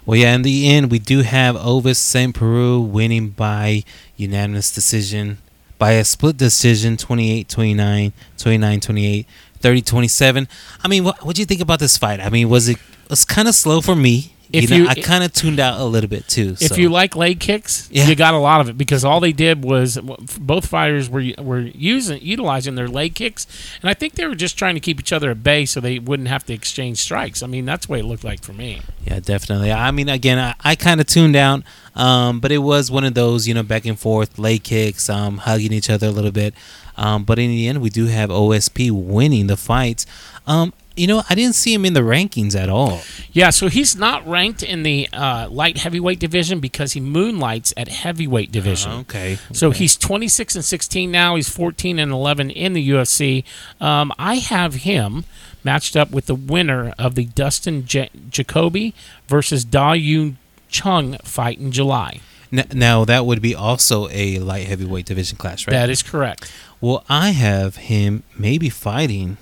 Well, 0.04 0.18
yeah, 0.18 0.34
in 0.34 0.42
the 0.42 0.68
end, 0.68 0.90
we 0.90 0.98
do 0.98 1.22
have 1.22 1.54
Ovince 1.56 1.98
St. 1.98 2.34
Preux 2.34 2.80
winning 2.80 3.30
by 3.30 3.84
unanimous 4.16 4.72
decision, 4.72 5.38
by 5.78 5.92
a 5.92 6.04
split 6.04 6.36
decision 6.36 6.96
28 6.96 7.48
29, 7.48 8.12
29 8.36 8.80
28, 8.80 9.26
30 9.60 9.82
27. 9.82 10.48
I 10.82 10.88
mean, 10.88 11.04
what 11.04 11.24
what 11.24 11.36
do 11.36 11.42
you 11.42 11.46
think 11.46 11.60
about 11.60 11.78
this 11.78 11.96
fight? 11.96 12.20
I 12.20 12.30
mean, 12.30 12.48
was 12.48 12.68
it 12.68 12.78
was 13.12 13.24
kind 13.24 13.46
of 13.48 13.54
slow 13.54 13.80
for 13.80 13.94
me. 13.94 14.32
If 14.52 14.64
you 14.64 14.68
know, 14.68 14.76
you- 14.84 14.88
I 14.90 14.94
kind 14.96 15.24
of 15.24 15.32
tuned 15.32 15.58
out 15.58 15.80
a 15.80 15.84
little 15.84 16.10
bit 16.10 16.28
too. 16.28 16.56
If 16.60 16.68
so. 16.68 16.74
you 16.74 16.90
like 16.90 17.16
leg 17.16 17.40
kicks, 17.40 17.88
Yeah. 17.90 18.06
you 18.06 18.14
got 18.14 18.34
a 18.34 18.38
lot 18.38 18.60
of 18.60 18.68
it 18.68 18.76
because 18.76 19.02
all 19.02 19.18
they 19.18 19.32
did 19.32 19.64
was 19.64 19.96
both 20.38 20.66
fighters 20.66 21.08
were 21.08 21.24
were 21.38 21.60
using 21.60 22.18
utilizing 22.20 22.74
their 22.74 22.86
leg 22.88 23.14
kicks, 23.14 23.46
and 23.80 23.88
I 23.88 23.94
think 23.94 24.14
they 24.16 24.26
were 24.26 24.34
just 24.34 24.58
trying 24.58 24.74
to 24.74 24.80
keep 24.80 25.00
each 25.00 25.10
other 25.12 25.30
at 25.30 25.42
bay 25.42 25.64
so 25.64 25.80
they 25.80 25.98
wouldn't 25.98 26.28
have 26.28 26.44
to 26.46 26.52
exchange 26.52 26.98
strikes. 26.98 27.42
I 27.42 27.46
mean, 27.46 27.64
that's 27.64 27.88
what 27.88 27.98
it 28.00 28.04
looked 28.04 28.24
like 28.24 28.42
for 28.42 28.52
me. 28.52 28.82
Yeah, 29.06 29.20
definitely. 29.20 29.72
I 29.72 29.90
mean, 29.90 30.10
again, 30.10 30.38
I, 30.38 30.54
I 30.62 30.74
kind 30.74 31.00
of 31.00 31.06
tuned 31.06 31.34
out, 31.36 31.62
um, 31.96 32.38
but 32.40 32.52
it 32.52 32.58
was 32.58 32.90
one 32.90 33.04
of 33.04 33.14
those, 33.14 33.48
you 33.48 33.54
know, 33.54 33.62
back 33.62 33.86
and 33.86 33.98
forth, 33.98 34.38
leg 34.38 34.64
kicks, 34.64 35.08
um, 35.08 35.38
hugging 35.38 35.72
each 35.72 35.88
other 35.88 36.08
a 36.08 36.10
little 36.10 36.30
bit. 36.32 36.52
Um, 36.98 37.24
but 37.24 37.38
in 37.38 37.48
the 37.48 37.68
end, 37.68 37.80
we 37.80 37.88
do 37.88 38.04
have 38.06 38.28
OSP 38.28 38.90
winning 38.90 39.46
the 39.46 39.56
fights. 39.56 40.04
Um, 40.46 40.74
you 40.96 41.06
know, 41.06 41.22
I 41.28 41.34
didn't 41.34 41.54
see 41.54 41.72
him 41.72 41.84
in 41.84 41.92
the 41.94 42.00
rankings 42.00 42.54
at 42.54 42.68
all. 42.68 43.00
Yeah, 43.32 43.50
so 43.50 43.68
he's 43.68 43.96
not 43.96 44.26
ranked 44.26 44.62
in 44.62 44.82
the 44.82 45.08
uh, 45.12 45.48
light 45.50 45.78
heavyweight 45.78 46.18
division 46.18 46.60
because 46.60 46.92
he 46.92 47.00
moonlights 47.00 47.72
at 47.76 47.88
heavyweight 47.88 48.52
division. 48.52 48.92
Okay. 48.92 49.38
So 49.52 49.70
he's 49.70 49.96
26 49.96 50.56
and 50.56 50.64
16 50.64 51.10
now. 51.10 51.36
He's 51.36 51.48
14 51.48 51.98
and 51.98 52.12
11 52.12 52.50
in 52.50 52.72
the 52.74 52.90
UFC. 52.90 53.44
Um, 53.80 54.12
I 54.18 54.36
have 54.36 54.74
him 54.74 55.24
matched 55.64 55.96
up 55.96 56.10
with 56.10 56.26
the 56.26 56.34
winner 56.34 56.92
of 56.98 57.14
the 57.14 57.24
Dustin 57.26 57.86
J- 57.86 58.10
Jacoby 58.30 58.94
versus 59.28 59.64
Da 59.64 59.92
Un 59.92 60.36
Jung 60.70 61.16
fight 61.24 61.58
in 61.58 61.72
July. 61.72 62.20
N- 62.52 62.66
now 62.74 63.04
that 63.04 63.24
would 63.24 63.40
be 63.40 63.54
also 63.54 64.08
a 64.10 64.38
light 64.38 64.66
heavyweight 64.66 65.06
division 65.06 65.38
clash, 65.38 65.66
right? 65.66 65.72
That 65.72 65.88
is 65.90 66.02
correct. 66.02 66.52
Well, 66.80 67.04
I 67.08 67.30
have 67.30 67.76
him 67.76 68.24
maybe 68.36 68.68
fighting 68.68 69.36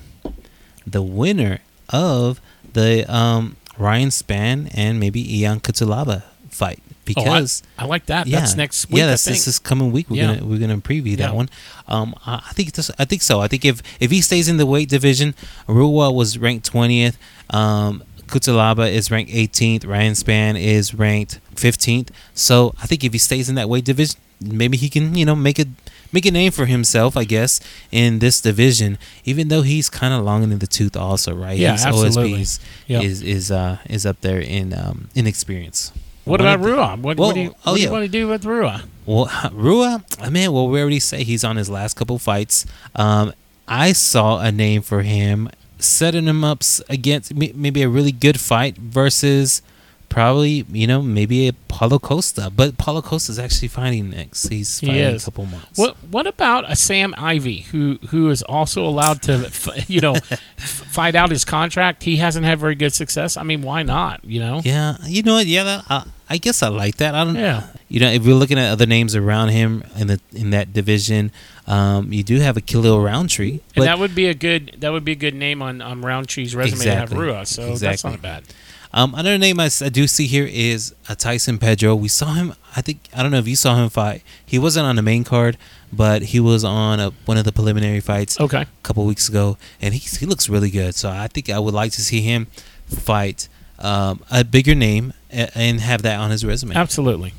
the 0.87 1.03
winner 1.03 1.59
of 1.89 2.41
the 2.73 3.05
um, 3.13 3.57
Ryan 3.79 4.09
Spann 4.09 4.71
and 4.75 5.01
maybe 5.01 5.45
Ion 5.45 5.61
Cutelaba 5.61 6.23
fight 6.51 6.81
because 7.05 7.63
oh, 7.79 7.83
I, 7.83 7.85
I, 7.85 7.87
like 7.87 8.07
that. 8.07 8.27
yeah, 8.27 8.41
that's 8.41 8.57
next 8.57 8.89
week. 8.91 8.99
yeah, 8.99 9.07
that's 9.07 9.25
this 9.25 9.47
is 9.47 9.59
coming 9.59 9.91
week. 9.93 10.11
We're 10.11 10.17
Yeah. 10.23 10.35
gonna 10.35 10.47
we're 10.47 10.59
gonna 10.59 10.79
preview 10.79 11.17
Yeah. 11.17 11.27
that 11.27 11.35
one. 11.35 11.49
Um, 11.89 12.15
I, 12.27 12.35
I 12.35 12.53
think 12.53 12.73
this, 12.73 12.91
I 12.99 13.05
think 13.05 13.23
so. 13.23 13.41
I 13.41 13.49
think 13.49 13.65
if 13.65 13.83
if 13.99 14.11
he 14.11 14.21
stays 14.21 14.49
in 14.49 14.57
the 14.59 14.67
weight 14.67 14.89
division, 14.89 15.35
Rua 15.67 16.13
was 16.13 16.39
ranked 16.39 16.67
twentieth. 16.67 17.19
Um, 17.51 18.05
Cutelaba 18.27 18.89
is 18.89 19.11
ranked 19.11 19.33
18th. 19.33 19.85
Ryan 19.85 20.13
Spann 20.13 20.57
is 20.57 20.95
ranked 20.95 21.41
15th. 21.57 22.11
So 22.33 22.73
I 22.81 22.87
think 22.87 23.03
if 23.03 23.13
he 23.13 23.19
stays 23.19 23.49
in 23.49 23.57
that 23.57 23.69
weight 23.69 23.85
division, 23.85 24.21
maybe 24.41 24.77
he 24.77 24.89
can 24.89 25.17
you 25.17 25.25
know 25.25 25.35
make 25.35 25.59
a 25.59 25.65
make 26.13 26.27
a 26.27 26.31
name 26.31 26.53
for 26.53 26.67
himself. 26.67 27.17
I 27.17 27.25
guess 27.25 27.61
in 27.93 28.19
this 28.19 28.41
division, 28.41 28.99
even 29.25 29.49
though 29.49 29.63
he's 29.63 29.89
kind 29.91 30.13
of 30.15 30.25
long 30.25 30.43
in 30.43 30.59
the 30.59 30.67
tooth, 30.67 30.97
also 30.97 31.35
right. 31.35 31.59
Yeah, 31.59 31.73
His 31.73 31.85
absolutely. 31.87 32.33
OSP 32.33 32.41
is 32.41 32.61
Yeah. 32.87 33.01
is 33.03 33.23
is 33.23 33.51
uh 33.51 33.79
is 33.89 34.07
up 34.07 34.21
there 34.21 34.41
in 34.41 34.73
um 34.73 35.09
in 35.15 35.27
experience. 35.27 35.93
What 36.25 36.41
One 36.41 36.49
about 36.55 36.65
Rua? 36.67 36.97
What, 36.97 37.17
Well, 37.17 37.29
what 37.29 37.35
do 37.35 37.41
you, 37.41 37.55
oh, 37.65 37.73
what 37.73 37.75
do 37.77 37.81
you 37.81 37.87
yeah. 37.89 37.93
want 37.93 38.05
to 38.05 38.11
do 38.11 38.29
with 38.29 38.45
Rua? 38.45 38.85
Well, 39.07 39.31
Rua, 39.53 40.05
I 40.21 40.29
mean, 40.29 40.53
well, 40.53 40.69
we 40.69 40.79
already 40.81 41.01
say 41.01 41.25
he's 41.25 41.43
on 41.45 41.57
his 41.57 41.71
last 41.71 41.95
couple 41.97 42.19
fights. 42.19 42.67
Um, 42.95 43.33
I 43.67 43.93
saw 43.93 44.39
a 44.39 44.53
name 44.53 44.83
for 44.83 45.01
him, 45.03 45.49
setting 45.79 46.27
him 46.27 46.45
up 46.45 46.63
against 46.91 47.35
maybe 47.35 47.83
a 47.83 47.89
really 47.89 48.13
good 48.13 48.39
fight 48.39 48.77
versus 48.77 49.63
probably, 50.11 50.67
you 50.71 50.87
know, 50.87 51.01
maybe 51.01 51.49
a 51.49 51.55
Paulo 51.69 51.99
Costa. 51.99 52.53
But 52.55 52.77
Paulo 52.77 53.03
is 53.11 53.39
actually 53.39 53.69
fighting 53.69 54.11
next. 54.11 54.49
He's 54.49 54.79
He 54.81 54.89
fighting 54.89 55.03
in 55.03 55.17
a 55.17 55.21
couple 55.21 55.47
months. 55.47 55.79
What 55.79 55.97
What 56.11 56.27
about 56.27 56.71
a 56.71 56.77
Sam 56.77 57.15
Alvey 57.15 57.65
who 57.65 57.99
who 58.09 58.29
is 58.29 58.43
also 58.43 58.85
allowed 58.85 59.23
to, 59.23 59.51
you 59.89 60.03
know, 60.03 60.17
fight 60.59 61.15
out 61.15 61.31
his 61.31 61.47
contract? 61.47 62.03
He 62.03 62.17
hasn't 62.17 62.45
had 62.45 62.59
very 62.59 62.75
good 62.75 62.93
success. 62.93 63.39
I 63.39 63.43
mean, 63.45 63.63
why 63.63 63.83
not? 63.83 64.23
You 64.25 64.41
know. 64.41 64.61
Yeah, 64.63 64.99
you 65.05 65.23
know 65.23 65.35
what? 65.35 65.47
Yeah, 65.47 65.65
that, 65.65 65.85
uh, 65.89 66.05
I 66.29 66.37
guess 66.37 66.63
I 66.63 66.69
like 66.69 66.97
that. 66.97 67.15
I 67.15 67.25
don't. 67.25 67.37
Yeah. 67.37 67.69
You 67.89 67.99
know, 68.01 68.11
if 68.11 68.25
we're 68.25 68.35
looking 68.35 68.59
at 68.59 68.71
other 68.71 68.87
names 68.87 69.17
around 69.17 69.49
him 69.49 69.83
in 69.97 70.07
the 70.09 70.21
in 70.33 70.51
that 70.51 70.73
division, 70.73 71.33
um, 71.67 72.13
you 72.13 72.23
do 72.23 72.39
have 72.41 72.57
a 72.57 72.61
Khalil 72.61 73.01
Rountree, 73.01 73.61
And 73.75 73.85
that 73.85 73.99
would 73.99 74.15
be 74.15 74.27
a 74.27 74.35
good 74.35 74.77
that 74.79 74.91
would 74.91 75.05
be 75.05 75.13
a 75.13 75.17
good 75.17 75.35
name 75.35 75.63
on, 75.63 75.81
on 75.81 76.03
Rountree's 76.03 76.55
resume 76.55 76.85
to 76.85 76.95
have 76.95 77.13
Rua. 77.13 77.47
So 77.47 77.63
that's 77.63 77.83
Exactly. 77.83 78.11
not 78.13 78.23
bad. 78.23 78.45
Um, 78.93 79.15
another 79.15 79.39
name 79.39 79.61
I 79.61 79.69
do 79.69 80.07
see 80.09 80.27
here 80.27 80.49
is 80.51 80.95
uh, 81.09 81.15
Tyson 81.15 81.59
Pedro. 81.59 81.95
We 81.95 82.09
saw 82.09 82.35
him. 82.35 82.55
I 82.77 82.83
think 82.83 83.09
I 83.17 83.23
don't 83.23 83.31
know 83.31 83.39
if 83.39 83.47
you 83.47 83.55
saw 83.57 83.77
him 83.77 83.89
fight. 83.89 84.23
He 84.45 84.59
wasn't 84.59 84.87
on 84.87 84.97
the 84.97 85.03
main 85.03 85.23
card, 85.23 85.57
but 85.93 86.23
he 86.23 86.41
was 86.41 86.65
on 86.65 86.99
a, 86.99 87.11
one 87.25 87.37
of 87.37 87.45
the 87.45 87.53
preliminary 87.53 88.01
fights 88.01 88.41
Okay. 88.41 88.63
a 88.63 88.67
couple 88.83 89.05
weeks 89.07 89.29
ago, 89.29 89.57
and 89.81 89.95
he 89.95 90.01
he 90.01 90.27
looks 90.27 90.49
really 90.49 90.71
good. 90.71 90.95
So 90.97 91.09
I 91.09 91.29
think 91.29 91.49
I 91.51 91.59
would 91.61 91.75
like 91.75 91.93
to 91.93 92.01
see 92.01 92.21
him 92.21 92.47
fight 92.87 93.49
um, 93.79 94.25
a 94.31 94.43
bigger 94.45 94.75
name 94.75 95.13
a- 95.33 95.57
and 95.57 95.81
have 95.81 96.03
that 96.03 96.19
on 96.19 96.33
his 96.33 96.45
resume. 96.45 96.75
Absolutely. 96.75 97.33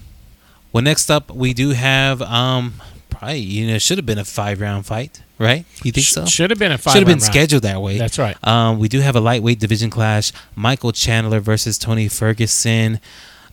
Well, 0.72 0.84
next 0.84 1.12
up 1.12 1.30
we 1.32 1.54
do 1.54 1.72
have 1.72 2.22
um, 2.22 2.76
probably 3.22 3.40
you 3.40 3.68
know 3.68 3.78
should 3.78 3.98
have 3.98 4.06
been 4.06 4.18
a 4.18 4.26
five 4.26 4.60
round 4.60 4.86
fight, 4.86 5.22
right? 5.38 5.66
You 5.84 5.92
think 5.92 6.06
Sh- 6.06 6.12
so? 6.12 6.26
Should 6.26 6.50
have 6.50 6.60
been 6.60 6.72
a 6.72 6.78
five. 6.78 6.94
Should 6.94 7.02
have 7.02 7.08
been 7.08 7.20
round 7.20 7.34
scheduled 7.34 7.64
that 7.64 7.82
way. 7.82 7.98
That's 7.98 8.18
right. 8.18 8.36
Um, 8.46 8.80
we 8.80 8.90
do 8.90 9.00
have 9.00 9.16
a 9.16 9.22
lightweight 9.22 9.60
division 9.60 9.90
clash: 9.90 10.32
Michael 10.56 10.92
Chandler 10.92 11.40
versus 11.40 11.78
Tony 11.78 12.08
Ferguson. 12.08 13.00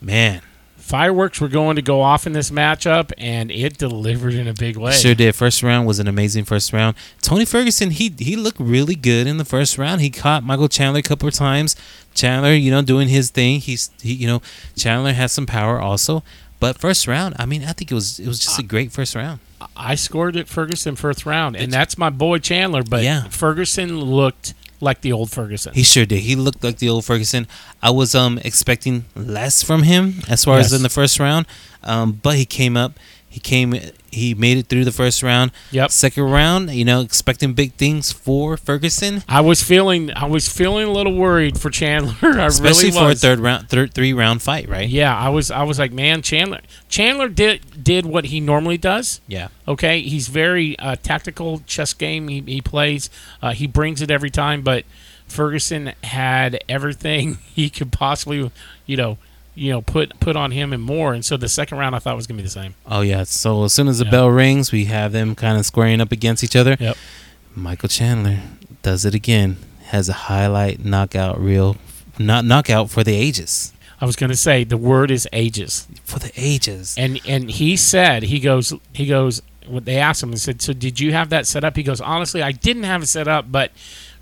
Man, 0.01 0.41
Fireworks 0.77 1.39
were 1.39 1.49
going 1.49 1.77
to 1.77 1.83
go 1.83 2.01
off 2.01 2.27
in 2.27 2.33
this 2.33 2.51
matchup, 2.51 3.13
and 3.19 3.51
it 3.51 3.77
delivered 3.77 4.33
in 4.33 4.49
a 4.49 4.55
big 4.55 4.79
way. 4.79 4.93
sure 4.93 5.15
did. 5.15 5.35
First 5.35 5.63
round 5.63 5.87
was 5.87 5.99
an 5.99 6.09
amazing 6.09 6.45
first 6.45 6.73
round. 6.73 6.97
Tony 7.21 7.45
Ferguson, 7.45 7.91
he 7.91 8.15
he 8.19 8.37
looked 8.37 8.59
really 8.59 8.95
good 8.95 9.27
in 9.27 9.37
the 9.37 9.45
first 9.45 9.77
round. 9.77 10.01
He 10.01 10.09
caught 10.09 10.45
Michael 10.45 10.69
Chandler 10.69 11.01
a 11.01 11.03
couple 11.03 11.29
of 11.29 11.35
times. 11.35 11.77
Chandler, 12.15 12.55
you 12.55 12.71
know, 12.71 12.81
doing 12.81 13.09
his 13.09 13.29
thing. 13.29 13.61
He's 13.61 13.91
he, 14.01 14.15
you 14.15 14.27
know, 14.27 14.41
Chandler 14.77 15.13
has 15.13 15.31
some 15.31 15.45
power 15.45 15.79
also. 15.79 16.23
But 16.61 16.79
first 16.79 17.07
round, 17.07 17.37
I 17.39 17.47
mean, 17.47 17.63
I 17.65 17.73
think 17.73 17.91
it 17.91 17.95
was 17.95 18.19
it 18.19 18.27
was 18.27 18.41
just 18.41 18.59
a 18.59 18.63
great 18.63 18.93
first 18.93 19.15
round. 19.15 19.41
I 19.77 19.95
scored 19.95 20.37
at 20.37 20.49
Ferguson 20.49 20.97
first 20.97 21.25
round, 21.27 21.57
and 21.57 21.73
that's 21.73 21.97
my 21.99 22.11
boy 22.11 22.39
Chandler. 22.39 22.83
But 22.83 23.03
Yeah. 23.03 23.25
Ferguson 23.29 24.01
looked 24.01 24.55
like 24.81 25.01
the 25.01 25.13
old 25.13 25.31
Ferguson. 25.31 25.75
He 25.75 25.83
sure 25.83 26.07
did. 26.07 26.21
He 26.21 26.37
looked 26.37 26.63
like 26.63 26.79
the 26.79 26.89
old 26.89 27.05
Ferguson. 27.05 27.47
I 27.83 27.91
was 27.91 28.15
um 28.15 28.39
expecting 28.45 29.05
less 29.15 29.63
from 29.63 29.83
him 29.85 30.21
as 30.29 30.45
far 30.45 30.59
as 30.59 30.73
in 30.73 30.83
the 30.83 30.89
first 30.89 31.19
round, 31.21 31.47
um, 31.83 32.13
but 32.23 32.37
he 32.37 32.45
came 32.45 32.77
up. 32.77 32.99
He 33.29 33.41
came. 33.41 33.75
He 34.11 34.35
made 34.35 34.59
it 34.59 34.67
through 34.67 34.85
the 34.85 34.93
first 34.93 35.23
round. 35.23 35.53
Yep. 35.71 35.91
Second 35.91 36.25
round, 36.25 36.71
you 36.71 36.85
know, 36.85 37.01
expecting 37.01 37.55
big 37.55 37.75
things 37.75 38.13
for 38.13 38.57
Ferguson, 38.57 39.23
I 39.29 39.41
was 39.41 39.63
feeling, 39.63 40.11
I 40.15 40.27
was 40.27 40.49
feeling 40.49 40.89
a 40.89 40.93
little 40.93 41.15
worried 41.15 41.59
for 41.59 41.71
Chandler. 41.71 42.15
I 42.23 42.47
especially 42.47 42.91
really 42.91 42.99
for 42.99 43.11
a 43.11 43.15
third 43.15 43.41
round, 43.41 43.69
third 43.69 43.95
three 43.95 44.13
round 44.13 44.43
fight, 44.43 44.69
right? 44.69 44.89
Yeah, 44.89 45.17
I 45.17 45.29
was, 45.29 45.51
I 45.51 45.63
was 45.63 45.79
like, 45.79 45.93
man, 45.93 46.23
Chandler, 46.23 46.61
Chandler 46.89 47.29
did 47.29 47.85
did 47.85 48.07
what 48.07 48.27
he 48.27 48.41
normally 48.41 48.79
does. 48.79 49.21
Yeah. 49.27 49.49
Okay, 49.67 50.01
he's 50.03 50.29
very 50.29 50.79
uh, 50.79 50.97
tactical 50.97 51.61
chess 51.67 51.93
game. 51.93 52.29
He, 52.29 52.41
he 52.41 52.61
plays. 52.61 53.11
Uh, 53.43 53.53
he 53.53 53.67
brings 53.67 54.03
it 54.03 54.11
every 54.11 54.31
time. 54.31 54.63
But 54.63 54.85
Ferguson 55.27 55.93
had 56.05 56.63
everything 56.69 57.35
he 57.55 57.71
could 57.71 57.93
possibly, 57.93 58.51
you 58.87 58.97
know, 58.97 59.19
you 59.55 59.71
know, 59.73 59.81
put 59.83 60.19
put 60.21 60.37
on 60.37 60.51
him 60.53 60.73
and 60.73 60.83
more. 60.83 61.13
And 61.15 61.25
so 61.25 61.37
the 61.37 61.49
second 61.49 61.79
round 61.79 61.95
I 61.97 61.99
thought 61.99 62.15
was 62.17 62.27
gonna 62.27 62.37
be 62.39 62.43
the 62.45 62.51
same. 62.51 62.75
Oh 62.87 63.01
yeah. 63.01 63.25
So 63.25 63.65
as 63.65 63.73
soon 63.73 63.89
as 63.89 63.99
the 63.99 64.05
Yeah. 64.05 64.11
bell 64.11 64.29
rings, 64.31 64.71
we 64.73 64.85
have 64.87 65.13
them 65.13 65.35
kind 65.35 65.59
of 65.59 65.67
squaring 65.67 66.01
up 66.01 66.13
against 66.13 66.45
each 66.45 66.55
other. 66.57 66.77
Yep. 66.79 66.97
Michael 67.55 67.89
Chandler 67.89 68.41
does 68.83 69.05
it 69.05 69.15
again. 69.15 69.57
Has 69.87 70.09
a 70.09 70.13
highlight 70.13 70.85
knockout 70.85 71.41
reel, 71.41 71.77
not 72.19 72.45
knockout 72.45 72.91
for 72.91 73.03
the 73.03 73.15
ages. 73.17 73.73
I 74.01 74.05
was 74.07 74.15
gonna 74.17 74.37
say 74.37 74.63
the 74.65 74.77
word 74.77 75.11
is 75.11 75.27
ages. 75.33 75.89
For 76.05 76.19
the 76.21 76.31
ages. 76.37 76.95
And 76.97 77.19
and 77.27 77.51
he 77.51 77.77
said 77.77 78.25
he 78.25 78.39
goes 78.39 78.73
he 78.93 79.07
goes. 79.07 79.43
They 79.71 79.97
asked 79.99 80.23
him 80.23 80.31
and 80.31 80.41
said, 80.41 80.63
"So 80.63 80.73
did 80.73 80.99
you 81.01 81.13
have 81.13 81.29
that 81.31 81.47
set 81.47 81.63
up?" 81.65 81.77
He 81.77 81.83
goes, 81.83 82.01
"Honestly, 82.01 82.43
I 82.43 82.53
didn't 82.53 82.85
have 82.85 83.03
it 83.03 83.07
set 83.07 83.29
up, 83.29 83.51
but 83.53 83.71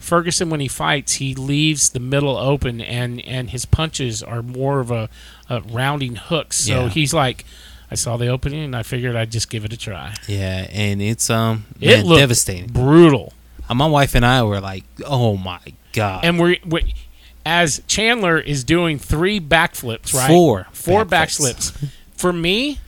Ferguson, 0.06 0.48
when 0.50 0.60
he 0.60 0.68
fights, 0.68 1.14
he 1.14 1.34
leaves 1.34 1.90
the 1.90 2.00
middle 2.00 2.36
open, 2.36 2.80
and 2.80 3.20
and 3.26 3.50
his 3.50 3.66
punches 3.66 4.22
are 4.22 4.42
more 4.42 4.80
of 4.80 4.90
a, 4.90 5.08
a 5.50 5.60
rounding 5.60 6.16
hooks. 6.16 6.56
So 6.58 6.84
Yeah. 6.84 6.88
he's 6.88 7.12
like, 7.12 7.44
I 7.90 7.94
saw 7.96 8.16
the 8.16 8.28
opening, 8.28 8.64
and 8.64 8.74
I 8.76 8.82
figured 8.82 9.16
I'd 9.16 9.30
just 9.32 9.50
give 9.50 9.64
it 9.64 9.72
a 9.72 9.76
try. 9.76 10.14
Yeah, 10.28 10.66
and 10.70 11.02
it's 11.02 11.28
um 11.30 11.66
It 11.80 11.88
man, 11.98 12.06
looked 12.06 12.20
devastating. 12.20 12.68
brutal. 12.68 13.32
Uh, 13.68 13.74
My 13.74 13.86
wife 13.86 14.14
and 14.14 14.24
I 14.24 14.42
were 14.44 14.60
like, 14.60 14.84
"Oh 15.04 15.36
my 15.36 15.58
god!" 15.92 16.24
And 16.24 16.38
we're, 16.38 16.56
we 16.64 16.94
as 17.44 17.82
Chandler 17.86 18.38
is 18.38 18.64
doing 18.64 18.98
three 18.98 19.40
backflips, 19.40 20.14
right? 20.14 20.28
Four 20.28 20.66
four 20.72 21.04
backflips. 21.04 21.72
backflips. 21.72 21.88
For 22.16 22.32
me, 22.32 22.78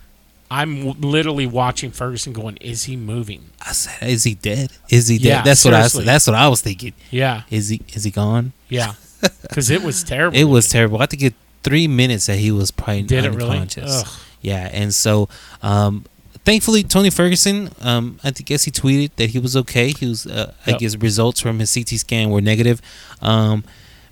I'm 0.51 0.84
w- 0.86 0.94
literally 1.07 1.46
watching 1.46 1.90
Ferguson 1.90 2.32
going, 2.32 2.57
"Is 2.59 2.84
he 2.84 2.96
moving?" 2.96 3.51
I 3.61 3.72
said, 3.72 4.09
"Is 4.09 4.24
he 4.24 4.34
dead? 4.34 4.72
Is 4.88 5.09
he 5.09 5.18
dead?" 5.18 5.24
Yeah, 5.26 5.42
that's 5.42 5.64
what 5.64 5.74
I. 5.74 5.88
That's 5.88 6.26
what 6.26 6.34
I 6.36 6.49
was 6.49 6.61
thinking. 6.62 6.94
Yeah, 7.11 7.42
Is 7.51 7.68
he? 7.68 7.82
Is 7.92 8.05
he 8.05 8.11
gone? 8.11 8.53
yeah, 8.68 8.94
because 9.42 9.70
it 9.70 9.82
was 9.82 10.03
terrible. 10.05 10.36
It 10.38 10.44
was 10.44 10.68
terrible. 10.68 11.03
I 11.03 11.07
think 11.07 11.22
it 11.22 11.34
three 11.62 11.88
minutes 11.88 12.26
that 12.26 12.38
he 12.38 12.51
was 12.51 12.70
probably 12.70 13.03
Did 13.03 13.24
it 13.24 13.30
really? 13.30 13.51
unconscious. 13.59 14.24
Yeah, 14.40 14.70
and 14.72 14.94
so 14.94 15.28
um, 15.62 16.05
thankfully 16.44 16.82
Tony 16.84 17.11
Ferguson, 17.11 17.70
um, 17.80 18.18
I 18.24 18.30
guess 18.30 18.64
he 18.64 18.70
tweeted 18.70 19.11
that 19.16 19.30
he 19.30 19.38
was 19.38 19.57
okay. 19.57 19.90
He 19.92 20.07
was, 20.07 20.26
uh, 20.26 20.55
I 20.66 20.72
guess, 20.72 20.96
results 20.96 21.40
from 21.40 21.59
his 21.59 21.74
CT 21.74 21.88
scan 21.99 22.30
were 22.30 22.40
negative. 22.40 22.80
Um, 23.20 23.64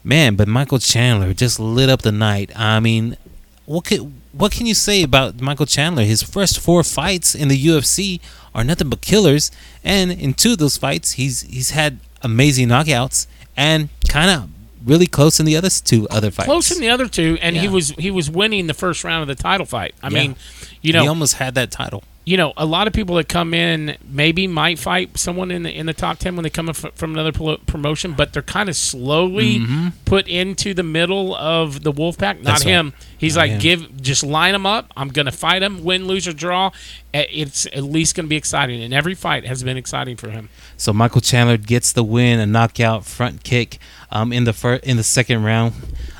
man, 0.04 0.34
but 0.34 0.48
Michael 0.48 0.80
Chandler 0.80 1.32
just 1.32 1.60
lit 1.60 1.88
up 1.88 2.02
the 2.02 2.12
night. 2.12 2.50
I 2.56 2.80
mean, 2.80 3.16
what 3.64 3.84
could 3.84 4.12
what 4.36 4.52
can 4.52 4.66
you 4.66 4.74
say 4.74 5.02
about 5.02 5.40
Michael 5.40 5.66
Chandler? 5.66 6.04
His 6.04 6.22
first 6.22 6.58
four 6.60 6.82
fights 6.82 7.34
in 7.34 7.48
the 7.48 7.66
UFC 7.66 8.20
are 8.54 8.64
nothing 8.64 8.88
but 8.88 9.00
killers, 9.00 9.50
and 9.84 10.10
in 10.10 10.34
two 10.34 10.52
of 10.52 10.58
those 10.58 10.76
fights, 10.76 11.12
he's 11.12 11.42
he's 11.42 11.70
had 11.70 11.98
amazing 12.22 12.68
knockouts 12.68 13.26
and 13.56 13.88
kind 14.08 14.30
of 14.30 14.48
really 14.84 15.06
close 15.06 15.40
in 15.40 15.46
the 15.46 15.56
other 15.56 15.68
two 15.70 16.06
other 16.10 16.30
fights. 16.30 16.46
close 16.46 16.70
in 16.70 16.80
the 16.80 16.88
other 16.88 17.08
two, 17.08 17.38
and 17.42 17.56
he 17.56 17.68
was 17.68 17.90
he 17.90 18.10
was 18.10 18.30
winning 18.30 18.66
the 18.66 18.74
first 18.74 19.04
round 19.04 19.22
of 19.22 19.28
the 19.28 19.40
title 19.40 19.66
fight. 19.66 19.94
I 20.02 20.08
Yeah. 20.08 20.18
mean, 20.20 20.36
you 20.82 20.92
know, 20.92 21.02
he 21.02 21.08
almost 21.08 21.34
had 21.34 21.54
that 21.56 21.70
title. 21.70 22.02
You 22.28 22.36
know, 22.36 22.52
a 22.56 22.66
lot 22.66 22.88
of 22.88 22.92
people 22.92 23.14
that 23.14 23.28
come 23.28 23.54
in 23.54 23.96
maybe 24.04 24.48
might 24.48 24.80
fight 24.80 25.16
someone 25.16 25.52
in 25.52 25.62
the 25.62 25.70
in 25.72 25.86
the 25.86 25.94
top 25.94 26.18
ten 26.18 26.34
when 26.34 26.42
they 26.42 26.50
come 26.50 26.72
from 26.74 27.12
another 27.16 27.30
promotion, 27.66 28.14
but 28.14 28.32
they're 28.32 28.42
kind 28.42 28.68
of 28.68 28.74
slowly 28.74 29.64
put 30.04 30.26
into 30.26 30.74
the 30.74 30.82
middle 30.82 31.36
of 31.36 31.84
the 31.84 31.92
Wolfpack. 31.92 32.18
Not 32.18 32.36
Mm-hmm. 32.36 32.42
That's 32.44 32.64
right. 32.64 32.70
him. 32.72 32.92
He's 33.16 33.36
Not 33.36 33.42
like, 33.42 33.50
him. 33.52 33.58
give, 33.60 34.02
just 34.02 34.22
line 34.24 34.52
them 34.54 34.66
up. 34.66 34.92
I'm 34.96 35.08
gonna 35.10 35.30
fight 35.30 35.62
him, 35.62 35.84
win, 35.84 36.06
lose 36.08 36.26
or 36.26 36.32
draw. 36.32 36.72
It's 37.14 37.64
at 37.66 37.84
least 37.84 38.16
gonna 38.16 38.26
be 38.28 38.36
exciting, 38.36 38.82
and 38.82 38.92
every 38.92 39.14
fight 39.14 39.46
has 39.46 39.62
been 39.62 39.76
exciting 39.76 40.16
for 40.16 40.30
him. 40.30 40.48
So 40.76 40.92
Michael 40.92 41.20
Chandler 41.20 41.56
gets 41.56 41.92
the 41.92 42.02
win, 42.02 42.40
a 42.40 42.46
knockout 42.46 43.04
front 43.06 43.44
kick 43.44 43.78
um, 44.10 44.32
in 44.32 44.42
the 44.44 44.52
fir- 44.52 44.80
in 44.82 44.96
the 44.96 45.04
second 45.04 45.44
round. 45.44 45.74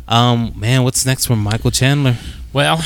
Um, 0.07 0.53
man, 0.57 0.85
what's 0.85 1.05
next 1.05 1.27
for 1.27 1.35
Michael 1.35 1.73
Chandler? 1.73 2.17
Well, 2.53 2.81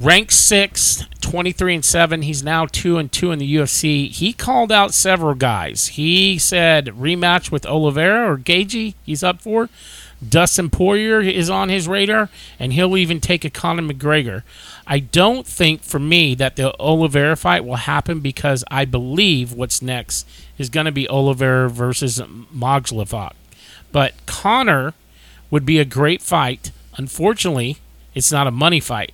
ranked 0.00 0.32
six, 0.32 1.04
23 1.20 1.76
and 1.76 1.84
7. 1.84 2.22
He's 2.22 2.42
now 2.42 2.66
2 2.66 2.98
and 2.98 3.10
2 3.10 3.32
in 3.32 3.38
the 3.38 3.56
UFC. 3.56 4.10
He 4.10 4.32
called 4.32 4.70
out 4.70 4.94
several 4.94 5.34
guys. 5.34 5.88
He 5.88 6.38
said 6.38 6.86
rematch 6.86 7.50
with 7.50 7.66
Oliveira 7.66 8.30
or 8.30 8.36
Gaethje, 8.36 8.94
he's 9.04 9.22
up 9.22 9.40
for. 9.40 9.68
Dustin 10.26 10.70
Poirier 10.70 11.20
is 11.20 11.50
on 11.50 11.68
his 11.68 11.86
radar, 11.86 12.30
and 12.58 12.72
he'll 12.72 12.96
even 12.96 13.20
take 13.20 13.44
a 13.44 13.50
Conor 13.50 13.82
McGregor. 13.82 14.42
I 14.86 15.00
don't 15.00 15.46
think, 15.46 15.82
for 15.82 15.98
me, 15.98 16.34
that 16.34 16.56
the 16.56 16.78
Oliveira 16.80 17.36
fight 17.36 17.64
will 17.64 17.76
happen 17.76 18.20
because 18.20 18.64
I 18.70 18.84
believe 18.84 19.52
what's 19.52 19.82
next 19.82 20.26
is 20.56 20.70
going 20.70 20.86
to 20.86 20.92
be 20.92 21.08
Oliveira 21.08 21.68
versus 21.68 22.18
Makhachev. 22.20 23.32
But 23.92 24.14
Conor 24.26 24.94
would 25.50 25.66
be 25.66 25.78
a 25.78 25.84
great 25.84 26.22
fight. 26.22 26.70
Unfortunately, 26.96 27.78
it's 28.14 28.32
not 28.32 28.46
a 28.46 28.50
money 28.50 28.80
fight. 28.80 29.12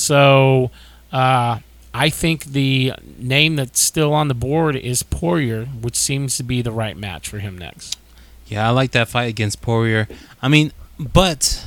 So 0.00 0.70
uh, 1.12 1.58
I 1.92 2.10
think 2.10 2.46
the 2.46 2.94
name 3.18 3.56
that's 3.56 3.80
still 3.80 4.12
on 4.12 4.28
the 4.28 4.34
board 4.34 4.76
is 4.76 5.02
Poirier, 5.02 5.66
which 5.66 5.96
seems 5.96 6.36
to 6.38 6.42
be 6.42 6.62
the 6.62 6.72
right 6.72 6.96
match 6.96 7.28
for 7.28 7.38
him 7.38 7.58
next. 7.58 7.98
Yeah, 8.46 8.66
I 8.66 8.70
like 8.70 8.92
that 8.92 9.08
fight 9.08 9.28
against 9.28 9.60
Poirier. 9.60 10.08
I 10.42 10.48
mean, 10.48 10.72
but 10.98 11.64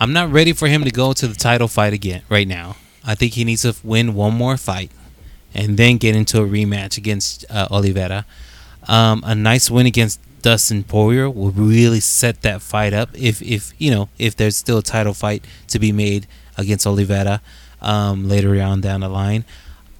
I'm 0.00 0.12
not 0.12 0.30
ready 0.30 0.52
for 0.52 0.68
him 0.68 0.84
to 0.84 0.90
go 0.90 1.12
to 1.12 1.28
the 1.28 1.34
title 1.34 1.68
fight 1.68 1.92
again 1.92 2.22
right 2.28 2.48
now. 2.48 2.76
I 3.04 3.14
think 3.14 3.34
he 3.34 3.44
needs 3.44 3.62
to 3.62 3.74
win 3.84 4.14
one 4.14 4.34
more 4.34 4.56
fight 4.56 4.90
and 5.54 5.76
then 5.76 5.98
get 5.98 6.16
into 6.16 6.42
a 6.42 6.46
rematch 6.46 6.98
against 6.98 7.44
uh, 7.50 7.68
Oliveira. 7.70 8.24
Um, 8.86 9.22
a 9.24 9.34
nice 9.34 9.70
win 9.70 9.86
against 9.86 10.20
Dustin 10.42 10.84
Poirier 10.84 11.28
will 11.28 11.50
really 11.50 12.00
set 12.00 12.42
that 12.42 12.62
fight 12.62 12.92
up. 12.92 13.10
If 13.14 13.42
if 13.42 13.72
you 13.78 13.90
know 13.90 14.08
if 14.18 14.36
there's 14.36 14.56
still 14.56 14.78
a 14.78 14.82
title 14.82 15.14
fight 15.14 15.44
to 15.68 15.78
be 15.78 15.92
made 15.92 16.26
against 16.58 16.86
Oliveira 16.86 17.40
um, 17.80 18.28
later 18.28 18.60
on 18.60 18.82
down 18.82 19.00
the 19.00 19.08
line. 19.08 19.44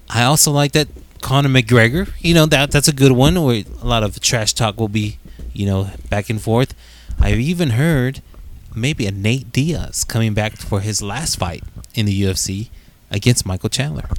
I 0.09 0.23
also 0.23 0.51
like 0.51 0.73
that 0.73 0.87
Conor 1.21 1.49
McGregor. 1.49 2.11
You 2.19 2.33
know 2.35 2.45
that 2.45 2.71
that's 2.71 2.87
a 2.87 2.93
good 2.93 3.13
one 3.13 3.41
where 3.41 3.63
a 3.81 3.85
lot 3.87 4.03
of 4.03 4.19
trash 4.19 4.53
talk 4.53 4.79
will 4.79 4.87
be, 4.87 5.17
you 5.53 5.65
know, 5.65 5.89
back 6.09 6.29
and 6.29 6.41
forth. 6.41 6.75
I've 7.19 7.39
even 7.39 7.71
heard 7.71 8.21
maybe 8.75 9.07
a 9.07 9.11
Nate 9.11 9.51
Diaz 9.51 10.03
coming 10.03 10.33
back 10.33 10.55
for 10.57 10.81
his 10.81 11.01
last 11.01 11.37
fight 11.37 11.63
in 11.95 12.05
the 12.05 12.21
UFC 12.21 12.69
against 13.11 13.45
Michael 13.45 13.69
Chandler. 13.69 14.09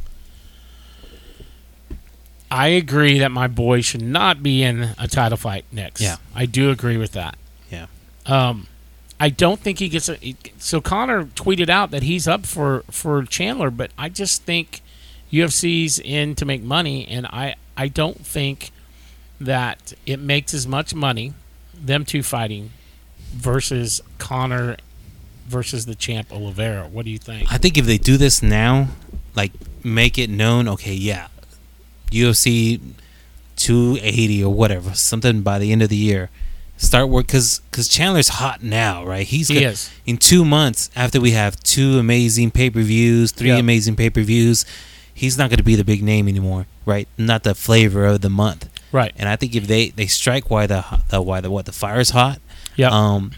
I 2.51 2.69
agree 2.69 3.21
that 3.21 3.31
my 3.31 3.47
boy 3.47 3.81
should 3.81 4.03
not 4.03 4.43
be 4.43 4.63
in 4.63 4.91
a 4.99 5.07
title 5.07 5.39
fight 5.39 5.65
next. 5.71 6.01
Yeah. 6.01 6.17
I 6.35 6.47
do 6.47 6.71
agree 6.71 6.97
with 6.97 7.13
that. 7.13 7.39
Yeah. 7.71 7.87
Um, 8.27 8.67
I 9.21 9.29
don't 9.29 9.61
think 9.61 9.79
he 9.79 9.91
gets 9.91 10.09
a. 10.09 10.35
So 10.57 10.81
Conor 10.81 11.27
tweeted 11.27 11.69
out 11.69 11.91
that 11.91 12.03
he's 12.03 12.27
up 12.27 12.47
for 12.47 12.85
for 12.91 13.23
Chandler, 13.25 13.71
but 13.71 13.91
I 13.99 14.09
just 14.09 14.45
think 14.45 14.81
UFC's 15.31 15.99
in 15.99 16.35
to 16.37 16.47
make 16.47 16.63
money, 16.63 17.07
and 17.07 17.27
I 17.27 17.57
I 17.77 17.89
don't 17.89 18.25
think 18.25 18.71
that 19.39 19.93
it 20.07 20.19
makes 20.19 20.55
as 20.55 20.67
much 20.67 20.95
money 20.95 21.35
them 21.75 22.05
two 22.07 22.23
fighting 22.23 22.71
versus 23.33 24.01
Conor 24.19 24.79
versus 25.47 25.85
the 25.85 25.95
champ 25.95 26.33
Oliveira. 26.33 26.89
What 26.89 27.05
do 27.05 27.11
you 27.11 27.19
think? 27.19 27.53
I 27.53 27.59
think 27.59 27.77
if 27.77 27.85
they 27.85 27.99
do 27.99 28.17
this 28.17 28.43
now, 28.43 28.89
like 29.37 29.53
make 29.85 30.19
it 30.19 30.31
known, 30.31 30.67
okay, 30.69 30.95
yeah, 30.95 31.29
UFC 32.11 32.81
280 33.57 34.45
or 34.45 34.55
whatever, 34.55 34.95
something 34.95 35.43
by 35.43 35.59
the 35.59 35.73
end 35.73 35.83
of 35.83 35.91
the 35.91 35.97
year, 35.97 36.31
start 36.81 37.09
work 37.09 37.27
because 37.27 37.61
because 37.71 37.87
Chandler's 37.89 38.29
hot 38.29 38.63
now, 38.63 39.05
right? 39.05 39.27
He's 39.27 39.49
He 39.49 39.55
gonna- 39.55 39.69
is. 39.69 39.91
in 40.07 40.17
two 40.17 40.45
months 40.45 40.91
after 40.97 41.21
we 41.21 41.33
have 41.33 41.63
two 41.63 41.99
amazing 41.99 42.51
pay 42.51 42.71
per 42.71 42.81
views, 42.83 43.31
three 43.33 43.49
Yep. 43.49 43.61
amazing 43.61 43.97
pay 43.97 44.09
per 44.11 44.23
views. 44.23 44.65
He's 45.13 45.37
not 45.37 45.51
going 45.51 45.59
to 45.59 45.63
be 45.65 45.75
the 45.77 45.85
big 45.85 46.03
name 46.03 46.27
anymore, 46.29 46.67
right? 46.87 47.07
Not 47.19 47.43
the 47.43 47.55
flavor 47.55 48.07
of 48.07 48.23
the 48.23 48.31
month. 48.31 48.71
Right. 48.91 49.13
And 49.19 49.29
I 49.29 49.37
think 49.37 49.55
if 49.55 49.67
they 49.67 49.91
they 49.91 50.07
strike 50.07 50.49
while 50.51 50.67
the, 50.67 50.83
the 51.11 51.21
why 51.21 51.41
the 51.43 51.51
what 51.51 51.67
the 51.67 51.73
fire's 51.73 52.11
hot, 52.11 52.41
Yeah. 52.77 52.89
um, 52.89 53.33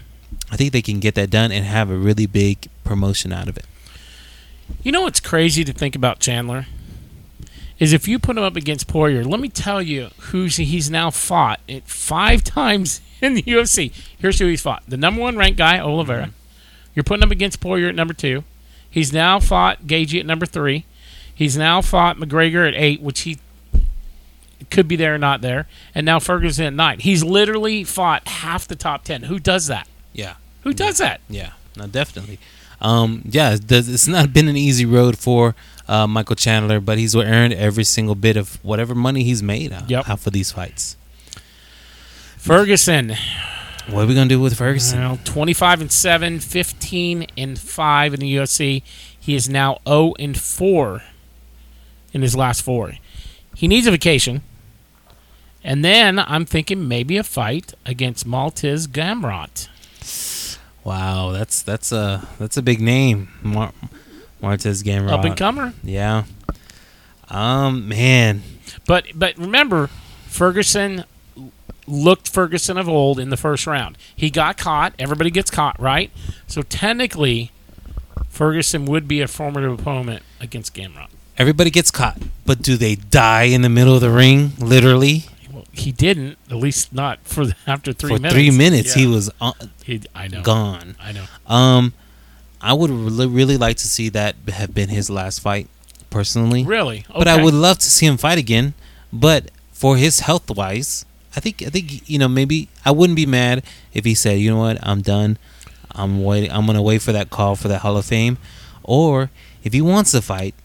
I 0.49 0.55
think 0.55 0.71
they 0.71 0.81
can 0.81 0.99
get 0.99 1.15
that 1.15 1.29
done 1.29 1.51
and 1.51 1.65
have 1.65 1.89
a 1.89 1.97
really 1.97 2.25
big 2.25 2.67
promotion 2.85 3.33
out 3.33 3.47
of 3.49 3.57
it. 3.57 3.65
You 4.81 4.91
know 4.93 5.01
what's 5.01 5.19
crazy 5.19 5.63
to 5.65 5.73
think 5.73 5.95
about 5.95 6.19
Chandler? 6.19 6.67
Is 7.79 7.91
if 7.91 8.07
you 8.07 8.17
put 8.19 8.37
him 8.37 8.43
up 8.43 8.55
against 8.55 8.87
Poirier, 8.87 9.23
let 9.25 9.39
me 9.41 9.49
tell 9.49 9.81
you 9.81 10.09
who's 10.31 10.55
he's 10.55 10.89
now 10.89 11.09
fought 11.11 11.59
it 11.67 11.83
five 11.85 12.43
times 12.59 13.01
in 13.23 13.33
the 13.33 13.41
UFC. 13.43 13.91
Here's 14.19 14.37
who 14.39 14.45
he's 14.47 14.61
fought: 14.61 14.83
the 14.87 14.97
number 14.97 15.21
one 15.21 15.37
ranked 15.37 15.57
guy, 15.57 15.79
Oliveira. 15.79 16.29
You're 16.93 17.03
putting 17.03 17.23
him 17.23 17.31
against 17.31 17.59
Poirier 17.59 17.89
at 17.89 17.95
number 17.95 18.13
two. 18.13 18.43
He's 18.89 19.11
now 19.11 19.39
fought 19.39 19.87
Gaethje 19.87 20.19
at 20.19 20.25
number 20.27 20.45
three. 20.45 20.85
He's 21.33 21.57
now 21.57 21.81
fought 21.81 22.17
McGregor 22.17 22.67
at 22.67 22.75
eight, 22.75 23.01
which 23.01 23.21
he 23.21 23.39
could 24.69 24.87
be 24.87 24.95
there 24.95 25.15
or 25.15 25.17
not 25.17 25.41
there, 25.41 25.67
and 25.95 26.05
now 26.05 26.19
Ferguson 26.19 26.65
at 26.65 26.73
nine. 26.73 26.99
He's 26.99 27.23
literally 27.23 27.83
fought 27.83 28.27
half 28.27 28.67
the 28.67 28.75
top 28.75 29.03
ten. 29.03 29.23
Who 29.23 29.39
does 29.39 29.67
that? 29.67 29.87
Yeah. 30.13 30.35
Who 30.61 30.73
does 30.73 30.99
that? 30.99 31.19
Yeah, 31.29 31.51
no, 31.75 31.87
definitely. 31.87 32.39
Um, 32.79 33.23
yeah, 33.25 33.57
it's 33.59 34.07
not 34.07 34.31
been 34.33 34.47
an 34.47 34.55
easy 34.57 34.85
road 34.85 35.17
for 35.17 35.55
uh, 35.87 36.05
Michael 36.07 36.35
Chandler, 36.35 36.79
but 36.79 36.97
he's 36.97 37.15
earned 37.15 37.53
every 37.53 37.83
single 37.83 38.15
bit 38.15 38.37
of 38.37 38.63
whatever 38.63 38.93
money 38.95 39.23
he's 39.23 39.41
made 39.43 39.71
out, 39.73 39.89
Yep. 39.89 40.09
out 40.09 40.19
for 40.19 40.29
these 40.29 40.51
fights. 40.51 40.95
Ferguson, 42.43 43.15
What 43.87 44.03
are 44.03 44.05
we 44.05 44.13
gonna 44.15 44.27
do 44.27 44.37
with 44.37 44.57
Ferguson? 44.57 44.99
Well, 44.99 45.17
25 45.23 45.79
and 45.79 45.89
7, 45.91 46.41
15 46.41 47.27
and 47.37 47.57
5 47.57 48.13
in 48.13 48.19
the 48.19 48.35
UFC. 48.35 48.83
He 49.17 49.33
is 49.33 49.47
now 49.47 49.77
0 49.87 50.13
and 50.19 50.37
4 50.37 51.01
in 52.11 52.21
his 52.21 52.35
last 52.35 52.61
four. 52.61 52.95
He 53.55 53.69
needs 53.69 53.87
a 53.87 53.91
vacation. 53.91 54.41
And 55.63 55.85
then 55.85 56.19
I'm 56.19 56.43
thinking 56.45 56.85
maybe 56.85 57.15
a 57.15 57.23
fight 57.23 57.73
against 57.85 58.27
Mateusz 58.27 58.87
Gamrot. 58.89 59.69
Wow, 60.83 61.31
that's 61.31 61.61
that's 61.61 61.93
a 61.93 62.27
that's 62.39 62.57
a 62.57 62.61
big 62.61 62.81
name, 62.81 63.29
Mar- 63.41 63.71
Mateusz 64.41 64.83
Gamrot. 64.83 65.11
Up 65.13 65.23
and 65.23 65.37
comer. 65.37 65.71
Yeah. 65.81 66.23
Um, 67.29 67.87
man, 67.87 68.43
But 68.85 69.05
but 69.15 69.37
remember, 69.37 69.87
Ferguson 70.27 71.05
looked 71.87 72.29
Ferguson 72.29 72.77
of 72.77 72.87
old 72.87 73.19
in 73.19 73.29
the 73.29 73.37
first 73.37 73.67
round. 73.67 73.97
He 74.15 74.29
got 74.29 74.57
caught. 74.57 74.93
Everybody 74.99 75.29
gets 75.31 75.49
caught, 75.51 75.79
right? 75.79 76.11
So 76.47 76.61
technically, 76.61 77.51
Ferguson 78.29 78.85
would 78.85 79.07
be 79.07 79.21
a 79.21 79.27
formidable 79.27 79.75
opponent 79.75 80.23
against 80.39 80.73
Gamrot. 80.73 81.07
everybody 81.37 81.69
gets 81.69 81.91
caught, 81.91 82.17
but 82.45 82.61
do 82.61 82.75
they 82.77 82.95
die 82.95 83.43
in 83.43 83.61
the 83.61 83.69
middle 83.69 83.95
of 83.95 84.01
the 84.01 84.09
ring? 84.09 84.51
Literally 84.59 85.25
Well, 85.51 85.65
he 85.71 85.91
didn't, 85.91 86.37
at 86.49 86.57
least 86.57 86.93
not 86.93 87.19
for 87.23 87.45
the, 87.47 87.55
after 87.67 87.91
three 87.93 88.09
for 88.15 88.19
minutes. 88.19 88.33
three 88.35 88.51
minutes, 88.51 88.93
he 88.93 89.07
was 89.07 89.29
on, 89.41 89.53
He, 89.83 90.01
I 90.15 90.27
know. 90.27 90.41
gone. 90.41 90.95
I 91.01 91.11
know. 91.11 91.25
Um, 91.47 91.93
I 92.61 92.73
would 92.73 92.89
really, 92.91 93.27
really 93.27 93.57
like 93.57 93.77
to 93.77 93.87
see 93.87 94.09
that 94.09 94.35
have 94.49 94.73
been 94.73 94.89
his 94.89 95.09
last 95.09 95.39
fight, 95.39 95.67
personally. 96.09 96.63
Really? 96.63 97.05
But 97.11 97.27
I 97.27 97.41
would 97.43 97.53
love 97.53 97.77
to 97.79 97.85
see 97.89 98.05
him 98.05 98.17
fight 98.17 98.37
again. 98.37 98.73
But 99.11 99.51
for 99.73 99.97
his 99.97 100.21
health 100.21 100.49
wise, 100.49 101.05
I 101.35 101.39
think 101.39 101.61
I 101.63 101.69
think 101.69 102.07
you 102.09 102.19
know 102.19 102.27
maybe 102.27 102.69
I 102.85 102.91
wouldn't 102.91 103.15
be 103.17 103.25
mad 103.25 103.63
if 103.93 104.05
he 104.05 104.13
said, 104.15 104.39
you 104.39 104.49
know 104.51 104.59
what, 104.59 104.77
I'm 104.85 105.01
done. 105.01 105.37
I'm 105.95 106.23
waiting. 106.23 106.51
I'm 106.51 106.65
gonna 106.65 106.81
wait 106.81 107.01
for 107.01 107.11
that 107.11 107.29
call 107.29 107.55
for 107.55 107.67
the 107.67 107.79
Hall 107.79 107.97
of 107.97 108.05
Fame, 108.05 108.37
or 108.83 109.29
if 109.63 109.73
he 109.73 109.81
wants 109.81 110.11
to 110.11 110.21
fight, 110.21 110.55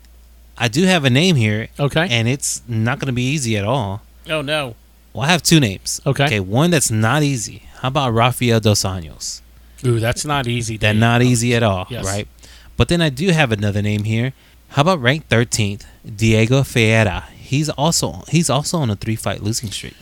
I 0.57 0.69
do 0.69 0.85
have 0.85 1.05
a 1.05 1.11
name 1.11 1.37
here, 1.37 1.69
Okay. 1.79 2.07
and 2.11 2.27
it's 2.29 2.63
not 2.67 2.99
gonna 2.99 3.13
be 3.13 3.23
easy 3.23 3.57
at 3.57 3.65
all. 3.65 4.03
oh 4.31 4.43
no. 4.43 4.75
Well, 5.15 5.25
I 5.25 5.29
have 5.33 5.43
two 5.43 5.59
names. 5.61 6.01
Okay. 6.07 6.25
Okay, 6.27 6.41
one 6.41 6.71
that's 6.71 6.91
not 6.91 7.23
easy. 7.23 7.63
How 7.81 7.89
about 7.89 8.13
Rafael 8.13 8.61
dos 8.61 8.83
Anjos? 8.85 9.41
Ooh, 9.87 9.99
that's 10.01 10.25
not 10.25 10.47
easy. 10.47 10.77
That 10.77 10.97
not 10.97 11.23
easy 11.23 11.55
at 11.55 11.63
all, 11.63 11.87
Yes. 11.89 12.05
right? 12.05 12.27
But 12.77 12.89
then 12.89 13.01
I 13.01 13.09
do 13.09 13.31
have 13.31 13.51
another 13.53 13.81
name 13.83 14.05
here. 14.05 14.33
How 14.71 14.83
about 14.83 15.01
ranked 15.01 15.29
13th, 15.31 15.85
Diego 16.05 16.63
Ferreira? 16.63 17.25
He's 17.39 17.69
also 17.71 18.23
he's 18.29 18.51
also 18.51 18.79
on 18.79 18.91
a 18.91 18.97
three 18.97 19.17
fight 19.17 19.43
losing 19.43 19.71
streak. 19.71 19.95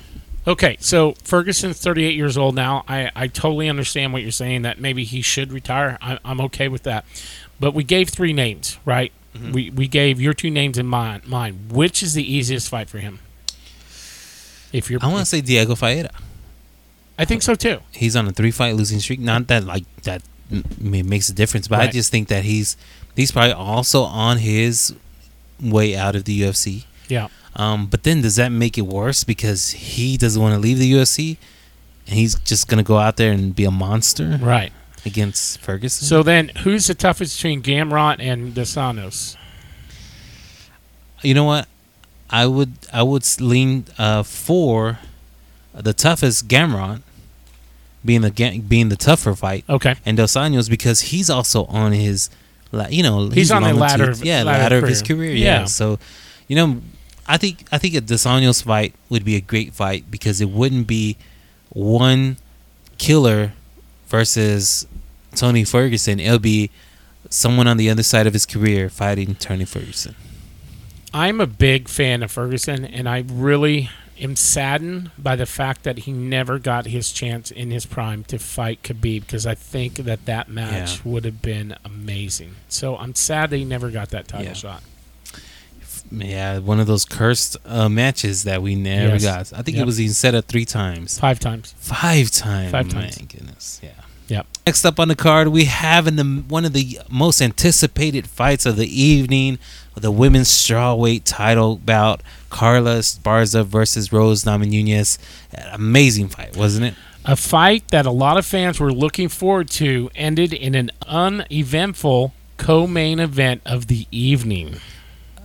Okay, 0.47 0.77
so 0.81 1.13
Ferguson's 1.25 1.81
38 1.81 2.15
years 2.15 2.39
old 2.39 2.55
now. 2.55 2.85
I, 2.87 3.11
I 3.17 3.27
totally 3.27 3.69
understand 3.69 4.13
what 4.13 4.23
you're 4.23 4.31
saying 4.31 4.63
that 4.63 4.81
maybe 4.81 5.03
he 5.03 5.21
should 5.21 5.53
retire. 5.53 5.99
I, 6.01 6.19
I'm 6.25 6.41
okay 6.43 6.69
with 6.69 6.85
that. 6.85 7.05
But 7.59 7.75
we 7.75 7.83
gave 7.83 8.11
three 8.11 8.33
names, 8.33 8.79
right? 8.85 9.13
Mm-hmm. 9.35 9.53
We 9.53 9.71
we 9.71 9.89
gave 9.89 10.21
your 10.21 10.35
two 10.35 10.51
names 10.51 10.79
in 10.79 10.87
mind. 10.87 11.27
Mine. 11.27 11.69
Which 11.71 12.03
is 12.03 12.15
the 12.15 12.33
easiest 12.33 12.69
fight 12.69 12.89
for 12.89 12.99
him? 12.99 13.19
If 14.73 14.91
you're, 14.91 15.01
I 15.03 15.09
want 15.09 15.21
to 15.21 15.27
say 15.27 15.41
Diego 15.41 15.75
Ferreira. 15.75 16.11
I 17.19 17.25
think 17.25 17.43
so 17.43 17.55
too. 17.55 17.81
He's 17.93 18.15
on 18.15 18.29
a 18.29 18.33
three 18.33 18.51
fight 18.51 18.77
losing 18.77 19.01
streak. 19.01 19.21
Not 19.21 19.49
that 19.49 19.65
like 19.65 19.85
that 20.03 20.23
makes 20.79 21.29
a 21.29 21.33
difference, 21.33 21.67
but 21.67 21.81
I 21.81 21.89
just 21.89 22.11
think 22.11 22.29
that 22.29 22.45
he's 22.45 22.77
he's 23.15 23.33
probably 23.33 23.53
also 23.53 24.03
on 24.03 24.39
his 24.39 24.95
way 25.61 25.97
out 25.97 26.15
of 26.15 26.25
the 26.25 26.43
UFC. 26.43 26.85
Yeah. 27.09 27.29
Um, 27.57 27.87
but 27.87 28.03
then 28.03 28.21
does 28.21 28.37
that 28.37 28.51
make 28.53 28.77
it 28.77 28.83
worse 28.83 29.25
because 29.25 29.71
he 29.71 30.17
doesn't 30.19 30.41
want 30.41 30.53
to 30.55 30.61
leave 30.61 30.79
the 30.79 30.93
UFC 30.93 31.39
and 32.07 32.15
he's 32.17 32.35
just 32.41 32.69
gonna 32.69 32.83
go 32.83 32.99
out 32.99 33.17
there 33.17 33.33
and 33.33 33.57
be 33.57 33.65
a 33.65 33.71
monster 33.71 34.39
Right. 34.41 34.73
against 35.07 35.59
Ferguson? 35.61 36.07
So 36.07 36.23
then, 36.23 36.51
who's 36.65 36.87
the 36.87 36.95
toughest 36.95 37.37
between 37.39 37.63
Gamrot 37.63 38.17
and 38.21 38.55
Dos 38.55 38.75
Anjos? 38.75 39.37
you 41.23 41.35
know 41.35 41.45
what? 41.45 41.67
I 42.29 42.47
would 42.47 42.73
I 42.93 43.03
would 43.03 43.25
lean 43.41 43.87
uh, 43.99 44.23
for 44.23 44.99
the 45.73 45.93
toughest 45.93 46.49
Gamrot 46.49 47.03
being 48.05 48.21
the 48.23 48.63
being 48.69 48.89
the 48.89 48.97
tougher 48.97 49.35
fight 49.35 49.65
Okay. 49.69 49.95
and 50.05 50.17
Dos 50.17 50.35
Anjos 50.35 50.69
because 50.69 51.01
he's 51.03 51.31
also 51.31 51.65
on 51.67 51.93
his, 51.93 52.29
you 52.91 53.03
know, 53.03 53.31
He's 53.31 53.51
on 53.51 53.63
the 53.63 53.73
ladder 53.73 54.11
of- 54.11 54.25
yeah, 54.25 54.43
ladder 54.43 54.63
ladder, 54.63 54.77
of 54.79 54.83
of 54.85 54.89
his 54.91 55.03
career. 55.03 55.31
career. 55.31 55.33
Yeah. 55.37 55.61
Yeah. 55.61 55.65
So, 55.67 55.99
you 56.49 56.57
know, 56.57 56.81
I 57.29 57.37
think 57.39 57.65
I 57.73 57.79
think 57.79 57.95
a 57.95 58.01
Dos 58.01 58.25
Anjos 58.25 58.63
fight 58.63 58.95
would 59.09 59.25
be 59.25 59.37
a 59.37 59.41
great 59.41 59.73
fight 59.75 60.11
because 60.11 60.41
it 60.41 60.49
wouldn't 60.51 60.87
be 60.87 61.17
one 61.71 62.37
killer 62.99 63.53
versus 64.07 64.87
Tony 65.35 65.65
Ferguson. 65.65 66.21
It'll 66.21 66.39
be 66.39 66.71
someone 67.29 67.67
on 67.67 67.77
the 67.77 67.91
other 67.91 68.03
side 68.05 68.27
of 68.27 68.33
his 68.33 68.47
career 68.47 68.89
fighting 68.89 69.35
Tony 69.35 69.65
Ferguson. 69.65 70.15
I'm 71.13 71.41
a 71.41 71.47
big 71.47 71.89
fan 71.89 72.23
of 72.23 72.31
Ferguson, 72.31 72.85
and 72.85 73.09
I 73.09 73.25
really 73.29 73.91
am 74.21 74.37
saddened 74.37 75.11
by 75.19 75.37
the 75.37 75.47
fact 75.47 75.83
that 75.83 75.99
he 76.01 76.13
never 76.13 76.59
got 76.59 76.87
his 76.87 77.13
chance 77.13 77.51
in 77.51 77.71
his 77.71 77.85
prime 77.85 78.25
to 78.25 78.39
fight 78.39 78.83
Khabib 78.83 79.23
because 79.23 79.47
I 79.47 79.55
think 79.55 79.97
that 79.97 80.25
that 80.27 80.49
match 80.49 80.97
Yeah. 80.97 81.13
would 81.13 81.25
have 81.25 81.43
been 81.43 81.75
amazing. 81.85 82.55
So 82.69 82.97
I'm 82.97 83.15
sad 83.15 83.51
that 83.51 83.57
he 83.59 83.65
never 83.65 83.91
got 83.91 84.11
that 84.11 84.29
title 84.29 84.47
Yeah. 84.47 84.53
shot. 84.55 84.83
Yeah, 86.11 86.59
one 86.59 86.81
of 86.81 86.87
those 86.87 87.05
cursed 87.05 87.57
uh, 87.67 87.89
matches 87.89 88.45
that 88.45 88.63
we 88.63 88.75
never 88.75 89.15
Yes. 89.17 89.23
got. 89.51 89.59
I 89.59 89.63
think 89.63 89.77
Yep. 89.77 89.83
it 89.83 89.87
was 89.87 90.01
even 90.01 90.15
set 90.15 90.35
up 90.35 90.47
three 90.47 90.65
times. 90.65 91.19
Five 91.19 91.39
times. 91.41 91.75
Five 91.79 92.31
times. 92.31 92.71
Five 92.73 92.87
My 92.95 93.01
times. 93.01 93.19
goodness. 93.19 93.81
Yeah. 93.83 93.91
Yep. 94.29 94.47
Next 94.67 94.85
up 94.85 94.99
on 94.99 95.07
the 95.09 95.15
card, 95.15 95.49
we 95.49 95.67
have 95.67 96.07
in 96.09 96.17
the 96.17 96.25
one 96.49 96.65
of 96.65 96.73
the 96.73 96.99
most 97.09 97.41
anticipated 97.41 98.27
fights 98.27 98.67
of 98.67 98.77
the 98.77 98.89
evening, 99.03 99.59
the 99.95 100.11
women's 100.11 100.49
strawweight 100.49 101.23
title 101.25 101.77
bout, 101.77 102.23
Carla 102.51 102.99
Esparza 102.99 103.65
versus 103.65 104.13
Rose 104.13 104.43
Namajunas. 104.45 105.19
Amazing 105.73 106.29
fight, 106.29 106.57
wasn't 106.57 106.87
it? 106.87 106.95
A 107.25 107.37
fight 107.37 107.87
that 107.89 108.05
a 108.07 108.11
lot 108.11 108.37
of 108.37 108.45
fans 108.47 108.79
were 108.81 108.93
looking 108.93 109.29
forward 109.29 109.71
to 109.71 110.11
ended 110.17 110.53
in 110.53 110.75
an 110.75 110.91
uneventful 111.07 112.33
co-main 112.57 113.19
event 113.21 113.63
of 113.67 113.87
the 113.87 114.07
evening. 114.11 114.77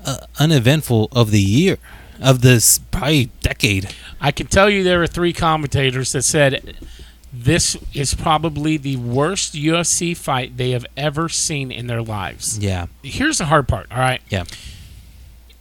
Uh, 0.03 0.17
uneventful 0.39 1.09
of 1.11 1.31
the 1.31 1.41
year, 1.41 1.77
of 2.21 2.41
this 2.41 2.79
probably 2.91 3.25
decade. 3.41 3.93
I 4.19 4.31
can 4.31 4.47
tell 4.47 4.69
you 4.69 4.83
there 4.83 4.99
were 4.99 5.07
three 5.07 5.33
commentators 5.33 6.11
that 6.13 6.23
said 6.23 6.75
this 7.33 7.77
is 7.93 8.13
probably 8.13 8.77
the 8.77 8.97
worst 8.97 9.53
UFC 9.53 10.15
fight 10.15 10.57
they 10.57 10.71
have 10.71 10.85
ever 10.97 11.29
seen 11.29 11.71
in 11.71 11.87
their 11.87 12.01
lives. 12.01 12.59
Yeah. 12.59 12.87
Here's 13.03 13.37
the 13.37 13.45
hard 13.45 13.67
part, 13.67 13.87
all 13.91 13.99
right? 13.99 14.21
Yeah. 14.29 14.43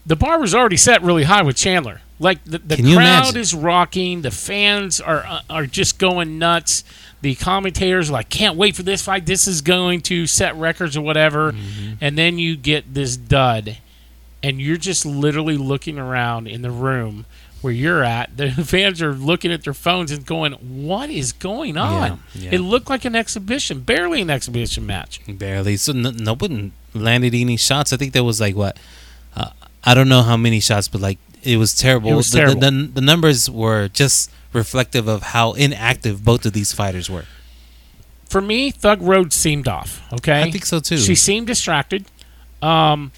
The 0.05 0.17
bar 0.17 0.41
was 0.41 0.55
already 0.55 0.77
set 0.77 1.03
really 1.03 1.25
high 1.25 1.43
with 1.43 1.57
Chandler. 1.57 2.01
Like 2.19 2.45
the, 2.45 2.59
the 2.59 2.77
crowd 2.77 2.87
imagine? 2.87 3.41
is 3.41 3.55
rocking, 3.55 4.23
the 4.23 4.31
fans 4.31 5.01
are 5.01 5.25
uh, 5.25 5.41
are 5.49 5.67
just 5.67 5.99
going 5.99 6.39
nuts. 6.39 6.85
The 7.23 7.35
commentators 7.35 8.11
are 8.11 8.15
like 8.15 8.29
can't 8.29 8.57
wait 8.57 8.77
for 8.77 8.83
this 8.83 9.03
fight. 9.03 9.25
This 9.25 9.47
is 9.47 9.63
going 9.63 10.03
to 10.03 10.27
set 10.27 10.55
records 10.57 10.97
or 10.99 11.01
whatever. 11.01 11.53
Mm-hmm. 11.53 11.95
And 12.01 12.19
then 12.19 12.39
you 12.39 12.57
get 12.57 12.93
this 12.93 13.17
dud 13.17 13.79
and 14.43 14.61
you're 14.61 14.77
just 14.77 15.05
literally 15.05 15.57
looking 15.57 15.99
around 15.99 16.47
in 16.47 16.63
the 16.63 16.71
room 16.71 17.27
where 17.61 17.73
you're 17.73 18.03
at. 18.03 18.37
The 18.37 18.51
fans 18.65 19.03
are 19.03 19.13
looking 19.13 19.53
at 19.53 19.65
their 19.65 19.75
phones 19.75 20.11
and 20.11 20.25
going, 20.25 20.53
"What 20.55 21.11
is 21.11 21.33
going 21.33 21.77
on?" 21.77 22.23
yeah. 22.35 22.51
It 22.53 22.59
looked 22.61 22.89
like 22.91 23.05
an 23.05 23.15
exhibition, 23.15 23.81
barely 23.81 24.21
an 24.23 24.31
exhibition 24.31 24.87
match. 24.87 25.21
Barely. 25.29 25.77
So 25.77 25.93
no, 25.93 26.11
no 26.11 26.35
one 26.35 26.73
landed 26.95 27.35
any 27.35 27.57
shots. 27.57 27.93
I 27.93 27.97
think 27.97 28.13
there 28.13 28.25
was 28.25 28.41
like 28.41 28.57
what? 28.57 28.79
Uh, 29.37 29.51
I 29.85 29.95
don't 29.95 30.09
know 30.09 30.23
how 30.23 30.37
many 30.37 30.61
shots, 30.61 30.89
but 30.89 31.01
like 31.01 31.19
it 31.43 31.57
was 31.57 31.75
terrible. 31.75 32.11
It 32.11 32.15
was 32.17 32.31
the, 32.31 32.47
the- 32.47 32.55
The, 32.71 32.91
the 32.95 33.01
numbers 33.01 33.51
were 33.51 33.89
just 33.89 34.31
reflective 34.53 35.07
of 35.09 35.23
how 35.23 35.53
inactive 35.53 36.25
both 36.25 36.45
of 36.45 36.53
these 36.53 36.73
fighters 36.73 37.09
were. 37.09 37.25
For 38.29 38.41
me, 38.41 38.71
Thug 38.71 39.01
Road 39.03 39.33
seemed 39.33 39.67
off. 39.69 40.03
Okay, 40.13 40.43
I 40.43 40.51
think 40.51 40.65
so 40.65 40.81
too. 40.81 40.99
She 40.99 41.15
seemed 41.15 41.47
distracted. 41.49 42.07
Um, 42.63 43.11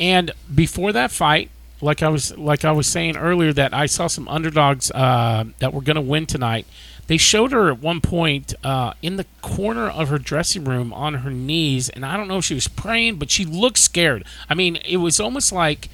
and 0.00 0.30
before 0.54 0.92
that 0.92 1.10
fight, 1.10 1.50
like 1.80 2.02
I 2.02 2.08
was 2.08 2.36
like 2.36 2.64
I 2.64 2.72
was 2.72 2.86
saying 2.86 3.16
earlier, 3.16 3.52
that 3.52 3.72
I 3.74 3.86
saw 3.86 4.06
some 4.06 4.28
underdogs 4.28 4.90
uh, 4.92 5.44
that 5.58 5.72
were 5.72 5.80
going 5.82 5.96
to 5.96 6.02
win 6.02 6.26
tonight. 6.26 6.66
They 7.06 7.16
showed 7.16 7.52
her 7.52 7.70
at 7.70 7.78
one 7.80 8.00
point 8.02 8.52
uh, 8.62 8.92
in 9.00 9.16
the 9.16 9.24
corner 9.40 9.88
of 9.88 10.08
her 10.10 10.18
dressing 10.18 10.64
room 10.64 10.92
on 10.92 11.14
her 11.14 11.30
knees, 11.30 11.88
and 11.88 12.04
I 12.04 12.16
don't 12.18 12.28
know 12.28 12.38
if 12.38 12.44
she 12.44 12.54
was 12.54 12.68
praying, 12.68 13.16
but 13.16 13.30
she 13.30 13.44
looked 13.46 13.78
scared. 13.78 14.24
I 14.50 14.54
mean, 14.54 14.76
it 14.84 14.98
was 14.98 15.18
almost 15.18 15.50
like 15.50 15.88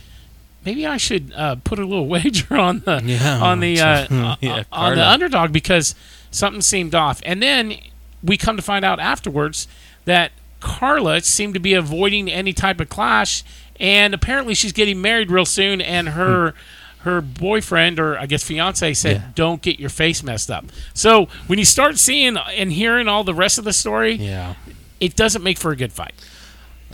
maybe 0.65 0.85
I 0.87 0.97
should 0.97 1.33
uh, 1.37 1.57
put 1.63 1.79
a 1.79 1.85
little 1.87 2.07
wager 2.15 2.57
on 2.57 2.81
the 2.81 3.01
Yeah. 3.05 3.41
on 3.41 3.61
the 3.61 3.79
uh, 3.81 4.37
Yeah, 4.41 4.65
on 4.73 4.97
the 4.97 5.07
underdog 5.09 5.53
because 5.53 5.95
something 6.33 6.63
seemed 6.63 6.95
off. 6.97 7.21
And 7.25 7.41
then 7.43 7.77
we 8.23 8.37
come 8.37 8.57
to 8.57 8.63
find 8.63 8.85
out 8.85 8.99
afterwards 8.99 9.69
that 10.07 10.33
Carla 10.59 11.21
seemed 11.21 11.55
to 11.55 11.61
be 11.61 11.75
avoiding 11.75 12.29
any 12.31 12.53
type 12.53 12.81
of 12.81 12.89
clash, 12.89 13.45
and 13.81 14.15
apparently 14.15 14.55
she's 14.55 14.73
getting 14.73 15.01
married 15.01 15.31
real 15.31 15.47
soon, 15.47 15.81
and 15.81 16.11
her. 16.11 16.55
Her 17.01 17.21
boyfriend, 17.21 18.01
or 18.01 18.19
I 18.19 18.25
guess 18.25 18.43
fiance, 18.43 18.95
said, 18.95 19.17
Yeah. 19.17 19.23
"Don't 19.35 19.61
get 19.61 19.79
your 19.79 19.91
face 19.91 20.23
messed 20.23 20.51
up." 20.51 20.65
So 20.95 21.29
when 21.49 21.59
you 21.59 21.67
start 21.67 21.99
seeing 21.99 22.39
and 22.39 22.73
hearing 22.73 23.09
all 23.09 23.25
the 23.25 23.35
rest 23.35 23.59
of 23.59 23.65
the 23.65 23.75
story, 23.75 24.15
yeah. 24.15 24.55
it 25.01 25.15
doesn't 25.15 25.43
make 25.45 25.59
for 25.59 25.71
a 25.71 25.77
good 25.77 25.93
fight. 25.93 26.15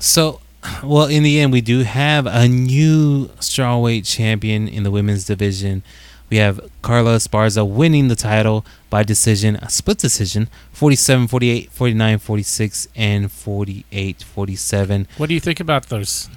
So, 0.00 0.40
well, 0.82 1.06
in 1.06 1.22
the 1.22 1.38
end, 1.38 1.52
we 1.52 1.60
do 1.60 1.84
have 1.84 2.26
a 2.26 2.48
new 2.48 3.28
strawweight 3.38 4.04
champion 4.04 4.66
in 4.66 4.82
the 4.82 4.90
women's 4.90 5.24
division. 5.24 5.84
We 6.28 6.38
have 6.38 6.60
Carla 6.82 7.14
Esparza 7.14 7.64
winning 7.64 8.08
the 8.08 8.16
title 8.16 8.64
by 8.88 9.04
decision, 9.04 9.54
a 9.62 9.70
split 9.70 9.98
decision, 9.98 10.48
47 10.72 11.28
48, 11.28 11.70
49 11.70 12.18
46, 12.18 12.88
and 12.96 13.30
48 13.30 14.24
47. 14.24 15.06
What 15.18 15.28
do 15.28 15.34
you 15.34 15.40
think 15.40 15.60
about 15.60 15.88
those? 15.88 16.28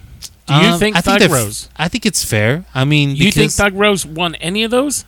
Do 0.47 0.53
you 0.55 0.59
Um, 0.73 0.79
think 0.79 0.95
I 0.97 1.01
Thug 1.01 1.19
they're 1.19 1.29
Rose? 1.29 1.69
I 1.77 1.87
think 1.87 2.05
it's 2.05 2.23
fair. 2.25 2.65
I 2.75 2.83
mean, 2.85 3.15
Do 3.15 3.23
You 3.23 3.31
think 3.31 3.51
Thug 3.51 3.73
Rose 3.75 4.05
won 4.05 4.35
any 4.35 4.63
of 4.63 4.71
those? 4.71 5.05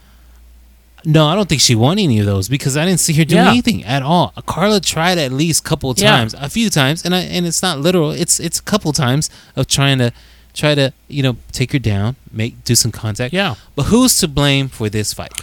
No, 1.03 1.27
I 1.27 1.35
don't 1.35 1.47
think 1.47 1.61
she 1.61 1.75
won 1.75 1.99
any 1.99 2.17
of 2.19 2.25
those 2.25 2.47
because 2.49 2.75
I 2.75 2.83
didn't 2.85 2.99
see 2.99 3.13
her 3.13 3.25
do 3.25 3.35
Yeah. 3.35 3.49
anything 3.51 3.83
at 3.83 4.01
all. 4.01 4.33
Carla 4.47 4.79
tried 4.79 5.17
at 5.19 5.31
least 5.31 5.59
a 5.59 5.63
couple 5.69 5.91
of 5.91 5.99
Yeah. 5.99 6.09
times, 6.11 6.33
a 6.33 6.49
few 6.49 6.69
times, 6.71 7.03
and 7.05 7.13
I 7.13 7.19
and 7.19 7.45
it's 7.45 7.61
not 7.61 7.79
literal. 7.79 8.11
It's 8.11 8.39
it's 8.39 8.57
a 8.59 8.63
couple 8.63 8.91
times 8.93 9.29
of 9.55 9.67
trying 9.67 9.99
to 9.99 10.11
try 10.55 10.73
to 10.73 10.93
you 11.07 11.21
know 11.21 11.35
take 11.51 11.73
her 11.73 11.79
down, 11.79 12.15
make 12.31 12.63
do 12.63 12.73
some 12.73 12.91
contact. 12.91 13.33
Yeah. 13.35 13.53
But 13.75 13.83
who's 13.83 14.17
to 14.19 14.27
blame 14.27 14.67
for 14.69 14.89
this 14.89 15.13
fight? 15.13 15.33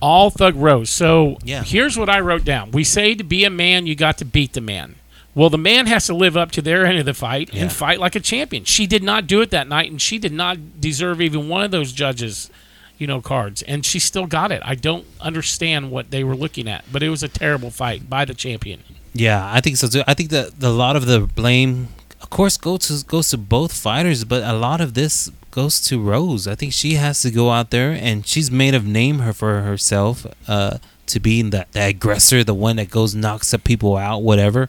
all 0.00 0.30
Thug 0.30 0.54
Rose. 0.54 0.88
So 0.90 1.38
Yeah. 1.44 1.64
here's 1.64 1.96
what 1.98 2.08
I 2.08 2.20
wrote 2.20 2.44
down. 2.44 2.70
We 2.70 2.84
say 2.84 3.14
to 3.16 3.24
be 3.24 3.44
a 3.44 3.50
man, 3.50 3.86
you 3.88 3.96
got 3.96 4.16
to 4.18 4.24
beat 4.24 4.52
the 4.52 4.60
man. 4.60 4.94
Well, 5.38 5.50
the 5.50 5.56
man 5.56 5.86
has 5.86 6.06
to 6.06 6.14
live 6.14 6.36
up 6.36 6.50
to 6.52 6.60
their 6.62 6.84
end 6.84 6.98
of 6.98 7.04
the 7.06 7.14
fight 7.14 7.50
Yeah. 7.52 7.62
and 7.62 7.72
fight 7.72 8.00
like 8.00 8.16
a 8.16 8.20
champion. 8.20 8.64
She 8.64 8.88
did 8.88 9.04
not 9.04 9.28
do 9.28 9.40
it 9.40 9.50
that 9.50 9.68
night, 9.68 9.88
and 9.88 10.02
she 10.02 10.18
did 10.18 10.32
not 10.32 10.80
deserve 10.80 11.20
even 11.20 11.48
one 11.48 11.62
of 11.62 11.70
those 11.70 11.92
judges, 11.92 12.50
you 12.98 13.06
know, 13.06 13.20
cards. 13.20 13.62
And 13.62 13.86
she 13.86 14.00
still 14.00 14.26
got 14.26 14.50
it. 14.50 14.60
I 14.64 14.74
don't 14.74 15.06
understand 15.20 15.92
what 15.92 16.10
they 16.10 16.24
were 16.24 16.34
looking 16.34 16.66
at, 16.66 16.84
but 16.90 17.04
it 17.04 17.08
was 17.08 17.22
a 17.22 17.28
terrible 17.28 17.70
fight 17.70 18.10
by 18.10 18.24
the 18.24 18.34
champion. 18.34 18.82
Yeah, 19.14 19.48
I 19.54 19.60
think 19.60 19.76
so 19.76 19.86
too. 19.86 20.02
I 20.08 20.14
think 20.14 20.30
that 20.30 20.58
the, 20.58 20.68
a 20.68 20.70
lot 20.84 20.96
of 20.96 21.06
the 21.06 21.20
blame, 21.20 21.86
of 22.20 22.30
course, 22.30 22.56
goes 22.56 22.88
to 22.88 23.06
goes 23.06 23.30
to 23.30 23.38
both 23.38 23.72
fighters, 23.72 24.24
but 24.24 24.42
a 24.42 24.54
lot 24.54 24.80
of 24.80 24.94
this 24.94 25.30
goes 25.52 25.80
to 25.82 26.00
Rose. 26.02 26.48
I 26.48 26.56
think 26.56 26.72
she 26.72 26.94
has 26.94 27.22
to 27.22 27.30
go 27.30 27.50
out 27.50 27.70
there 27.70 27.92
and 27.92 28.26
she's 28.26 28.50
made 28.50 28.74
a 28.74 28.80
name 28.80 29.20
her 29.20 29.32
for 29.32 29.62
herself 29.62 30.26
uh, 30.48 30.78
to 31.06 31.20
being 31.20 31.50
the, 31.50 31.66
the 31.70 31.86
aggressor, 31.86 32.42
the 32.42 32.54
one 32.54 32.74
that 32.76 32.90
goes 32.90 33.14
knocks 33.14 33.54
up 33.54 33.62
people 33.62 33.96
out, 33.96 34.22
whatever. 34.24 34.68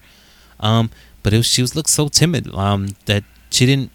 Um, 0.59 0.89
but 1.23 1.33
it 1.33 1.37
was, 1.37 1.47
she 1.47 1.61
was 1.61 1.75
looked 1.75 1.89
so 1.89 2.07
timid 2.07 2.53
um, 2.53 2.89
that 3.05 3.23
she 3.49 3.65
didn't. 3.65 3.91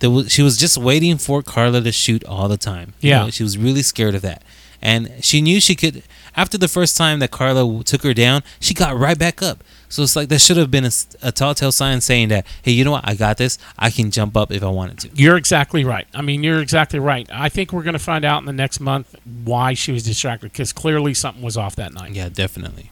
There 0.00 0.10
was, 0.10 0.30
she 0.30 0.42
was 0.42 0.56
just 0.56 0.78
waiting 0.78 1.18
for 1.18 1.42
Carla 1.42 1.80
to 1.80 1.90
shoot 1.92 2.24
all 2.24 2.46
the 2.48 2.56
time. 2.56 2.94
You 3.00 3.10
Yeah. 3.10 3.18
know, 3.24 3.30
she 3.30 3.42
was 3.42 3.58
really 3.58 3.82
scared 3.82 4.14
of 4.14 4.22
that, 4.22 4.42
and 4.80 5.10
she 5.22 5.40
knew 5.40 5.60
she 5.60 5.74
could. 5.74 6.02
After 6.36 6.56
the 6.56 6.68
first 6.68 6.96
time 6.96 7.18
that 7.18 7.32
Carla 7.32 7.82
took 7.82 8.02
her 8.04 8.14
down, 8.14 8.42
she 8.60 8.74
got 8.74 8.96
right 8.96 9.18
back 9.18 9.42
up. 9.42 9.64
So 9.88 10.02
it's 10.04 10.14
like 10.14 10.28
there 10.28 10.38
should 10.38 10.56
have 10.58 10.70
been 10.70 10.84
a, 10.84 10.90
a 11.22 11.32
telltale 11.32 11.72
sign 11.72 12.00
saying 12.00 12.28
that, 12.28 12.46
hey, 12.62 12.70
you 12.72 12.84
know 12.84 12.92
what? 12.92 13.08
I 13.08 13.14
got 13.14 13.38
this. 13.38 13.58
I 13.78 13.90
can 13.90 14.10
jump 14.12 14.36
up 14.36 14.52
if 14.52 14.62
I 14.62 14.68
wanted 14.68 14.98
to. 15.00 15.08
You're 15.14 15.36
exactly 15.38 15.82
right. 15.82 16.06
I 16.14 16.22
mean, 16.22 16.44
you're 16.44 16.60
exactly 16.60 17.00
right. 17.00 17.26
I 17.32 17.48
think 17.48 17.72
we're 17.72 17.82
going 17.82 17.94
to 17.94 17.98
find 17.98 18.24
out 18.24 18.38
in 18.40 18.44
the 18.44 18.52
next 18.52 18.78
month 18.78 19.16
why 19.44 19.72
she 19.74 19.90
was 19.90 20.04
distracted 20.04 20.52
because 20.52 20.72
clearly 20.72 21.12
something 21.14 21.42
was 21.42 21.56
off 21.56 21.74
that 21.76 21.92
night. 21.94 22.12
Yeah, 22.12 22.28
definitely. 22.28 22.90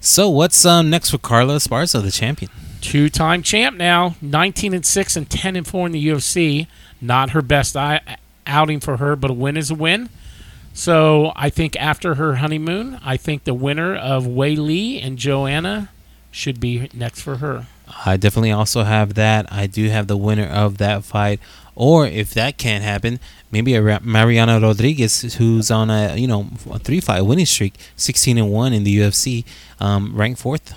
So 0.00 0.30
what's 0.30 0.64
um 0.64 0.88
next 0.88 1.10
for 1.10 1.18
Carla 1.18 1.56
Esparza, 1.56 2.02
the 2.02 2.10
champion? 2.10 2.50
Two-time 2.80 3.42
champ 3.42 3.76
now, 3.76 4.16
19 4.22 4.72
and 4.72 4.86
6 4.86 5.16
and 5.16 5.28
10 5.28 5.56
and 5.56 5.66
4 5.66 5.86
in 5.86 5.92
the 5.92 6.08
UFC. 6.08 6.66
Not 7.02 7.30
her 7.30 7.42
best 7.42 7.76
outing 8.46 8.80
for 8.80 8.96
her, 8.96 9.14
but 9.14 9.30
a 9.30 9.34
win 9.34 9.58
is 9.58 9.70
a 9.70 9.74
win. 9.74 10.08
So 10.72 11.32
I 11.36 11.50
think 11.50 11.76
after 11.76 12.14
her 12.14 12.36
honeymoon, 12.36 12.98
I 13.04 13.18
think 13.18 13.44
the 13.44 13.52
winner 13.52 13.94
of 13.94 14.24
Weili 14.24 15.04
and 15.04 15.18
Joanna 15.18 15.90
should 16.30 16.60
be 16.60 16.88
next 16.94 17.20
for 17.20 17.36
her. 17.36 17.66
I 18.04 18.16
definitely 18.16 18.52
also 18.52 18.82
have 18.84 19.14
that. 19.14 19.52
I 19.52 19.66
do 19.66 19.88
have 19.88 20.06
the 20.06 20.16
winner 20.16 20.46
of 20.46 20.78
that 20.78 21.04
fight, 21.04 21.40
or 21.74 22.06
if 22.06 22.34
that 22.34 22.58
can't 22.58 22.84
happen, 22.84 23.20
maybe 23.50 23.74
a 23.74 24.00
Marina 24.02 24.60
Rodriguez, 24.60 25.34
who's 25.34 25.70
on 25.70 25.90
a 25.90 26.16
you 26.16 26.26
know 26.26 26.48
three 26.78 27.00
fight 27.00 27.22
winning 27.22 27.46
streak, 27.46 27.74
sixteen 27.96 28.38
and 28.38 28.50
one 28.50 28.72
in 28.72 28.84
the 28.84 28.96
UFC, 28.98 29.44
um, 29.80 30.14
ranked 30.14 30.40
fourth. 30.40 30.74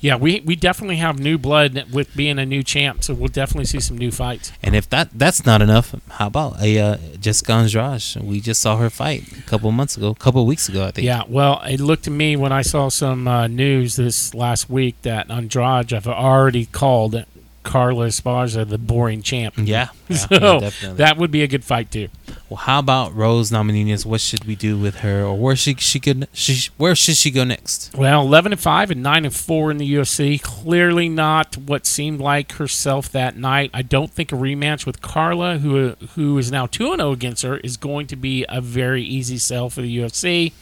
Yeah, 0.00 0.16
we, 0.16 0.40
we 0.40 0.56
definitely 0.56 0.96
have 0.96 1.18
new 1.18 1.36
blood 1.36 1.84
with 1.92 2.14
being 2.16 2.38
a 2.38 2.46
new 2.46 2.62
champ, 2.62 3.04
so 3.04 3.12
we'll 3.12 3.28
definitely 3.28 3.66
see 3.66 3.80
some 3.80 3.98
new 3.98 4.10
fights. 4.10 4.50
And 4.62 4.74
if 4.74 4.88
that 4.90 5.10
that's 5.12 5.44
not 5.44 5.60
enough, 5.60 5.94
how 6.12 6.28
about 6.28 6.60
a 6.62 6.78
uh, 6.78 6.96
Jessica 7.20 7.52
Andrade? 7.52 8.16
We 8.22 8.40
just 8.40 8.62
saw 8.62 8.78
her 8.78 8.88
fight 8.88 9.30
a 9.38 9.42
couple 9.42 9.70
months 9.72 9.98
ago, 9.98 10.08
a 10.08 10.14
couple 10.14 10.44
weeks 10.46 10.68
ago, 10.68 10.86
I 10.86 10.90
think. 10.90 11.04
Yeah, 11.04 11.24
well, 11.28 11.60
it 11.68 11.80
looked 11.80 12.04
to 12.04 12.10
me 12.10 12.34
when 12.34 12.50
I 12.50 12.62
saw 12.62 12.88
some 12.88 13.28
uh, 13.28 13.46
news 13.46 13.96
this 13.96 14.34
last 14.34 14.70
week 14.70 14.96
that 15.02 15.30
Andrade 15.30 15.90
have 15.90 16.06
already 16.06 16.64
called 16.66 17.24
Carla 17.62 18.06
Esparza 18.06 18.66
the 18.68 18.78
boring 18.78 19.22
champ. 19.22 19.54
Yeah, 19.58 19.88
yeah, 20.08 20.16
so 20.16 20.28
yeah, 20.34 20.58
definitely. 20.60 20.96
that 20.98 21.16
would 21.18 21.30
be 21.30 21.42
a 21.42 21.46
good 21.46 21.64
fight 21.64 21.90
too. 21.90 22.08
well, 22.48 22.56
how 22.56 22.78
about 22.78 23.14
Rose 23.14 23.50
Namajunas? 23.50 24.06
What 24.06 24.20
should 24.20 24.44
we 24.44 24.56
do 24.56 24.78
with 24.78 24.96
her, 25.00 25.24
or 25.24 25.36
where 25.36 25.56
she 25.56 25.74
she 25.74 26.00
could 26.00 26.26
she 26.32 26.70
where 26.78 26.94
should 26.94 27.16
she 27.16 27.30
go 27.30 27.44
next? 27.44 27.94
Well, 27.94 28.22
eleven 28.22 28.52
and 28.52 28.60
five 28.60 28.90
and 28.90 29.02
nine 29.02 29.24
and 29.24 29.34
four 29.34 29.70
in 29.70 29.76
the 29.78 29.94
UFC. 29.94 30.40
Clearly 30.42 31.08
not 31.08 31.56
what 31.56 31.84
seemed 31.86 32.20
like 32.20 32.52
herself 32.52 33.10
that 33.12 33.36
night. 33.36 33.70
I 33.74 33.82
don't 33.82 34.10
think 34.10 34.32
a 34.32 34.36
rematch 34.36 34.86
with 34.86 35.02
Carla, 35.02 35.58
who 35.58 35.90
who 36.14 36.38
is 36.38 36.50
now 36.50 36.66
two 36.66 36.92
and 36.92 37.00
zero 37.00 37.12
against 37.12 37.42
her, 37.42 37.58
is 37.58 37.76
going 37.76 38.06
to 38.08 38.16
be 38.16 38.46
a 38.48 38.60
very 38.60 39.02
easy 39.02 39.38
sell 39.38 39.68
for 39.68 39.82
the 39.82 39.98
UFC. 39.98 40.52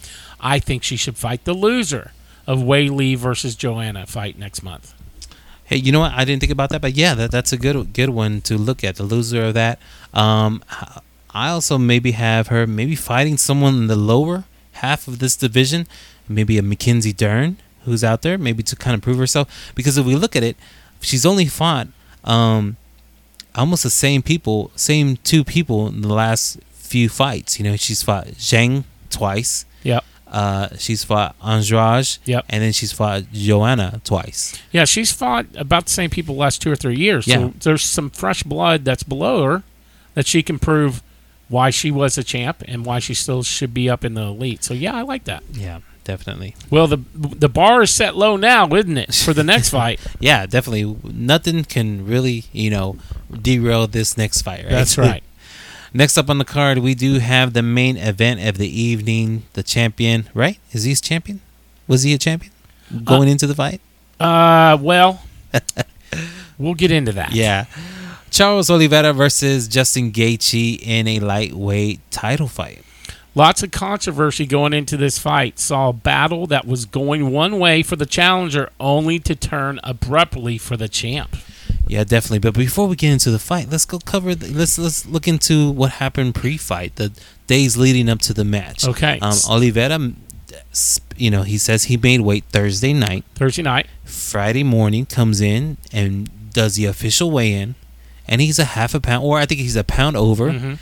I 0.41 0.59
think 0.59 0.83
she 0.83 0.97
should 0.97 1.17
fight 1.17 1.45
the 1.45 1.55
loser 1.55 2.13
of 2.47 2.61
Weili 2.61 3.17
versus 3.17 3.55
Joanna 3.55 4.07
fight 4.07 4.39
next 4.39 4.63
month. 4.63 4.95
Hey, 5.69 5.77
you 5.77 5.93
know 5.93 6.01
what? 6.01 6.13
I 6.15 6.25
didn't 6.25 6.41
think 6.41 6.51
about 6.51 6.71
that, 6.71 6.81
but 6.81 6.95
yeah, 6.95 7.13
that, 7.13 7.31
that's 7.31 7.53
a 7.53 7.59
good 7.59 7.93
good 7.93 8.09
one 8.09 8.41
to 8.43 8.57
look 8.57 8.83
at. 8.83 8.97
The 8.97 9.03
loser 9.03 9.45
of 9.45 9.55
that. 9.55 9.79
Um, 10.15 10.65
I 11.29 11.51
also 11.51 11.77
maybe 11.77 12.13
have 12.13 12.47
her 12.47 12.67
maybe 12.67 12.97
fighting 12.97 13.37
someone 13.37 13.75
in 13.77 13.87
the 13.87 13.95
lower 13.95 14.45
half 14.73 15.07
of 15.07 15.19
this 15.19 15.37
division, 15.37 15.87
maybe 16.27 16.57
a 16.57 16.63
Mackenzie 16.63 17.13
Dern 17.13 17.59
who's 17.85 18.03
out 18.03 18.23
there, 18.23 18.39
maybe 18.39 18.63
to 18.63 18.77
kind 18.77 18.95
of 18.95 19.03
prove 19.03 19.19
herself. 19.19 19.73
Because 19.75 19.99
if 19.99 20.07
we 20.07 20.17
look 20.17 20.35
at 20.35 20.43
it, 20.43 20.57
she's 21.03 21.27
only 21.27 21.45
fought 21.45 21.89
um, 22.25 22.79
almost 23.55 23.83
the 23.83 23.91
same 23.91 24.23
people, 24.23 24.71
same 24.75 25.19
two 25.19 25.45
people 25.45 25.89
in 25.89 26.01
the 26.01 26.15
last 26.15 26.61
few 26.73 27.11
fights. 27.11 27.59
You 27.59 27.65
know, 27.65 27.77
she's 27.77 28.03
fought 28.03 28.29
Zhang 28.29 28.85
twice. 29.11 29.67
Yep. 29.83 30.03
Uh, 30.31 30.69
she's 30.77 31.05
fought 31.05 31.35
Andrade. 31.45 32.19
Yep. 32.25 32.45
And 32.49 32.63
then 32.63 32.73
she's 32.73 32.93
fought 32.93 33.25
Joanna 33.33 34.01
twice. 34.05 34.61
Yeah, 34.73 34.85
she's 34.85 35.13
fought 35.13 35.47
about 35.55 35.87
the 35.87 35.91
same 35.93 36.11
people 36.11 36.35
the 36.35 36.41
last 36.41 36.61
two 36.63 36.71
or 36.71 36.77
three 36.77 36.97
years. 36.97 37.27
Yeah. 37.27 37.37
So 37.37 37.55
there's 37.61 37.83
some 37.83 38.11
fresh 38.11 38.43
blood 38.43 38.85
that's 38.85 39.03
below 39.03 39.45
her 39.45 39.63
that 40.15 40.27
she 40.27 40.43
can 40.43 40.59
prove 40.59 41.03
why 41.49 41.71
she 41.71 41.91
was 41.91 42.19
a 42.19 42.25
champ 42.25 42.63
and 42.67 42.85
why 42.85 42.99
she 42.99 43.15
still 43.15 43.43
should 43.43 43.73
be 43.73 43.89
up 43.89 44.05
in 44.05 44.15
the 44.15 44.23
elite. 44.23 44.65
So 44.65 44.75
yeah, 44.75 44.95
I 44.95 45.03
like 45.03 45.25
that. 45.25 45.43
Yeah, 45.53 45.81
definitely. 46.05 46.55
Well, 46.71 46.87
the 46.87 46.99
the 47.15 47.49
bar 47.49 47.83
is 47.83 47.91
set 47.95 48.17
low 48.17 48.37
now, 48.37 48.69
isn't 48.75 48.99
it, 48.99 49.15
for 49.15 49.33
the 49.33 49.45
next 49.45 49.69
fight? 49.79 50.01
Yeah, 50.21 50.45
definitely. 50.47 50.97
Nothing 51.05 51.65
can 51.65 52.05
really, 52.05 52.45
you 52.53 52.71
know, 52.71 52.97
derail 53.31 53.87
this 53.87 54.19
next 54.19 54.43
fight, 54.43 54.65
right? 54.65 54.71
That's 54.71 54.99
right. 54.99 55.23
Next 55.93 56.19
up 56.19 56.29
on 56.29 56.39
the 56.39 56.45
card, 56.45 56.79
we 56.79 56.95
do 56.95 57.19
have 57.19 57.55
the 57.55 57.63
main 57.63 57.97
event 57.97 58.41
of 58.47 58.59
the 58.59 58.69
evening. 58.69 59.45
The 59.55 59.63
champion, 59.63 60.29
right? 60.35 60.59
Is 60.73 60.85
he 60.85 60.93
a 60.93 60.97
champion? 60.97 61.41
Was 61.87 62.03
he 62.03 62.13
a 62.13 62.19
champion 62.19 62.53
going 63.05 63.29
into 63.29 63.47
the 63.47 63.55
fight? 63.55 63.81
Uh, 64.21 64.77
well, 64.81 65.23
we'll 66.59 66.75
get 66.75 66.91
into 66.91 67.13
that. 67.13 67.33
Yeah. 67.33 67.67
Charles 68.31 68.69
Oliveira 68.69 69.13
versus 69.13 69.69
Justin 69.69 70.13
Gaethje 70.13 70.81
in 70.83 71.09
a 71.09 71.21
lightweight 71.21 72.01
title 72.11 72.49
fight. 72.49 72.85
Lots 73.35 73.63
of 73.63 73.71
controversy 73.71 74.47
going 74.47 74.73
into 74.73 74.97
this 74.97 75.19
fight. 75.19 75.59
Saw 75.59 75.91
a 75.91 75.93
battle 75.93 76.47
that 76.49 76.67
was 76.67 76.85
going 76.85 77.31
one 77.31 77.59
way 77.59 77.83
for 77.83 77.97
the 77.97 78.05
challenger, 78.07 78.71
only 78.81 79.19
to 79.21 79.35
turn 79.35 79.81
abruptly 79.85 80.59
for 80.59 80.77
the 80.77 80.89
champ. 80.89 81.37
Yeah, 81.89 82.05
definitely. 82.05 82.39
But 82.41 82.55
before 82.55 82.87
we 82.87 82.97
get 82.97 83.13
into 83.13 83.31
the 83.31 83.39
fight, 83.39 83.69
let's 83.71 83.85
go 83.85 83.99
cover. 83.99 84.35
The, 84.35 84.53
let's 84.53 84.79
let's 84.79 85.07
look 85.07 85.27
into 85.27 85.71
what 85.71 85.93
happened 85.93 86.35
pre-fight, 86.35 86.97
the 86.97 87.13
days 87.47 87.77
leading 87.77 88.09
up 88.09 88.21
to 88.21 88.35
the 88.35 88.45
match. 88.45 88.87
Okay. 88.87 89.19
Um, 89.21 89.37
Oliveira, 89.49 90.13
you 91.17 91.31
know, 91.31 91.43
he 91.43 91.59
says 91.59 91.85
he 91.85 91.97
made 91.97 92.21
weight 92.21 92.45
Thursday 92.51 92.93
night. 92.93 93.25
Thursday 93.35 93.63
night. 93.63 93.87
Friday 94.05 94.63
morning 94.65 95.07
comes 95.07 95.41
in 95.41 95.79
and 95.93 96.29
does 96.53 96.77
the 96.77 96.85
official 96.87 97.31
weigh-in, 97.31 97.75
and 98.27 98.41
he's 98.41 98.59
a 98.59 98.65
half 98.65 98.95
a 98.95 99.01
pound, 99.01 99.25
or 99.25 99.39
I 99.39 99.47
think 99.47 99.61
he's 99.61 99.77
a 99.77 99.85
pound 99.85 100.17
over, 100.17 100.53
hmm 100.53 100.75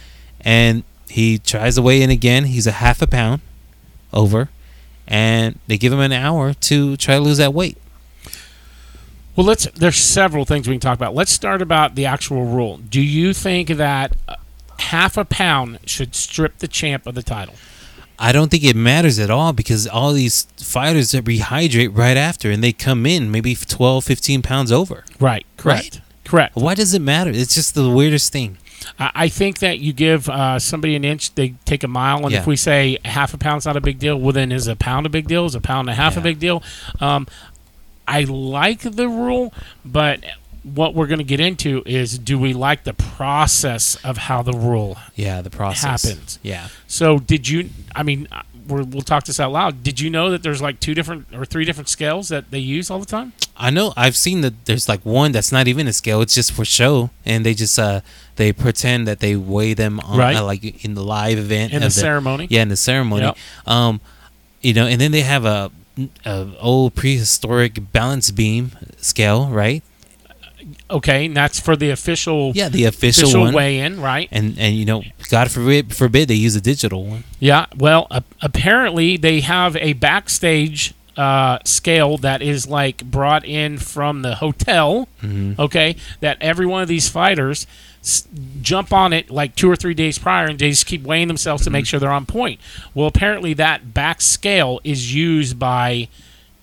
and 0.43 0.85
he 1.09 1.39
tries 1.39 1.75
to 1.77 1.83
weigh 1.83 2.03
in 2.03 2.11
again. 2.11 2.45
He's 2.45 2.67
a 2.67 2.73
half 2.73 3.01
a 3.03 3.07
pound 3.07 3.41
over, 4.13 4.49
and 5.09 5.59
they 5.67 5.77
give 5.79 5.93
him 5.93 5.99
an 6.01 6.13
hour 6.13 6.53
to 6.55 6.97
try 6.97 7.17
to 7.17 7.21
lose 7.21 7.39
that 7.39 7.53
weight. 7.55 7.79
Well, 9.37 9.47
let's. 9.47 9.67
There's 9.75 9.97
several 9.97 10.45
things 10.45 10.67
we 10.67 10.75
can 10.75 10.81
talk 10.81 10.97
about. 10.97 11.15
Let's 11.15 11.33
start 11.33 11.61
about 11.63 11.95
the 11.95 12.07
actual 12.07 12.45
rule. 12.47 12.79
Do 12.79 13.01
you 13.01 13.35
think 13.35 13.69
that 13.69 14.17
half 14.79 15.17
a 15.17 15.25
pound 15.25 15.79
should 15.85 16.15
strip 16.15 16.59
the 16.59 16.69
champ 16.69 17.07
of 17.07 17.15
the 17.15 17.23
title? 17.23 17.55
I 18.19 18.33
don't 18.33 18.51
think 18.51 18.65
it 18.65 18.75
matters 18.75 19.19
at 19.19 19.31
all 19.31 19.53
because 19.53 19.87
all 19.87 20.13
these 20.15 20.45
fighters 20.57 21.11
that 21.13 21.25
rehydrate 21.27 21.95
right 21.95 22.17
after 22.17 22.51
and 22.51 22.65
they 22.65 22.73
come 22.73 23.05
in 23.05 23.31
maybe 23.31 23.55
12, 23.55 24.05
15 24.05 24.41
pounds 24.41 24.73
over. 24.73 25.05
Right. 25.21 25.45
Correct. 25.59 25.97
Right. 25.97 26.01
Correct. 26.25 26.57
Why 26.57 26.75
does 26.75 26.95
it 26.95 27.01
matter? 27.03 27.31
It's 27.31 27.55
just 27.55 27.75
the 27.75 27.91
weirdest 27.91 28.33
thing. 28.33 28.57
I 28.99 29.11
I 29.15 29.29
think 29.29 29.59
that 29.59 29.81
you 29.81 29.93
give 29.93 30.29
uh, 30.31 30.59
somebody 30.59 30.97
an 30.97 31.05
inch, 31.05 31.35
they 31.35 31.55
take 31.67 31.85
a 31.85 31.89
mile, 31.89 32.23
and 32.25 32.33
Yeah. 32.33 32.41
if 32.41 32.47
we 32.47 32.57
say 32.57 32.99
half 33.05 33.35
a 33.35 33.39
pound's 33.39 33.67
not 33.67 33.77
a 33.77 33.81
big 33.83 33.99
deal, 33.99 34.19
well, 34.19 34.33
then 34.33 34.51
is 34.51 34.67
a 34.67 34.77
pound 34.77 35.05
a 35.07 35.09
big 35.11 35.29
deal? 35.29 35.45
Is 35.45 35.55
a 35.55 35.61
pound 35.61 35.89
and 35.89 35.99
a 35.99 36.03
half 36.03 36.15
Yeah. 36.15 36.21
a 36.21 36.23
big 36.23 36.39
deal? 36.39 36.63
Um, 37.01 37.27
I 38.09 38.23
like 38.25 38.81
the 38.81 39.09
rule, 39.09 39.53
but 39.85 40.25
what 40.63 40.95
we're 40.95 41.07
going 41.07 41.19
to 41.19 41.25
get 41.25 41.39
into 41.41 41.83
is 41.87 42.19
do 42.19 42.39
we 42.39 42.53
like 42.53 42.85
the 42.85 42.95
process 42.95 43.97
of 44.05 44.17
how 44.17 44.43
the 44.43 44.53
rule 44.53 44.97
Yeah, 45.15 45.41
the 45.43 45.51
process 45.51 46.03
happens? 46.05 46.39
Yeah. 46.43 46.69
So, 46.87 47.19
did 47.19 47.49
you? 47.49 47.71
I 47.95 48.03
mean, 48.03 48.27
uh, 48.33 48.43
we're, 48.69 48.83
we'll 48.83 49.03
talk 49.03 49.25
this 49.25 49.39
out 49.39 49.53
loud. 49.53 49.83
Did 49.85 50.01
you 50.01 50.11
know 50.11 50.31
that 50.31 50.43
there's 50.43 50.61
like 50.61 50.81
two 50.81 50.93
different 50.95 51.27
or 51.33 51.45
three 51.45 51.65
different 51.65 51.89
scales 51.89 52.29
that 52.31 52.51
they 52.51 52.59
use 52.59 52.91
all 52.91 52.99
the 52.99 53.07
time? 53.07 53.33
I 53.57 53.71
know 53.71 53.93
I've 53.97 54.17
seen 54.17 54.41
that 54.41 54.65
there's 54.67 54.89
like 54.89 55.01
one 55.07 55.31
that's 55.33 55.53
not 55.53 55.69
even 55.69 55.87
a 55.87 55.93
scale, 55.93 56.21
it's 56.21 56.35
just 56.35 56.51
for 56.53 56.65
show 56.65 57.11
and 57.25 57.47
they 57.47 57.55
just 57.55 57.79
uh 57.79 58.01
they 58.35 58.53
pretend 58.53 59.07
that 59.07 59.21
they 59.21 59.37
weigh 59.37 59.73
them 59.75 60.01
on 60.01 60.19
Right. 60.19 60.37
uh, 60.37 60.45
like 60.45 60.85
in 60.85 60.95
the 60.95 61.03
live 61.05 61.39
event 61.39 61.73
In 61.73 61.81
the 61.81 61.87
of 61.87 61.93
ceremony? 61.93 62.49
Yeah, 62.51 62.63
in 62.63 62.69
the 62.69 62.77
ceremony. 62.77 63.23
Yep. 63.23 63.37
Um 63.67 64.01
you 64.63 64.75
know, 64.75 64.87
and 64.87 65.01
then 65.01 65.13
they 65.13 65.21
have 65.21 65.45
a, 65.45 65.71
a 66.25 66.49
old 66.61 66.95
prehistoric 66.95 67.93
balance 67.93 68.31
beam 68.31 68.73
scale, 68.99 69.47
right? 69.49 69.83
Okay, 70.91 71.27
and 71.27 71.37
that's 71.37 71.61
for 71.61 71.77
the 71.77 71.91
official 71.91 72.53
Yeah, 72.55 72.69
the 72.69 72.85
official, 72.85 73.25
official 73.25 73.41
one. 73.43 73.55
weigh-in, 73.55 74.01
right? 74.01 74.29
and 74.33 74.59
and 74.59 74.75
you 74.75 74.85
know, 74.85 75.05
God 75.31 75.51
forbid 75.51 75.95
forbid 75.95 76.29
they 76.29 76.35
use 76.35 76.57
a 76.57 76.61
digital 76.61 77.05
one. 77.05 77.25
Yeah, 77.39 77.67
well, 77.77 78.07
uh, 78.11 78.21
apparently 78.43 79.17
they 79.17 79.41
have 79.41 79.77
a 79.77 79.93
backstage 79.93 80.93
uh, 81.17 81.59
scale 81.65 82.19
that 82.19 82.43
is 82.43 82.67
like 82.67 83.05
brought 83.05 83.45
in 83.45 83.79
from 83.79 84.23
the 84.23 84.37
hotel. 84.37 85.09
Mhm. 85.23 85.59
Okay, 85.59 85.97
that 86.21 86.37
every 86.41 86.67
one 86.67 86.83
of 86.83 86.89
these 86.89 87.09
fighters 87.09 87.67
s- 88.07 88.27
jump 88.63 88.93
on 88.93 89.13
it 89.13 89.31
like 89.31 89.57
two 89.57 89.71
or 89.71 89.77
three 89.77 89.95
days 89.95 90.19
prior, 90.19 90.47
and 90.47 90.59
they 90.59 90.71
just 90.71 90.87
keep 90.87 91.03
weighing 91.03 91.29
themselves 91.29 91.65
to 91.65 91.71
make 91.71 91.85
mm-hmm. 91.85 91.91
sure 91.91 92.01
they're 92.01 92.11
on 92.11 92.25
point. 92.25 92.61
Well, 92.95 93.07
apparently 93.07 93.53
that 93.55 93.93
back 93.93 94.21
scale 94.21 94.81
is 94.85 95.15
used 95.15 95.59
by 95.59 96.09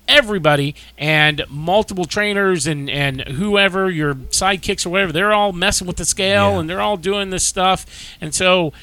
everybody 0.08 0.76
and 0.98 1.44
multiple 1.50 2.04
trainers 2.04 2.68
and 2.68 2.90
and 2.90 3.22
whoever 3.22 3.90
your 3.90 4.16
sidekicks 4.16 4.86
or 4.86 4.90
whatever 4.90 5.14
they're 5.14 5.32
all 5.32 5.54
messing 5.54 5.88
with 5.88 5.96
the 5.96 6.04
scale 6.04 6.52
Yeah. 6.52 6.60
and 6.60 6.70
they're 6.70 6.82
all 6.82 6.98
doing 6.98 7.30
this 7.30 7.46
stuff 7.46 7.86
and 8.20 8.36
so 8.36 8.74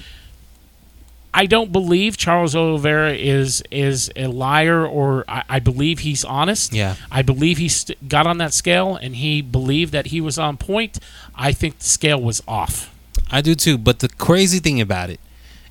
I 1.32 1.46
don't 1.46 1.70
believe 1.70 2.16
Charles 2.16 2.56
Oliveira 2.56 3.12
is 3.14 3.62
is 3.70 4.10
a 4.16 4.26
liar, 4.26 4.84
or 4.84 5.24
I, 5.28 5.44
I 5.48 5.58
believe 5.60 6.00
he's 6.00 6.24
honest. 6.24 6.72
Yeah. 6.72 6.96
I 7.10 7.22
believe 7.22 7.58
he 7.58 7.68
st- 7.68 8.08
got 8.08 8.26
on 8.26 8.38
that 8.38 8.52
scale 8.52 8.96
and 8.96 9.14
he 9.16 9.40
believed 9.40 9.92
that 9.92 10.06
he 10.06 10.20
was 10.20 10.38
on 10.38 10.56
point. 10.56 10.98
I 11.36 11.52
think 11.52 11.78
the 11.78 11.84
scale 11.84 12.20
was 12.20 12.42
off. 12.48 12.92
I 13.30 13.40
do 13.42 13.54
too. 13.54 13.78
But 13.78 14.00
the 14.00 14.08
crazy 14.08 14.58
thing 14.58 14.80
about 14.80 15.08
it 15.10 15.20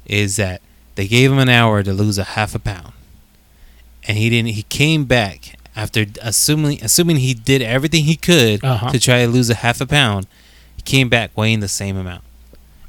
is 0.06 0.38
that 0.38 0.62
they 0.96 1.08
gave 1.08 1.30
him 1.32 1.40
an 1.40 1.50
hour 1.50 1.84
to 1.84 1.92
lose 1.94 2.18
a 2.18 2.24
half 2.24 2.56
a 2.56 2.60
pound, 2.60 2.94
and 4.08 4.18
he 4.18 4.30
didn't. 4.30 4.50
He 4.52 4.64
came 4.64 5.04
back 5.06 5.56
after 5.76 6.06
assuming 6.22 6.82
assuming 6.82 7.18
he 7.18 7.34
did 7.34 7.62
everything 7.62 8.06
he 8.06 8.16
could 8.16 8.64
Uh-huh. 8.64 8.92
to 8.92 9.00
try 9.00 9.26
to 9.26 9.28
lose 9.32 9.50
a 9.50 9.56
half 9.56 9.82
a 9.82 9.86
pound. 9.86 10.26
He 10.78 10.82
came 10.84 11.10
back 11.10 11.32
weighing 11.36 11.60
the 11.60 11.68
same 11.68 11.98
amount 11.98 12.24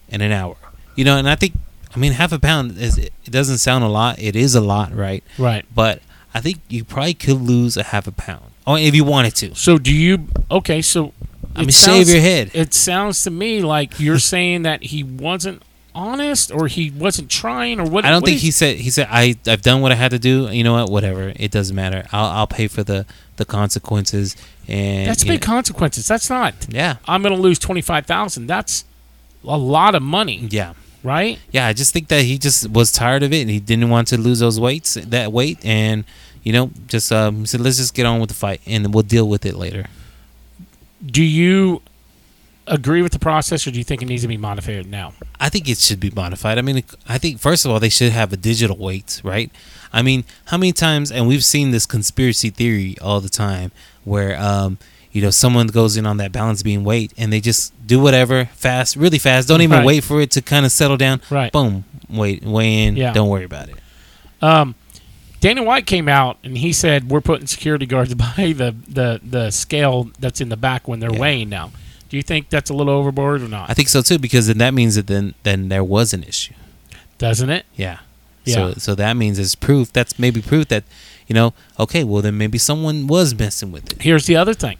in 0.09 0.21
an 0.21 0.31
hour. 0.31 0.57
You 0.95 1.05
know, 1.05 1.16
and 1.18 1.29
I 1.29 1.35
think 1.35 1.55
I 1.95 1.99
mean 1.99 2.12
half 2.12 2.32
a 2.32 2.38
pound 2.38 2.78
is 2.78 2.99
it 2.99 3.12
doesn't 3.24 3.59
sound 3.59 3.84
a 3.84 3.88
lot. 3.88 4.18
It 4.18 4.36
is 4.36 4.55
a 4.55 4.61
lot, 4.61 4.95
right? 4.95 5.24
Right. 5.38 5.64
But 5.74 6.03
I 6.34 6.41
think 6.41 6.61
you 6.68 6.84
probably 6.84 7.14
could 7.14 7.41
lose 7.41 7.76
a 7.76 7.82
half 7.82 8.07
a 8.07 8.12
pound, 8.12 8.45
or 8.66 8.78
if 8.78 8.95
you 8.95 9.05
wanted 9.05 9.34
to. 9.36 9.55
So 9.55 9.78
do 9.78 9.93
you? 9.95 10.28
Okay, 10.51 10.80
so 10.82 11.12
I 11.57 11.61
mean, 11.61 11.70
sounds- 11.72 12.07
shave 12.07 12.09
your 12.09 12.20
head. 12.22 12.51
It 12.55 12.72
sounds 12.74 13.22
to 13.24 13.30
me 13.30 13.61
like 13.62 13.99
you're 13.99 14.18
saying 14.34 14.62
that 14.62 14.84
he 14.84 15.03
wasn't 15.03 15.62
honest, 15.93 16.53
or 16.53 16.68
he 16.68 16.91
wasn't 16.93 17.28
trying, 17.28 17.80
or 17.80 17.84
what? 17.84 18.05
I 18.05 18.11
don't 18.11 18.20
what 18.22 18.26
think 18.28 18.36
is- 18.36 18.43
he 18.43 18.51
said. 18.53 18.76
He 18.76 18.91
said, 18.91 19.09
"I 19.11 19.34
I've 19.49 19.62
done 19.62 19.80
what 19.80 19.91
I 19.91 19.97
had 19.97 20.12
to 20.12 20.18
do. 20.20 20.49
You 20.51 20.62
know 20.62 20.74
what? 20.74 20.91
Whatever. 20.91 21.32
It 21.34 21.51
doesn't 21.51 21.74
matter. 21.74 22.07
I'll 22.12 22.26
I'll 22.30 22.47
pay 22.47 22.68
for 22.68 22.84
the 22.84 23.07
the 23.36 23.45
consequences." 23.45 24.36
And 24.68 25.09
That's 25.09 25.24
big 25.24 25.41
know, 25.41 25.47
consequences. 25.47 26.07
That's 26.07 26.30
not. 26.30 26.55
yeah, 26.68 26.97
I'm 27.09 27.22
going 27.22 27.34
to 27.34 27.41
lose 27.41 27.59
twenty 27.59 27.80
five 27.80 28.07
thousand. 28.07 28.47
That's 28.47 28.84
a 29.45 29.57
lot 29.59 29.97
of 29.97 30.03
money, 30.03 30.47
yeah, 30.49 30.74
right? 31.03 31.38
yeah. 31.51 31.66
I 31.66 31.72
just 31.72 31.92
think 31.92 32.09
that 32.09 32.22
he 32.24 32.38
just 32.38 32.68
was 32.70 32.92
tired 32.92 33.22
of 33.22 33.32
it, 33.32 33.40
and 33.42 33.51
he 33.51 33.61
didn't 33.61 33.90
want 33.90 34.09
to 34.09 34.18
lose 34.18 34.40
those 34.40 34.59
weights, 34.61 34.94
that 34.94 35.32
weight, 35.32 35.59
and 35.64 36.05
you 36.42 36.53
know, 36.53 36.70
just 36.86 37.12
um, 37.12 37.40
he 37.40 37.46
said, 37.46 37.61
"Let's 37.61 37.76
just 37.76 37.94
get 37.94 38.07
on 38.07 38.20
with 38.20 38.28
the 38.28 38.34
fight, 38.34 38.61
and 38.66 38.92
we'll 38.94 39.03
deal 39.03 39.28
with 39.28 39.44
it 39.44 39.55
later." 39.57 39.86
Do 41.05 41.22
you 41.22 41.82
agree 42.66 43.03
with 43.03 43.12
the 43.12 43.18
process, 43.18 43.66
or 43.66 43.70
do 43.70 43.78
you 43.78 43.84
think 43.84 44.03
it 44.03 44.07
needs 44.07 44.22
to 44.22 44.28
be 44.28 44.36
modified 44.36 44.86
now? 44.86 45.12
I 45.38 45.48
think 45.48 45.68
it 45.68 45.78
should 45.78 46.01
be 46.01 46.11
modified. 46.11 46.57
I 46.59 46.62
mean, 46.62 46.82
I 47.09 47.18
think 47.18 47.40
first 47.40 47.64
of 47.64 47.70
all 47.70 47.80
they 47.80 47.88
should 47.88 48.12
have 48.12 48.32
a 48.32 48.36
digital 48.36 48.76
weight, 48.76 49.20
right? 49.24 49.51
I 49.92 50.03
mean, 50.03 50.24
how 50.46 50.57
many 50.57 50.72
times 50.72 51.11
and 51.11 51.26
we've 51.26 51.44
seen 51.44 51.72
this 51.72 51.84
conspiracy 51.84 52.51
theory 52.51 52.96
all 53.01 53.20
the 53.20 53.28
time 53.28 53.72
where 54.05 54.40
um 54.40 54.78
you 55.13 55.21
know 55.23 55.31
someone 55.31 55.67
goes 55.69 55.97
in 55.97 56.07
on 56.07 56.17
that 56.19 56.33
balance 56.33 56.63
beam 56.63 56.85
weight 56.85 57.13
and 57.19 57.33
they 57.33 57.41
just 57.41 57.73
do 57.87 57.99
whatever 58.01 58.45
fast, 58.55 58.97
really 58.97 59.19
fast, 59.19 59.49
don't 59.49 59.61
even 59.63 59.79
Right. 59.79 59.87
wait 59.87 60.05
for 60.05 60.21
it 60.21 60.31
to 60.33 60.43
kind 60.43 60.65
of 60.65 60.73
settle 60.73 60.97
down. 60.97 61.21
Right. 61.31 61.51
Boom, 61.53 61.85
wait, 62.09 62.43
weigh 62.45 62.85
in, 62.85 62.97
Yeah. 62.97 63.13
don't 63.13 63.29
worry 63.29 63.45
about 63.45 63.69
it. 63.69 63.77
Um, 64.43 64.75
Dana 65.41 65.63
White 65.63 65.87
came 65.87 66.09
out 66.09 66.37
and 66.45 66.59
he 66.59 66.73
said 66.73 67.09
we're 67.11 67.21
putting 67.23 67.47
security 67.47 67.87
guards 67.87 68.15
by 68.27 68.53
the 68.57 68.75
the 68.89 69.21
the 69.23 69.51
scale 69.51 70.11
that's 70.21 70.41
in 70.41 70.49
the 70.51 70.57
back 70.57 70.87
when 70.87 71.01
they're 71.01 71.13
Yeah. 71.13 71.19
weighing 71.21 71.49
now. 71.49 71.71
Do 72.09 72.17
you 72.17 72.23
think 72.23 72.51
that's 72.51 72.71
a 72.71 72.75
little 72.75 72.93
overboard 72.93 73.41
or 73.41 73.49
not? 73.49 73.71
I 73.71 73.75
think 73.75 73.89
so 73.89 74.03
too 74.03 74.19
because 74.19 74.49
then 74.49 74.59
that 74.59 74.75
means 74.75 74.97
that 74.97 75.07
then 75.07 75.35
then 75.45 75.69
there 75.69 75.85
was 75.85 76.13
an 76.13 76.25
issue. 76.25 76.55
Doesn't 77.19 77.51
it? 77.51 77.67
Yeah. 77.77 77.99
Yeah. 78.45 78.55
So 78.55 78.75
so 78.79 78.95
that 78.97 79.17
means 79.17 79.39
it's 79.39 79.55
proof. 79.55 79.93
That's 79.93 80.19
maybe 80.19 80.41
proof 80.43 80.69
that 80.69 80.85
you 81.31 81.35
know, 81.35 81.55
okay, 81.78 82.03
well 82.03 82.20
then 82.22 82.37
maybe 82.37 82.59
someone 82.59 83.07
was 83.07 83.35
messing 83.39 83.70
with 83.70 83.93
it. 83.93 84.03
Here's 84.03 84.26
the 84.26 84.35
other 84.35 84.53
thing. 84.53 84.78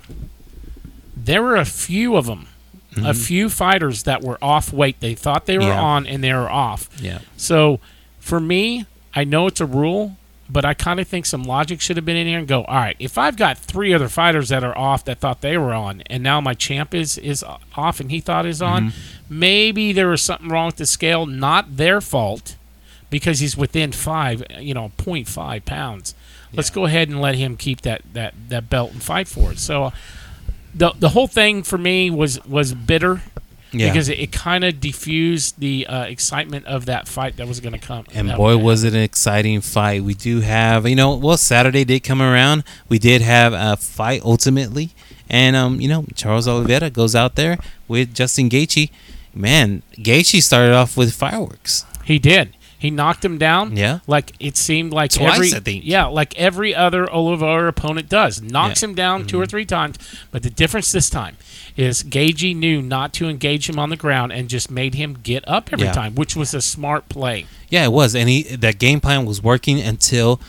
There 1.17 1.43
were 1.43 1.55
a 1.57 1.65
few 1.65 2.17
of 2.17 2.27
them, 2.27 2.49
a 2.97 3.15
few 3.15 3.49
fighters 3.49 4.03
that 4.03 4.23
were 4.23 4.37
off 4.43 4.73
weight. 4.73 4.99
They 5.01 5.15
thought 5.15 5.47
they 5.47 5.59
were 5.59 5.65
Mm-hmm. 5.65 5.71
Yeah. 5.73 5.81
on 5.81 6.07
and 6.09 6.25
they 6.25 6.33
were 6.35 6.51
off. 6.51 6.89
Yeah. 7.01 7.21
So 7.37 7.79
for 8.19 8.41
me, 8.41 8.87
I 9.15 9.23
know 9.25 9.47
it's 9.47 9.61
a 9.61 9.67
rule, 9.67 10.17
but 10.49 10.65
I 10.65 10.75
kind 10.75 10.99
of 10.99 11.07
think 11.07 11.25
some 11.27 11.45
logic 11.45 11.81
should 11.81 11.97
have 11.97 12.05
been 12.05 12.17
in 12.17 12.27
here 12.27 12.39
and 12.41 12.49
go, 12.49 12.65
all 12.65 12.75
right, 12.75 12.97
if 12.99 13.17
I've 13.17 13.37
got 13.37 13.57
three 13.59 13.95
other 13.95 14.09
fighters 14.09 14.49
that 14.49 14.65
are 14.65 14.77
off 14.77 15.05
that 15.05 15.21
thought 15.21 15.41
they 15.43 15.57
were 15.57 15.73
on, 15.73 16.03
and 16.07 16.23
now 16.25 16.41
my 16.41 16.55
champ 16.55 16.93
is 16.95 17.17
is 17.19 17.45
off 17.77 18.01
and 18.01 18.11
he 18.11 18.19
thought 18.21 18.45
is 18.47 18.61
on, 18.61 18.87
Mm-hmm. 18.91 19.39
maybe 19.39 19.93
there 19.93 20.09
was 20.09 20.23
something 20.23 20.49
wrong 20.49 20.67
with 20.67 20.77
the 20.77 20.87
scale, 20.87 21.27
not 21.27 21.77
their 21.77 22.01
fault, 22.01 22.57
because 23.11 23.39
he's 23.41 23.57
within 23.57 23.93
five, 23.93 24.43
you 24.59 24.75
know, 24.75 24.91
0.5 24.99 25.65
pounds. 25.65 26.15
Let's 26.53 26.71
go 26.71 26.85
ahead 26.85 27.09
and 27.09 27.21
let 27.21 27.35
him 27.37 27.57
keep 27.57 27.83
that 27.83 28.03
that 28.15 28.35
that 28.49 28.69
belt 28.71 28.93
and 28.93 29.03
fight 29.03 29.29
for 29.29 29.53
it. 29.53 29.59
So. 29.59 29.85
uh, 29.85 29.91
The, 30.73 30.93
the 30.99 31.09
whole 31.11 31.27
thing 31.27 31.65
for 31.65 31.77
me 31.79 32.11
was 32.11 32.39
was 32.47 32.75
bitter 32.75 33.23
Yeah. 33.73 33.89
because 33.89 34.09
it, 34.09 34.19
it 34.21 34.31
kind 34.31 34.63
of 34.63 34.79
diffused 34.79 35.59
the 35.59 35.85
uh, 35.87 36.05
excitement 36.05 36.67
of 36.67 36.87
that 36.87 37.09
fight 37.09 37.37
that 37.39 37.49
was 37.49 37.59
going 37.59 37.73
to 37.73 37.87
come. 37.87 38.05
And 38.15 38.31
boy, 38.37 38.57
was 38.57 38.85
it 38.85 38.95
an 38.95 39.03
exciting 39.03 39.61
fight. 39.63 40.05
We 40.05 40.15
do 40.15 40.41
have, 40.43 40.87
you 40.89 40.95
know, 40.95 41.17
well, 41.17 41.37
Saturday 41.37 41.85
did 41.85 42.05
come 42.05 42.23
around. 42.23 42.63
We 42.89 42.99
did 43.01 43.21
have 43.23 43.53
a 43.53 43.77
fight 43.77 44.23
ultimately. 44.23 44.91
And, 45.29 45.57
um, 45.57 45.81
you 45.81 45.89
know, 45.89 46.05
Charles 46.15 46.47
Oliveira 46.47 46.89
goes 46.91 47.15
out 47.17 47.35
there 47.35 47.59
with 47.89 48.15
Justin 48.15 48.49
Gaethje. 48.49 48.91
Man, 49.35 49.83
Gaethje 49.99 50.41
started 50.41 50.73
off 50.73 50.97
with 50.97 51.13
fireworks. 51.15 51.85
He 52.05 52.19
did. 52.21 52.55
He 52.81 52.91
knocked 52.91 53.23
him 53.23 53.37
down. 53.37 53.77
Yeah. 53.77 53.99
Like 54.07 54.33
it 54.41 54.57
seemed 54.57 54.93
like 54.93 55.11
Twice, 55.13 55.35
every 55.35 55.53
I 55.55 55.61
think. 55.61 55.85
yeah, 55.85 56.07
like 56.07 56.35
every 56.39 56.75
other 56.75 57.09
Oliveira 57.13 57.69
opponent 57.69 58.09
does. 58.09 58.41
Knocks 58.41 58.81
Yeah. 58.81 58.87
Mm-hmm. 58.87 58.91
him 58.93 58.95
down 58.97 59.27
two 59.27 59.39
or 59.41 59.45
three 59.45 59.67
times, 59.67 59.99
but 60.31 60.43
the 60.43 60.49
difference 60.49 60.91
this 60.91 61.11
time 61.11 61.37
is 61.77 62.03
Gaethje 62.03 62.57
knew 62.57 62.81
not 62.81 63.13
to 63.15 63.29
engage 63.29 63.69
him 63.69 63.79
on 63.79 63.91
the 63.91 63.97
ground 63.97 64.33
and 64.33 64.49
just 64.49 64.71
made 64.71 64.95
him 64.95 65.19
get 65.23 65.47
up 65.47 65.69
every 65.73 65.87
Yeah. 65.89 65.93
time, 65.93 66.15
which 66.15 66.35
was 66.35 66.55
a 66.55 66.63
smart 66.63 67.09
play. 67.11 67.45
Yeah, 67.69 67.85
it 67.85 67.93
was. 67.93 68.15
And 68.17 68.31
he 68.31 68.43
that 68.45 68.79
game 68.79 69.01
plan 69.01 69.27
was 69.27 69.43
working 69.43 69.79
until 69.79 70.41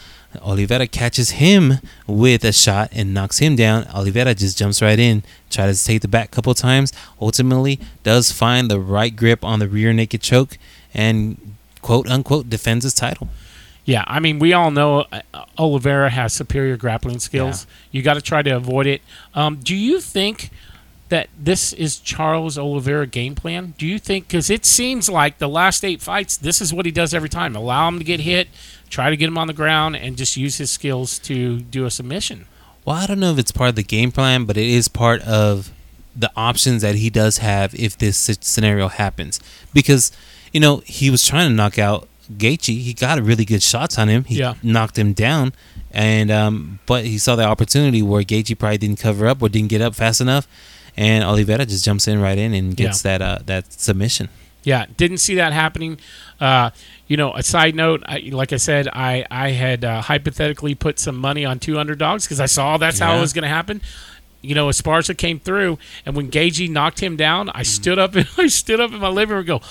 Oliveira 0.42 0.88
catches 0.88 1.32
him 1.32 1.80
with 2.08 2.46
a 2.46 2.54
shot 2.54 2.90
and 2.94 3.14
knocks 3.14 3.40
him 3.40 3.58
down. 3.58 3.86
Oliveira 3.94 4.34
just 4.34 4.58
jumps 4.58 4.82
right 4.82 4.98
in, 4.98 5.24
tries 5.50 5.82
to 5.82 5.86
take 5.86 6.02
the 6.02 6.08
back 6.08 6.28
a 6.30 6.32
couple 6.32 6.54
times. 6.54 6.94
Ultimately, 7.20 7.78
does 8.04 8.32
find 8.32 8.72
the 8.72 8.80
right 8.80 9.14
grip 9.14 9.44
on 9.44 9.60
the 9.60 9.68
rear 9.68 9.92
naked 9.92 10.22
choke 10.22 10.58
and 10.94 11.51
quote 11.82 12.08
unquote 12.08 12.50
defends 12.50 12.84
his 12.84 12.94
title. 12.94 13.30
Yeah, 13.84 14.04
I 14.08 14.20
mean, 14.20 14.38
we 14.40 14.54
all 14.54 14.70
know 14.70 15.06
uh, 15.12 15.22
Oliveira 15.58 16.10
has 16.12 16.34
superior 16.34 16.78
grappling 16.78 17.20
skills. 17.20 17.66
You 17.92 18.04
got 18.04 18.14
to 18.14 18.22
try 18.22 18.44
to 18.44 18.52
avoid 18.52 18.86
it. 18.86 19.02
Um, 19.34 19.58
do 19.58 19.76
you 19.76 20.00
think 20.00 20.52
that 21.10 21.30
this 21.38 21.74
is 21.74 21.98
Charles 21.98 22.58
Oliveira 22.58 23.08
game 23.08 23.34
plan? 23.34 23.74
Do 23.78 23.88
you 23.88 23.98
think 23.98 24.28
because 24.28 24.50
it 24.50 24.66
seems 24.66 25.10
like 25.10 25.40
the 25.40 25.50
last 25.50 25.84
eight 25.84 26.02
fights, 26.02 26.38
this 26.38 26.62
is 26.62 26.74
what 26.74 26.86
he 26.86 26.92
does 26.92 27.14
every 27.14 27.28
time: 27.28 27.56
allow 27.56 27.88
him 27.88 27.98
to 27.98 28.04
get 28.06 28.20
hit, 28.20 28.50
try 28.90 29.10
to 29.10 29.18
get 29.18 29.28
him 29.28 29.38
on 29.38 29.48
the 29.48 29.54
ground, 29.54 29.96
and 29.96 30.16
just 30.16 30.38
use 30.38 30.58
his 30.58 30.70
skills 30.70 31.18
to 31.20 31.60
do 31.62 31.86
a 31.86 31.92
submission. 31.92 32.46
Well, 32.86 32.96
I 32.96 33.08
don't 33.08 33.20
know 33.20 33.32
if 33.32 33.40
it's 33.40 33.52
part 33.52 33.70
of 33.70 33.76
the 33.76 33.84
game 33.84 34.12
plan, 34.12 34.46
but 34.46 34.58
it 34.58 34.68
is 34.68 34.88
part 34.88 35.22
of 35.24 35.72
the 36.16 36.32
options 36.36 36.82
that 36.82 36.96
he 36.96 37.10
does 37.10 37.38
have 37.38 37.74
if 37.76 37.98
this 37.98 38.18
scenario 38.42 38.88
happens. 38.88 39.40
Because, 39.74 40.12
you 40.52 40.60
know, 40.60 40.78
he 40.86 41.10
was 41.10 41.26
trying 41.26 41.50
to 41.50 41.56
knock 41.56 41.78
out 41.80 42.08
Gaethje. 42.32 42.80
He 42.82 42.94
got 42.94 43.22
really 43.22 43.46
good 43.46 43.62
shots 43.64 43.98
on 43.98 44.08
him. 44.08 44.24
He 44.26 44.36
Yeah. 44.40 44.54
knocked 44.64 44.98
him 44.98 45.14
down, 45.14 45.54
and 45.92 46.32
um, 46.32 46.80
but 46.86 47.06
he 47.06 47.18
saw 47.18 47.36
the 47.36 47.44
opportunity 47.44 48.02
where 48.02 48.24
Gaethje 48.24 48.58
probably 48.58 48.78
didn't 48.78 49.00
cover 49.00 49.28
up 49.28 49.42
or 49.42 49.50
didn't 49.50 49.70
get 49.70 49.82
up 49.82 49.96
fast 49.96 50.22
enough, 50.22 50.48
and 50.96 51.24
Oliveira 51.24 51.66
just 51.66 51.84
jumps 51.86 52.08
in 52.08 52.22
right 52.22 52.38
in 52.38 52.54
and 52.54 52.76
gets 52.76 53.02
that 53.02 53.22
uh, 53.22 53.40
that 53.46 53.72
submission. 53.74 54.30
Yeah, 54.64 54.86
didn't 54.96 55.18
see 55.18 55.34
that 55.36 55.54
happening. 55.54 55.98
Uh, 56.40 56.70
you 57.08 57.18
know, 57.18 57.34
a 57.34 57.42
side 57.42 57.74
note, 57.74 58.04
I, 58.06 58.30
like 58.32 58.54
I 58.54 58.58
said, 58.58 58.88
I 58.94 59.26
I 59.32 59.50
had 59.52 59.84
uh, 59.84 60.02
hypothetically 60.02 60.76
put 60.76 61.00
some 61.00 61.18
money 61.18 61.44
on 61.44 61.58
two 61.60 61.80
underdogs 61.80 62.26
because 62.26 62.40
I 62.40 62.46
saw 62.46 62.78
that's 62.78 63.00
how 63.00 63.18
it 63.18 63.22
was 63.22 63.34
going 63.34 63.44
to 63.44 63.50
happen. 63.50 63.82
You 64.44 64.56
know, 64.56 64.68
Esparza 64.68 65.16
came 65.18 65.40
through, 65.40 65.78
and 66.06 66.16
when 66.16 66.30
Gaethje 66.32 66.70
knocked 66.70 67.00
him 67.00 67.16
down, 67.16 67.50
I 67.50 67.64
stood 67.64 67.98
up 68.00 68.16
and 68.16 68.28
I 68.38 68.48
stood 68.48 68.80
up 68.80 68.92
in 68.92 69.00
my 69.00 69.10
living 69.10 69.32
room 69.36 69.40
and 69.40 69.48
go, 69.48 69.62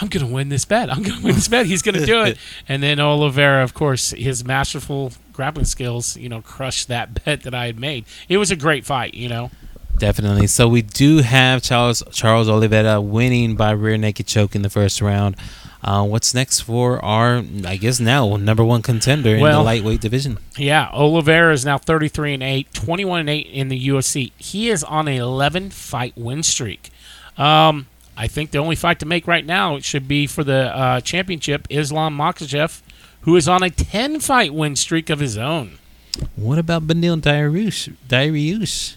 "I'm 0.00 0.08
going 0.08 0.26
to 0.26 0.32
win 0.32 0.48
this 0.48 0.64
bet. 0.64 0.90
I'm 0.90 1.02
going 1.02 1.18
to 1.18 1.24
win 1.24 1.34
this 1.34 1.48
bet. 1.48 1.66
He's 1.66 1.82
going 1.82 1.96
to 1.96 2.06
do 2.06 2.22
it." 2.22 2.38
and 2.68 2.82
then 2.82 3.00
Oliveira, 3.00 3.62
of 3.62 3.74
course, 3.74 4.10
his 4.10 4.44
masterful 4.44 5.12
grappling 5.32 5.66
skills, 5.66 6.16
you 6.16 6.28
know, 6.28 6.42
crushed 6.42 6.88
that 6.88 7.24
bet 7.24 7.42
that 7.42 7.54
I 7.54 7.66
had 7.66 7.78
made. 7.78 8.04
It 8.28 8.38
was 8.38 8.50
a 8.50 8.56
great 8.56 8.84
fight. 8.84 9.14
You 9.14 9.28
know, 9.28 9.50
Definitely. 9.98 10.46
So 10.46 10.68
we 10.68 10.82
do 10.82 11.18
have 11.18 11.62
Charles 11.62 12.02
Charles 12.12 12.48
Oliveira 12.48 13.00
winning 13.00 13.56
by 13.56 13.72
rear 13.72 13.96
naked 13.96 14.26
choke 14.26 14.54
in 14.54 14.62
the 14.62 14.70
first 14.70 15.00
round. 15.00 15.36
Uh, 15.82 16.04
what's 16.04 16.34
next 16.34 16.60
for 16.60 17.04
our, 17.04 17.42
I 17.64 17.76
guess 17.76 18.00
now 18.00 18.36
number 18.36 18.64
one 18.64 18.82
contender 18.82 19.36
in 19.36 19.40
Well- 19.40 19.60
the 19.60 19.64
lightweight 19.64 20.00
division? 20.00 20.38
Yeah, 20.56 20.88
Oliveira 20.92 21.52
is 21.52 21.64
now 21.64 21.78
33 21.78 22.34
and 22.34 22.42
8, 22.42 22.74
21 22.74 23.20
and 23.20 23.30
8 23.30 23.46
in 23.46 23.68
the 23.68 23.88
UFC. 23.88 24.32
He 24.38 24.70
is 24.70 24.82
on 24.82 25.06
a 25.06 25.16
11 25.16 25.70
fight 25.70 26.14
win 26.16 26.42
streak. 26.42 26.90
Um, 27.36 27.86
I 28.20 28.26
think 28.26 28.50
the 28.50 28.58
only 28.58 28.74
fight 28.74 28.98
to 28.98 29.06
make 29.06 29.28
right 29.28 29.46
now 29.46 29.78
should 29.78 30.08
be 30.08 30.26
for 30.26 30.42
the 30.42 30.76
uh, 30.76 31.00
championship 31.00 31.68
Islam 31.70 32.18
Makhachev, 32.18 32.82
who 33.20 33.36
is 33.36 33.48
on 33.48 33.62
a 33.62 33.70
10 33.70 34.18
fight 34.18 34.52
win 34.52 34.74
streak 34.74 35.08
of 35.08 35.20
his 35.20 35.38
own. 35.38 35.78
What 36.34 36.58
about 36.58 36.88
Beneil 36.88 37.20
Dariush? 37.20 37.94
Dariush? 38.08 38.96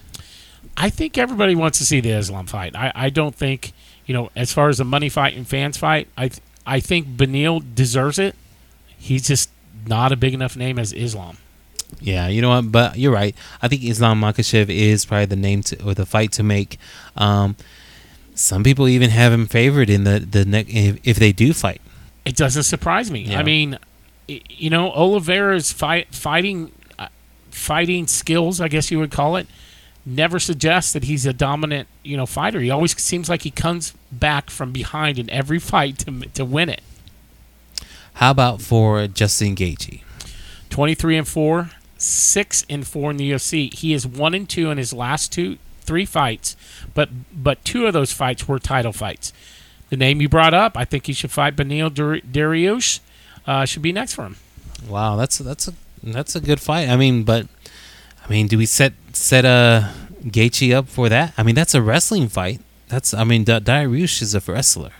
I 0.75 0.89
think 0.89 1.19
everybody 1.19 1.53
wants 1.53 1.77
to 1.77 1.85
see 1.85 1.99
the 2.01 2.09
Islam 2.09 2.47
fight. 2.47 2.75
I, 2.75 2.91
I 2.95 3.09
don't 3.11 3.35
think, 3.35 3.73
you 4.07 4.15
know, 4.15 4.31
as 4.35 4.51
far 4.51 4.69
as 4.69 4.79
the 4.79 4.85
money 4.85 5.07
fight 5.07 5.37
and 5.37 5.47
fans 5.47 5.77
fight, 5.77 6.07
I 6.17 6.29
th- 6.29 6.41
I 6.65 6.79
think 6.79 7.07
Beneil 7.07 7.63
deserves 7.75 8.17
it. 8.17 8.35
He's 8.97 9.27
just 9.27 9.51
not 9.85 10.11
a 10.11 10.15
big 10.15 10.33
enough 10.33 10.55
name 10.55 10.79
as 10.79 10.93
Islam. 10.93 11.37
Yeah, 11.99 12.27
you 12.27 12.41
know 12.41 12.49
what? 12.49 12.71
But 12.71 12.97
you're 12.97 13.11
right. 13.11 13.35
I 13.61 13.67
think 13.67 13.83
Islam 13.83 14.21
Makhachev 14.21 14.69
is 14.69 15.05
probably 15.05 15.25
the 15.25 15.35
name 15.35 15.61
to, 15.63 15.83
or 15.83 15.93
the 15.93 16.05
fight 16.05 16.31
to 16.33 16.43
make. 16.43 16.79
Um, 17.15 17.55
some 18.35 18.63
people 18.63 18.87
even 18.87 19.09
have 19.09 19.33
him 19.33 19.45
favored 19.45 19.89
in 19.89 20.03
the 20.03 20.19
the 20.19 20.45
ne- 20.45 20.65
if, 20.67 20.99
if 21.03 21.17
they 21.17 21.31
do 21.31 21.53
fight. 21.53 21.81
It 22.25 22.35
doesn't 22.35 22.63
surprise 22.63 23.09
me. 23.09 23.21
Yeah. 23.21 23.39
I 23.39 23.43
mean, 23.43 23.79
you 24.27 24.69
know, 24.69 24.91
Oliveira's 24.91 25.71
fight 25.71 26.13
fighting 26.13 26.71
uh, 26.99 27.07
fighting 27.49 28.07
skills, 28.07 28.61
I 28.61 28.67
guess 28.67 28.91
you 28.91 28.99
would 28.99 29.11
call 29.11 29.35
it, 29.35 29.47
never 30.05 30.39
suggests 30.39 30.93
that 30.93 31.05
he's 31.05 31.25
a 31.25 31.33
dominant, 31.33 31.87
you 32.03 32.17
know, 32.17 32.25
fighter. 32.25 32.59
He 32.59 32.69
always 32.69 32.99
seems 33.01 33.29
like 33.29 33.43
he 33.43 33.51
comes 33.51 33.93
back 34.11 34.49
from 34.49 34.71
behind 34.71 35.19
in 35.19 35.29
every 35.29 35.59
fight 35.59 35.99
to 35.99 36.21
to 36.33 36.45
win 36.45 36.69
it. 36.69 36.81
How 38.15 38.31
about 38.31 38.61
for 38.61 39.07
Justin 39.07 39.55
Gaethje? 39.55 40.01
23 40.69 41.17
and 41.17 41.27
4, 41.27 41.71
6 41.97 42.65
and 42.69 42.87
4 42.87 43.11
in 43.11 43.17
the 43.17 43.31
UFC. 43.31 43.73
He 43.73 43.93
is 43.93 44.07
1 44.07 44.33
and 44.33 44.47
2 44.47 44.71
in 44.71 44.77
his 44.77 44.93
last 44.93 45.31
two 45.31 45.57
three 45.81 46.05
fights, 46.05 46.55
but 46.93 47.09
but 47.33 47.63
two 47.65 47.85
of 47.87 47.93
those 47.93 48.11
fights 48.11 48.47
were 48.47 48.59
title 48.59 48.93
fights. 48.93 49.33
The 49.89 49.97
name 49.97 50.21
you 50.21 50.29
brought 50.29 50.53
up, 50.53 50.77
I 50.77 50.85
think 50.85 51.05
he 51.07 51.13
should 51.13 51.31
fight 51.31 51.55
Beneil 51.55 51.93
Dar- 51.93 52.21
Dariush. 52.21 52.99
Uh, 53.45 53.65
should 53.65 53.81
be 53.81 53.91
next 53.91 54.13
for 54.15 54.23
him. 54.23 54.37
Wow, 54.87 55.15
that's 55.15 55.37
that's 55.39 55.67
a 55.67 55.73
that's 56.03 56.35
a 56.35 56.39
good 56.39 56.59
fight. 56.59 56.87
I 56.89 56.95
mean, 56.95 57.23
but 57.23 57.47
I 58.25 58.29
mean, 58.29 58.47
do 58.47 58.57
we 58.57 58.65
set 58.65 58.93
set 59.13 59.45
uh 59.45 59.89
Gaethje 60.23 60.73
up 60.73 60.87
for 60.87 61.09
that? 61.09 61.33
I 61.37 61.43
mean, 61.43 61.55
that's 61.55 61.73
a 61.75 61.81
wrestling 61.81 62.27
fight. 62.29 62.61
That's 62.87 63.13
I 63.13 63.23
mean, 63.23 63.43
Da- 63.43 63.59
Dariush 63.59 64.21
is 64.21 64.33
a 64.35 64.39
wrestler. 64.39 64.91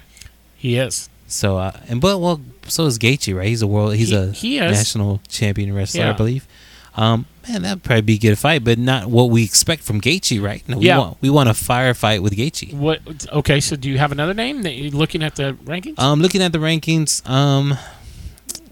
He 0.58 0.78
is. 0.78 1.08
So 1.28 1.58
uh, 1.58 1.72
and 1.88 2.02
but 2.02 2.20
well, 2.20 2.42
so 2.68 2.86
is 2.86 3.00
Gaethje, 3.00 3.36
right? 3.36 3.48
He's 3.48 3.62
a 3.62 3.68
world. 3.68 3.96
He's 3.96 4.10
He- 4.10 4.16
a 4.16 4.32
he 4.32 4.58
is. 4.60 4.72
national 4.78 5.22
champion 5.30 5.74
wrestler, 5.74 6.06
I 6.06 6.14
believe. 6.14 6.46
Um, 6.98 7.26
man, 7.48 7.62
that'd 7.62 7.84
probably 7.84 8.02
be 8.02 8.16
a 8.16 8.18
good 8.20 8.38
fight, 8.38 8.64
but 8.66 8.78
not 8.78 9.08
what 9.08 9.30
we 9.30 9.44
expect 9.44 9.84
from 9.84 10.02
Gaethje, 10.02 10.42
right? 10.42 10.62
No, 10.68 10.78
we 10.78 10.88
Yeah. 10.88 10.98
want 10.98 11.18
we 11.22 11.30
want 11.30 11.48
a 11.50 11.54
firefight 11.54 12.20
with 12.22 12.36
Gaethje. 12.36 12.74
What? 12.74 13.00
Okay, 13.32 13.60
so 13.62 13.76
do 13.78 13.89
you 13.89 13.98
have 13.98 14.12
another 14.12 14.34
name 14.34 14.64
that 14.64 14.74
you're 14.76 14.92
looking 14.92 15.24
at 15.24 15.36
the 15.36 15.54
rankings? 15.66 15.98
Um, 16.00 16.22
looking 16.22 16.42
at 16.42 16.52
the 16.52 16.58
rankings, 16.60 17.28
um, 17.30 17.78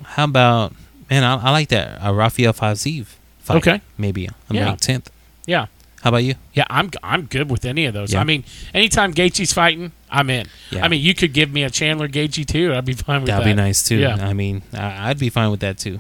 how 0.03 0.25
about 0.25 0.73
man? 1.09 1.23
I, 1.23 1.35
I 1.37 1.51
like 1.51 1.69
that 1.69 2.03
uh, 2.05 2.13
Rafael 2.13 2.53
Fiziev 2.53 3.05
fight. 3.39 3.57
Okay. 3.57 3.81
maybe 3.97 4.27
I'm 4.49 4.55
Yeah. 4.55 4.65
ranked 4.65 4.83
tenth. 4.83 5.09
yeah, 5.47 5.67
How 6.01 6.09
about 6.09 6.23
you? 6.25 6.35
yeah. 6.53 6.65
I'm 6.69 6.91
I'm 7.01 7.23
good 7.25 7.49
with 7.49 7.63
any 7.65 7.85
of 7.85 7.93
those. 7.93 8.11
Yeah. 8.13 8.19
I 8.19 8.23
mean, 8.25 8.43
anytime 8.73 9.13
Gaethje's 9.13 9.53
fighting, 9.53 9.93
I'm 10.11 10.29
in. 10.29 10.47
Yeah. 10.71 10.83
I 10.83 10.89
mean, 10.89 11.01
you 11.01 11.15
could 11.15 11.31
give 11.33 11.51
me 11.51 11.63
a 11.63 11.69
Chandler 11.69 12.07
Gaethje 12.09 12.45
too. 12.45 12.73
I'd 12.75 12.83
be 12.85 12.93
fine 12.93 13.21
with 13.21 13.27
That'd 13.27 13.45
that. 13.45 13.49
be 13.49 13.55
nice 13.55 13.81
too. 13.81 13.97
Yeah. 13.97 14.15
I 14.19 14.33
mean, 14.33 14.61
I'd 14.73 15.19
be 15.19 15.29
fine 15.29 15.51
with 15.51 15.61
that 15.61 15.77
too. 15.77 15.99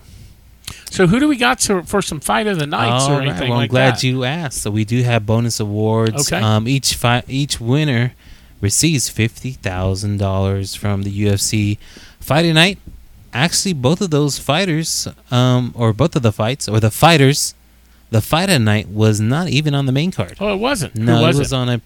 So 0.89 1.07
who 1.07 1.19
do 1.19 1.27
we 1.27 1.37
got 1.37 1.59
to, 1.61 1.83
for 1.83 2.01
some 2.01 2.19
fight 2.19 2.47
of 2.47 2.59
the 2.59 2.65
nights 2.67 3.05
All 3.05 3.13
or 3.13 3.19
right, 3.19 3.27
Well, 3.39 3.43
I'm 3.43 3.49
like 3.49 3.69
glad 3.69 3.95
that? 3.95 4.03
you 4.03 4.23
asked. 4.23 4.61
So 4.61 4.71
we 4.71 4.85
do 4.85 5.03
have 5.03 5.25
bonus 5.25 5.59
awards. 5.59 6.31
Okay. 6.31 6.41
Um, 6.43 6.67
each 6.67 6.95
fi- 6.95 7.23
each 7.27 7.59
winner 7.61 8.13
receives 8.61 9.07
fifty 9.09 9.51
thousand 9.51 10.17
dollars 10.17 10.75
from 10.75 11.03
the 11.03 11.25
UFC 11.25 11.77
Fighting 12.19 12.55
Night. 12.55 12.77
Actually, 13.31 13.73
both 13.73 14.01
of 14.01 14.09
those 14.09 14.39
fighters, 14.39 15.07
um, 15.29 15.71
or 15.75 15.93
both 15.93 16.15
of 16.15 16.23
the 16.23 16.31
fights, 16.31 16.67
or 16.67 16.79
the 16.79 16.89
fighters, 16.89 17.53
the 18.09 18.21
fight 18.21 18.49
at 18.49 18.59
night 18.59 18.89
was 18.89 19.21
not 19.21 19.47
even 19.49 19.75
on 19.75 19.85
the 19.85 19.91
main 19.91 20.11
card. 20.11 20.35
oh, 20.39 20.53
it 20.53 20.57
wasn't. 20.57 20.95
No, 20.95 21.21
was 21.21 21.35
it 21.35 21.39
was 21.39 21.53
on 21.53 21.69
a, 21.69 21.81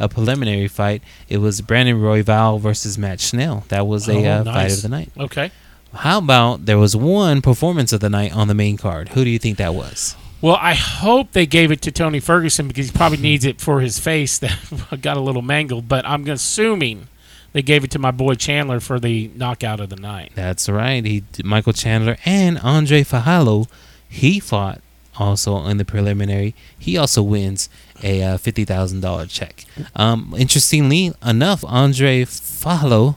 a 0.00 0.08
preliminary 0.08 0.66
fight. 0.66 1.02
It 1.28 1.38
was 1.38 1.60
Brandon 1.60 1.96
Royval 2.00 2.60
versus 2.60 2.98
Matt 2.98 3.20
Schnell. 3.20 3.64
That 3.68 3.86
was 3.86 4.08
a 4.08 4.14
Oh, 4.14 4.24
uh, 4.40 4.44
fight 4.44 4.72
of 4.72 4.82
the 4.82 4.88
night. 4.88 5.10
Okay. 5.16 5.52
How 5.94 6.18
about 6.18 6.66
there 6.66 6.78
was 6.78 6.94
one 6.94 7.42
performance 7.42 7.92
of 7.92 8.00
the 8.00 8.10
night 8.10 8.34
on 8.34 8.48
the 8.48 8.54
main 8.54 8.76
card? 8.76 9.10
Who 9.10 9.24
do 9.24 9.30
you 9.30 9.38
think 9.38 9.58
that 9.58 9.74
was? 9.74 10.16
Well, 10.40 10.58
I 10.60 10.74
hope 10.74 11.32
they 11.32 11.46
gave 11.46 11.72
it 11.72 11.82
to 11.82 11.90
Tony 11.90 12.20
Ferguson 12.20 12.68
because 12.68 12.90
he 12.90 12.92
probably 12.96 13.18
needs 13.18 13.44
it 13.44 13.60
for 13.60 13.80
his 13.80 13.98
face 13.98 14.38
that 14.38 14.56
got 15.00 15.16
a 15.16 15.20
little 15.20 15.42
mangled. 15.42 15.88
But 15.88 16.06
I'm 16.06 16.28
assuming 16.28 17.08
they 17.52 17.62
gave 17.62 17.82
it 17.82 17.90
to 17.92 17.98
my 17.98 18.12
boy 18.12 18.34
Chandler 18.34 18.78
for 18.78 19.00
the 19.00 19.30
knockout 19.34 19.80
of 19.80 19.88
the 19.88 19.96
night. 19.96 20.32
That's 20.34 20.68
right. 20.68 21.04
He 21.04 21.24
Michael 21.42 21.72
Chandler 21.72 22.16
and 22.24 22.58
Andre 22.58 23.02
Fialho. 23.02 23.68
He 24.08 24.38
fought 24.38 24.80
also 25.18 25.66
in 25.66 25.78
the 25.78 25.84
preliminary. 25.84 26.54
He 26.78 26.96
also 26.96 27.22
wins 27.22 27.68
a 28.04 28.22
uh, 28.22 28.36
fifty 28.36 28.64
thousand 28.64 29.00
dollar 29.00 29.26
check. 29.26 29.64
Um, 29.96 30.34
interestingly 30.38 31.12
enough, 31.24 31.64
Andre 31.66 32.24
Fialho, 32.24 33.16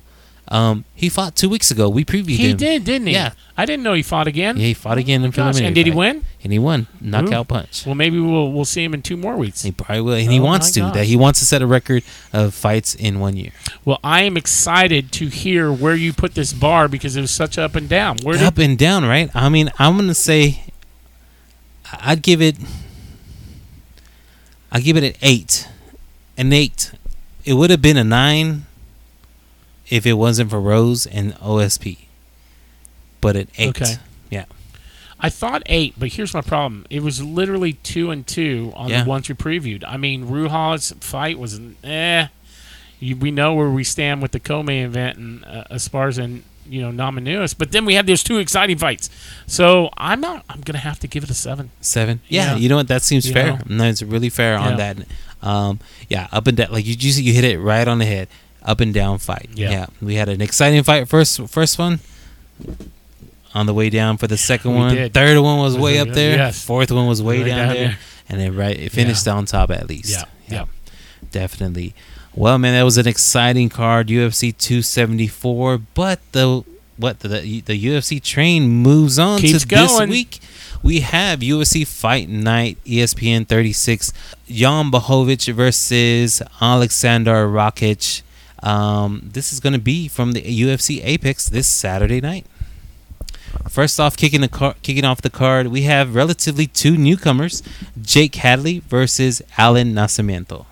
um, 0.51 0.83
he 0.93 1.07
fought 1.09 1.35
two 1.35 1.49
weeks 1.49 1.71
ago. 1.71 1.87
We 1.89 2.03
previewed 2.05 2.27
He 2.37 2.49
him. 2.51 2.57
did, 2.57 2.83
didn't 2.83 3.07
he? 3.07 3.13
Yeah. 3.13 3.31
I 3.57 3.65
didn't 3.65 3.83
know 3.83 3.93
he 3.93 4.03
fought 4.03 4.27
again. 4.27 4.57
Yeah, 4.57 4.65
he 4.67 4.73
fought 4.73 4.97
again 4.97 5.23
in 5.23 5.29
Gosh, 5.31 5.35
preliminary. 5.35 5.65
and 5.67 5.75
did 5.75 5.85
he 5.85 5.91
fight. 5.91 5.97
win? 5.97 6.25
And 6.43 6.51
he 6.53 6.59
won 6.59 6.87
knockout 6.99 7.47
punch. 7.47 7.85
Well, 7.85 7.95
maybe 7.95 8.19
we'll 8.19 8.51
we'll 8.51 8.65
see 8.65 8.83
him 8.83 8.93
in 8.93 9.01
two 9.01 9.15
more 9.17 9.37
weeks. 9.37 9.61
He 9.61 9.71
probably 9.71 10.01
will, 10.01 10.13
and 10.13 10.29
he 10.31 10.39
Oh 10.39 10.43
wants 10.43 10.67
my 10.69 10.73
to. 10.73 10.79
gosh. 10.87 10.93
That 10.95 11.05
he 11.05 11.15
wants 11.15 11.39
to 11.39 11.45
set 11.45 11.61
a 11.61 11.67
record 11.67 12.03
of 12.33 12.53
fights 12.53 12.95
in 12.95 13.19
one 13.19 13.37
year. 13.37 13.51
Well, 13.85 13.99
I 14.03 14.23
am 14.23 14.35
excited 14.35 15.11
to 15.13 15.27
hear 15.27 15.71
where 15.71 15.95
you 15.95 16.11
put 16.11 16.35
this 16.35 16.51
bar 16.53 16.87
because 16.87 17.15
it 17.15 17.21
was 17.21 17.31
such 17.31 17.57
up 17.57 17.75
and 17.75 17.87
down. 17.87 18.17
Where 18.23 18.35
did 18.37 18.43
Up 18.45 18.57
and 18.57 18.77
down, 18.77 19.05
right? 19.05 19.29
I 19.35 19.47
mean, 19.49 19.71
I'm 19.79 19.95
gonna 19.95 20.13
say, 20.15 20.63
I'd 22.01 22.21
give 22.23 22.41
it. 22.41 22.57
I'd 24.71 24.83
give 24.83 24.97
it 24.97 25.03
an 25.03 25.13
eight, 25.21 25.67
an 26.37 26.51
eight. 26.53 26.91
It 27.45 27.53
would 27.53 27.69
have 27.69 27.81
been 27.81 27.97
a 27.97 28.03
nine 28.03 28.65
if 29.91 30.07
it 30.07 30.13
wasn't 30.13 30.49
for 30.49 30.59
Rose 30.59 31.05
and 31.05 31.35
OSP, 31.35 31.99
but 33.21 33.35
an 33.35 33.47
eight. 33.59 33.81
Okay. 33.81 33.93
Yeah. 34.31 34.45
I 35.19 35.29
thought 35.29 35.61
eight, 35.67 35.93
but 35.99 36.09
here's 36.13 36.33
my 36.33 36.41
problem. 36.41 36.85
It 36.89 37.03
was 37.03 37.21
literally 37.23 37.73
two 37.73 38.09
and 38.09 38.25
two 38.25 38.73
on 38.75 38.89
Yeah. 38.89 39.03
the 39.03 39.09
ones 39.09 39.29
we 39.29 39.35
previewed. 39.35 39.83
I 39.87 39.97
mean, 39.97 40.25
Ruhal's 40.27 40.93
fight 41.01 41.37
was 41.37 41.59
eh. 41.83 42.27
You, 42.99 43.15
we 43.15 43.31
know 43.31 43.53
where 43.53 43.69
we 43.69 43.83
stand 43.83 44.21
with 44.21 44.31
the 44.31 44.39
co-main 44.39 44.85
event 44.85 45.17
and 45.17 45.45
uh, 45.45 45.63
Esparza 45.71 46.23
and 46.23 46.43
you 46.69 46.81
know 46.81 46.91
Namajunas, 46.91 47.55
but 47.57 47.71
then 47.71 47.83
we 47.85 47.95
had 47.95 48.05
those 48.07 48.23
two 48.23 48.37
exciting 48.37 48.77
fights. 48.77 49.09
So 49.47 49.89
I'm 49.97 50.21
not. 50.21 50.45
I'm 50.49 50.61
gonna 50.61 50.77
have 50.79 50.99
to 50.99 51.07
give 51.07 51.23
it 51.23 51.29
a 51.29 51.33
seven. 51.33 51.71
Seven. 51.81 52.21
Yeah, 52.29 52.51
Yeah. 52.51 52.57
you 52.57 52.69
know 52.69 52.77
what? 52.77 52.87
That 52.87 53.01
seems 53.01 53.27
You 53.27 53.33
fair. 53.33 53.47
know. 53.53 53.59
No, 53.67 53.83
it's 53.85 54.01
really 54.03 54.29
fair 54.29 54.57
on 54.57 54.77
that. 54.77 54.97
Um, 55.41 55.79
yeah, 56.09 56.27
up 56.31 56.45
and 56.47 56.55
down. 56.55 56.71
Like 56.71 56.85
you, 56.85 56.95
you, 56.97 57.11
you 57.23 57.33
hit 57.33 57.43
it 57.43 57.59
right 57.59 57.87
on 57.87 57.97
the 57.97 58.05
head. 58.05 58.27
Up 58.63 58.79
and 58.79 58.93
down 58.93 59.17
fight. 59.17 59.49
Yeah. 59.53 59.87
we 60.01 60.15
had 60.15 60.29
an 60.29 60.41
exciting 60.41 60.83
fight 60.83 61.07
first. 61.07 61.47
First 61.49 61.79
one. 61.79 61.99
On 63.53 63.65
the 63.65 63.73
way 63.73 63.89
down 63.89 64.17
for 64.17 64.27
the 64.27 64.37
second 64.37 64.71
We 64.71 64.77
one. 64.77 64.95
did. 64.95 65.13
Third 65.13 65.37
one 65.39 65.59
was 65.59 65.73
Was 65.73 65.81
way 65.83 65.99
up 65.99 66.09
there. 66.09 66.37
yes. 66.37 66.63
Fourth 66.63 66.91
one 66.91 67.07
was 67.07 67.21
way 67.21 67.39
down, 67.43 67.47
down 67.57 67.67
there. 67.75 67.87
there. 67.87 67.97
and 68.29 68.39
then 68.39 68.55
right 68.55 68.79
it 68.79 68.91
finished 68.91 69.27
on 69.27 69.45
top 69.45 69.71
at 69.71 69.89
least. 69.89 70.11
Yeah, 70.11 70.23
yeah. 70.47 70.65
definitely. 71.31 71.93
Well, 72.33 72.57
man, 72.57 72.73
that 72.75 72.83
was 72.83 72.97
an 72.97 73.07
exciting 73.07 73.67
card, 73.67 74.07
UFC 74.07 74.55
274. 74.57 75.79
But 75.93 76.19
the 76.31 76.63
what 76.97 77.19
the 77.21 77.27
the 77.61 77.85
UFC 77.85 78.21
train 78.23 78.69
moves 78.69 79.19
on 79.19 79.39
Keeps 79.39 79.63
to 79.63 79.67
this 79.67 79.91
going. 79.97 80.09
week. 80.09 80.39
We 80.83 81.01
have 81.01 81.39
UFC 81.41 81.85
Fight 81.85 82.29
Night, 82.29 82.77
ESPN 82.85 83.47
36, 83.47 84.13
Jan 84.47 84.89
Blachowicz 84.91 85.53
versus 85.53 86.41
Alexander 86.61 87.47
Rakic. 87.47 88.21
Um, 88.63 89.29
this 89.33 89.51
is 89.51 89.59
going 89.59 89.73
to 89.73 89.79
be 89.79 90.07
from 90.07 90.33
the 90.33 90.41
UFC 90.41 91.03
Apex 91.03 91.49
this 91.49 91.67
Saturday 91.67 92.21
night. 92.21 92.45
First 93.69 93.99
off, 93.99 94.15
kicking 94.15 94.41
the 94.41 94.47
car, 94.47 94.75
kicking 94.81 95.05
off 95.05 95.21
the 95.21 95.29
card, 95.29 95.67
we 95.67 95.83
have 95.83 96.15
relatively 96.15 96.67
two 96.67 96.97
newcomers: 96.97 97.63
Jake 98.01 98.35
Hadley 98.35 98.79
versus 98.79 99.41
Alan 99.57 99.93
Nascimento. 99.93 100.65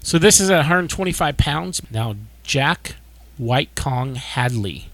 So 0.00 0.18
this 0.18 0.40
is 0.40 0.50
at 0.50 0.58
125 0.58 1.36
pounds. 1.36 1.82
Now 1.90 2.16
Jack 2.42 2.96
White 3.38 3.74
Kong 3.74 4.14
Hadley 4.14 4.88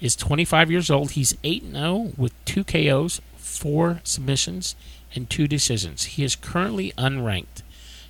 is 0.00 0.14
25 0.16 0.70
years 0.70 0.90
old. 0.90 1.12
He's 1.12 1.36
8 1.42 1.64
0 1.72 2.12
with 2.16 2.32
two 2.44 2.64
KOs, 2.64 3.20
four 3.36 4.00
submissions, 4.04 4.76
and 5.14 5.28
two 5.30 5.48
decisions. 5.48 6.04
He 6.04 6.24
is 6.24 6.36
currently 6.36 6.92
unranked. 6.98 7.61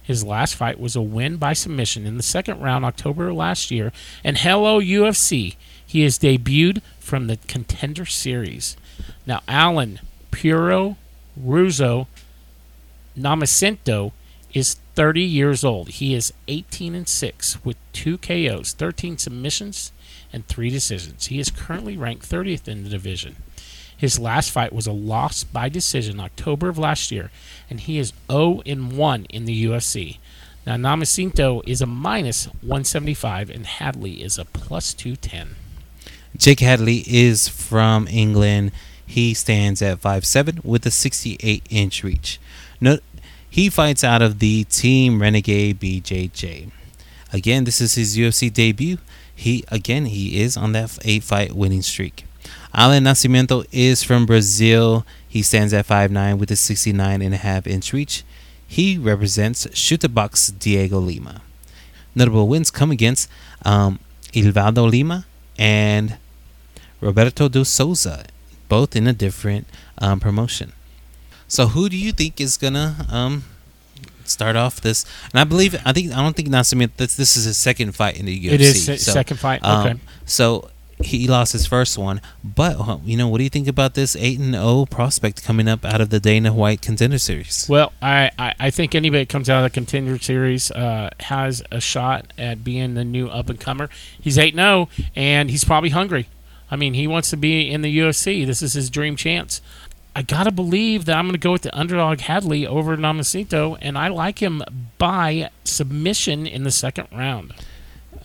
His 0.03 0.25
last 0.25 0.55
fight 0.57 0.81
was 0.81 0.97
a 0.97 1.03
win 1.03 1.37
by 1.37 1.53
submission 1.53 2.07
in 2.07 2.17
the 2.17 2.23
second 2.23 2.61
round, 2.61 2.85
October 2.85 3.33
last 3.33 3.71
year. 3.71 3.93
And 4.25 4.39
hello, 4.39 4.81
UFC. 4.81 5.57
He 5.85 6.03
is 6.03 6.19
debuted 6.19 6.83
from 6.99 7.27
the 7.27 7.39
Contender 7.47 8.07
Series. 8.07 8.77
Now, 9.27 9.43
Alan 9.47 10.01
Puro 10.31 10.97
Russo 11.37 12.09
Nascimento 13.17 14.13
is 14.53 14.77
30 14.95 15.23
years 15.23 15.65
old. 15.65 15.89
He 15.89 16.15
is 16.15 16.33
18 16.49 16.95
and 16.95 17.09
6 17.09 17.65
with 17.65 17.77
2 17.93 18.19
KOs, 18.19 18.73
13 18.73 19.19
submissions, 19.19 19.93
and 20.33 20.47
3 20.47 20.71
decisions. 20.71 21.27
He 21.27 21.39
is 21.39 21.51
currently 21.51 21.97
ranked 21.97 22.29
30th 22.29 22.69
in 22.69 22.85
the 22.85 22.91
division. 22.91 23.37
His 24.03 24.19
last 24.19 24.51
fight 24.51 24.73
was 24.73 24.89
a 24.89 24.93
loss 24.93 25.45
by 25.45 25.69
decision 25.69 26.19
October 26.19 26.69
of 26.69 26.77
last 26.77 27.13
year, 27.13 27.31
and 27.71 27.79
he 27.79 28.01
is 28.01 28.13
0 28.29 28.61
and 28.67 28.97
1 28.99 29.27
in 29.27 29.45
the 29.45 29.65
UFC. 29.65 30.19
Now 30.67 30.75
Nascimento 30.75 31.63
is 31.69 31.81
a 31.81 31.87
minus 31.87 32.47
175 32.63 33.49
and 33.49 33.65
Hadley 33.65 34.21
is 34.21 34.39
a 34.39 34.45
plus 34.45 34.93
210. 34.93 35.55
Jake 36.37 36.59
Hadley 36.59 37.05
is 37.07 37.47
from 37.47 38.09
England. 38.09 38.73
He 39.07 39.35
stands 39.35 39.81
at 39.81 40.01
5'7 40.01 40.65
with 40.65 40.85
a 40.85 40.91
68 40.91 41.65
inch 41.71 42.03
reach. 42.03 42.41
He 43.49 43.71
fights 43.71 44.03
out 44.03 44.21
of 44.21 44.41
the 44.41 44.65
Team 44.65 45.23
Renegade 45.23 45.79
BJJ. 45.79 46.73
Again, 47.33 47.63
this 47.63 47.81
is 47.81 47.95
his 47.95 48.19
UFC 48.19 48.53
debut. 48.53 48.99
He 49.33 49.63
again 49.69 50.07
he 50.07 50.43
is 50.43 50.57
on 50.57 50.73
that 50.73 50.99
eight 51.05 51.23
fight 51.23 51.53
winning 51.53 51.83
streak. 51.83 52.25
Alan 52.75 53.05
Nascimento 53.05 53.67
is 53.71 54.03
from 54.03 54.25
Brazil. 54.27 55.05
He 55.29 55.43
stands 55.43 55.73
at 55.75 55.87
5'9 55.87 56.39
with 56.39 56.51
a 56.51 56.57
69 56.57 57.21
and 57.23 57.35
a 57.35 57.37
half 57.39 57.67
inch 57.67 57.93
reach. 57.93 58.25
He 58.67 58.97
represents 58.97 59.67
Chute 59.77 60.13
Boxe 60.15 60.49
Diego 60.51 60.99
Lima. 60.99 61.43
Notable 62.15 62.49
wins 62.49 62.71
come 62.71 62.91
against 62.91 63.29
um, 63.65 63.99
Ilvaldo 64.33 64.91
Lima 64.91 65.27
and 65.59 66.17
Roberto 67.01 67.49
do 67.49 67.65
Souza, 67.65 68.25
both 68.69 68.97
in 68.97 69.07
a 69.07 69.13
different 69.13 69.67
um, 69.99 70.21
promotion. 70.21 70.73
So, 71.49 71.67
who 71.69 71.89
do 71.91 71.97
you 71.99 72.13
think 72.13 72.41
is 72.41 72.57
gonna 72.57 73.07
um, 73.11 73.45
start 74.25 74.57
off 74.57 74.81
this? 74.81 75.05
And 75.33 75.41
I 75.41 75.45
believe 75.45 75.75
I 75.85 75.93
think 75.93 76.13
I 76.13 76.23
don't 76.23 76.35
think 76.35 76.49
Nascimento. 76.49 76.97
This, 76.97 77.17
this 77.17 77.37
is 77.37 77.45
his 77.45 77.59
second 77.59 77.93
fight 77.95 78.19
in 78.19 78.25
the 78.25 78.47
UFC. 78.47 78.53
It 78.53 78.61
is 78.63 78.85
so, 78.87 78.97
second 78.97 79.39
fight. 79.39 79.63
um, 79.63 79.87
Okay. 79.87 80.01
So 80.25 80.71
he 81.05 81.27
lost 81.29 81.53
his 81.53 81.67
first 81.67 81.99
one, 81.99 82.21
but 82.43 82.77
uh, 82.81 82.99
you 83.05 83.17
know 83.17 83.29
what 83.29 83.39
do 83.39 83.45
you 83.45 83.51
think 83.51 83.69
about 83.69 83.95
this 83.95 84.17
eight 84.17 84.39
and 84.39 84.55
zero 84.55 84.87
prospect 84.87 85.43
coming 85.45 85.69
up 85.69 85.85
out 85.85 86.01
of 86.01 86.11
the 86.11 86.21
Dana 86.21 86.53
White 86.53 86.83
Contender 86.83 87.19
Series? 87.19 87.67
Well, 87.69 87.93
I, 88.01 88.31
I, 88.39 88.55
I 88.59 88.71
think 88.71 88.95
anybody 88.95 89.23
that 89.25 89.29
comes 89.29 89.49
out 89.51 89.65
of 89.65 89.71
the 89.71 89.75
contender 89.75 90.19
series 90.19 90.71
uh, 90.71 91.11
has 91.21 91.63
a 91.71 91.81
shot 91.81 92.33
at 92.39 92.65
being 92.65 92.95
the 92.95 93.05
new 93.05 93.29
up 93.29 93.49
and 93.49 93.61
comer. 93.61 93.89
He's 94.21 94.39
8 94.39 94.55
0, 94.55 94.89
and 95.15 95.51
he's 95.51 95.65
probably 95.65 95.91
hungry. 95.91 96.29
I 96.71 96.77
mean, 96.77 96.95
he 96.95 97.07
wants 97.07 97.31
to 97.31 97.37
be 97.37 97.71
in 97.71 97.83
the 97.83 97.99
UFC. 97.99 98.47
This 98.47 98.63
is 98.63 98.73
his 98.73 98.89
dream 98.89 99.17
chance. 99.17 99.61
I 100.15 100.23
got 100.23 100.45
to 100.45 100.51
believe 100.51 101.07
that 101.07 101.17
I'm 101.17 101.31
to 101.33 101.39
go 101.39 101.53
with 101.53 101.63
the 101.63 101.79
underdog 101.79 102.21
Hadley 102.21 102.67
over 102.67 102.97
Nascimento, 102.97 103.79
and 103.81 103.97
I 103.97 104.09
like 104.09 104.41
him 104.41 104.63
by 104.99 105.51
submission 105.65 106.47
in 106.47 106.65
the 106.65 106.71
second 106.71 107.09
round. 107.13 107.55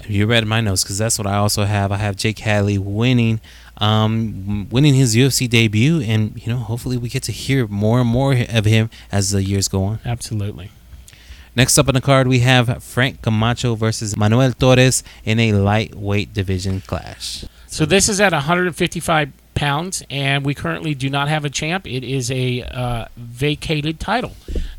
You 0.05 0.25
read 0.25 0.45
my 0.45 0.61
notes 0.61 0.83
because 0.83 0.97
that's 0.97 1.17
what 1.17 1.27
I 1.27 1.37
also 1.37 1.65
have. 1.65 1.91
I 1.91 1.97
have 1.97 2.15
Jake 2.15 2.39
Hadley 2.39 2.77
winning, 2.77 3.39
um, 3.77 4.67
winning 4.69 4.93
his 4.93 5.15
UFC 5.15 5.49
debut, 5.49 6.01
and 6.01 6.39
you 6.41 6.51
know 6.51 6.59
hopefully 6.59 6.97
we 6.97 7.09
get 7.09 7.23
to 7.23 7.31
hear 7.31 7.67
more 7.67 7.99
and 7.99 8.09
more 8.09 8.33
of 8.33 8.65
him 8.65 8.89
as 9.11 9.31
the 9.31 9.43
years 9.43 9.67
go 9.67 9.83
on. 9.83 9.99
Absolutely. 10.05 10.71
Next 11.55 11.77
up 11.79 11.87
on 11.87 11.95
the 11.95 12.01
card, 12.01 12.27
we 12.27 12.39
have 12.39 12.83
Frank 12.83 13.23
Camacho 13.23 13.73
versus 13.73 14.15
Manuel 14.15 14.51
Torres 14.51 15.03
in 15.25 15.39
a 15.39 15.53
lightweight 15.53 16.31
division 16.31 16.81
clash. 16.81 17.45
So 17.65 17.85
this 17.85 18.07
is 18.07 18.21
at 18.21 18.31
155 18.31 19.31
pounds, 19.57 20.03
and 20.09 20.45
we 20.45 20.53
currently 20.53 20.93
do 20.93 21.09
not 21.09 21.27
have 21.27 21.43
a 21.43 21.49
champ. 21.49 21.87
It 21.87 22.03
is 22.03 22.29
a 22.29 22.61
uh, 22.61 23.05
vacated 23.17 23.99
title. 23.99 24.33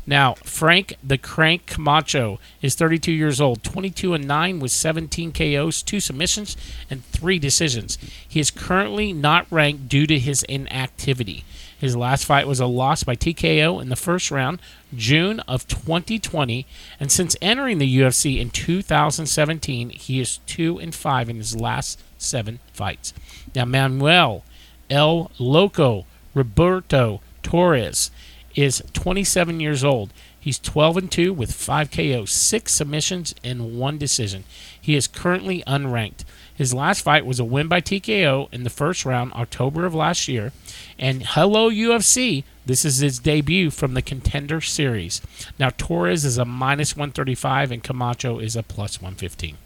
Now, 0.07 0.35
Frank 0.35 0.95
the 1.03 1.17
Crank 1.17 1.65
Camacho 1.67 2.39
is 2.61 2.75
32 2.75 3.11
years 3.11 3.41
old, 3.41 3.61
22 3.61 4.13
and 4.13 4.25
9 4.25 4.59
with 4.59 4.71
17 4.71 5.33
KOs, 5.33 5.83
two 5.83 5.99
submissions, 5.99 6.55
and 6.89 7.05
three 7.05 7.37
decisions. 7.37 7.97
He 8.27 8.39
is 8.39 8.49
currently 8.49 9.13
not 9.13 9.45
ranked 9.51 9.89
due 9.89 10.07
to 10.07 10.17
his 10.17 10.43
inactivity. 10.43 11.43
His 11.77 11.95
last 11.95 12.25
fight 12.25 12.47
was 12.47 12.59
a 12.59 12.65
loss 12.65 13.03
by 13.03 13.15
TKO 13.15 13.81
in 13.81 13.89
the 13.89 13.95
first 13.95 14.31
round, 14.31 14.61
June 14.95 15.39
of 15.41 15.67
2020, 15.67 16.65
and 16.99 17.11
since 17.11 17.37
entering 17.41 17.77
the 17.77 17.99
UFC 17.99 18.39
in 18.39 18.49
2017, 18.49 19.89
he 19.91 20.19
is 20.19 20.39
2 20.47 20.79
and 20.79 20.93
5 20.95 21.29
in 21.29 21.35
his 21.37 21.55
last 21.55 22.01
7 22.17 22.59
fights. 22.73 23.13
Now 23.55 23.65
Manuel 23.65 24.43
El 24.89 25.31
Loco 25.37 26.05
Roberto 26.33 27.21
Torres 27.43 28.11
is 28.55 28.83
27 28.93 29.59
years 29.59 29.83
old. 29.83 30.11
He's 30.39 30.57
12 30.57 30.97
and 30.97 31.11
2 31.11 31.33
with 31.33 31.53
5 31.53 31.91
KOs, 31.91 32.31
6 32.31 32.71
submissions, 32.71 33.35
and 33.43 33.77
1 33.77 33.97
decision. 33.97 34.45
He 34.79 34.95
is 34.95 35.07
currently 35.07 35.63
unranked. 35.67 36.23
His 36.55 36.73
last 36.73 37.01
fight 37.01 37.25
was 37.25 37.39
a 37.39 37.45
win 37.45 37.67
by 37.67 37.81
TKO 37.81 38.51
in 38.51 38.63
the 38.63 38.69
first 38.69 39.05
round, 39.05 39.33
October 39.33 39.85
of 39.85 39.93
last 39.93 40.27
year. 40.27 40.51
And 40.97 41.23
hello, 41.25 41.69
UFC. 41.69 42.43
This 42.65 42.85
is 42.85 42.97
his 42.97 43.19
debut 43.19 43.69
from 43.69 43.93
the 43.93 44.01
Contender 44.01 44.61
Series. 44.61 45.21
Now, 45.57 45.69
Torres 45.77 46.25
is 46.25 46.37
a 46.37 46.45
minus 46.45 46.95
135 46.95 47.71
and 47.71 47.83
Camacho 47.83 48.39
is 48.39 48.55
a 48.55 48.63
plus 48.63 49.01
115. 49.01 49.57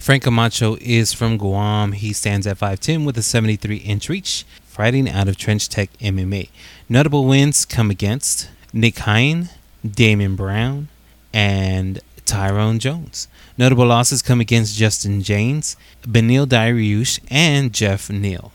Frank 0.00 0.22
Camacho 0.22 0.78
is 0.80 1.12
from 1.12 1.36
Guam. 1.36 1.92
He 1.92 2.14
stands 2.14 2.46
at 2.46 2.58
5'10 2.58 3.04
with 3.04 3.18
a 3.18 3.22
73 3.22 3.76
inch 3.76 4.08
reach, 4.08 4.46
fighting 4.64 5.06
out 5.06 5.28
of 5.28 5.36
Trench 5.36 5.68
Tech 5.68 5.90
MMA. 6.00 6.48
Notable 6.88 7.26
wins 7.26 7.66
come 7.66 7.90
against 7.90 8.48
Nick 8.72 9.00
Hein, 9.00 9.50
Damon 9.86 10.36
Brown, 10.36 10.88
and 11.34 12.00
Tyrone 12.24 12.78
Jones. 12.78 13.28
Notable 13.58 13.84
losses 13.84 14.22
come 14.22 14.40
against 14.40 14.74
Justin 14.74 15.22
James, 15.22 15.76
Beneil 16.02 16.46
Dariush, 16.46 17.20
and 17.30 17.74
Jeff 17.74 18.08
Neal. 18.08 18.52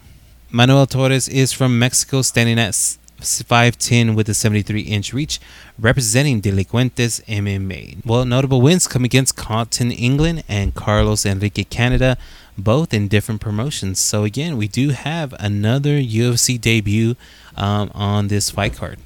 Manuel 0.49 0.87
Torres 0.87 1.29
is 1.29 1.53
from 1.53 1.77
Mexico, 1.77 2.23
standing 2.23 2.57
at 2.57 2.73
5'10 3.21 4.15
with 4.15 4.29
a 4.29 4.33
73 4.33 4.81
inch 4.81 5.13
reach, 5.13 5.39
representing 5.79 6.41
Delincuentes 6.41 7.23
MMA. 7.25 8.05
Well, 8.05 8.25
notable 8.25 8.61
wins 8.61 8.87
come 8.87 9.03
against 9.03 9.35
Cotton 9.35 9.91
England 9.91 10.43
and 10.47 10.75
Carlos 10.75 11.25
Enrique 11.25 11.63
Canada, 11.63 12.17
both 12.57 12.93
in 12.93 13.07
different 13.07 13.41
promotions. 13.41 13.99
So, 13.99 14.23
again, 14.23 14.57
we 14.57 14.67
do 14.67 14.89
have 14.89 15.33
another 15.39 15.99
UFC 15.99 16.59
debut 16.59 17.15
um, 17.55 17.91
on 17.93 18.27
this 18.27 18.49
fight 18.49 18.75
card. 18.75 18.99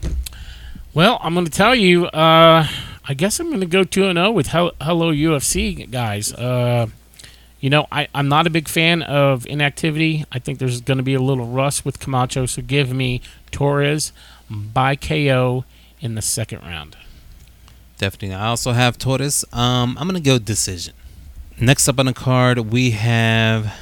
Well, 0.93 1.19
I'm 1.21 1.33
going 1.33 1.45
to 1.45 1.51
tell 1.51 1.75
you, 1.75 2.07
uh, 2.07 2.67
I 3.07 3.13
guess 3.13 3.39
I'm 3.39 3.47
going 3.47 3.59
to 3.61 3.65
go 3.65 3.83
2 3.83 4.13
0 4.13 4.31
with 4.31 4.47
Hello 4.47 5.11
UFC, 5.11 5.89
guys. 5.89 6.33
Uh, 6.33 6.87
you 7.59 7.69
know, 7.69 7.87
I, 7.91 8.07
I'm 8.15 8.29
not 8.29 8.47
a 8.47 8.49
big 8.49 8.67
fan 8.67 9.01
of 9.01 9.45
inactivity. 9.45 10.25
I 10.31 10.39
think 10.39 10.59
there's 10.59 10.81
going 10.81 10.97
to 10.97 11.03
be 11.03 11.13
a 11.13 11.21
little 11.21 11.45
rust 11.45 11.83
with 11.85 11.99
Camacho, 11.99 12.45
so 12.45 12.61
give 12.61 12.93
me 12.93 13.21
Torres 13.51 14.13
by 14.49 14.95
KO 14.95 15.65
in 15.99 16.15
the 16.15 16.21
second 16.21 16.61
round. 16.61 16.95
Definitely. 17.97 18.35
I 18.35 18.47
also 18.47 18.71
have 18.71 18.97
Torres. 18.97 19.43
Um, 19.51 19.97
I'm 19.99 20.07
going 20.07 20.21
to 20.21 20.25
go 20.25 20.39
decision. 20.39 20.93
Next 21.59 21.89
up 21.89 21.99
on 21.99 22.05
the 22.05 22.13
card, 22.13 22.57
we 22.71 22.91
have 22.91 23.73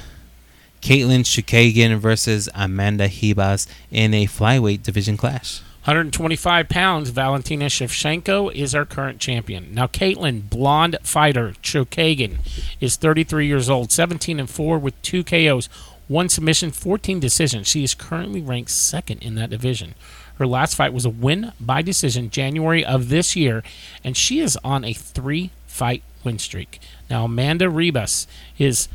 Katlyn 0.82 1.20
Chookagian 1.20 1.96
versus 1.98 2.48
Amanda 2.54 3.08
Ribas 3.08 3.68
in 3.92 4.12
a 4.14 4.26
flyweight 4.26 4.82
division 4.82 5.16
clash. 5.16 5.60
125 5.88 6.68
pounds, 6.68 7.08
Valentina 7.08 7.64
Shevchenko 7.64 8.52
is 8.52 8.74
our 8.74 8.84
current 8.84 9.18
champion. 9.20 9.72
Now, 9.72 9.86
Katlyn, 9.86 10.50
blonde 10.50 10.98
fighter, 11.02 11.54
Chookagian, 11.62 12.40
is 12.78 12.96
33 12.96 13.46
years 13.46 13.70
old, 13.70 13.90
17 13.90 14.38
and 14.38 14.50
4 14.50 14.78
with 14.78 15.00
two 15.00 15.24
KOs, 15.24 15.70
one 16.06 16.28
submission, 16.28 16.72
14 16.72 17.20
decisions. 17.20 17.68
She 17.68 17.84
is 17.84 17.94
currently 17.94 18.42
ranked 18.42 18.70
second 18.70 19.22
in 19.22 19.34
that 19.36 19.48
division. 19.48 19.94
Her 20.36 20.46
last 20.46 20.74
fight 20.74 20.92
was 20.92 21.06
a 21.06 21.10
win 21.10 21.52
by 21.58 21.80
decision 21.80 22.28
January 22.28 22.84
of 22.84 23.08
this 23.08 23.34
year, 23.34 23.62
and 24.04 24.14
she 24.14 24.40
is 24.40 24.58
on 24.62 24.84
a 24.84 24.92
three 24.92 25.52
fight 25.66 26.02
win 26.22 26.38
streak. 26.38 26.80
Now, 27.08 27.24
Amanda 27.24 27.64
Ribas 27.64 28.26
is 28.58 28.90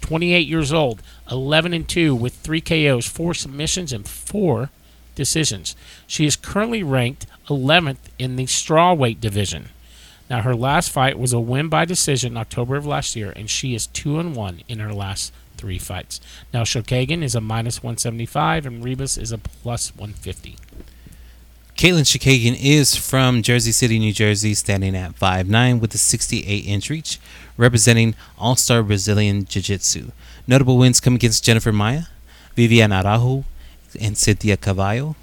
28 0.00 0.46
years 0.46 0.72
old, 0.72 1.02
11 1.28 1.72
and 1.74 1.88
2 1.88 2.14
with 2.14 2.34
3 2.34 2.60
KOs, 2.60 3.08
4 3.08 3.34
submissions, 3.34 3.92
and 3.92 4.06
4 4.06 4.70
decisions. 5.16 5.74
She 6.06 6.24
is 6.26 6.36
currently 6.36 6.84
ranked 6.84 7.26
11th 7.48 7.98
in 8.18 8.36
the 8.36 8.44
strawweight 8.44 9.20
division. 9.20 9.70
Now, 10.30 10.42
her 10.42 10.54
last 10.54 10.90
fight 10.90 11.18
was 11.18 11.32
a 11.32 11.40
win 11.40 11.68
by 11.68 11.84
decision 11.84 12.32
in 12.32 12.36
October 12.36 12.76
of 12.76 12.86
last 12.86 13.16
year, 13.16 13.32
and 13.34 13.50
she 13.50 13.74
is 13.74 13.86
2 13.88 14.20
and 14.20 14.36
1 14.36 14.62
in 14.68 14.78
her 14.78 14.92
last 14.92 15.32
three 15.56 15.78
fights. 15.78 16.20
Now, 16.52 16.62
Chookagian 16.62 17.22
is 17.22 17.34
a 17.34 17.40
minus 17.40 17.82
175, 17.82 18.66
and 18.66 18.84
Ribas 18.84 19.20
is 19.20 19.32
a 19.32 19.38
plus 19.38 19.94
150. 19.96 20.56
Katlyn 21.76 22.04
Chookagian 22.04 22.56
is 22.58 22.96
from 22.96 23.42
Jersey 23.42 23.70
City, 23.70 23.98
New 23.98 24.12
Jersey, 24.12 24.54
standing 24.54 24.96
at 24.96 25.14
5'9 25.14 25.78
with 25.78 25.94
a 25.94 25.98
68 25.98 26.66
inch 26.66 26.88
reach, 26.88 27.20
representing 27.56 28.14
All 28.38 28.56
Star 28.56 28.82
Brazilian 28.82 29.44
Jiu 29.44 29.62
Jitsu. 29.62 30.10
Notable 30.46 30.78
wins 30.78 31.00
come 31.00 31.16
against 31.16 31.44
Jennifer 31.44 31.72
Maia, 31.72 32.04
Vivian 32.54 32.92
Araujo, 32.92 33.44
and 34.00 34.16
Cynthia 34.16 34.56
Calvillo. 34.56 35.14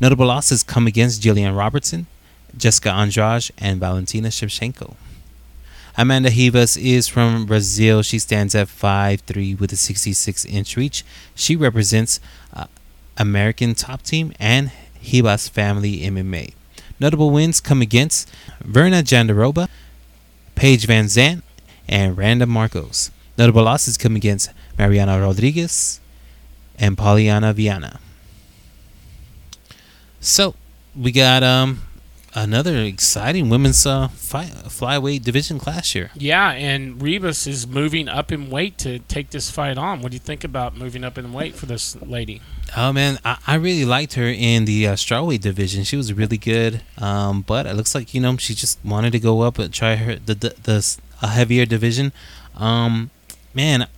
Notable 0.00 0.26
losses 0.26 0.62
come 0.62 0.86
against 0.86 1.22
Jillian 1.22 1.56
Robertson, 1.56 2.06
Jessica 2.56 2.90
Andrade, 2.90 3.50
and 3.58 3.80
Valentina 3.80 4.28
Shevchenko. 4.28 4.94
Amanda 5.96 6.30
Ribas 6.30 6.80
is 6.80 7.08
from 7.08 7.46
Brazil. 7.46 8.02
She 8.02 8.18
stands 8.18 8.54
at 8.54 8.68
5'3 8.68 9.58
with 9.60 9.72
a 9.72 9.76
66 9.76 10.44
inch 10.46 10.76
reach. 10.76 11.04
She 11.34 11.56
represents 11.56 12.20
uh, 12.54 12.66
American 13.18 13.74
Top 13.74 14.02
Team 14.02 14.32
and 14.38 14.70
Ribas 15.02 15.50
Family 15.50 16.00
MMA. 16.00 16.54
Notable 16.98 17.30
wins 17.30 17.60
come 17.60 17.82
against 17.82 18.30
Virna 18.62 19.02
Jandiroba, 19.02 19.68
Paige 20.54 20.86
Van 20.86 21.06
Zant, 21.06 21.42
and 21.88 22.16
Randa 22.16 22.46
Markos. 22.46 23.10
Notable 23.36 23.64
losses 23.64 23.96
come 23.96 24.16
against 24.16 24.50
Marina 24.78 25.20
Rodriguez, 25.20 26.00
and 26.78 26.96
Polyana 26.96 27.54
Viana. 27.54 28.00
So 30.20 30.54
we 30.94 31.12
got 31.12 31.42
um 31.42 31.82
another 32.34 32.76
exciting 32.78 33.48
women's 33.48 33.84
uh, 33.86 34.08
fi- 34.08 34.44
flyweight 34.44 35.22
division 35.22 35.58
clash 35.58 35.94
here. 35.94 36.10
Yeah, 36.14 36.50
and 36.52 37.00
Ribas 37.00 37.46
is 37.46 37.66
moving 37.66 38.08
up 38.08 38.30
in 38.30 38.50
weight 38.50 38.78
to 38.78 39.00
take 39.00 39.30
this 39.30 39.50
fight 39.50 39.78
on. 39.78 40.00
What 40.00 40.12
do 40.12 40.16
you 40.16 40.20
think 40.20 40.44
about 40.44 40.76
moving 40.76 41.04
up 41.04 41.18
in 41.18 41.32
weight 41.32 41.54
for 41.54 41.66
this 41.66 42.00
lady? 42.02 42.40
Oh 42.76 42.92
man, 42.92 43.18
I, 43.24 43.38
I 43.46 43.54
really 43.56 43.84
liked 43.84 44.14
her 44.14 44.26
in 44.26 44.64
the 44.64 44.88
uh, 44.88 44.94
strawweight 44.94 45.40
division. 45.40 45.84
She 45.84 45.96
was 45.96 46.12
really 46.12 46.38
good, 46.38 46.82
um, 46.98 47.42
but 47.42 47.66
it 47.66 47.74
looks 47.74 47.94
like 47.94 48.14
you 48.14 48.20
know 48.20 48.36
she 48.36 48.54
just 48.54 48.78
wanted 48.84 49.12
to 49.12 49.18
go 49.20 49.40
up 49.40 49.58
and 49.58 49.72
try 49.72 49.96
her 49.96 50.16
the 50.16 50.34
the, 50.34 50.54
the 50.62 50.98
a 51.22 51.28
heavier 51.28 51.66
division. 51.66 52.12
Um, 52.56 53.10
man, 53.54 53.88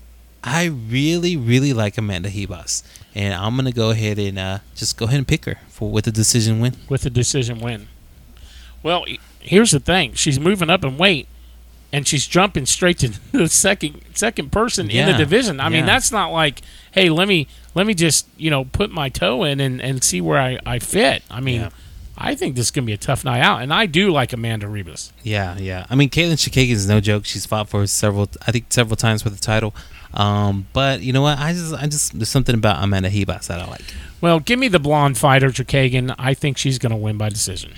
I 0.42 0.66
really 0.66 1.36
really 1.36 1.72
like 1.72 1.98
Amanda 1.98 2.30
Ribas, 2.30 2.82
and 3.14 3.34
I'm 3.34 3.56
gonna 3.56 3.72
go 3.72 3.90
ahead 3.90 4.18
and 4.18 4.38
uh, 4.38 4.58
just 4.74 4.96
go 4.96 5.06
ahead 5.06 5.18
and 5.18 5.28
pick 5.28 5.44
her 5.44 5.58
for 5.82 5.90
with 5.90 6.06
a 6.06 6.12
decision 6.12 6.60
win. 6.60 6.74
With 6.88 7.04
a 7.06 7.10
decision 7.10 7.58
win. 7.60 7.88
Well, 8.82 9.04
here's 9.40 9.70
the 9.72 9.80
thing: 9.80 10.14
she's 10.14 10.38
moving 10.38 10.70
up 10.70 10.84
in 10.84 10.96
weight, 10.98 11.26
and 11.92 12.06
she's 12.06 12.26
jumping 12.26 12.66
straight 12.66 12.98
to 12.98 13.08
the 13.32 13.48
second 13.48 14.00
second 14.14 14.52
person 14.52 14.90
in 14.90 15.06
the 15.06 15.14
division. 15.14 15.60
I 15.60 15.68
mean, 15.68 15.86
that's 15.86 16.12
not 16.12 16.32
like, 16.32 16.60
hey, 16.92 17.10
let 17.10 17.28
me 17.28 17.46
let 17.74 17.86
me 17.86 17.94
just 17.94 18.26
you 18.36 18.50
know 18.50 18.64
put 18.64 18.90
my 18.90 19.08
toe 19.08 19.44
in 19.44 19.60
and, 19.60 19.80
and 19.80 20.02
see 20.04 20.20
where 20.20 20.38
I, 20.40 20.58
I 20.64 20.78
fit. 20.78 21.22
I 21.30 21.40
mean, 21.40 21.62
Yeah. 21.62 21.70
I 22.16 22.34
think 22.34 22.54
this 22.56 22.66
is 22.66 22.70
gonna 22.70 22.84
be 22.86 22.92
a 22.92 22.98
tough 22.98 23.24
night 23.24 23.40
out, 23.40 23.62
and 23.62 23.72
I 23.72 23.86
do 23.86 24.10
like 24.12 24.32
Amanda 24.32 24.66
Ribas. 24.66 25.10
Yeah, 25.22 25.56
yeah. 25.58 25.86
I 25.90 25.94
mean, 25.96 26.10
Katlyn 26.10 26.34
Chookagian 26.34 26.70
is 26.72 26.86
no 26.88 27.00
joke. 27.00 27.24
She's 27.24 27.46
fought 27.46 27.68
for 27.68 27.86
several, 27.86 28.28
I 28.46 28.52
think, 28.52 28.66
several 28.70 28.96
times 28.96 29.22
for 29.22 29.30
the 29.30 29.38
title. 29.38 29.74
Um, 30.14 30.66
but 30.74 31.00
you 31.00 31.12
know 31.14 31.22
what? 31.22 31.38
I 31.38 31.52
just, 31.54 31.72
I 31.74 31.86
just, 31.86 32.12
there's 32.12 32.28
something 32.28 32.54
about 32.54 32.84
Amanda 32.84 33.08
Ribas 33.10 33.46
that 33.46 33.60
I 33.60 33.66
like. 33.66 33.94
Well, 34.22 34.38
give 34.38 34.58
me 34.60 34.68
the 34.68 34.78
blonde 34.78 35.18
fighter, 35.18 35.48
Drakagan. 35.48 36.14
I 36.16 36.32
think 36.32 36.56
she's 36.56 36.78
gonna 36.78 36.96
win 36.96 37.18
by 37.18 37.28
decision. 37.28 37.74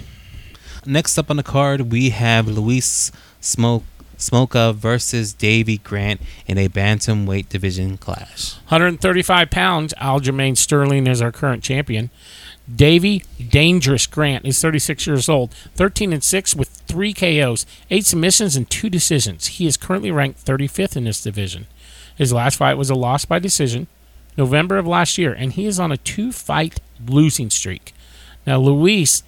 Next 0.85 1.17
up 1.17 1.31
on 1.31 1.39
the 1.39 1.43
card, 1.43 1.91
we 1.91 2.11
have 2.11 2.47
Luis 2.47 3.11
Smoke 3.41 3.83
Smolka 4.19 4.75
versus 4.75 5.33
Davy 5.33 5.79
Grant 5.79 6.21
in 6.47 6.59
a 6.59 6.69
bantamweight 6.69 7.49
division 7.49 7.97
clash. 7.97 8.57
135 8.69 9.51
pounds. 9.51 9.95
Aljamain 9.95 10.57
Sterling 10.57 11.07
is 11.07 11.23
our 11.23 11.33
current 11.33 11.63
champion. 11.63 12.11
Davy 12.73 13.25
Dangerous 13.49 14.07
Grant 14.07 14.45
is 14.45 14.61
36 14.61 15.07
years 15.07 15.29
old, 15.31 15.51
13 15.77 16.13
and 16.13 16.23
6 16.23 16.55
with 16.55 16.69
3 16.69 17.15
KOs, 17.15 17.65
8 17.91 18.05
submissions, 18.05 18.55
and 18.55 18.69
2 18.69 18.91
decisions. 18.91 19.47
He 19.47 19.67
is 19.67 19.79
currently 19.79 20.11
ranked 20.11 20.45
35th 20.45 20.97
in 20.97 21.05
this 21.05 21.23
division. 21.23 21.67
His 22.15 22.35
last 22.35 22.57
fight 22.57 22.75
was 22.75 22.91
a 22.91 22.95
loss 22.95 23.25
by 23.25 23.39
decision, 23.39 23.87
November 24.37 24.79
of 24.79 24.87
last 24.87 25.19
year, 25.19 25.33
and 25.33 25.53
he 25.53 25.67
is 25.67 25.79
on 25.79 25.93
a 25.93 25.97
two 25.97 26.33
fight 26.33 26.81
losing 27.07 27.51
streak. 27.51 27.93
Now, 28.47 28.59
Luis 28.59 29.23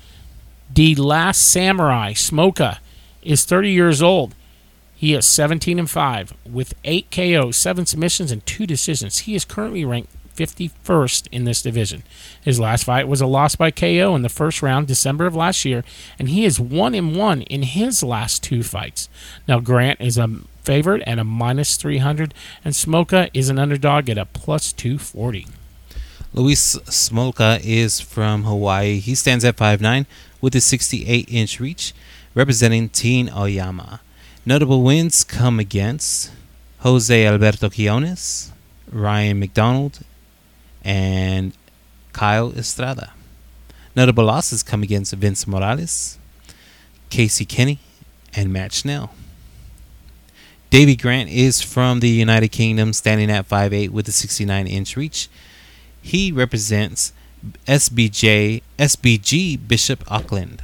the 0.72 0.94
Last 0.96 1.38
Samurai 1.38 2.12
Smolka 2.12 2.78
is 3.22 3.44
30 3.44 3.70
years 3.70 4.02
old. 4.02 4.34
He 4.94 5.14
is 5.14 5.26
17 5.26 5.78
and 5.78 5.90
5 5.90 6.34
with 6.44 6.74
8 6.84 7.10
KOs, 7.10 7.56
7 7.56 7.86
submissions, 7.86 8.32
and 8.32 8.44
2 8.46 8.66
decisions. 8.66 9.20
He 9.20 9.34
is 9.34 9.44
currently 9.44 9.84
ranked 9.84 10.10
51st 10.34 11.28
in 11.32 11.44
this 11.44 11.62
division. 11.62 12.02
His 12.42 12.60
last 12.60 12.84
fight 12.84 13.08
was 13.08 13.20
a 13.20 13.26
loss 13.26 13.56
by 13.56 13.70
KO 13.70 14.14
in 14.14 14.22
the 14.22 14.28
first 14.28 14.62
round, 14.62 14.86
December 14.86 15.26
of 15.26 15.34
last 15.34 15.64
year, 15.64 15.84
and 16.18 16.28
he 16.28 16.44
is 16.44 16.60
1 16.60 16.94
and 16.94 17.16
1 17.16 17.42
in 17.42 17.62
his 17.62 18.02
last 18.02 18.42
two 18.42 18.62
fights. 18.62 19.08
Now, 19.46 19.60
Grant 19.60 20.00
is 20.00 20.18
a 20.18 20.28
favorite 20.66 21.02
at 21.06 21.18
a 21.18 21.24
minus 21.24 21.76
300, 21.76 22.34
and 22.64 22.74
Smolka 22.74 23.30
is 23.32 23.48
an 23.48 23.58
underdog 23.58 24.10
at 24.10 24.18
a 24.18 24.26
plus 24.26 24.72
240. 24.72 25.46
Luis 26.34 26.76
Smolka 26.86 27.60
is 27.64 28.00
from 28.00 28.42
Hawaii. 28.42 28.98
He 28.98 29.14
stands 29.14 29.44
at 29.44 29.56
5'9 29.56 30.04
with 30.40 30.54
a 30.54 30.60
68 30.60 31.28
inch 31.30 31.60
reach, 31.60 31.94
representing 32.34 32.88
Team 32.88 33.30
Oyama. 33.34 34.00
Notable 34.44 34.82
wins 34.82 35.24
come 35.24 35.58
against 35.58 36.30
Jose 36.80 37.26
Alberto 37.26 37.70
Quiones, 37.70 38.52
Ryan 38.90 39.38
McDonald, 39.38 40.00
and 40.84 41.52
Kyle 42.12 42.52
Estrada. 42.52 43.12
Notable 43.94 44.24
losses 44.24 44.62
come 44.62 44.82
against 44.82 45.14
Vince 45.14 45.46
Morales, 45.46 46.18
Casey 47.08 47.44
Kenny, 47.44 47.78
and 48.34 48.52
Matt 48.52 48.72
Schnell. 48.72 49.14
Davy 50.68 50.96
Grant 50.96 51.30
is 51.30 51.62
from 51.62 52.00
the 52.00 52.08
United 52.08 52.48
Kingdom, 52.48 52.92
standing 52.92 53.30
at 53.30 53.48
5'8 53.48 53.90
with 53.90 54.08
a 54.08 54.12
69 54.12 54.66
inch 54.66 54.96
reach. 54.96 55.28
He 56.02 56.32
represents 56.32 57.12
SBJ 57.66 58.62
SBG 58.78 59.68
Bishop 59.68 60.02
Auckland. 60.10 60.62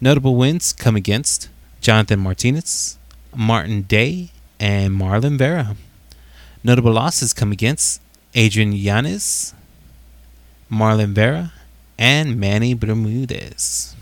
Notable 0.00 0.34
wins 0.34 0.72
come 0.72 0.96
against 0.96 1.48
Jonathan 1.80 2.18
Martinez, 2.18 2.98
Martin 3.34 3.82
Day, 3.82 4.30
and 4.58 4.94
Marlon 4.94 5.38
Vera. 5.38 5.76
Notable 6.64 6.92
losses 6.92 7.32
come 7.32 7.52
against 7.52 8.00
Adrian 8.34 8.72
Yanez, 8.72 9.54
Marlon 10.70 11.12
Vera, 11.12 11.52
and 11.96 12.38
Manny 12.38 12.74
Bermudez. 12.74 13.94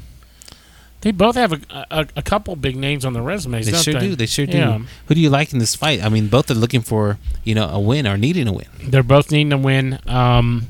They 1.06 1.12
both 1.12 1.36
have 1.36 1.52
a, 1.52 1.60
a, 1.88 2.06
a 2.16 2.22
couple 2.22 2.56
big 2.56 2.74
names 2.74 3.04
on 3.04 3.12
their 3.12 3.22
resumes, 3.22 3.66
They 3.70 3.78
sure 3.78 3.94
they? 3.94 4.00
do. 4.00 4.16
They 4.16 4.26
sure 4.26 4.44
do. 4.44 4.58
Yeah. 4.58 4.78
Who 5.06 5.14
do 5.14 5.20
you 5.20 5.30
like 5.30 5.52
in 5.52 5.60
this 5.60 5.76
fight? 5.76 6.02
I 6.02 6.08
mean, 6.08 6.26
both 6.26 6.50
are 6.50 6.54
looking 6.54 6.80
for 6.80 7.16
you 7.44 7.54
know 7.54 7.68
a 7.68 7.78
win 7.78 8.08
or 8.08 8.16
needing 8.16 8.48
a 8.48 8.52
win. 8.52 8.66
They're 8.82 9.04
both 9.04 9.30
needing 9.30 9.52
a 9.52 9.56
win. 9.56 10.00
Um, 10.08 10.66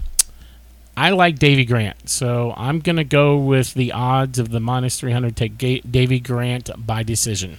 I 0.95 1.09
like 1.09 1.39
Davy 1.39 1.65
Grant, 1.65 2.11
so 2.11 2.53
I'm 2.55 2.81
going 2.81 2.97
to 2.97 3.05
go 3.05 3.39
with 3.39 3.73
the 3.73 3.93
odds 3.93 4.39
of 4.39 4.51
the 4.51 4.61
minus 4.61 5.01
300. 5.01 5.35
Take 5.35 5.57
Ga- 5.57 5.81
Davy 5.91 6.21
Grant 6.21 6.69
by 6.77 7.03
decision. 7.03 7.57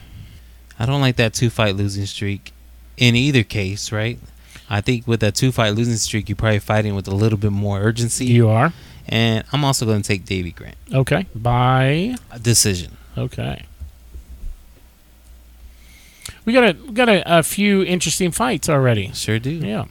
I 0.78 0.86
don't 0.86 1.02
like 1.02 1.16
that 1.16 1.34
two 1.34 1.50
fight 1.50 1.76
losing 1.76 2.06
streak 2.06 2.52
in 2.96 3.16
either 3.16 3.42
case, 3.42 3.92
right? 3.92 4.20
I 4.70 4.82
think 4.82 5.08
with 5.08 5.22
that 5.22 5.34
two 5.34 5.52
fight 5.52 5.72
losing 5.74 5.96
streak, 5.96 6.30
you're 6.30 6.36
probably 6.36 6.60
fighting 6.60 6.94
with 6.94 7.08
a 7.08 7.16
little 7.16 7.40
bit 7.40 7.52
more 7.52 7.80
urgency. 7.80 8.26
You 8.26 8.50
are 8.50 8.72
and 9.08 9.44
I'm 9.52 9.64
also 9.66 9.86
going 9.86 10.02
to 10.02 10.08
take 10.08 10.26
Davy 10.26 10.52
Grant. 10.52 10.76
okay. 10.94 11.26
By 11.36 12.16
A 12.32 12.40
decision. 12.40 12.98
okay. 13.18 13.66
We 16.46 16.54
got 16.54 16.64
a 16.64 16.78
we 16.82 16.94
got 16.94 17.10
a, 17.10 17.40
a 17.40 17.44
few 17.44 17.84
interesting 17.84 18.32
fights 18.32 18.70
already. 18.70 19.12
Sure 19.14 19.40
do. 19.40 19.50
Yeah. 19.52 19.86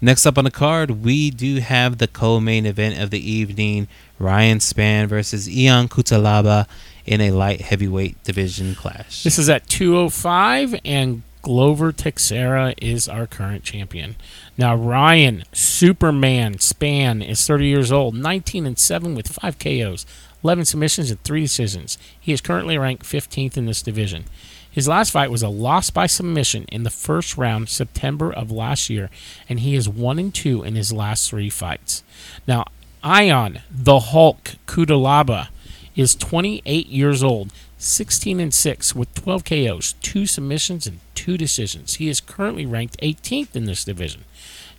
Next 0.00 0.26
up 0.26 0.36
on 0.36 0.44
the 0.44 0.50
card, 0.50 1.02
we 1.04 1.30
do 1.30 1.60
have 1.60 1.98
the 1.98 2.08
co-main 2.08 2.66
event 2.66 2.98
of 3.00 3.10
the 3.10 3.30
evening: 3.30 3.86
Ryan 4.18 4.58
Spann 4.58 5.06
versus 5.06 5.48
Ion 5.48 5.88
Cutelaba 5.88 6.66
in 7.06 7.20
a 7.20 7.30
light 7.30 7.60
heavyweight 7.62 8.22
division 8.24 8.74
clash. 8.74 9.22
This 9.22 9.38
is 9.38 9.48
at 9.48 9.68
205, 9.68 10.74
and 10.84 11.22
Glover 11.42 11.92
Teixeira 11.92 12.74
is 12.82 13.08
our 13.08 13.26
current 13.26 13.62
champion. 13.62 14.16
Now, 14.56 14.76
Ryan 14.76 15.42
Superman 15.52 16.54
Spann 16.54 17.26
is 17.26 17.44
30 17.44 17.66
years 17.66 17.90
old, 17.90 18.14
19 18.14 18.66
and 18.66 18.78
7 18.78 19.14
with 19.14 19.28
5 19.28 19.58
KOs, 19.58 20.06
11 20.44 20.64
submissions, 20.66 21.10
and 21.10 21.22
3 21.24 21.40
decisions. 21.40 21.98
He 22.20 22.32
is 22.32 22.40
currently 22.40 22.78
ranked 22.78 23.04
15th 23.04 23.56
in 23.56 23.66
this 23.66 23.82
division. 23.82 24.26
His 24.70 24.86
last 24.86 25.10
fight 25.10 25.30
was 25.30 25.42
a 25.42 25.48
loss 25.48 25.90
by 25.90 26.06
submission 26.06 26.66
in 26.70 26.84
the 26.84 26.90
first 26.90 27.36
round, 27.36 27.68
September 27.68 28.32
of 28.32 28.52
last 28.52 28.88
year, 28.90 29.10
and 29.48 29.60
he 29.60 29.74
is 29.74 29.88
1 29.88 30.18
and 30.20 30.32
2 30.32 30.62
in 30.62 30.76
his 30.76 30.92
last 30.92 31.30
three 31.30 31.50
fights. 31.50 32.04
Now, 32.46 32.64
Ion 33.02 33.60
the 33.70 33.98
Hulk 34.00 34.52
Cutelaba 34.66 35.48
is 35.96 36.14
28 36.14 36.86
years 36.86 37.22
old, 37.22 37.52
16 37.78 38.40
and 38.40 38.54
6 38.54 38.94
with 38.94 39.14
12 39.14 39.44
KOs, 39.44 39.94
2 40.00 40.26
submissions 40.26 40.86
and 40.86 41.00
2 41.14 41.36
decisions. 41.36 41.94
He 41.96 42.08
is 42.08 42.20
currently 42.20 42.66
ranked 42.66 43.00
18th 43.00 43.54
in 43.54 43.66
this 43.66 43.84
division. 43.84 44.24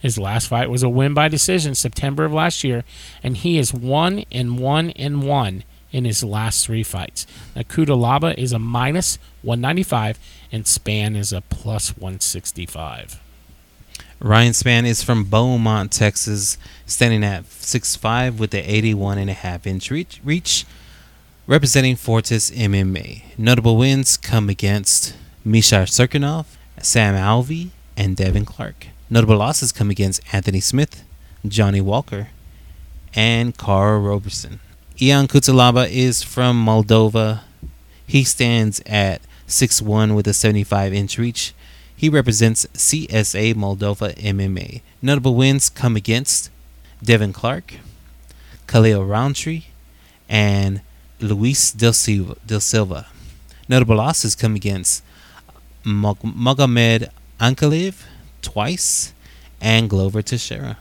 His 0.02 0.18
last 0.18 0.48
fight 0.48 0.70
was 0.70 0.84
a 0.84 0.90
win 0.90 1.14
by 1.14 1.28
decision 1.28 1.76
September 1.76 2.26
of 2.26 2.34
last 2.34 2.64
year, 2.64 2.84
and 3.24 3.38
he 3.38 3.58
is 3.58 3.74
1 3.74 4.26
and 4.32 4.60
1 4.60 4.90
and 4.92 5.24
1 5.24 5.64
in 5.92 6.06
his 6.06 6.24
last 6.24 6.66
3 6.66 6.84
fights. 6.84 7.26
Now 7.56 7.62
Cutelaba 7.62 8.38
is 8.38 8.52
a 8.52 8.60
minus 8.60 9.18
195 9.44 10.20
and 10.52 10.66
Spann 10.66 11.16
is 11.16 11.32
a 11.32 11.42
plus 11.42 11.96
165. 11.96 13.22
Ryan 14.20 14.54
Spann 14.54 14.86
is 14.86 15.04
from 15.04 15.26
Beaumont, 15.26 15.92
Texas, 15.92 16.58
standing 16.86 17.24
at 17.24 17.44
6'5 17.44 18.38
with 18.38 18.54
an 18.54 18.64
81 18.66 19.18
and 19.18 19.30
a 19.30 19.34
half 19.34 19.68
inch 19.68 19.92
reach, 19.92 20.20
reach, 20.24 20.66
representing 21.48 21.96
Fortis 21.96 22.50
MMA. 22.52 23.24
Notable 23.38 23.78
wins 23.78 24.18
come 24.18 24.50
against 24.50 25.16
Misha 25.44 25.86
Cirkunov, 25.86 26.46
Sam 26.82 27.14
Alvey, 27.16 27.70
and 27.96 28.16
Devin 28.16 28.46
Clark. 28.46 28.88
Notable 29.08 29.38
losses 29.38 29.72
come 29.72 29.92
against 29.92 30.22
Anthony 30.34 30.60
Smith, 30.60 31.04
Johnny 31.48 31.80
Walker, 31.80 32.30
and 33.14 33.56
Karl 33.56 34.02
Roberson. 34.02 34.60
Ion 35.00 35.28
Cutelaba 35.28 35.88
is 35.90 36.24
from 36.24 36.66
Moldova. 36.66 37.42
He 38.08 38.24
stands 38.24 38.82
at 38.88 39.22
6'1 39.48 40.16
with 40.16 40.28
a 40.28 40.34
75 40.34 40.94
inch 40.94 41.20
reach. 41.20 41.54
He 41.96 42.10
represents 42.10 42.66
CSA 42.74 43.54
Moldova 43.54 44.16
MMA. 44.16 44.82
Notable 45.04 45.36
wins 45.36 45.70
come 45.70 45.96
against 45.96 46.50
Devin 47.04 47.32
Clark, 47.32 47.76
Khalil 48.68 49.06
Rountree, 49.06 49.66
and 50.28 50.82
Luis 51.20 51.72
Del 51.72 51.94
Silva. 51.94 53.08
Notable 53.70 53.98
losses 53.98 54.36
come 54.36 54.56
against 54.56 55.04
Mag- 55.84 56.18
Magomed 56.22 57.10
Ankalaev 57.40 58.02
twice 58.46 59.14
and 59.62 59.90
Glover 59.90 60.22
Teixeira. 60.22 60.78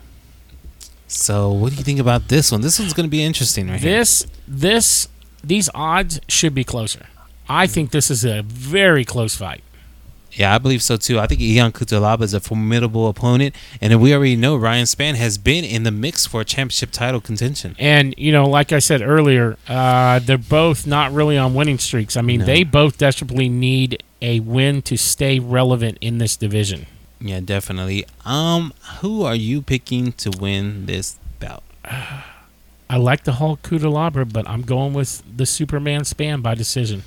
So, 1.06 1.50
what 1.52 1.70
do 1.70 1.76
you 1.76 1.84
think 1.84 2.00
about 2.00 2.28
this 2.28 2.50
one? 2.50 2.60
This 2.60 2.78
one's 2.78 2.92
going 2.92 3.06
to 3.06 3.10
be 3.10 3.22
interesting, 3.22 3.68
right 3.68 3.80
here. 3.80 3.98
This 3.98 4.26
this 4.48 5.08
these 5.42 5.68
odds 5.74 6.20
should 6.28 6.54
be 6.54 6.64
closer. 6.64 7.06
I 7.48 7.66
think 7.66 7.90
this 7.90 8.10
is 8.10 8.24
a 8.24 8.42
very 8.42 9.04
close 9.04 9.34
fight. 9.36 9.62
Yeah, 10.32 10.52
I 10.52 10.58
believe 10.58 10.82
so 10.82 10.96
too. 10.96 11.20
I 11.20 11.28
think 11.28 11.40
Ion 11.40 11.70
Cutelaba 11.70 12.22
is 12.22 12.34
a 12.34 12.40
formidable 12.40 13.06
opponent, 13.08 13.54
and 13.80 14.00
we 14.00 14.12
already 14.12 14.34
know 14.34 14.56
Ryan 14.56 14.84
Spann 14.86 15.14
has 15.14 15.38
been 15.38 15.62
in 15.64 15.84
the 15.84 15.92
mix 15.92 16.26
for 16.26 16.40
a 16.40 16.44
championship 16.44 16.90
title 16.90 17.20
contention. 17.20 17.76
And 17.78 18.14
you 18.18 18.32
know, 18.32 18.48
like 18.48 18.72
I 18.72 18.80
said 18.80 19.00
earlier, 19.00 19.56
uh, 19.68 20.18
they're 20.18 20.36
both 20.38 20.86
not 20.88 21.12
really 21.12 21.38
on 21.38 21.54
winning 21.54 21.78
streaks. 21.78 22.16
I 22.16 22.22
mean, 22.22 22.40
No. 22.40 22.46
they 22.46 22.64
both 22.64 22.98
desperately 22.98 23.48
need 23.48 24.02
a 24.20 24.40
win 24.40 24.82
to 24.82 24.96
stay 24.96 25.38
relevant 25.38 25.98
in 26.00 26.18
this 26.18 26.36
division. 26.36 26.86
Yeah, 27.20 27.40
definitely. 27.40 28.04
Um, 28.24 28.72
who 29.00 29.22
are 29.22 29.34
you 29.34 29.62
picking 29.62 30.12
to 30.12 30.30
win 30.38 30.86
this 30.86 31.18
bout? 31.40 31.62
I 32.90 32.96
like 32.98 33.24
the 33.24 33.32
Hulk 33.34 33.62
Cutelaba, 33.62 34.30
but 34.30 34.48
I'm 34.48 34.62
going 34.62 34.92
with 34.92 35.22
the 35.36 35.46
Superman 35.46 36.02
Spann 36.02 36.42
by 36.42 36.54
decision. 36.54 37.02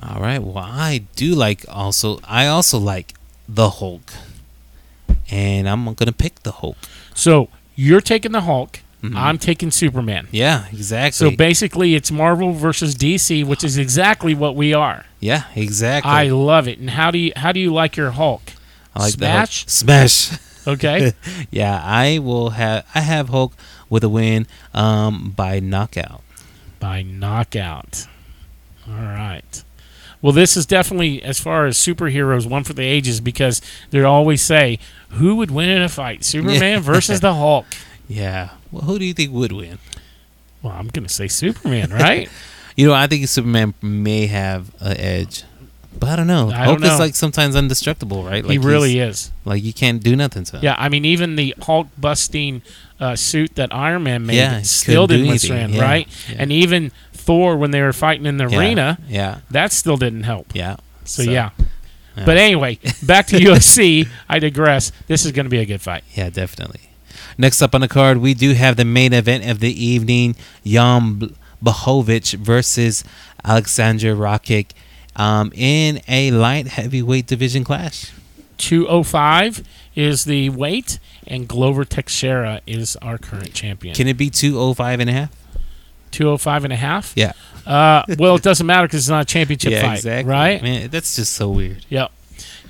All 0.00 0.20
right. 0.20 0.40
Well, 0.40 0.58
I 0.58 1.02
do 1.16 1.34
like 1.34 1.64
also. 1.68 2.20
I 2.24 2.46
also 2.46 2.78
like 2.78 3.14
the 3.48 3.68
Hulk, 3.68 4.12
and 5.30 5.68
I'm 5.68 5.92
gonna 5.94 6.12
pick 6.12 6.42
the 6.44 6.52
Hulk. 6.52 6.76
So 7.14 7.48
you're 7.74 8.00
taking 8.00 8.32
the 8.32 8.42
Hulk. 8.42 8.80
Mhm. 9.02 9.16
I'm 9.16 9.38
taking 9.38 9.70
Superman. 9.70 10.26
Yeah, 10.32 10.66
exactly. 10.72 11.30
So 11.30 11.36
basically, 11.36 11.94
it's 11.94 12.10
Marvel 12.10 12.52
versus 12.52 12.94
DC, 12.96 13.44
which 13.44 13.62
is 13.62 13.78
exactly 13.78 14.34
what 14.34 14.54
we 14.56 14.72
are. 14.74 15.04
yeah, 15.20 15.44
exactly. 15.56 16.10
I 16.10 16.28
love 16.28 16.68
it. 16.68 16.78
And 16.78 16.90
how 16.90 17.10
do 17.10 17.18
you 17.18 17.32
how 17.36 17.50
do 17.52 17.58
you 17.60 17.72
like 17.72 17.96
your 17.96 18.12
Hulk? 18.12 18.42
I 18.98 19.02
like. 19.02 19.12
Smash? 19.14 19.66
Smash. 19.66 20.38
Okay. 20.66 21.14
yeah, 21.50 21.80
I 21.82 22.18
will 22.18 22.50
have. 22.50 22.84
I 22.94 23.00
have 23.00 23.30
Hulk 23.30 23.54
with 23.88 24.04
a 24.04 24.08
win 24.10 24.46
um, 24.74 25.32
by 25.34 25.60
knockout. 25.60 26.20
by 26.78 27.00
knockout. 27.00 28.06
All 28.86 28.94
right. 28.94 29.64
Well, 30.20 30.32
this 30.32 30.58
is 30.58 30.66
definitely 30.66 31.22
as 31.22 31.40
far 31.40 31.64
as 31.64 31.78
superheroes, 31.78 32.46
one 32.46 32.64
for 32.64 32.74
the 32.74 32.82
ages, 32.82 33.20
because 33.22 33.62
they 33.90 34.02
always 34.02 34.42
say, 34.42 34.78
"Who 35.10 35.36
would 35.36 35.50
win 35.50 35.70
in 35.70 35.80
a 35.80 35.88
fight, 35.88 36.22
Superman 36.22 36.82
versus 36.92 37.20
the 37.20 37.32
Hulk?" 37.32 37.64
Yeah. 38.06 38.50
Well, 38.70 38.82
who 38.82 38.98
do 38.98 39.06
you 39.06 39.14
think 39.14 39.32
would 39.32 39.52
win? 39.52 39.78
Well, 40.60 40.74
I'm 40.74 40.88
gonna 40.88 41.08
say 41.08 41.28
Superman, 41.28 41.90
right? 41.90 42.28
You 42.76 42.88
know, 42.88 42.94
I 42.94 43.06
think 43.06 43.26
Superman 43.28 43.72
may 43.80 44.26
have 44.26 44.70
an 44.80 44.98
edge, 44.98 45.44
but 45.98 46.08
I 46.10 46.16
don't 46.16 46.26
know. 46.26 46.50
I 46.50 46.64
Hulk 46.64 46.78
don't 46.78 46.88
know. 46.88 46.94
is 46.94 47.00
like 47.00 47.14
sometimes 47.14 47.56
indestructible, 47.56 48.22
right? 48.24 48.44
Like 48.44 48.52
he 48.52 48.58
really 48.58 48.98
is. 48.98 49.30
Like 49.44 49.62
you 49.62 49.72
can't 49.72 50.02
do 50.02 50.14
nothing 50.16 50.44
to 50.44 50.56
him. 50.56 50.62
Yeah, 50.64 50.74
I 50.78 50.88
mean, 50.88 51.04
even 51.04 51.36
the 51.36 51.54
Hulk 51.62 51.88
busting 51.98 52.62
uh, 53.00 53.16
suit 53.16 53.54
that 53.56 53.74
Iron 53.74 54.02
Man 54.04 54.26
made 54.26 54.36
Yeah, 54.36 54.62
still 54.62 55.06
didn't 55.06 55.28
withstand, 55.28 55.74
Yeah, 55.74 55.82
right? 55.82 56.08
yeah. 56.30 56.36
And 56.40 56.52
even 56.52 56.90
Thor, 57.12 57.56
when 57.56 57.70
they 57.72 57.82
were 57.82 57.92
fighting 57.92 58.26
in 58.26 58.36
the 58.38 58.44
arena, 58.46 58.98
Yeah. 59.08 59.38
that 59.50 59.72
still 59.72 59.96
didn't 59.96 60.22
help. 60.24 60.54
Yeah. 60.54 60.76
So, 61.04 61.22
So, 61.24 61.30
yeah. 61.30 61.50
But 62.16 62.36
anyway, 62.36 62.80
back 63.02 63.26
to 63.28 63.36
UFC. 63.38 64.08
I 64.28 64.40
digress. 64.40 64.90
This 65.06 65.24
is 65.24 65.30
going 65.32 65.46
to 65.46 65.50
be 65.50 65.58
a 65.60 65.64
good 65.64 65.80
fight. 65.80 66.02
Yeah, 66.14 66.30
definitely. 66.30 66.80
Next 67.36 67.62
up 67.62 67.74
on 67.76 67.80
the 67.80 67.86
card, 67.88 68.18
we 68.18 68.34
do 68.34 68.54
have 68.54 68.76
the 68.76 68.84
main 68.84 69.12
event 69.12 69.48
of 69.48 69.60
the 69.60 69.70
evening: 69.84 70.34
Jan 70.66 71.30
Blachowicz 71.62 72.34
versus 72.34 73.04
Alexander 73.44 74.16
Rakic 74.16 74.70
um, 75.18 75.52
in 75.54 76.00
a 76.08 76.30
light 76.30 76.68
heavyweight 76.68 77.26
division 77.26 77.64
clash. 77.64 78.12
205 78.56 79.62
is 79.94 80.24
the 80.24 80.50
weight, 80.50 80.98
and 81.26 81.46
Glover 81.46 81.84
Teixeira 81.84 82.60
is 82.66 82.96
our 82.96 83.18
current 83.18 83.52
champion. 83.52 83.94
Can 83.94 84.08
it 84.08 84.16
be 84.16 84.30
205 84.30 85.00
and 85.00 85.10
a 85.10 85.12
half? 85.12 85.30
205 86.10 86.64
and 86.64 86.72
a 86.72 86.76
half? 86.76 87.12
Yeah. 87.16 87.32
Uh, 87.66 88.02
well, 88.18 88.36
it 88.36 88.42
doesn't 88.42 88.66
matter 88.66 88.86
because 88.86 89.00
it's 89.00 89.08
not 89.08 89.22
a 89.22 89.26
championship 89.26 89.72
yeah, 89.72 89.82
fight, 89.82 89.98
exactly. 89.98 90.30
right? 90.30 90.62
Man, 90.62 90.88
that's 90.88 91.16
just 91.16 91.34
so 91.34 91.50
weird. 91.50 91.84
Yep. 91.90 92.10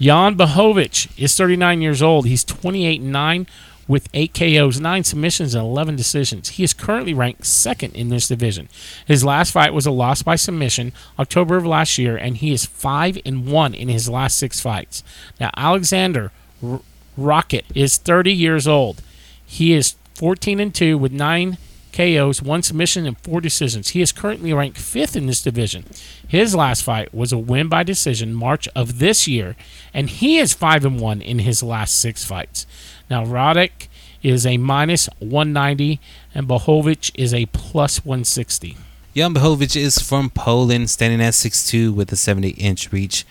Jan 0.01 0.37
Blachowicz 0.37 1.11
is 1.17 1.37
39 1.37 1.81
years 1.81 2.03
old. 2.03 2.27
He's 2.27 2.45
28 2.45 3.01
and 3.01 3.13
9 3.13 3.47
with 3.89 4.09
8 4.13 4.35
KOs, 4.35 4.79
9 4.79 5.03
submissions, 5.03 5.55
and 5.55 5.65
11 5.65 5.97
decisions. 5.97 6.51
He 6.51 6.63
is 6.63 6.75
currently 6.75 7.15
ranked 7.15 7.47
second 7.47 7.97
in 7.97 8.11
this 8.11 8.29
division. 8.29 8.69
His 9.07 9.25
last 9.25 9.51
fight 9.51 9.73
was 9.73 9.87
a 9.87 9.91
loss 9.91 10.23
by 10.23 10.37
submission 10.37 10.93
October 11.19 11.57
of 11.57 11.67
last 11.67 11.97
year, 11.99 12.17
and 12.17 12.37
he 12.37 12.53
is 12.53 12.67
5 12.67 13.19
and 13.25 13.51
1 13.51 13.75
in 13.75 13.89
his 13.89 14.09
last 14.09 14.37
6 14.39 14.61
fights. 14.61 15.03
Now, 15.41 15.51
Alexander 15.57 16.31
R- 16.63 16.83
Rakic 17.19 17.65
is 17.75 17.97
30 17.97 18.33
years 18.33 18.69
old. 18.69 19.03
He 19.45 19.73
is 19.73 19.97
14 20.15 20.61
and 20.61 20.75
2 20.75 20.99
with 20.99 21.13
9 21.13 21.57
KOs, 21.93 22.43
1 22.43 22.63
submission, 22.63 23.07
and 23.07 23.19
4 23.19 23.41
decisions. 23.41 23.89
He 23.89 24.03
is 24.03 24.13
currently 24.13 24.53
ranked 24.53 24.79
5th 24.79 25.17
in 25.17 25.27
this 25.27 25.43
division. 25.43 25.85
His 26.27 26.55
last 26.55 26.83
fight 26.85 27.15
was 27.15 27.33
a 27.33 27.39
win 27.39 27.69
by 27.69 27.83
decision 27.83 28.35
March 28.35 28.69
of 28.77 28.99
this 28.99 29.27
year, 29.27 29.57
and 29.95 30.11
he 30.11 30.39
is 30.39 30.53
5 30.53 30.85
and 30.85 31.01
1 31.01 31.23
in 31.23 31.41
his 31.41 31.63
last 31.63 31.99
6 31.99 32.25
fights. 32.25 32.67
Now, 33.11 33.25
Rakic 33.25 33.89
is 34.23 34.45
a 34.45 34.59
minus 34.59 35.09
190, 35.19 36.01
and 36.35 36.49
Blachowicz 36.49 37.11
is 37.15 37.33
a 37.33 37.47
plus 37.47 38.05
160. 38.05 38.77
Jan 39.15 39.35
Blachowicz 39.35 39.77
is 39.77 39.99
from 39.99 40.31
Poland, 40.31 40.91
standing 40.91 41.21
at 41.21 41.35
6'2 41.35 41.95
with 41.95 42.13
a 42.13 42.17
70 42.17 42.51
inch 42.51 42.93
reach. 42.93 43.25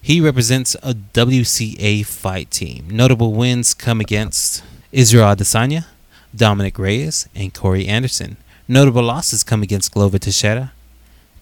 He 0.00 0.20
represents 0.20 0.74
a 0.76 0.94
WCA 0.94 2.06
fight 2.06 2.50
team. 2.50 2.88
Notable 2.90 3.32
wins 3.32 3.74
come 3.74 4.00
against 4.00 4.62
Israel 4.92 5.34
Adesanya, 5.34 5.86
Dominic 6.34 6.78
Reyes, 6.78 7.28
and 7.34 7.52
Corey 7.52 7.86
Anderson. 7.86 8.36
Notable 8.68 9.02
losses 9.02 9.42
come 9.42 9.62
against 9.62 9.92
Glover 9.92 10.18
Teixeira, 10.18 10.72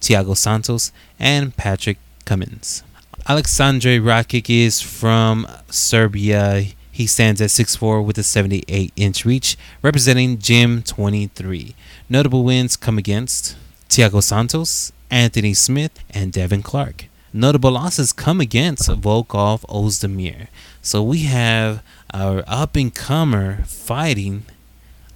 Thiago 0.01 0.37
Santos, 0.37 0.91
and 1.19 1.57
Patrick 1.57 1.99
Cummins. 2.25 2.83
Alexandre 3.29 4.01
Rakic 4.01 4.49
is 4.49 4.81
from 4.81 5.47
Serbia. 5.69 6.67
He 6.97 7.07
stands 7.07 7.43
at 7.43 7.51
6'4 7.51 8.03
with 8.03 8.17
a 8.17 8.23
78 8.23 8.91
inch 8.97 9.27
reach, 9.27 9.59
representing 9.83 10.39
Gym 10.39 10.81
23. 10.81 11.75
Notable 12.09 12.43
wins 12.43 12.75
come 12.75 12.97
against 12.97 13.55
Thiago 13.91 14.23
Santos, 14.23 14.93
Anthony 15.11 15.53
Smith, 15.53 16.03
and 16.09 16.33
Devin 16.33 16.63
Clark. 16.63 17.05
Notable 17.35 17.73
losses 17.73 18.15
come 18.15 18.41
against 18.41 18.89
Volkan 18.89 19.61
Ozdemir. 19.69 20.47
So 20.81 21.03
we 21.03 21.25
have 21.25 21.83
our 22.15 22.43
up 22.47 22.77
and 22.77 22.95
comer 22.95 23.65
fighting 23.67 24.47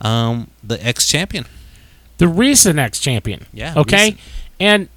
um, 0.03 0.51
the 0.63 0.87
ex 0.87 1.09
champion. 1.09 1.47
The 2.19 2.29
recent 2.29 2.79
ex 2.79 3.01
champion. 3.01 3.47
Yeah. 3.55 3.73
Okay? 3.75 4.05
recent. 4.05 4.21
And 4.61 4.89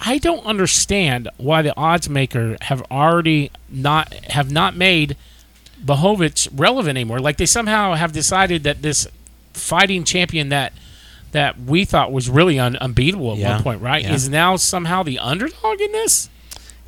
I 0.00 0.18
don't 0.18 0.44
understand 0.44 1.28
why 1.36 1.62
the 1.62 1.76
odds 1.76 2.08
maker 2.08 2.56
have 2.62 2.82
already 2.90 3.52
not 3.70 4.12
have 4.30 4.50
not 4.50 4.74
made 4.74 5.16
Blachowicz 5.84 6.48
relevant 6.52 6.96
anymore. 6.96 7.20
Like 7.20 7.36
they 7.36 7.46
somehow 7.46 7.94
have 7.94 8.12
decided 8.12 8.62
that 8.64 8.82
this 8.82 9.06
fighting 9.52 10.04
champion 10.04 10.48
that 10.50 10.72
that 11.32 11.60
we 11.60 11.84
thought 11.84 12.12
was 12.12 12.30
really 12.30 12.58
un- 12.60 12.76
unbeatable 12.76 13.32
at 13.32 13.38
Yeah, 13.38 13.54
one 13.54 13.62
point, 13.62 13.82
right? 13.82 14.02
yeah. 14.04 14.14
Is 14.14 14.28
now 14.28 14.54
somehow 14.56 15.02
the 15.02 15.18
underdog 15.18 15.80
in 15.80 15.90
this? 15.92 16.28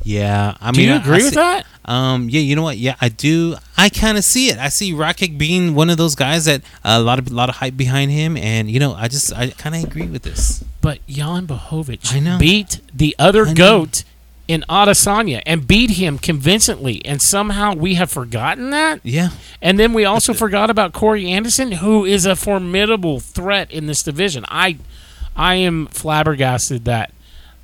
Yeah, 0.05 0.55
I 0.61 0.67
mean, 0.67 0.75
Do 0.75 0.83
you 0.83 0.95
agree 0.95 1.15
I 1.15 1.17
with 1.17 1.29
see- 1.31 1.35
that? 1.35 1.67
Um, 1.85 2.29
yeah, 2.31 2.41
you 2.41 2.55
know 2.55 2.63
what? 2.63 2.79
Yeah, 2.79 2.95
I 3.01 3.09
do. 3.09 3.57
I 3.77 3.89
kind 3.89 4.17
of 4.19 4.23
see 4.25 4.49
it. 4.51 4.59
I 4.59 4.69
see 4.69 4.93
Rakic 4.93 5.37
being 5.37 5.75
one 5.75 5.91
of 5.91 5.97
those 5.99 6.15
guys 6.15 6.45
that 6.45 6.63
a 6.85 7.01
lot 7.01 7.19
of 7.19 7.29
a 7.31 7.35
lot 7.35 7.49
of 7.49 7.57
hype 7.57 7.77
behind 7.77 8.11
him, 8.13 8.37
and 8.37 8.71
you 8.71 8.79
know, 8.79 8.95
I 8.95 9.09
just 9.09 9.33
I 9.33 9.51
kind 9.51 9.75
of 9.75 9.83
agree 9.85 10.07
with 10.07 10.23
this. 10.23 10.63
But 10.81 11.05
Jan 11.09 11.47
Blachowicz 11.49 12.13
I 12.15 12.21
know. 12.21 12.39
beat 12.39 12.81
the 12.95 13.17
other 13.19 13.47
I 13.49 13.55
goat 13.55 14.05
in 14.49 14.65
Adesanya 14.69 15.43
and 15.45 15.67
beat 15.67 15.91
him 15.91 16.19
convincingly, 16.19 17.05
and 17.05 17.21
somehow 17.21 17.75
we 17.75 17.95
have 17.95 18.11
forgotten 18.11 18.71
that. 18.71 19.01
Yeah, 19.03 19.31
And 19.61 19.79
then 19.79 19.93
we 19.93 20.05
also 20.05 20.33
forgot 20.33 20.71
about 20.71 20.93
Corey 20.93 21.31
Anderson, 21.31 21.73
who 21.73 22.05
is 22.05 22.27
a 22.27 22.37
formidable 22.37 23.21
threat 23.21 23.71
in 23.71 23.87
this 23.87 24.03
division. 24.03 24.45
I, 24.49 24.79
I 25.35 25.57
am 25.57 25.87
flabbergasted 25.87 26.85
that 26.85 27.13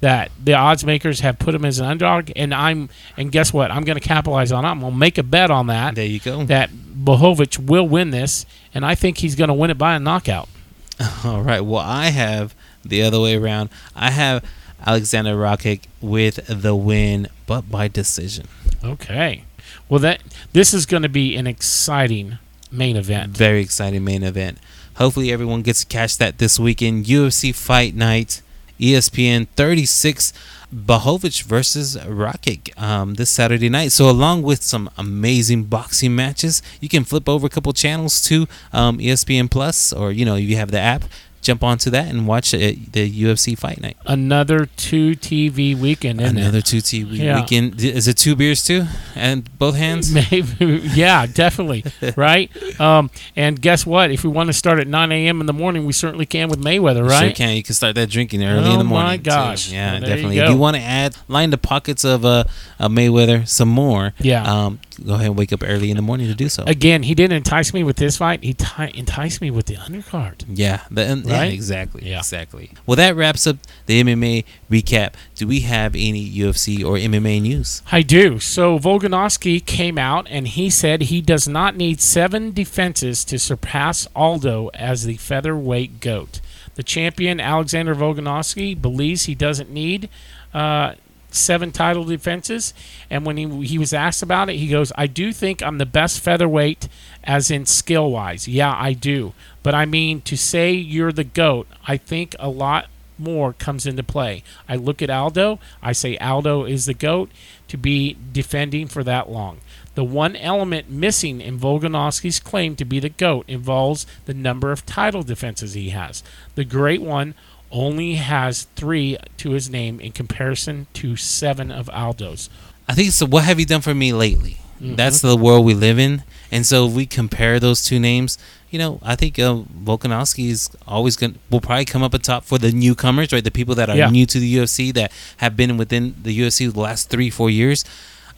that 0.00 0.32
the 0.42 0.52
odds 0.52 0.84
makers 0.84 1.20
have 1.20 1.38
put 1.38 1.54
him 1.54 1.64
as 1.64 1.78
an 1.78 1.86
underdog, 1.86 2.32
and 2.34 2.52
I'm 2.52 2.90
and 3.16 3.30
guess 3.30 3.52
what? 3.52 3.70
I'm 3.70 3.84
going 3.84 3.98
to 3.98 4.06
capitalize 4.06 4.50
on 4.50 4.64
it. 4.64 4.68
I'm 4.68 4.80
going 4.80 4.92
to 4.92 4.98
make 4.98 5.16
a 5.16 5.22
bet 5.22 5.50
on 5.52 5.68
that 5.68 5.94
there 5.94 6.04
you 6.04 6.18
go. 6.18 6.44
that 6.46 6.70
Blachowicz 6.70 7.56
will 7.58 7.86
win 7.86 8.10
this, 8.10 8.44
and 8.74 8.84
I 8.84 8.96
think 8.96 9.18
he's 9.18 9.36
going 9.36 9.48
to 9.48 9.54
win 9.54 9.70
it 9.70 9.78
by 9.78 9.94
a 9.94 10.00
knockout. 10.00 10.48
All 11.24 11.42
right. 11.42 11.60
Well, 11.60 11.80
I 11.80 12.06
have 12.06 12.54
the 12.84 13.02
other 13.02 13.20
way 13.20 13.36
around. 13.36 13.70
I 13.94 14.10
have 14.10 14.44
Alexander 14.86 15.34
Rakic 15.34 15.82
with 16.00 16.40
the 16.46 16.74
win, 16.74 17.28
but 17.46 17.70
by 17.70 17.88
decision. 17.88 18.46
Okay. 18.84 19.44
Well, 19.88 20.00
that 20.00 20.22
this 20.52 20.74
is 20.74 20.86
going 20.86 21.02
to 21.02 21.08
be 21.08 21.36
an 21.36 21.46
exciting 21.46 22.38
main 22.70 22.96
event. 22.96 23.36
Very 23.36 23.60
exciting 23.60 24.04
main 24.04 24.22
event. 24.22 24.58
Hopefully, 24.96 25.32
everyone 25.32 25.62
gets 25.62 25.80
to 25.80 25.86
catch 25.86 26.18
that 26.18 26.38
this 26.38 26.58
weekend. 26.58 27.06
UFC 27.06 27.54
Fight 27.54 27.94
Night, 27.94 28.42
ESPN 28.78 29.46
36, 29.56 30.32
Blachowicz 30.74 31.42
versus 31.42 31.96
Rakic 31.96 32.78
um, 32.80 33.14
this 33.14 33.30
Saturday 33.30 33.68
night. 33.68 33.92
So, 33.92 34.08
along 34.08 34.42
with 34.42 34.62
some 34.62 34.90
amazing 34.96 35.64
boxing 35.64 36.14
matches, 36.14 36.62
you 36.80 36.88
can 36.88 37.04
flip 37.04 37.28
over 37.28 37.46
a 37.46 37.50
couple 37.50 37.72
channels 37.72 38.22
to 38.22 38.46
um, 38.72 38.98
ESPN 38.98 39.50
Plus, 39.50 39.92
or 39.92 40.12
you 40.12 40.24
know, 40.24 40.36
if 40.36 40.44
you 40.44 40.56
have 40.56 40.70
the 40.70 40.80
app, 40.80 41.04
jump 41.42 41.62
onto 41.62 41.90
that 41.90 42.06
and 42.08 42.26
watch 42.26 42.54
it, 42.54 42.92
the 42.92 43.10
UFC 43.24 43.58
Fight 43.58 43.80
Night. 43.82 43.96
Another 44.06 44.66
two 44.76 45.10
TV 45.16 45.76
weekend, 45.78 46.20
isn't 46.20 46.38
Another 46.38 46.58
it? 46.58 46.64
two 46.66 46.78
TV 46.78 47.18
Yeah. 47.18 47.40
weekend. 47.40 47.80
Is 47.82 48.08
it 48.08 48.16
two 48.16 48.34
beers 48.36 48.64
too? 48.64 48.86
And 49.14 49.46
both 49.58 49.74
hands? 49.76 50.12
Maybe, 50.30 50.80
yeah, 50.94 51.26
definitely, 51.26 51.84
right? 52.16 52.48
Um, 52.80 53.10
and 53.36 53.60
guess 53.60 53.84
what? 53.84 54.10
If 54.10 54.22
we 54.24 54.30
want 54.30 54.46
to 54.48 54.52
start 54.52 54.78
at 54.78 54.86
9 54.86 55.12
a.m. 55.12 55.40
in 55.40 55.46
the 55.46 55.52
morning, 55.52 55.84
we 55.84 55.92
certainly 55.92 56.26
can 56.26 56.48
with 56.48 56.60
Mayweather, 56.60 57.02
You 57.02 57.10
Sure 57.10 57.20
right? 57.20 57.34
can. 57.34 57.56
You 57.56 57.62
can 57.62 57.74
start 57.74 57.94
that 57.96 58.08
drinking 58.08 58.42
early 58.44 58.58
in 58.70 58.76
Oh 58.76 58.78
the 58.78 58.84
my 58.84 59.02
morning. 59.02 59.18
too. 59.18 59.30
gosh. 59.30 59.70
Yeah, 59.70 59.92
Well, 59.92 60.00
there 60.00 60.08
you 60.10 60.14
definitely. 60.16 60.38
If 60.38 60.50
you 60.50 60.56
want 60.56 60.76
to 60.76 60.82
add 60.82 61.16
line 61.28 61.50
the 61.50 61.58
pockets 61.58 62.04
of 62.04 62.24
uh, 62.24 62.44
uh, 62.78 62.88
Mayweather 62.88 63.46
some 63.48 63.68
more, 63.68 64.14
Yeah. 64.20 64.44
um, 64.44 64.78
go 65.04 65.14
ahead 65.14 65.26
and 65.26 65.36
wake 65.36 65.52
up 65.52 65.62
early 65.64 65.90
in 65.90 65.96
the 65.96 66.02
morning 66.02 66.28
to 66.28 66.34
do 66.34 66.48
so. 66.48 66.62
Again, 66.68 67.02
he 67.02 67.14
didn't 67.16 67.36
entice 67.36 67.74
me 67.74 67.82
with 67.82 67.96
this 67.96 68.16
fight. 68.18 68.44
He 68.44 68.52
ti- 68.54 68.92
enticed 68.94 69.40
me 69.40 69.50
with 69.50 69.66
the 69.66 69.74
undercard. 69.74 70.44
yeah, 70.48 70.82
the, 70.90 71.02
and- 71.02 71.24
yeah, 71.26 71.31
Right? 71.32 71.52
exactly, 71.52 72.08
Yeah. 72.08 72.18
exactly. 72.18 72.70
Well, 72.86 72.96
that 72.96 73.16
wraps 73.16 73.46
up 73.46 73.58
the 73.86 74.02
MMA 74.02 74.44
recap. 74.70 75.14
Do 75.34 75.46
we 75.46 75.60
have 75.60 75.94
any 75.94 76.28
UFC 76.30 76.84
or 76.84 76.96
MMA 76.96 77.40
news? 77.42 77.82
I 77.90 78.02
do. 78.02 78.38
So 78.38 78.78
Volkanovski 78.78 79.64
came 79.64 79.98
out 79.98 80.26
and 80.30 80.48
he 80.48 80.70
said 80.70 81.02
he 81.02 81.20
does 81.20 81.46
not 81.48 81.76
need 81.76 82.00
seven 82.00 82.52
defenses 82.52 83.24
to 83.26 83.38
surpass 83.38 84.06
Aldo 84.14 84.70
as 84.74 85.04
the 85.04 85.16
featherweight 85.16 86.00
goat. 86.00 86.40
The 86.74 86.82
champion 86.82 87.38
Alexander 87.40 87.94
Volkanovski 87.94 88.80
believes 88.80 89.24
he 89.24 89.34
doesn't 89.34 89.70
need 89.70 90.08
uh, 90.54 90.94
seven 91.34 91.72
title 91.72 92.04
defenses. 92.04 92.74
And 93.10 93.24
when 93.24 93.36
he 93.36 93.66
he 93.66 93.78
was 93.78 93.92
asked 93.92 94.22
about 94.22 94.50
it, 94.50 94.56
he 94.56 94.68
goes, 94.68 94.92
"I 94.96 95.06
do 95.06 95.32
think 95.32 95.62
I'm 95.62 95.78
the 95.78 95.86
best 95.86 96.20
featherweight, 96.20 96.88
as 97.24 97.50
in 97.50 97.66
skill 97.66 98.10
wise. 98.10 98.46
Yeah, 98.48 98.74
I 98.76 98.92
do. 98.92 99.32
But 99.62 99.74
I 99.74 99.84
mean 99.86 100.20
to 100.22 100.36
say 100.36 100.72
you're 100.72 101.12
the 101.12 101.24
goat. 101.24 101.66
I 101.86 101.96
think 101.96 102.34
a 102.38 102.48
lot." 102.48 102.86
More 103.18 103.52
comes 103.52 103.86
into 103.86 104.02
play. 104.02 104.42
I 104.68 104.74
look 104.74 105.00
at 105.00 105.10
Aldo. 105.10 105.60
I 105.80 105.92
say 105.92 106.16
Aldo 106.16 106.64
is 106.64 106.86
the 106.86 106.94
GOAT 106.94 107.30
to 107.68 107.76
be 107.76 108.16
defending 108.32 108.88
for 108.88 109.04
that 109.04 109.30
long. 109.30 109.58
The 109.94 110.02
one 110.02 110.34
element 110.34 110.90
missing 110.90 111.40
in 111.40 111.60
Volkanovski's 111.60 112.40
claim 112.40 112.74
to 112.76 112.84
be 112.84 112.98
the 112.98 113.10
GOAT 113.10 113.44
involves 113.46 114.06
the 114.24 114.34
number 114.34 114.72
of 114.72 114.86
title 114.86 115.22
defenses 115.22 115.74
he 115.74 115.90
has. 115.90 116.24
The 116.56 116.64
Great 116.64 117.02
One 117.02 117.34
only 117.72 118.14
has 118.14 118.64
three 118.76 119.16
to 119.38 119.50
his 119.52 119.68
name 119.70 119.98
in 120.00 120.12
comparison 120.12 120.86
to 120.94 121.16
seven 121.16 121.70
of 121.72 121.88
Aldo's. 121.90 122.48
I 122.88 122.94
think 122.94 123.12
so. 123.12 123.26
What 123.26 123.44
have 123.44 123.58
you 123.58 123.66
done 123.66 123.80
for 123.80 123.94
me 123.94 124.12
lately? 124.12 124.58
Mhm. 124.80 124.96
That's 124.96 125.20
the 125.20 125.36
world 125.36 125.64
we 125.64 125.74
live 125.74 125.98
in, 125.98 126.22
and 126.50 126.66
so 126.66 126.86
if 126.86 126.92
we 126.92 127.06
compare 127.06 127.58
those 127.60 127.84
two 127.84 127.98
names. 128.00 128.38
You 128.70 128.78
know, 128.78 129.00
I 129.02 129.16
think 129.16 129.38
uh, 129.38 129.62
Volkanovski 129.84 130.48
is 130.48 130.70
always 130.88 131.14
going. 131.16 131.34
to 131.34 131.38
Will 131.50 131.60
probably 131.60 131.84
come 131.84 132.02
up 132.02 132.14
atop 132.14 132.44
for 132.44 132.56
the 132.58 132.72
newcomers, 132.72 133.30
right? 133.32 133.44
The 133.44 133.50
people 133.50 133.74
that 133.74 133.90
are 133.90 133.96
Yeah. 133.96 134.08
new 134.08 134.24
to 134.26 134.40
the 134.40 134.46
UFC 134.56 134.90
that 134.92 135.12
have 135.36 135.56
been 135.58 135.76
within 135.76 136.14
the 136.22 136.32
UFC 136.32 136.66
the 136.72 136.80
last 136.80 137.10
three, 137.10 137.28
four 137.28 137.50
years. 137.50 137.84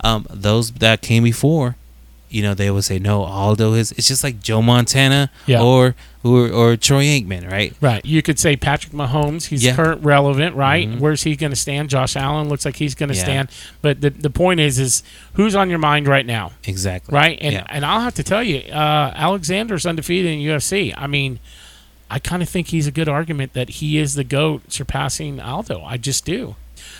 Um, 0.00 0.26
those 0.28 0.72
that 0.72 1.02
came 1.02 1.22
before, 1.22 1.76
you 2.34 2.42
know, 2.42 2.52
they 2.54 2.70
would 2.70 2.84
say 2.84 2.98
no. 2.98 3.22
Aldo 3.22 3.74
is. 3.74 3.92
It's 3.92 4.08
just 4.08 4.24
like 4.24 4.40
Joe 4.40 4.60
Montana 4.60 5.30
Yeah. 5.46 5.62
or 5.62 5.94
or 6.24 6.48
or 6.50 6.76
Troy 6.76 7.04
Aikman, 7.04 7.50
right? 7.50 7.74
Right. 7.80 8.04
You 8.04 8.22
could 8.22 8.38
say 8.38 8.56
Patrick 8.56 8.92
Mahomes. 8.92 9.46
He's 9.46 9.62
Yeah. 9.62 9.76
current 9.76 10.02
relevant, 10.04 10.56
right? 10.56 10.88
Mhm. 10.88 10.98
Where's 10.98 11.22
he 11.22 11.36
going 11.36 11.50
to 11.50 11.56
stand? 11.56 11.90
Josh 11.90 12.16
Allen 12.16 12.48
looks 12.48 12.64
like 12.64 12.76
he's 12.76 12.94
going 12.94 13.10
to 13.10 13.14
Yeah. 13.14 13.22
stand. 13.22 13.48
But 13.82 14.00
the 14.00 14.10
the 14.10 14.30
point 14.30 14.58
is, 14.60 14.78
is 14.78 15.02
who's 15.34 15.54
on 15.54 15.70
your 15.70 15.78
mind 15.78 16.08
right 16.08 16.26
now? 16.26 16.52
Exactly. 16.64 17.14
right? 17.14 17.38
And 17.40 17.52
Yeah. 17.54 17.66
and 17.68 17.84
I'll 17.86 18.00
have 18.00 18.14
to 18.14 18.22
tell 18.22 18.42
you, 18.42 18.58
uh, 18.72 19.12
Alexander's 19.14 19.86
undefeated 19.86 20.32
in 20.32 20.40
UFC. 20.40 20.92
I 20.96 21.06
mean, 21.06 21.38
I 22.10 22.18
kind 22.18 22.42
of 22.42 22.48
think 22.48 22.68
he's 22.68 22.86
a 22.86 22.92
good 22.92 23.08
argument 23.08 23.52
that 23.54 23.68
he 23.80 23.98
is 23.98 24.14
the 24.14 24.24
goat, 24.24 24.62
surpassing 24.72 25.40
Aldo. 25.40 25.82
I 25.84 25.96
just 25.96 26.24
do. 26.24 26.54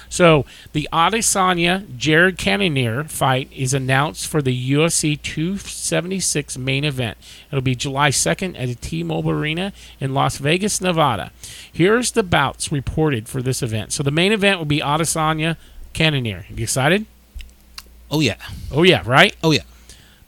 So 0.09 0.44
the 0.73 0.89
Adesanya 0.93 1.97
Jared 1.97 2.39
Cannonier 2.39 3.05
fight 3.05 3.51
is 3.52 3.74
announced 3.74 4.27
for 4.27 4.40
the 4.40 4.73
UFC 4.73 5.20
276 5.20 6.56
main 6.59 6.85
event. 6.85 7.19
It'll 7.51 7.62
be 7.62 7.74
July 7.74 8.11
2nd 8.11 8.59
at 8.59 8.69
the 8.69 8.74
T-Mobile 8.74 9.32
Arena 9.32 9.73
in 10.01 10.15
Las 10.15 10.39
Vegas, 10.39 10.81
Nevada. 10.81 11.32
Here's 11.73 12.12
the 12.12 12.23
bouts 12.23 12.70
reported 12.70 13.28
for 13.28 13.43
this 13.43 13.62
event. 13.62 13.93
So 13.93 14.02
the 14.02 14.11
main 14.11 14.32
event 14.32 14.59
will 14.59 14.66
be 14.66 14.81
Adesanya 14.81 15.56
Cannonier. 15.93 16.47
You 16.48 16.62
excited? 16.62 17.06
Oh 18.11 18.20
yeah. 18.20 18.36
Oh 18.70 18.82
yeah, 18.82 19.02
right. 19.05 19.35
Oh 19.43 19.51
yeah. 19.51 19.62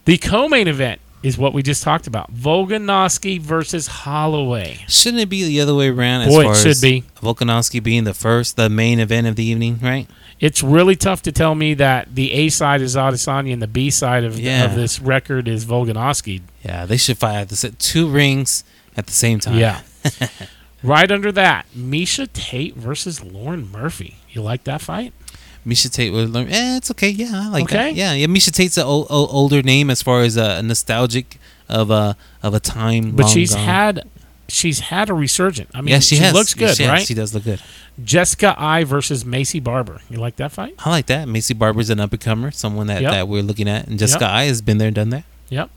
The 0.04 0.18
co-main 0.18 0.68
event 0.68 1.00
is 1.26 1.36
what 1.36 1.52
we 1.52 1.62
just 1.62 1.82
talked 1.82 2.06
about: 2.06 2.32
Volkanovski 2.32 3.40
versus 3.40 3.86
Holloway. 3.88 4.84
Shouldn't 4.88 5.22
it 5.22 5.28
be 5.28 5.44
the 5.44 5.60
other 5.60 5.74
way 5.74 5.88
around? 5.88 6.22
As 6.22 6.28
Boy, 6.28 6.44
far 6.44 6.52
it 6.52 6.56
should 6.56 6.80
be. 6.80 7.04
Volkanovski 7.20 7.82
being 7.82 8.04
the 8.04 8.14
first, 8.14 8.56
the 8.56 8.68
main 8.68 9.00
event 9.00 9.26
of 9.26 9.34
the 9.36 9.44
evening, 9.44 9.78
right? 9.82 10.06
It's 10.38 10.62
really 10.62 10.94
tough 10.96 11.22
to 11.22 11.32
tell 11.32 11.54
me 11.54 11.74
that 11.74 12.14
the 12.14 12.32
A 12.32 12.48
side 12.50 12.80
is 12.80 12.94
Adesanya 12.94 13.52
and 13.52 13.62
the 13.62 13.66
B 13.66 13.90
side 13.90 14.22
of, 14.22 14.38
Yeah. 14.38 14.66
of 14.66 14.74
this 14.74 15.00
record 15.00 15.48
is 15.48 15.64
Volkanovski. 15.64 16.42
Yeah, 16.62 16.86
they 16.86 16.96
should 16.98 17.18
fight 17.18 17.36
at 17.40 17.48
the 17.48 17.70
two 17.78 18.08
rings 18.08 18.62
at 18.96 19.06
the 19.06 19.12
same 19.12 19.40
time. 19.40 19.58
Yeah. 19.58 19.80
right 20.82 21.10
under 21.10 21.32
that, 21.32 21.66
Miesha 21.76 22.28
Tate 22.32 22.76
versus 22.76 23.24
Lauren 23.24 23.70
Murphy. 23.72 24.18
You 24.30 24.42
like 24.42 24.64
that 24.64 24.80
fight? 24.82 25.12
Miesha 25.66 25.90
Tate 25.92 26.12
would 26.12 26.30
learn. 26.30 26.48
Eh, 26.48 26.76
it's 26.76 26.90
okay. 26.92 27.08
Yeah, 27.10 27.30
I 27.32 27.48
like 27.48 27.64
Okay. 27.64 27.76
that. 27.76 27.94
Yeah, 27.94 28.12
yeah. 28.12 28.26
Miesha 28.26 28.52
Tate's 28.52 28.76
an 28.76 28.84
old, 28.84 29.06
old, 29.10 29.28
older 29.32 29.62
name 29.62 29.90
as 29.90 30.00
far 30.02 30.22
as 30.22 30.36
a 30.36 30.62
nostalgic 30.62 31.38
of 31.68 31.90
a 31.90 32.16
of 32.42 32.54
a 32.54 32.60
time. 32.60 33.10
But 33.12 33.28
she's 33.28 33.52
gone. 33.54 33.64
had 33.64 34.08
she's 34.48 34.78
had 34.78 35.10
a 35.10 35.14
resurgent. 35.14 35.68
I 35.74 35.80
mean, 35.80 35.92
yeah, 35.94 35.98
she, 35.98 36.16
has. 36.16 36.32
looks 36.32 36.54
good, 36.54 36.76
She 36.76 36.84
has. 36.84 36.92
right? 36.92 37.02
She 37.06 37.14
does 37.14 37.34
look 37.34 37.42
good. 37.44 37.60
Jessica 38.04 38.54
Eye 38.56 38.84
versus 38.84 39.24
Maycee 39.24 39.62
Barber. 39.64 40.00
You 40.08 40.18
like 40.18 40.36
that 40.36 40.52
fight? 40.52 40.74
I 40.84 40.90
like 40.90 41.06
that. 41.06 41.26
Maycee 41.26 41.58
Barber's 41.58 41.90
an 41.90 41.98
up 41.98 42.12
and 42.12 42.20
comer, 42.20 42.50
someone 42.52 42.86
that, 42.86 43.02
Yep. 43.02 43.10
that 43.10 43.26
we're 43.28 43.42
looking 43.42 43.68
at, 43.68 43.88
and 43.88 43.98
Jessica 43.98 44.24
Yep. 44.24 44.30
I 44.32 44.44
has 44.44 44.62
been 44.62 44.78
there, 44.78 44.88
and 44.88 44.94
done 44.94 45.08
that. 45.10 45.24
Yep. 45.48 45.70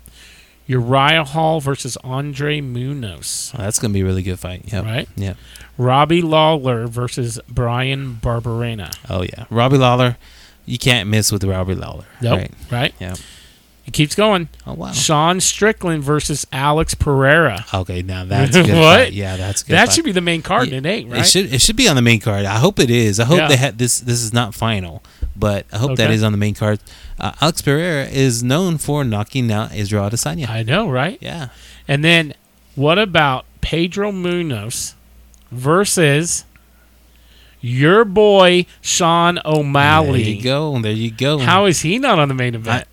Uriah 0.68 1.24
Hall 1.24 1.60
versus 1.62 1.98
Andre 2.04 2.62
Muniz. 2.62 3.52
Oh, 3.56 3.62
that's 3.64 3.80
gonna 3.80 3.94
be 3.94 4.02
a 4.02 4.06
really 4.06 4.22
good 4.22 4.38
fight. 4.40 4.66
Yep. 4.72 4.86
Right. 4.86 5.10
Yep. 5.16 5.38
Robbie 5.80 6.22
Lawler 6.22 6.86
versus 6.88 7.40
Bryan 7.50 8.20
Barberena. 8.22 8.94
Oh 9.10 9.22
yeah, 9.24 9.46
Robbie 9.50 9.78
Lawler. 9.78 10.18
You 10.66 10.78
can't 10.78 11.10
miss 11.10 11.32
with 11.32 11.44
Robbie 11.44 11.74
Lawler. 11.74 12.04
Nope. 12.22 12.38
Right. 12.40 12.52
Right? 12.70 12.94
Yeah. 13.00 13.16
It 13.88 13.94
keeps 13.94 14.14
going. 14.14 14.50
Oh 14.68 14.74
wow. 14.74 14.92
Sean 14.92 15.40
Strickland 15.40 16.04
versus 16.04 16.46
Alex 16.52 16.94
Pereira. 16.94 17.66
Okay, 17.74 18.02
now 18.04 18.24
that's 18.26 18.52
good. 18.56 18.68
What? 18.68 19.06
Fight. 19.06 19.14
Yeah, 19.14 19.38
that's 19.38 19.64
good. 19.64 19.74
That 19.74 19.88
fight. 19.88 19.96
should 19.96 20.06
be 20.06 20.12
the 20.12 20.22
main 20.22 20.42
card 20.44 20.68
Yeah, 20.68 20.78
in 20.80 20.86
eight, 20.86 21.08
right? 21.08 21.22
It 21.22 21.26
should 21.28 21.52
it 21.54 21.62
should 21.62 21.78
be 21.78 21.88
on 21.88 21.96
the 21.96 22.02
main 22.04 22.20
card. 22.20 22.46
I 22.46 22.60
hope 22.60 22.78
it 22.78 22.92
is. 22.92 23.20
I 23.20 23.24
hope 23.26 23.38
Yeah. 23.40 23.48
they 23.48 23.56
had 23.58 23.78
this. 23.80 24.00
This 24.02 24.22
is 24.22 24.34
not 24.34 24.54
final, 24.54 25.02
but 25.36 25.66
I 25.72 25.78
hope 25.78 25.96
that 25.98 26.08
Okay. 26.08 26.14
is 26.14 26.22
on 26.24 26.34
the 26.34 26.38
main 26.38 26.54
card. 26.56 26.80
Uh, 27.20 27.32
Alex 27.42 27.62
Pereira 27.62 28.06
is 28.06 28.44
known 28.44 28.78
for 28.78 29.04
knocking 29.06 29.50
out 29.52 29.74
Israel 29.74 30.08
Adesanya. 30.10 30.50
I 30.50 30.62
know, 30.64 30.88
right? 30.90 31.18
yeah, 31.22 31.48
And 31.88 32.04
then 32.04 32.34
what 32.76 33.00
about 33.00 33.46
Pedro 33.62 34.12
Munhoz 34.12 34.94
versus 35.52 36.46
your 37.62 38.06
boy 38.06 38.66
Sean 38.82 39.40
O'Malley? 39.46 40.24
There 40.24 40.32
you 40.36 40.42
go. 40.44 40.80
There 40.82 40.92
you 40.92 41.12
go. 41.12 41.38
How 41.40 41.66
is 41.66 41.82
he 41.82 42.00
not 42.00 42.20
on 42.20 42.28
the 42.28 42.34
main 42.34 42.56
event? 42.56 42.88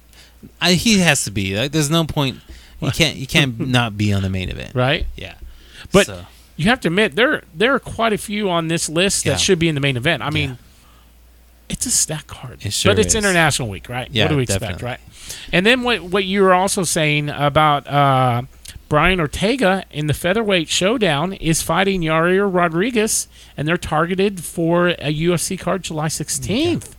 I, 0.61 0.73
he 0.73 0.99
has 1.01 1.25
to 1.25 1.31
be. 1.31 1.57
Like, 1.57 1.73
there's 1.73 1.91
no 1.91 2.05
point. 2.05 2.39
You 2.81 2.91
can't. 2.91 3.17
You 3.17 3.27
can't 3.27 3.59
not 3.69 3.97
be 3.97 4.13
on 4.13 4.23
the 4.23 4.29
main 4.31 4.49
event. 4.49 4.75
right? 4.75 5.07
Yeah. 5.17 5.35
But- 5.93 6.07
So, 6.07 6.27
You 6.57 6.67
have 6.67 6.81
to 6.81 6.89
admit 6.89 7.15
there 7.17 7.43
there 7.55 7.75
are 7.75 7.79
quite 7.79 8.13
a 8.13 8.19
few 8.19 8.49
on 8.51 8.69
this 8.69 8.89
list 8.89 9.25
that 9.25 9.31
Yeah. 9.31 9.37
should 9.37 9.59
be 9.59 9.69
in 9.69 9.75
the 9.75 9.81
main 9.81 9.97
event. 9.97 10.23
I 10.23 10.31
mean, 10.31 10.51
Yeah. 10.51 10.57
it's 11.69 11.85
a 11.87 11.91
stack 11.91 12.27
card. 12.27 12.59
It 12.65 12.73
sure 12.73 12.93
but 12.93 12.99
it's 12.99 13.09
is. 13.15 13.15
international 13.25 13.69
week, 13.69 13.89
right? 13.89 14.09
Yeah, 14.11 14.25
what 14.25 14.31
do 14.31 14.37
we 14.37 14.43
expect, 14.45 14.83
right? 14.83 15.01
And 15.53 15.67
then 15.67 15.83
what 15.83 16.01
what 16.03 16.25
you 16.25 16.43
were 16.43 16.55
also 16.55 16.83
saying 16.85 17.29
about 17.31 17.87
uh, 17.87 18.43
Brian 18.89 19.19
Ortega 19.21 19.85
in 19.91 20.07
the 20.07 20.15
featherweight 20.15 20.69
showdown 20.69 21.33
is 21.35 21.61
fighting 21.63 22.03
Yair 22.03 22.49
Rodriguez, 22.53 23.27
and 23.57 23.67
they're 23.67 23.77
targeted 23.77 24.45
for 24.45 24.89
a 24.89 25.13
UFC 25.13 25.59
card 25.59 25.83
July 25.83 26.07
16th. 26.07 26.95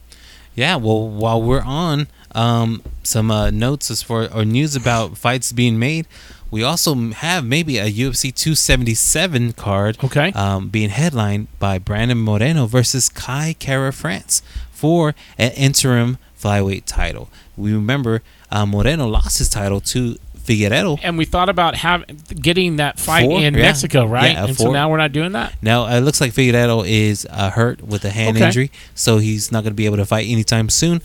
yeah. 0.56 0.76
Well, 0.76 1.08
while 1.08 1.42
we're 1.42 1.62
on 1.62 2.08
um, 2.36 2.84
some 3.04 3.32
uh, 3.32 3.50
notes 3.52 3.90
as 3.90 4.04
far 4.04 4.28
or 4.34 4.44
news 4.44 4.76
about 4.76 5.18
fights 5.18 5.52
being 5.54 5.80
made, 5.80 6.08
we 6.52 6.62
also 6.64 6.94
have 7.12 7.46
maybe 7.46 7.78
a 7.78 7.90
UFC 7.92 8.34
277 8.34 9.54
card. 9.54 9.98
Okay. 10.04 10.32
um, 10.34 10.68
being 10.70 10.90
headlined 10.90 11.48
by 11.60 11.78
Brandon 11.80 12.18
Moreno 12.18 12.66
versus 12.66 13.10
Kai 13.10 13.56
Kara 13.60 13.94
France 13.94 14.42
for 14.72 15.16
an 15.38 15.52
interim 15.54 16.18
flyweight 16.40 16.84
title. 16.86 17.30
We 17.56 17.74
remember 17.74 18.22
uh, 18.52 18.66
Moreno 18.66 19.08
lost 19.08 19.40
his 19.40 19.50
title 19.50 19.82
to 19.82 20.18
Figueiredo. 20.48 21.00
And 21.04 21.18
we 21.18 21.26
thought 21.26 21.50
about 21.50 21.76
having 21.76 22.20
getting 22.42 22.78
that 22.78 23.00
fight 23.00 23.26
Four? 23.26 23.42
in 23.42 23.54
Yeah. 23.54 23.62
Mexico, 23.62 24.06
right? 24.06 24.32
Yeah, 24.32 24.46
and 24.46 24.58
so 24.58 24.72
now 24.72 24.90
we're 24.90 24.98
not 24.98 25.12
doing 25.12 25.34
that. 25.34 25.54
Now 25.62 25.86
it 25.88 26.00
looks 26.02 26.20
like 26.22 26.32
Figueiredo 26.34 26.88
is 26.88 27.28
uh, 27.30 27.52
hurt 27.52 27.82
with 27.82 28.04
a 28.06 28.10
hand 28.10 28.38
Okay. 28.38 28.46
injury, 28.48 28.72
so 28.96 29.18
he's 29.20 29.52
not 29.52 29.64
going 29.64 29.72
to 29.74 29.76
be 29.76 29.86
able 29.86 29.98
to 29.98 30.06
fight 30.06 30.28
anytime 30.28 30.70
soon. 30.70 31.02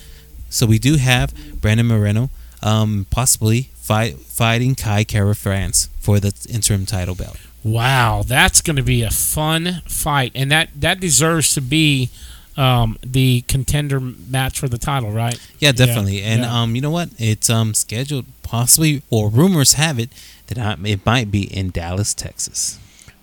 So 0.48 0.64
we 0.66 0.78
do 0.78 0.96
have 0.96 1.34
Brandon 1.60 1.86
Moreno 1.86 2.30
um, 2.62 3.06
possibly 3.10 3.70
fight, 3.74 4.16
fighting 4.18 4.74
Kai 4.74 5.02
Kara 5.04 5.34
France 5.34 5.88
for 5.98 6.20
the 6.20 6.32
interim 6.48 6.86
title 6.86 7.14
belt. 7.14 7.36
Wow, 7.64 8.22
that's 8.26 8.60
going 8.60 8.76
to 8.76 8.82
be 8.82 9.02
a 9.02 9.10
fun 9.10 9.82
fight, 9.86 10.32
and 10.34 10.50
that 10.50 10.68
that 10.76 11.00
deserves 11.00 11.54
to 11.54 11.60
be 11.60 12.10
um, 12.56 12.98
the 13.02 13.42
contender 13.48 13.98
match 14.00 14.58
for 14.58 14.68
the 14.68 14.78
title, 14.78 15.10
right? 15.10 15.38
Yeah, 15.58 15.72
definitely. 15.72 16.22
and 16.22 16.42
yeah. 16.42 16.62
um, 16.62 16.74
you 16.74 16.82
know 16.82 16.90
what? 16.90 17.10
It's 17.18 17.48
um 17.50 17.74
scheduled 17.74 18.26
possibly, 18.42 19.02
or 19.10 19.28
rumors 19.30 19.74
have 19.74 19.98
it 19.98 20.10
that 20.48 20.58
I- 20.58 20.76
it 20.88 21.06
might 21.06 21.30
be 21.30 21.42
in 21.44 21.70
Dallas, 21.70 22.12
Texas. 22.14 22.78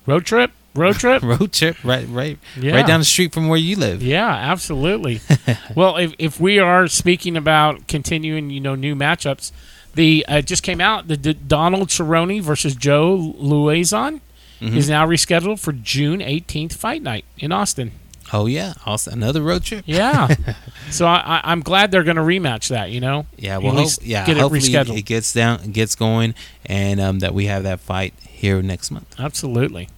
Road 0.08 0.26
trip, 0.26 0.52
road 0.74 0.96
trip. 1.04 1.22
Road 1.22 1.52
trip, 1.54 1.78
right, 1.84 2.08
right, 2.10 2.40
Yeah. 2.60 2.76
right 2.76 2.88
down 2.88 3.00
the 3.02 3.06
street 3.06 3.32
from 3.34 3.48
where 3.48 3.60
you 3.60 3.76
live. 3.76 4.02
Yeah, 4.02 4.28
absolutely. 4.28 5.22
well, 5.76 5.98
if, 5.98 6.14
if 6.18 6.40
we 6.40 6.58
are 6.58 6.88
speaking 6.88 7.38
about 7.38 7.88
continuing, 7.88 8.50
you 8.50 8.60
know, 8.60 8.74
new 8.76 8.96
matchups, 8.96 9.52
the 9.94 10.26
uh, 10.28 10.42
just 10.42 10.64
came 10.64 10.82
out 10.82 11.08
the, 11.08 11.18
D 11.18 11.34
Donald 11.34 11.90
Cerrone 11.90 12.42
versus 12.42 12.76
Joe 12.76 13.36
Lauzon 13.40 14.22
Mhm. 14.62 14.76
is 14.76 14.90
now 14.90 15.06
rescheduled 15.08 15.58
for 15.60 15.72
June 15.72 16.20
18th 16.20 16.74
fight 16.74 17.02
night 17.02 17.24
in 17.38 17.52
Austin. 17.54 17.92
Oh 18.32 18.46
yeah, 18.46 18.74
also 18.86 19.12
another 19.12 19.42
road 19.42 19.64
trip. 19.64 19.84
Yeah, 19.88 20.34
so 20.92 21.06
I, 21.08 21.18
I, 21.18 21.42
I'm 21.52 21.62
glad 21.62 21.92
they're 21.92 22.04
going 22.04 22.18
to 22.18 22.22
rematch 22.22 22.70
that. 22.70 22.92
You 22.92 23.00
know, 23.00 23.26
Yeah, 23.38 23.58
well, 23.58 23.74
hope, 23.74 23.90
yeah, 24.02 24.26
get 24.26 24.38
it 24.38 24.42
hopefully 24.42 24.62
rescheduled. 24.62 24.98
it 24.98 25.04
gets 25.04 25.34
down, 25.34 25.72
gets 25.72 25.96
going, 25.96 26.36
and 26.66 27.00
um, 27.00 27.20
that 27.20 27.34
we 27.34 27.46
have 27.46 27.64
that 27.64 27.80
fight 27.80 28.14
here 28.22 28.62
next 28.62 28.92
month. 28.92 29.16
Absolutely, 29.20 29.90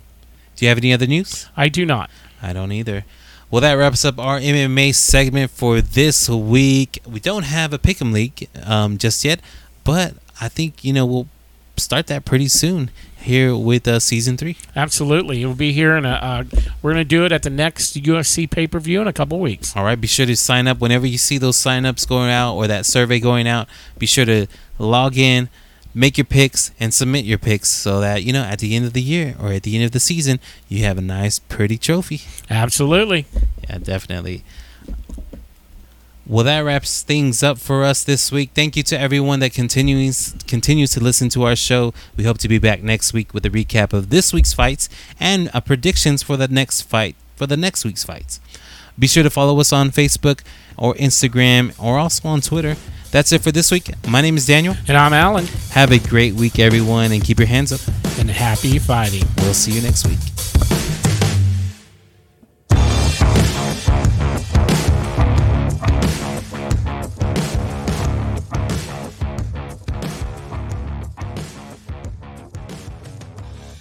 Do 0.55 0.65
you 0.65 0.69
have 0.69 0.77
any 0.77 0.93
other 0.93 1.07
news? 1.07 1.49
I 1.57 1.67
do 1.69 1.85
not. 1.85 2.09
I 2.41 2.53
don't 2.53 2.71
either. 2.71 3.05
Well, 3.49 3.61
that 3.61 3.73
wraps 3.73 4.05
up 4.05 4.17
our 4.17 4.39
MMA 4.39 4.95
segment 4.95 5.51
for 5.51 5.81
this 5.81 6.29
week. 6.29 6.99
We 7.05 7.19
don't 7.19 7.43
have 7.43 7.73
a 7.73 7.77
pick'em 7.77 8.13
league 8.13 8.47
um, 8.63 8.97
just 8.97 9.25
yet, 9.25 9.41
but 9.83 10.13
I 10.39 10.47
think 10.47 10.85
you 10.85 10.93
know 10.93 11.05
we'll 11.05 11.27
start 11.75 12.07
that 12.07 12.23
pretty 12.23 12.47
soon 12.47 12.91
here 13.21 13.55
with 13.55 13.87
uh, 13.87 13.99
season 13.99 14.37
three. 14.37 14.57
Absolutely, 14.75 15.41
it 15.41 15.45
will 15.45 15.53
be 15.53 15.71
here 15.71 15.95
in 15.95 16.05
a. 16.05 16.09
Uh, 16.09 16.43
we're 16.81 16.93
going 16.93 17.01
to 17.03 17.07
do 17.07 17.25
it 17.25 17.31
at 17.31 17.43
the 17.43 17.49
next 17.49 17.95
UFC 18.01 18.49
pay 18.49 18.67
per 18.67 18.79
view 18.79 19.01
in 19.01 19.07
a 19.07 19.13
couple 19.13 19.39
weeks. 19.39 19.75
All 19.75 19.83
right, 19.83 19.99
be 19.99 20.07
sure 20.07 20.25
to 20.25 20.35
sign 20.35 20.67
up 20.67 20.79
whenever 20.79 21.05
you 21.05 21.17
see 21.17 21.37
those 21.37 21.57
signups 21.57 22.07
going 22.07 22.29
out 22.29 22.55
or 22.55 22.67
that 22.67 22.85
survey 22.85 23.19
going 23.19 23.47
out. 23.47 23.67
Be 23.97 24.05
sure 24.05 24.25
to 24.25 24.47
log 24.77 25.17
in, 25.17 25.49
make 25.93 26.17
your 26.17 26.25
picks, 26.25 26.71
and 26.79 26.93
submit 26.93 27.25
your 27.25 27.37
picks 27.37 27.69
so 27.69 27.99
that 28.01 28.23
you 28.23 28.33
know 28.33 28.43
at 28.43 28.59
the 28.59 28.75
end 28.75 28.85
of 28.85 28.93
the 28.93 29.01
year 29.01 29.35
or 29.39 29.51
at 29.51 29.63
the 29.63 29.75
end 29.75 29.85
of 29.85 29.91
the 29.91 29.99
season 29.99 30.39
you 30.67 30.83
have 30.83 30.97
a 30.97 31.01
nice, 31.01 31.39
pretty 31.39 31.77
trophy. 31.77 32.21
Absolutely. 32.49 33.25
Yeah, 33.69 33.77
definitely. 33.79 34.43
Well, 36.31 36.45
that 36.45 36.59
wraps 36.61 37.01
things 37.03 37.43
up 37.43 37.57
for 37.57 37.83
us 37.83 38.05
this 38.05 38.31
week. 38.31 38.51
Thank 38.55 38.77
you 38.77 38.83
to 38.83 38.97
everyone 38.97 39.41
that 39.41 39.51
continues 39.51 40.33
continues 40.47 40.91
to 40.91 41.01
listen 41.03 41.27
to 41.27 41.43
our 41.43 41.57
show. 41.57 41.93
We 42.15 42.23
hope 42.23 42.37
to 42.37 42.47
be 42.47 42.57
back 42.57 42.81
next 42.81 43.11
week 43.11 43.33
with 43.33 43.45
a 43.45 43.49
recap 43.49 43.91
of 43.91 44.11
this 44.11 44.31
week's 44.31 44.53
fights 44.53 44.87
and 45.19 45.51
uh, 45.53 45.59
predictions 45.59 46.23
for 46.23 46.37
the 46.37 46.47
next 46.47 46.83
fight 46.83 47.17
for 47.35 47.47
the 47.47 47.57
next 47.57 47.83
week's 47.83 48.05
fights. 48.05 48.39
Be 48.97 49.07
sure 49.07 49.23
to 49.23 49.29
follow 49.29 49.59
us 49.59 49.73
on 49.73 49.89
Facebook 49.91 50.39
or 50.77 50.93
Instagram 50.93 51.77
or 51.77 51.99
also 51.99 52.29
on 52.29 52.39
Twitter. 52.39 52.77
That's 53.11 53.33
it 53.33 53.41
for 53.41 53.51
this 53.51 53.69
week. 53.69 53.91
My 54.07 54.21
name 54.21 54.37
is 54.37 54.47
Daniel. 54.47 54.77
And 54.87 54.95
I'm 54.95 55.11
Alan, 55.11 55.47
Have 55.71 55.91
a 55.91 55.99
great 55.99 56.35
week, 56.35 56.59
everyone, 56.59 57.11
and 57.11 57.21
keep 57.21 57.39
your 57.39 57.47
hands 57.49 57.73
up. 57.73 57.81
and 58.17 58.31
happy 58.31 58.79
fighting. 58.79 59.27
We'll 59.39 59.53
see 59.53 59.73
you 59.73 59.81
next 59.81 60.07
week. 60.07 61.00